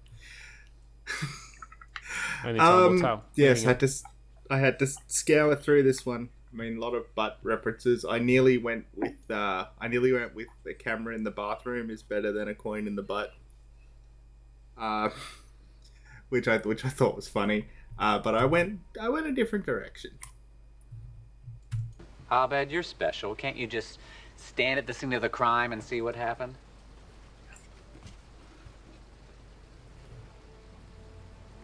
Only 2.45 2.59
time 2.59 2.77
will 2.77 2.87
Um, 2.89 3.01
tell. 3.01 3.25
yes, 3.35 3.59
Moving 3.59 3.67
I 3.67 3.71
had 3.71 3.81
to. 3.81 3.87
s- 3.87 4.05
I 4.51 4.59
had 4.59 4.79
to 4.79 4.87
scour 5.09 5.55
through 5.57 5.83
this 5.83 6.07
one. 6.07 6.31
I 6.53 6.57
mean, 6.57 6.79
a 6.79 6.81
lot 6.81 6.95
of 6.95 7.15
butt 7.15 7.39
references. 7.43 8.05
I 8.09 8.19
nearly 8.19 8.57
went 8.57 8.87
with. 8.97 9.13
Uh, 9.31 9.67
I 9.79 9.89
nearly 9.89 10.13
went 10.13 10.35
with 10.35 10.49
the 10.65 10.73
camera 10.75 11.15
in 11.15 11.25
the 11.25 11.31
bathroom 11.31 11.91
is 11.91 12.03
better 12.03 12.33
than 12.33 12.49
a 12.49 12.55
coin 12.55 12.87
in 12.87 12.97
the 12.97 13.03
butt. 13.03 13.35
Uh, 14.77 15.11
which 16.31 16.49
I 16.49 16.59
which 16.59 16.85
I 16.85 16.89
thought 16.89 17.17
was 17.17 17.29
funny. 17.29 17.67
Uh, 17.99 18.19
but 18.19 18.35
I 18.35 18.45
went 18.47 18.81
I 19.01 19.09
went 19.09 19.27
a 19.27 19.33
different 19.33 19.67
direction. 19.67 20.13
Abed, 22.31 22.71
you're 22.71 22.83
special. 22.83 23.35
Can't 23.35 23.57
you 23.57 23.67
just 23.67 23.99
stand 24.39 24.79
at 24.79 24.87
the 24.87 24.95
scene 24.95 25.13
of 25.13 25.23
the 25.23 25.29
crime 25.29 25.73
and 25.73 25.83
see 25.83 26.01
what 26.01 26.17
happened? 26.17 26.55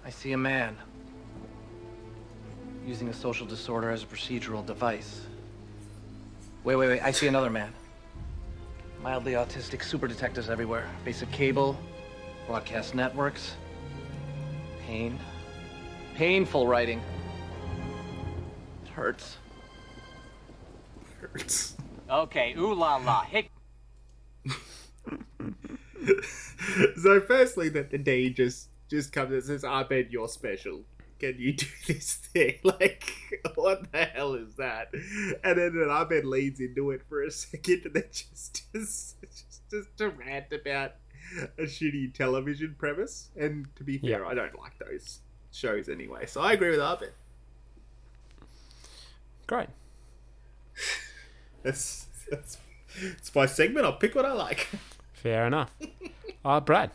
I 0.05 0.10
see 0.10 0.32
a 0.32 0.36
man 0.36 0.76
using 2.86 3.09
a 3.09 3.14
social 3.14 3.46
disorder 3.46 3.90
as 3.90 4.02
a 4.02 4.06
procedural 4.06 4.64
device. 4.64 5.22
Wait, 6.62 6.76
wait, 6.76 6.88
wait. 6.88 7.01
I 7.01 7.10
see 7.10 7.26
another 7.26 7.48
man. 7.48 7.72
Mildly 9.02 9.32
autistic 9.32 9.82
super 9.82 10.06
detectives 10.06 10.51
everywhere. 10.51 10.86
Basic 11.05 11.30
cable, 11.30 11.78
broadcast 12.46 12.94
networks. 12.94 13.55
Pain. 14.86 15.18
Painful 16.14 16.66
writing. 16.66 17.01
It 18.84 18.90
hurts. 18.90 19.38
Hurts. 21.20 21.76
Okay, 22.10 22.55
ooh 22.59 22.74
la 22.74 22.97
la. 22.97 23.22
Hick. 23.22 23.51
so 27.01 27.20
firstly 27.20 27.68
that 27.70 27.90
the 27.90 27.98
D 27.98 28.31
just 28.31 28.68
just 28.90 29.12
comes 29.12 29.32
and 29.32 29.43
says, 29.43 29.64
Abed, 29.64 30.09
you're 30.12 30.28
special. 30.28 30.82
Can 31.18 31.36
you 31.39 31.52
do 31.55 31.66
this 31.86 32.14
thing? 32.14 32.59
Like, 32.64 33.12
what 33.55 33.90
the 33.93 34.05
hell 34.05 34.35
is 34.35 34.55
that? 34.56 34.89
And 34.93 35.59
then 35.59 35.72
an 35.76 35.89
Abed 35.90 36.24
leads 36.24 36.60
into 36.60 36.90
it 36.90 37.02
for 37.09 37.22
a 37.22 37.31
second 37.32 37.82
and 37.86 37.94
then 37.94 38.05
just 38.12 38.64
just 38.72 39.20
just, 39.22 39.70
just 39.70 39.97
to 39.98 40.10
rant 40.10 40.52
about 40.52 40.93
a 41.59 41.62
shitty 41.62 42.12
television 42.14 42.74
premise. 42.78 43.31
And 43.36 43.66
to 43.76 43.85
be 43.85 43.98
fair, 43.98 44.20
Yeah. 44.22 44.26
I 44.26 44.35
don't 44.35 44.59
like 44.59 44.78
those 44.78 45.20
shows 45.52 45.89
anyway. 45.89 46.26
So 46.26 46.40
I 46.43 46.52
agree 46.52 46.70
with 46.70 46.81
Abed. 46.81 47.12
Great. 49.47 49.68
That's 51.64 52.06
that's 52.30 52.58
it's 52.96 53.34
my 53.34 53.46
segment, 53.46 53.84
I'll 53.86 53.96
pick 53.96 54.14
what 54.14 54.24
I 54.24 54.32
like. 54.32 54.68
Fair 55.14 55.46
enough. 55.46 55.72
Uh, 56.46 56.60
Brad. 56.60 56.90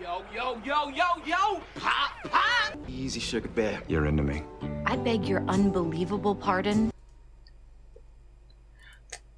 Yo, 0.00 0.22
yo, 0.34 0.58
yo, 0.64 0.88
yo, 0.88 1.04
yo! 1.26 1.60
Pop, 1.74 2.12
pop! 2.24 2.78
Easy, 2.88 3.20
sugar 3.20 3.48
bear. 3.50 3.82
You're 3.88 4.06
into 4.06 4.22
me. 4.22 4.42
I 4.86 4.96
beg 4.96 5.26
your 5.28 5.42
unbelievable 5.48 6.34
pardon. 6.34 6.90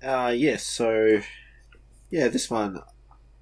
Uh, 0.00 0.32
yes. 0.36 0.62
So, 0.64 1.20
yeah, 2.10 2.28
this 2.28 2.48
one 2.48 2.80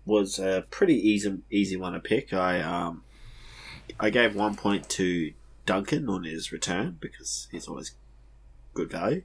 was 0.06 0.38
a 0.38 0.64
pretty 0.70 0.94
easy 0.97 1.38
easy 1.51 1.76
one 1.76 1.92
to 1.92 2.01
pick. 2.01 2.32
I 2.32 2.62
um, 2.62 3.05
I 3.98 4.09
gave 4.09 4.34
one 4.34 4.55
point 4.56 4.88
to 4.90 5.34
Duncan 5.66 6.09
on 6.09 6.24
his 6.24 6.51
return 6.51 6.97
because 6.98 7.47
he's 7.51 7.68
always 7.68 7.94
good 8.72 8.90
value. 8.90 9.22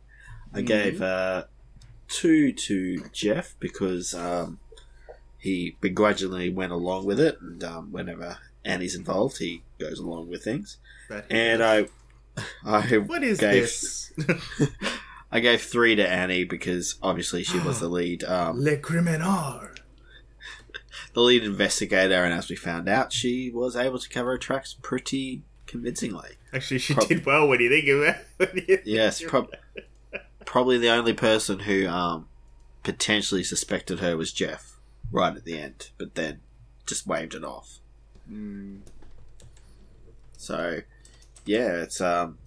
I 0.54 0.62
Mhm. 0.62 0.66
gave 0.68 1.02
uh, 1.02 1.46
two 2.08 2.52
to 2.54 3.04
Jeff 3.12 3.56
because 3.60 4.14
um, 4.14 4.60
he 5.38 5.78
begrudgingly 5.82 6.50
went 6.50 6.72
along 6.72 7.06
with 7.06 7.20
it, 7.20 7.38
and 7.42 7.64
um, 7.64 7.92
whenever 7.92 8.38
Annie's 8.64 8.96
involved, 8.96 9.38
he 9.38 9.64
goes 9.80 10.00
along 10.00 10.30
with 10.30 10.44
things. 10.44 10.78
And 11.30 11.64
I, 11.64 11.88
I 12.66 12.82
What 13.06 13.24
is 13.24 13.40
gave, 13.40 13.64
this? 13.64 14.12
I 15.32 15.40
gave 15.40 15.62
three 15.62 15.96
to 15.96 16.08
Annie 16.08 16.44
because 16.46 16.96
obviously 17.02 17.44
she 17.44 17.60
was 17.60 17.80
the 17.80 17.90
lead, 17.90 18.24
um, 18.24 18.60
Le 18.60 18.78
Criminal. 18.78 19.62
the 21.14 21.22
lead 21.22 21.44
investigator, 21.44 22.24
and 22.24 22.34
as 22.34 22.50
we 22.50 22.56
found 22.56 22.88
out, 22.90 23.12
she 23.14 23.52
was 23.54 23.76
able 23.76 24.00
to 24.00 24.10
cover 24.10 24.32
her 24.32 24.38
tracks 24.38 24.76
pretty 24.82 25.44
convincingly. 25.68 26.32
Actually, 26.54 26.80
she 26.80 26.94
Prob- 26.94 27.08
did 27.08 27.26
well 27.26 27.48
What 27.48 27.58
do 27.58 27.66
you 27.66 27.70
think 27.70 27.88
of 27.90 28.02
it. 28.04 28.26
When 28.38 28.50
you 28.56 28.66
think 28.78 28.82
Yes, 28.86 29.22
of 29.22 29.30
prob- 29.30 29.50
it. 29.76 29.88
probably 30.46 30.78
the 30.78 30.90
only 30.90 31.14
person 31.14 31.60
who 31.60 31.88
um, 31.88 32.28
potentially 32.84 33.44
suspected 33.44 34.00
her 34.00 34.16
was 34.18 34.32
Jeff 34.32 34.78
right 35.12 35.36
at 35.36 35.44
the 35.46 35.58
end, 35.60 35.90
but 35.98 36.16
then 36.16 36.40
just 36.86 37.06
waved 37.08 37.34
it 37.34 37.44
off. 37.44 37.80
Mm. 38.32 38.80
So, 40.38 40.82
yeah, 41.46 41.82
it's 41.82 42.02
um. 42.02 42.38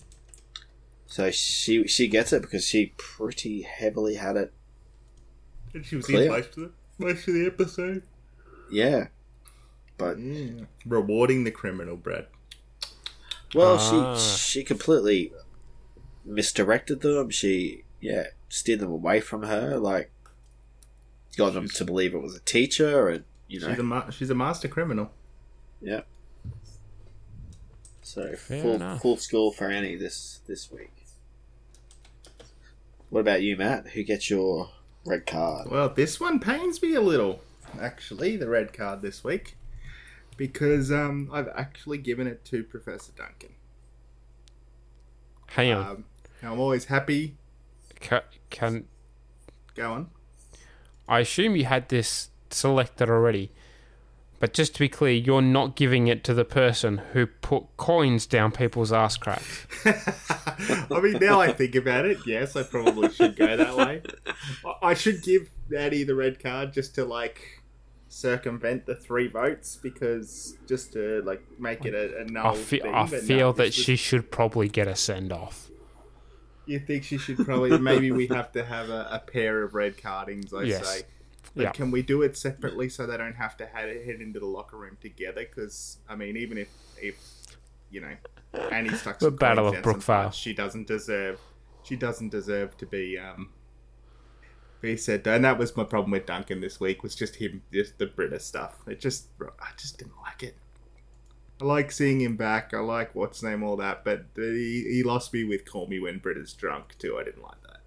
So 1.06 1.30
she 1.30 1.86
she 1.86 2.06
gets 2.08 2.32
it 2.32 2.42
because 2.42 2.66
she 2.66 2.92
pretty 2.98 3.62
heavily 3.62 4.16
had 4.16 4.36
it. 4.36 4.52
And 5.74 5.84
she 5.84 5.96
was 5.96 6.06
Clear. 6.06 6.22
in 6.22 6.28
most 6.28 6.48
of 6.48 6.54
the 6.56 6.70
most 6.98 7.26
of 7.28 7.34
the 7.34 7.46
episode. 7.46 8.02
Yeah, 8.70 9.08
but 9.96 10.18
Mm. 10.18 10.66
Rewarding 10.84 11.44
the 11.44 11.50
criminal, 11.50 11.96
Brad. 11.96 12.26
well, 13.54 13.78
Ah. 13.80 14.16
she 14.18 14.60
she 14.60 14.64
completely 14.64 15.32
misdirected 16.24 17.00
them. 17.00 17.30
She 17.30 17.84
yeah 18.00 18.24
steer 18.48 18.76
them 18.76 18.90
away 18.90 19.20
from 19.20 19.42
her. 19.44 19.76
Like 19.78 20.10
got 21.36 21.52
them 21.54 21.68
to 21.68 21.84
believe 21.84 22.14
it 22.14 22.22
was 22.22 22.34
a 22.36 22.40
teacher, 22.40 23.08
and 23.08 23.24
you 23.48 23.60
know 23.60 23.68
She's 23.70 23.78
a 23.78 23.82
ma- 23.82 24.10
she's 24.10 24.30
a 24.30 24.34
master 24.34 24.68
criminal. 24.68 25.10
yeah. 25.80 26.00
So 28.02 28.34
Fair 28.36 28.62
full 28.62 28.74
enough. 28.74 29.02
full 29.02 29.16
score 29.18 29.52
for 29.52 29.70
Annie 29.70 29.96
this 29.96 30.40
this 30.46 30.70
week. 30.72 31.04
What 33.10 33.20
about 33.20 33.42
you, 33.42 33.56
Matt? 33.56 33.88
Who 33.88 34.02
gets 34.02 34.28
your 34.30 34.70
red 35.06 35.26
card? 35.26 35.70
Well, 35.70 35.88
this 35.88 36.18
one 36.20 36.40
pains 36.40 36.82
me 36.82 36.94
a 36.94 37.00
little, 37.00 37.40
actually, 37.80 38.36
the 38.36 38.48
red 38.48 38.72
card 38.74 39.00
this 39.00 39.24
week, 39.24 39.56
because 40.36 40.92
um, 40.92 41.30
I've 41.32 41.48
actually 41.48 41.96
given 41.98 42.26
it 42.26 42.44
to 42.46 42.62
Professor 42.64 43.12
Duncan. 43.16 43.54
Hang 45.46 45.72
on. 45.72 45.86
Um, 45.86 46.04
I'm 46.42 46.60
always 46.60 46.86
happy. 46.86 47.36
Ca 48.00 48.22
can 48.50 48.84
Go 49.74 49.92
on. 49.92 50.10
I 51.08 51.20
assume 51.20 51.54
you 51.56 51.64
had 51.66 51.88
this 51.88 52.30
selected 52.50 53.08
already, 53.08 53.50
but 54.40 54.52
just 54.52 54.74
to 54.74 54.80
be 54.80 54.88
clear, 54.88 55.12
you're 55.14 55.40
not 55.42 55.76
giving 55.76 56.08
it 56.08 56.22
to 56.24 56.34
the 56.34 56.44
person 56.44 56.98
who 57.12 57.26
put 57.26 57.64
coins 57.76 58.26
down 58.26 58.52
people's 58.52 58.92
ass 58.92 59.16
cracks. 59.16 59.66
I 59.84 61.00
mean, 61.00 61.18
now 61.20 61.40
I 61.40 61.52
think 61.52 61.74
about 61.76 62.06
it, 62.06 62.18
yes, 62.26 62.56
I 62.56 62.62
probably 62.64 63.10
should 63.10 63.36
go 63.36 63.56
that 63.56 63.76
way. 63.76 64.02
I- 64.82 64.94
should 64.94 65.22
give 65.22 65.48
Maddie 65.68 66.02
the 66.04 66.14
red 66.14 66.42
card 66.42 66.72
just 66.72 66.94
to 66.96 67.04
like 67.04 67.40
circumvent 68.08 68.86
the 68.86 68.94
three 68.96 69.28
votes 69.28 69.76
because 69.82 70.56
just 70.66 70.92
to 70.94 71.22
like 71.24 71.42
make 71.60 71.84
it 71.84 71.94
a, 71.94 72.22
a 72.22 72.24
null 72.24 72.54
I, 72.54 72.56
fe- 72.56 72.80
thing. 72.80 72.94
I 72.94 73.02
but 73.04 73.12
no, 73.12 73.18
feel 73.20 73.52
that 73.54 73.66
was- 73.66 73.74
she 73.74 73.96
should 73.96 74.30
probably 74.30 74.68
get 74.68 74.88
a 74.88 74.96
send 74.96 75.32
off. 75.32 75.70
You 76.68 76.78
think 76.78 77.02
she 77.04 77.18
should 77.18 77.38
probably 77.44 77.76
maybe 77.90 78.10
we 78.12 78.26
have 78.28 78.52
to 78.52 78.64
have 78.64 78.90
a, 78.90 79.08
a 79.10 79.18
pair 79.18 79.62
of 79.62 79.74
red 79.74 79.96
cardings? 80.00 80.52
I 80.52 80.62
Yes. 80.62 80.86
say. 80.86 80.96
Like, 80.96 81.08
Yeah. 81.54 81.72
Can 81.72 81.90
we 81.90 82.02
do 82.02 82.22
it 82.22 82.36
separately 82.36 82.88
so 82.88 83.06
they 83.06 83.16
don't 83.16 83.36
have 83.36 83.56
to 83.56 83.66
head, 83.66 83.88
head 84.04 84.20
into 84.20 84.38
the 84.38 84.46
locker 84.46 84.76
room 84.76 84.96
together? 85.00 85.44
Because 85.44 85.98
I 86.08 86.14
mean, 86.14 86.36
even 86.36 86.58
if 86.58 86.68
if 87.00 87.16
you 87.90 88.00
know 88.02 88.14
Annie 88.70 88.90
stuck 88.94 89.18
The 89.18 89.30
Battle 89.30 89.68
of 89.68 89.76
Brookvale. 89.76 90.32
she 90.32 90.52
doesn't 90.52 90.86
deserve 90.86 91.40
she 91.82 91.96
doesn't 91.96 92.28
deserve 92.28 92.76
to 92.76 92.86
be 92.86 93.18
um 93.18 93.50
be 94.80 94.96
said. 94.96 95.26
And 95.26 95.44
that 95.44 95.58
was 95.58 95.76
my 95.76 95.84
problem 95.84 96.10
with 96.12 96.26
Duncan 96.26 96.60
this 96.60 96.78
week 96.78 97.02
was 97.02 97.14
just 97.14 97.36
him 97.36 97.62
just 97.72 97.98
the 97.98 98.06
British 98.06 98.44
stuff. 98.44 98.76
It 98.86 99.00
just 99.00 99.28
I 99.40 99.70
just 99.76 99.98
didn't 99.98 100.18
like 100.22 100.42
it. 100.42 100.56
I 101.60 101.64
like 101.64 101.90
seeing 101.90 102.20
him 102.20 102.36
back. 102.36 102.72
I 102.72 102.78
like 102.78 103.14
what's 103.14 103.42
name 103.42 103.62
all 103.62 103.76
that, 103.76 104.04
but 104.04 104.26
he, 104.36 104.86
he 104.88 105.02
lost 105.02 105.32
me 105.32 105.44
with 105.44 105.64
"Call 105.64 105.86
Me 105.88 105.98
When 105.98 106.18
Britta's 106.18 106.52
Drunk" 106.52 106.96
too. 106.98 107.18
I 107.18 107.24
didn't 107.24 107.42
like 107.42 107.60
that. 107.62 107.80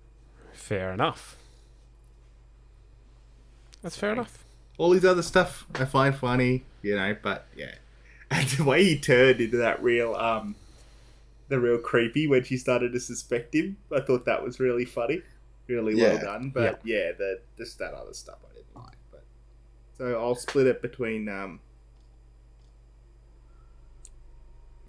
Fair 0.54 0.92
enough. 0.92 1.38
That's 3.82 3.96
fair 3.96 4.12
enough. 4.12 4.44
All 4.78 4.92
his 4.92 5.06
other 5.06 5.22
stuff 5.22 5.66
I 5.76 5.86
find 5.86 6.16
funny, 6.16 6.64
you 6.82 6.96
know, 6.96 7.16
but 7.22 7.48
yeah, 7.56 7.76
and 8.32 8.48
the 8.50 8.64
way 8.64 8.84
he 8.84 9.00
turned 9.00 9.40
into 9.40 9.58
that 9.58 9.82
real 9.82 10.16
um, 10.16 10.56
the 11.48 11.60
real 11.60 11.78
creepy 11.78 12.28
when 12.28 12.44
she 12.44 12.58
started 12.58 12.92
to 12.94 13.00
suspect 13.00 13.56
him, 13.56 13.78
I 13.96 14.02
thought 14.02 14.26
that 14.26 14.44
was 14.44 14.60
really 14.60 14.86
funny, 14.86 15.22
really 15.68 15.96
well 15.96 16.18
done. 16.18 16.52
But 16.54 16.82
yeah, 16.84 17.12
the 17.18 17.40
just 17.58 17.80
that 17.80 17.94
other 17.94 18.14
stuff 18.14 18.40
I 18.50 18.56
didn't 18.56 18.76
like. 18.76 18.98
But 19.12 19.24
so 19.98 20.20
I'll 20.20 20.36
split 20.36 20.68
it 20.68 20.82
between 20.82 21.30
um. 21.30 21.62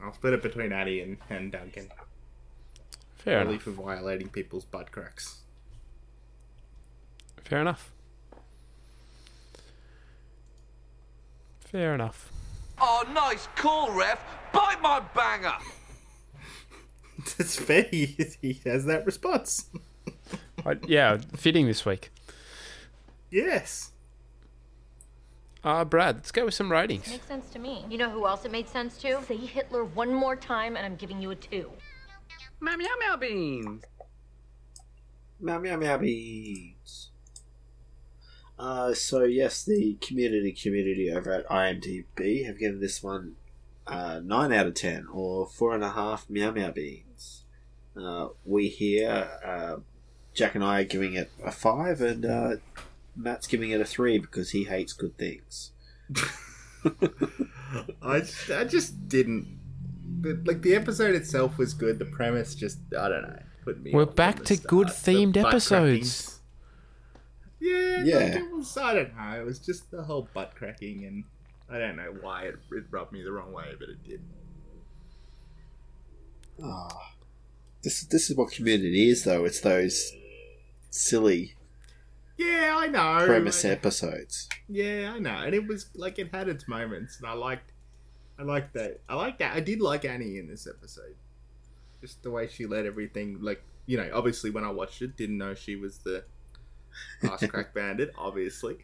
I'll 0.02 0.12
split 0.12 0.32
it 0.34 0.42
between 0.42 0.72
Addie 0.72 1.00
and, 1.00 1.16
and 1.30 1.52
Duncan. 1.52 1.88
Fair 3.16 3.38
Only 3.40 3.52
enough. 3.54 3.62
for 3.62 3.70
violating 3.70 4.28
people's 4.28 4.64
butt 4.64 4.90
cracks. 4.90 5.42
Fair 7.44 7.60
enough. 7.60 7.92
Fair 11.60 11.94
enough. 11.94 12.30
Oh, 12.80 13.04
nice 13.14 13.46
call, 13.54 13.92
ref. 13.92 14.20
Bite 14.52 14.82
my 14.82 15.00
banger. 15.14 15.54
That's 17.38 17.56
fair. 17.56 17.84
He, 17.90 18.16
he 18.40 18.60
has 18.66 18.84
that 18.86 19.06
response. 19.06 19.70
I, 20.66 20.76
yeah, 20.86 21.18
fitting 21.36 21.66
this 21.66 21.86
week. 21.86 22.10
Yes. 23.30 23.91
Uh, 25.64 25.84
Brad, 25.84 26.16
let's 26.16 26.32
go 26.32 26.46
with 26.46 26.54
some 26.54 26.72
ratings. 26.72 27.08
Makes 27.08 27.26
sense 27.26 27.50
to 27.50 27.58
me. 27.58 27.84
You 27.88 27.98
know 27.98 28.10
who 28.10 28.26
else 28.26 28.44
it 28.44 28.50
made 28.50 28.68
sense 28.68 28.96
to? 28.98 29.22
Say 29.22 29.36
Hitler 29.36 29.84
one 29.84 30.12
more 30.12 30.34
time 30.34 30.76
and 30.76 30.84
I'm 30.84 30.96
giving 30.96 31.22
you 31.22 31.30
a 31.30 31.36
two. 31.36 31.70
Meow 32.60 32.76
meow 32.76 32.88
meow 32.98 33.16
beans. 33.16 33.84
Meow 35.40 35.58
meow 35.58 35.76
meow 35.76 35.98
beans. 35.98 37.10
Uh, 38.58 38.94
so 38.94 39.24
yes, 39.24 39.64
the 39.64 39.96
community 40.00 40.52
community 40.52 41.10
over 41.10 41.32
at 41.32 41.48
IMDb 41.48 42.44
have 42.46 42.58
given 42.58 42.80
this 42.80 43.02
one 43.02 43.36
uh, 43.86 44.20
nine 44.22 44.52
out 44.52 44.66
of 44.66 44.74
ten, 44.74 45.06
or 45.12 45.46
four 45.46 45.74
and 45.74 45.82
a 45.82 45.90
half 45.90 46.28
meow 46.30 46.50
meow 46.52 46.70
beans. 46.70 47.44
Uh, 47.96 48.28
we 48.44 48.68
here, 48.68 49.28
uh, 49.44 49.76
Jack 50.34 50.54
and 50.54 50.62
I 50.64 50.80
are 50.80 50.84
giving 50.84 51.14
it 51.14 51.30
a 51.44 51.50
five, 51.50 52.00
and 52.00 52.24
uh, 52.24 52.56
Matt's 53.16 53.46
giving 53.46 53.70
it 53.70 53.80
a 53.80 53.84
three 53.84 54.18
because 54.18 54.50
he 54.50 54.64
hates 54.64 54.92
good 54.92 55.16
things. 55.18 55.72
I 58.02 58.20
just, 58.20 58.50
I 58.50 58.64
just 58.64 59.08
didn't. 59.08 59.58
the- 60.20 60.40
Like 60.44 60.62
the 60.62 60.74
episode 60.74 61.14
itself 61.14 61.58
was 61.58 61.74
good. 61.74 61.98
The 61.98 62.04
premise 62.06 62.54
just 62.54 62.78
I 62.98 63.08
don't 63.08 63.22
know. 63.22 63.42
Put 63.64 63.80
me. 63.82 63.92
We're 63.92 64.06
back 64.06 64.44
to 64.44 64.56
start. 64.56 64.68
good 64.68 64.86
themed 64.88 65.34
butt 65.34 65.46
episodes. 65.46 66.40
Yeah, 67.60 68.02
Yeah. 68.04 68.16
Like 68.16 68.34
it 68.34 68.52
was, 68.52 68.76
I 68.76 68.94
don't 68.94 69.16
know. 69.16 69.40
It 69.40 69.44
was 69.44 69.58
just 69.60 69.90
the 69.92 70.02
whole 70.02 70.28
butt 70.34 70.54
cracking, 70.56 71.04
and 71.04 71.24
I 71.70 71.78
don't 71.78 71.94
know 71.96 72.12
why 72.20 72.44
it, 72.44 72.56
it 72.72 72.84
rubbed 72.90 73.12
me 73.12 73.22
the 73.22 73.30
wrong 73.30 73.52
way, 73.52 73.66
but 73.78 73.88
it 73.88 74.02
did. 74.02 74.20
Ah, 76.62 77.12
this 77.82 78.02
this 78.04 78.30
is 78.30 78.36
what 78.36 78.50
community 78.52 79.08
is, 79.08 79.24
though. 79.24 79.44
It's 79.44 79.60
those 79.60 80.12
silly 80.90 81.54
Yeah, 82.36 82.74
I 82.76 82.86
know. 82.86 83.26
premise 83.26 83.62
like- 83.64 83.72
episodes. 83.74 84.48
Yeah, 84.68 85.12
I 85.14 85.18
know, 85.18 85.30
and 85.36 85.54
it 85.54 85.66
was 85.66 85.90
like 85.94 86.18
it 86.18 86.30
had 86.34 86.48
its 86.48 86.66
moments, 86.66 87.18
and 87.18 87.26
I 87.28 87.32
liked, 87.34 87.72
I 88.38 88.42
liked 88.42 88.72
that. 88.74 89.00
I 89.08 89.14
liked 89.14 89.38
that. 89.40 89.54
I 89.54 89.60
did 89.60 89.80
like 89.80 90.04
Annie 90.04 90.38
in 90.38 90.48
this 90.48 90.66
episode, 90.66 91.14
just 92.00 92.22
the 92.22 92.30
way 92.30 92.48
she 92.48 92.66
led 92.66 92.86
everything. 92.86 93.38
Like 93.40 93.62
you 93.86 93.96
know, 93.98 94.08
obviously 94.14 94.50
when 94.50 94.64
I 94.64 94.70
watched 94.70 95.02
it, 95.02 95.16
didn't 95.16 95.38
know 95.38 95.54
she 95.54 95.76
was 95.76 95.98
the 95.98 96.24
ass 97.22 97.44
crack 97.46 97.74
bandit. 97.74 98.12
Obviously, 98.16 98.78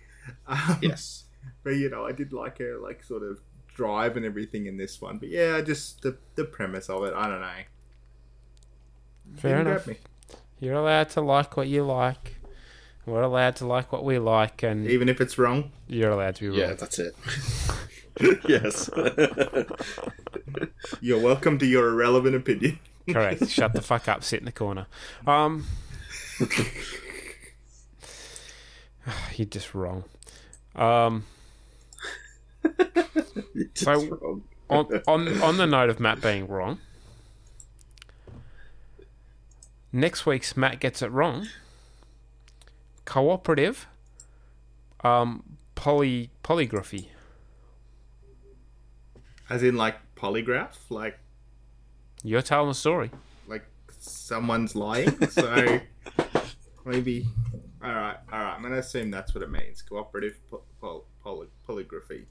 um, 0.46 0.78
Yes. 0.82 1.24
but 1.64 1.70
you 1.70 1.88
know, 1.88 2.04
I 2.04 2.12
did 2.12 2.32
like 2.32 2.58
her 2.58 2.78
like 2.78 3.02
sort 3.02 3.22
of 3.22 3.40
drive 3.74 4.16
and 4.16 4.26
everything 4.26 4.66
in 4.66 4.76
this 4.76 5.00
one. 5.00 5.18
But 5.18 5.30
yeah, 5.30 5.60
just 5.62 6.02
the 6.02 6.18
the 6.34 6.44
premise 6.44 6.88
of 6.90 7.02
it. 7.04 7.14
I 7.14 7.28
don't 7.28 7.40
know. 7.40 7.48
Fair 9.36 9.58
Didn't 9.58 9.72
enough. 9.72 9.86
me. 9.86 9.96
You're 10.60 10.74
allowed 10.74 11.10
to 11.10 11.20
like 11.20 11.56
what 11.56 11.68
you 11.68 11.84
like. 11.84 12.34
We're 13.08 13.22
allowed 13.22 13.56
to 13.56 13.66
like 13.66 13.90
what 13.90 14.04
we 14.04 14.18
like, 14.18 14.62
and 14.62 14.86
Even 14.86 15.08
if 15.08 15.20
it's 15.20 15.38
wrong. 15.38 15.72
you're 15.86 16.10
allowed 16.10 16.34
to 16.36 16.40
be 16.42 16.48
wrong. 16.50 16.58
Yeah, 16.58 16.74
that's 16.74 16.98
it. 16.98 17.16
yes. 18.48 18.90
You're 21.00 21.20
welcome 21.20 21.58
to 21.58 21.66
your 21.66 21.88
irrelevant 21.88 22.34
opinion. 22.34 22.78
Correct. 23.08 23.48
Shut 23.48 23.72
the 23.72 23.80
fuck 23.80 24.08
up. 24.08 24.24
Sit 24.24 24.40
in 24.40 24.44
the 24.44 24.52
corner. 24.52 24.86
Um, 25.26 25.66
you're 29.36 29.46
just 29.46 29.74
wrong. 29.74 30.04
Um, 30.74 31.24
so 33.74 34.42
on 34.68 35.00
on 35.06 35.42
on 35.42 35.56
the 35.56 35.66
note 35.66 35.90
of 35.90 36.00
Matt 36.00 36.20
being 36.20 36.46
wrong, 36.46 36.78
next 39.92 40.26
week's 40.26 40.56
Matt 40.56 40.80
gets 40.80 41.02
it 41.02 41.10
wrong. 41.10 41.48
Cooperative. 43.08 43.86
Um, 45.02 45.56
poly 45.74 46.30
polygraphy. 46.44 47.06
As 49.48 49.62
in 49.62 49.76
like 49.78 49.96
polygraph, 50.14 50.74
like 50.90 51.18
You're 52.22 52.42
telling 52.42 52.68
a 52.70 52.74
story. 52.74 53.10
like 53.46 53.64
someone's 53.98 54.74
lying. 54.76 55.16
So 55.30 55.80
maybe. 56.84 57.26
All 57.82 57.90
right, 57.94 58.16
all 58.30 58.40
right. 58.40 58.54
I'm 58.54 58.62
gonna 58.62 58.76
assume 58.76 59.10
that's 59.10 59.34
what 59.34 59.42
it 59.42 59.50
means. 59.50 59.80
Cooperative 59.80 60.38
po- 60.50 60.64
pol- 60.78 61.06
poly- 61.24 61.48
polygraphy. 61.66 62.26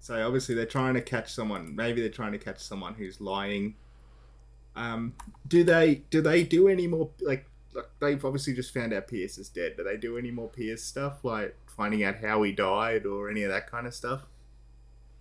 So 0.00 0.26
obviously 0.26 0.56
they're 0.56 0.66
trying 0.66 0.94
to 0.94 1.02
catch 1.02 1.32
someone. 1.32 1.76
Maybe 1.76 2.00
they're 2.00 2.10
trying 2.10 2.32
to 2.32 2.38
catch 2.38 2.58
someone 2.58 2.94
who's 2.94 3.20
lying. 3.20 3.76
Um, 4.74 5.14
do 5.46 5.62
they 5.62 6.02
do 6.10 6.20
they 6.20 6.42
do 6.42 6.66
any 6.66 6.88
more 6.88 7.10
like? 7.20 7.46
They've 8.00 8.24
obviously 8.24 8.54
just 8.54 8.72
found 8.72 8.92
out 8.92 9.08
Pierce 9.08 9.38
is 9.38 9.48
dead. 9.48 9.74
Do 9.76 9.84
they 9.84 9.96
do 9.96 10.18
any 10.18 10.30
more 10.30 10.48
Pierce 10.48 10.82
stuff, 10.82 11.24
like 11.24 11.56
finding 11.66 12.04
out 12.04 12.16
how 12.16 12.42
he 12.42 12.52
died 12.52 13.06
or 13.06 13.30
any 13.30 13.42
of 13.42 13.50
that 13.50 13.70
kind 13.70 13.86
of 13.86 13.94
stuff? 13.94 14.26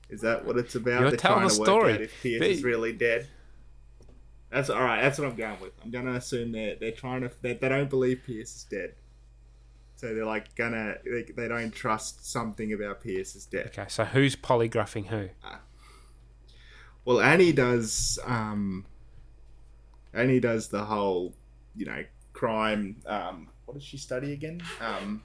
Is 0.10 0.22
that 0.22 0.46
what 0.46 0.58
it's 0.58 0.76
about? 0.76 1.02
You're 1.02 1.10
They're 1.12 1.18
telling 1.18 1.40
trying 1.40 1.50
to 1.50 1.60
work 1.60 1.68
story. 1.68 1.94
out 1.94 2.02
if 2.02 2.22
Pierce 2.22 2.42
is 2.44 2.64
really 2.64 2.94
dead. 2.94 3.28
That's 4.50 4.70
all 4.70 4.82
right. 4.82 5.02
That's 5.02 5.20
what 5.20 5.28
I'm 5.28 5.36
going 5.36 5.60
with. 5.60 5.74
I'm 5.84 5.92
gonna 5.92 6.14
assume 6.14 6.54
that 6.54 6.80
they're 6.80 6.92
trying 6.92 7.22
to 7.22 7.32
they, 7.42 7.54
they 7.54 7.68
don't 7.70 7.90
believe 7.90 8.22
Pierce 8.26 8.56
is 8.56 8.64
dead, 8.64 8.94
so 9.98 10.16
they're 10.16 10.26
like 10.26 10.56
gonna 10.56 10.96
they, 11.04 11.24
they 11.24 11.48
don't 11.50 11.72
trust 11.72 12.26
something 12.32 12.72
about 12.72 13.02
Pierce's 13.02 13.46
death. 13.46 13.68
Okay, 13.78 13.86
so 13.90 14.06
who's 14.06 14.38
polygraphing 14.38 15.08
who? 15.08 15.30
Well, 17.04 17.20
Annie 17.20 17.52
does. 17.52 18.18
Um, 18.26 18.86
Annie 20.14 20.40
does 20.40 20.70
the 20.70 20.86
whole, 20.86 21.34
you 21.76 21.86
know, 21.86 22.04
crime. 22.38 22.97
Um, 23.07 23.49
what 23.65 23.73
does 23.73 23.84
she 23.84 23.97
study 23.97 24.34
again? 24.34 24.61
Um, 24.80 25.23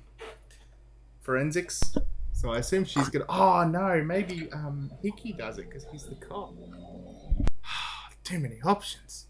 forensics. 1.20 1.80
So 2.32 2.50
I 2.50 2.58
assume 2.58 2.84
she's 2.84 3.08
gonna. 3.10 3.26
Oh 3.28 3.64
no, 3.68 4.02
maybe 4.02 4.50
um, 4.52 4.90
Hickey 5.02 5.32
does 5.32 5.58
it 5.58 5.68
because 5.68 5.86
he's 5.92 6.04
the 6.04 6.14
cop. 6.14 6.54
Too 8.24 8.38
many 8.38 8.60
options. 8.64 9.26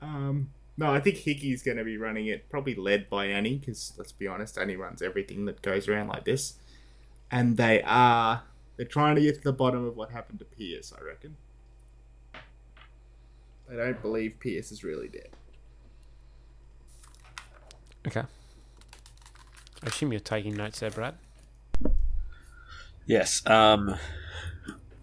Um, 0.00 0.50
no, 0.78 0.92
I 0.92 1.00
think 1.00 1.18
Hickey's 1.18 1.62
to 1.62 1.84
be 1.84 1.96
running 1.98 2.26
it, 2.26 2.48
probably 2.48 2.74
led 2.74 3.08
by 3.08 3.26
Annie, 3.26 3.56
because 3.56 3.92
let's 3.96 4.12
be 4.12 4.26
honest, 4.26 4.58
Annie 4.58 4.76
runs 4.76 5.02
everything 5.02 5.44
that 5.46 5.62
goes 5.62 5.88
around 5.88 6.08
like 6.08 6.24
this. 6.24 6.54
And 7.30 7.56
they 7.56 7.82
are 7.82 8.42
they're 8.76 8.86
trying 8.86 9.16
to 9.16 9.20
get 9.20 9.36
to 9.36 9.40
the 9.42 9.52
bottom 9.52 9.84
of 9.84 9.96
what 9.96 10.10
happened 10.10 10.38
to 10.38 10.44
Pierce. 10.44 10.92
I 10.98 11.04
reckon. 11.04 11.36
They 13.68 13.76
don't 13.76 14.00
believe 14.00 14.38
Pierce 14.40 14.72
is 14.72 14.82
really 14.84 15.08
dead. 15.08 15.30
Okay. 18.06 18.22
I 19.82 19.86
assume 19.86 20.12
you're 20.12 20.20
taking 20.20 20.54
notes 20.54 20.80
there, 20.80 20.90
Brad. 20.90 21.14
Yes. 23.06 23.44
Um, 23.46 23.96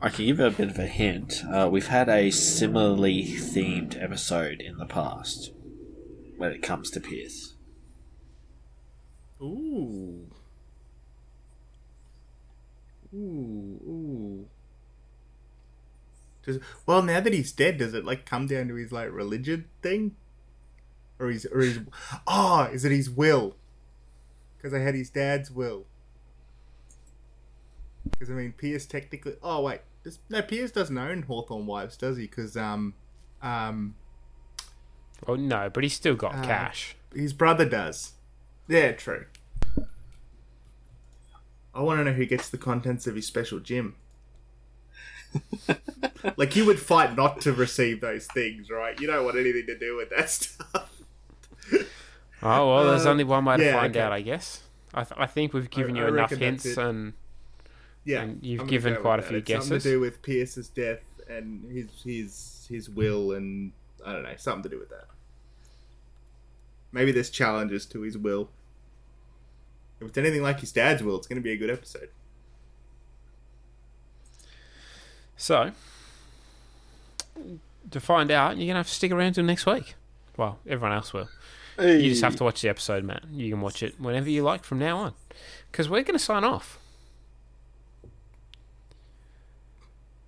I 0.01 0.09
can 0.09 0.25
give 0.25 0.39
a 0.39 0.51
bit 0.51 0.69
of 0.69 0.77
a 0.79 0.87
hint. 0.87 1.43
Uh, 1.49 1.69
we've 1.71 1.87
had 1.87 2.09
a 2.09 2.31
similarly 2.31 3.23
themed 3.23 4.01
episode 4.01 4.61
in 4.61 4.77
the 4.77 4.85
past 4.85 5.51
when 6.37 6.51
it 6.51 6.61
comes 6.61 6.89
to 6.91 6.99
Pierce. 6.99 7.53
Ooh. 9.41 10.27
Ooh, 13.13 13.79
ooh. 13.87 14.45
Does, 16.45 16.59
well, 16.85 17.01
now 17.01 17.19
that 17.19 17.31
he's 17.31 17.51
dead, 17.51 17.77
does 17.77 17.93
it 17.93 18.05
like 18.05 18.25
come 18.25 18.47
down 18.47 18.67
to 18.67 18.75
his 18.75 18.91
like 18.91 19.11
religion 19.11 19.65
thing, 19.81 20.15
or 21.19 21.29
his 21.29 21.45
or 21.45 21.61
his? 21.61 21.79
Oh, 22.27 22.69
is 22.71 22.85
it 22.85 22.91
his 22.91 23.09
will? 23.09 23.55
Because 24.57 24.73
I 24.73 24.79
had 24.79 24.95
his 24.95 25.09
dad's 25.09 25.51
will. 25.51 25.85
Because 28.09 28.29
I 28.29 28.33
mean, 28.33 28.53
Pierce 28.53 28.85
technically. 28.85 29.35
Oh 29.41 29.61
wait, 29.61 29.81
does, 30.03 30.19
no, 30.29 30.41
Pierce 30.41 30.71
doesn't 30.71 30.97
own 30.97 31.23
Hawthorne 31.23 31.65
Wipes, 31.65 31.97
does 31.97 32.17
he? 32.17 32.23
Because 32.23 32.57
um, 32.57 32.93
um. 33.41 33.95
Oh 35.27 35.35
no, 35.35 35.69
but 35.69 35.83
he's 35.83 35.93
still 35.93 36.15
got 36.15 36.35
uh, 36.35 36.43
cash. 36.43 36.95
His 37.15 37.33
brother 37.33 37.65
does. 37.65 38.13
Yeah, 38.67 38.91
true. 38.91 39.25
I 41.73 41.81
want 41.81 41.99
to 41.99 42.03
know 42.03 42.13
who 42.13 42.25
gets 42.25 42.49
the 42.49 42.57
contents 42.57 43.07
of 43.07 43.15
his 43.15 43.25
special 43.25 43.59
gym. 43.59 43.95
like 46.37 46.55
you 46.55 46.65
would 46.65 46.79
fight 46.79 47.15
not 47.15 47.41
to 47.41 47.53
receive 47.53 48.01
those 48.01 48.27
things, 48.27 48.69
right? 48.69 48.99
You 48.99 49.07
don't 49.07 49.25
want 49.25 49.37
anything 49.37 49.65
to 49.67 49.77
do 49.77 49.97
with 49.97 50.09
that 50.11 50.29
stuff. 50.29 50.92
Oh 52.45 52.73
well, 52.75 52.87
there's 52.87 53.05
Uh, 53.05 53.11
only 53.11 53.23
one 53.23 53.45
way 53.45 53.55
to 53.55 53.63
yeah, 53.63 53.73
find 53.79 53.95
okay. 53.95 54.03
out, 54.05 54.11
I 54.11 54.19
guess. 54.21 54.63
I, 54.93 55.05
th- 55.05 55.17
I 55.17 55.27
think 55.27 55.53
we've 55.53 55.69
given 55.69 55.95
I- 55.95 55.99
you 56.01 56.05
I 56.05 56.09
enough 56.09 56.31
hints, 56.31 56.75
and 56.77 57.13
Yeah, 58.03 58.23
and 58.23 58.43
you've 58.43 58.67
given 58.67 58.97
quite 58.97 59.19
a 59.19 59.21
few. 59.21 59.37
It's 59.37 59.49
Something 59.49 59.69
guesses. 59.69 59.83
to 59.83 59.89
do 59.91 59.99
with 60.01 60.21
Pierce's 60.21 60.67
death 60.67 60.99
and 61.29 61.71
his 61.71 61.87
his 62.03 62.67
his 62.69 62.89
will, 62.89 63.31
and 63.31 63.71
I 64.05 64.11
don't 64.11 64.23
know, 64.23 64.33
something 64.37 64.63
to 64.63 64.69
do 64.69 64.77
with 64.79 64.89
that. 64.89 65.05
Maybe 66.91 67.11
there's 67.13 67.29
challenges 67.29 67.85
to 67.87 68.01
his 68.01 68.17
will. 68.17 68.49
If 70.01 70.09
it's 70.09 70.17
anything 70.17 70.41
like 70.43 70.59
his 70.59 70.73
dad's 70.73 71.01
will, 71.01 71.15
it's 71.17 71.27
going 71.27 71.37
to 71.41 71.43
be 71.43 71.53
a 71.53 71.57
good 71.57 71.69
episode. 71.69 72.09
So, 75.37 75.71
to 77.89 77.99
find 77.99 78.31
out, 78.31 78.57
you're 78.57 78.67
gonna 78.67 78.79
have 78.79 78.87
to 78.87 78.93
stick 78.93 79.11
around 79.11 79.33
till 79.33 79.43
next 79.43 79.65
week. 79.65 79.95
Well, 80.37 80.59
everyone 80.67 80.95
else 80.95 81.13
will. 81.13 81.29
You 81.79 82.09
just 82.09 82.23
have 82.23 82.35
to 82.35 82.43
watch 82.43 82.61
the 82.61 82.69
episode, 82.69 83.03
Matt. 83.03 83.23
You 83.31 83.51
can 83.51 83.61
watch 83.61 83.81
it 83.81 83.99
whenever 83.99 84.29
you 84.29 84.43
like 84.43 84.63
from 84.63 84.79
now 84.79 84.97
on, 84.97 85.13
because 85.71 85.89
we're 85.89 86.03
gonna 86.03 86.19
sign 86.19 86.43
off. 86.43 86.79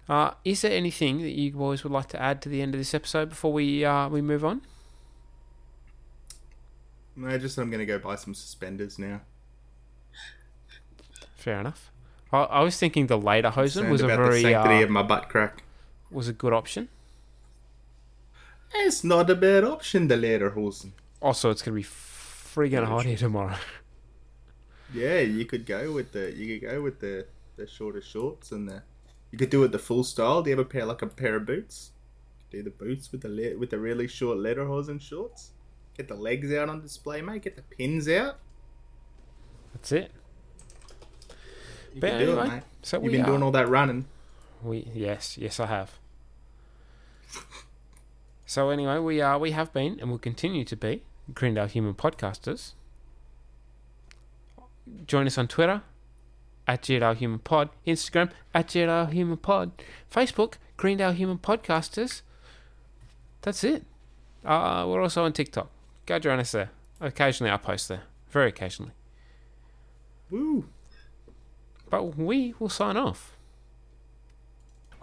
Uh, 0.07 0.31
is 0.43 0.61
there 0.61 0.71
anything 0.71 1.21
that 1.21 1.31
you 1.31 1.51
boys 1.51 1.83
would 1.83 1.91
like 1.91 2.07
to 2.07 2.21
add 2.21 2.41
to 2.43 2.49
the 2.49 2.61
end 2.61 2.75
of 2.75 2.79
this 2.79 2.93
episode 2.93 3.29
before 3.29 3.51
we 3.51 3.83
uh, 3.83 4.07
we 4.07 4.21
move 4.21 4.45
on? 4.45 4.61
No, 7.15 7.37
just 7.37 7.57
I'm 7.57 7.69
going 7.69 7.79
to 7.79 7.85
go 7.85 7.97
buy 7.97 8.15
some 8.15 8.33
suspenders 8.35 8.99
now. 8.99 9.21
Fair 11.37 11.59
enough. 11.59 11.91
I, 12.31 12.39
I 12.43 12.61
was 12.61 12.77
thinking 12.77 13.07
the 13.07 13.17
lederhosen 13.17 13.89
was 13.89 14.01
a 14.01 14.05
about 14.05 14.17
very 14.17 14.43
the 14.43 14.51
sanctity 14.51 14.81
uh, 14.81 14.83
of 14.83 14.89
my 14.89 15.01
butt 15.01 15.29
crack. 15.29 15.63
was 16.11 16.27
a 16.27 16.33
good 16.33 16.53
option. 16.53 16.89
It's 18.73 19.03
not 19.03 19.29
a 19.29 19.35
bad 19.35 19.63
option, 19.63 20.07
the 20.07 20.15
lederhosen. 20.15 20.91
Also, 21.21 21.49
it's 21.49 21.61
gonna 21.61 21.75
be 21.75 21.83
friggin' 21.83 22.85
hot 22.85 23.05
here 23.05 23.17
tomorrow. 23.17 23.55
Yeah, 24.93 25.19
you 25.19 25.45
could 25.45 25.65
go 25.65 25.91
with 25.91 26.11
the 26.11 26.31
you 26.35 26.59
could 26.59 26.67
go 26.69 26.81
with 26.81 26.99
the 26.99 27.25
the 27.57 27.67
shorter 27.67 28.01
shorts 28.01 28.51
and 28.51 28.67
the 28.69 28.83
you 29.31 29.37
could 29.37 29.49
do 29.49 29.63
it 29.63 29.71
the 29.71 29.79
full 29.79 30.03
style. 30.03 30.41
Do 30.43 30.49
you 30.49 30.57
have 30.57 30.65
a 30.65 30.69
pair 30.69 30.85
like 30.85 31.01
a 31.01 31.07
pair 31.07 31.35
of 31.35 31.45
boots? 31.45 31.91
Do 32.51 32.61
the 32.63 32.69
boots 32.69 33.11
with 33.11 33.21
the 33.21 33.29
le- 33.29 33.57
with 33.57 33.69
the 33.71 33.79
really 33.79 34.07
short 34.07 34.37
lederhosen 34.37 35.01
shorts. 35.01 35.51
Get 35.97 36.07
the 36.07 36.15
legs 36.15 36.53
out 36.53 36.69
on 36.69 36.81
display, 36.81 37.21
mate. 37.21 37.41
Get 37.43 37.55
the 37.55 37.61
pins 37.63 38.07
out. 38.07 38.37
That's 39.73 39.91
it. 39.91 40.11
You 41.93 42.01
But 42.01 42.09
can 42.11 42.19
do 42.19 42.31
anyway, 42.31 42.45
it, 42.45 42.49
mate. 42.49 42.63
so 42.83 43.01
You've 43.01 43.11
been 43.13 43.21
are- 43.21 43.25
doing 43.25 43.43
all 43.43 43.51
that 43.51 43.67
running. 43.69 44.05
We 44.61 44.87
yes, 44.93 45.37
yes, 45.37 45.59
I 45.59 45.65
have. 45.67 45.97
So 48.45 48.69
anyway, 48.69 48.99
we 48.99 49.21
are 49.21 49.39
we 49.39 49.51
have 49.51 49.73
been 49.73 49.99
and 49.99 50.09
will 50.09 50.19
continue 50.19 50.63
to 50.65 50.75
be 50.75 51.03
Greendale 51.33 51.67
Human 51.67 51.93
Podcasters. 51.93 52.73
Join 55.07 55.25
us 55.25 55.37
on 55.37 55.47
Twitter 55.47 55.81
at 56.67 56.83
GDL 56.83 57.15
Human 57.15 57.39
Pod, 57.39 57.69
Instagram 57.87 58.31
at 58.53 58.67
GDL 58.67 59.11
Human 59.11 59.37
Pod, 59.37 59.71
Facebook 60.11 60.53
Greendale 60.77 61.13
Human 61.13 61.39
Podcasters. 61.39 62.21
That's 63.41 63.63
it. 63.63 63.83
Uh, 64.43 64.85
we're 64.87 65.01
also 65.01 65.23
on 65.23 65.33
TikTok. 65.33 65.69
Go 66.05 66.19
join 66.19 66.39
us 66.39 66.51
there. 66.51 66.69
Occasionally 67.01 67.51
I 67.51 67.57
post 67.57 67.89
there, 67.89 68.03
very 68.29 68.49
occasionally. 68.49 68.93
Woo! 70.29 70.65
But 71.89 72.17
we 72.17 72.53
will 72.59 72.69
sign 72.69 72.97
off. 72.97 73.34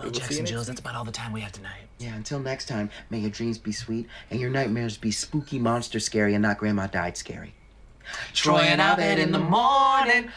Well, 0.03 0.13
see 0.13 0.21
Jackson 0.21 0.47
Jills, 0.47 0.67
that's 0.67 0.81
about 0.81 0.95
all 0.95 1.05
the 1.05 1.13
time 1.13 1.33
we 1.33 1.41
have 1.41 1.53
tonight. 1.53 1.83
Yeah, 1.99 2.15
until 2.15 2.41
next 2.41 2.67
time, 2.67 2.91
may 3.11 3.19
your 3.19 3.31
dreams 3.31 3.59
be 3.59 3.73
sweet 3.73 4.09
and 4.31 4.41
your 4.41 4.51
nightmares 4.51 4.97
be 4.97 5.11
spooky, 5.11 5.59
monster 5.59 6.01
scary, 6.01 6.35
and 6.35 6.43
not 6.43 6.59
grandma 6.59 6.87
died 6.87 7.17
scary. 7.17 7.55
Troy 8.33 8.59
and 8.59 8.81
Abed 8.81 9.19
in 9.19 9.33
the 9.33 9.39
morning, 9.39 10.29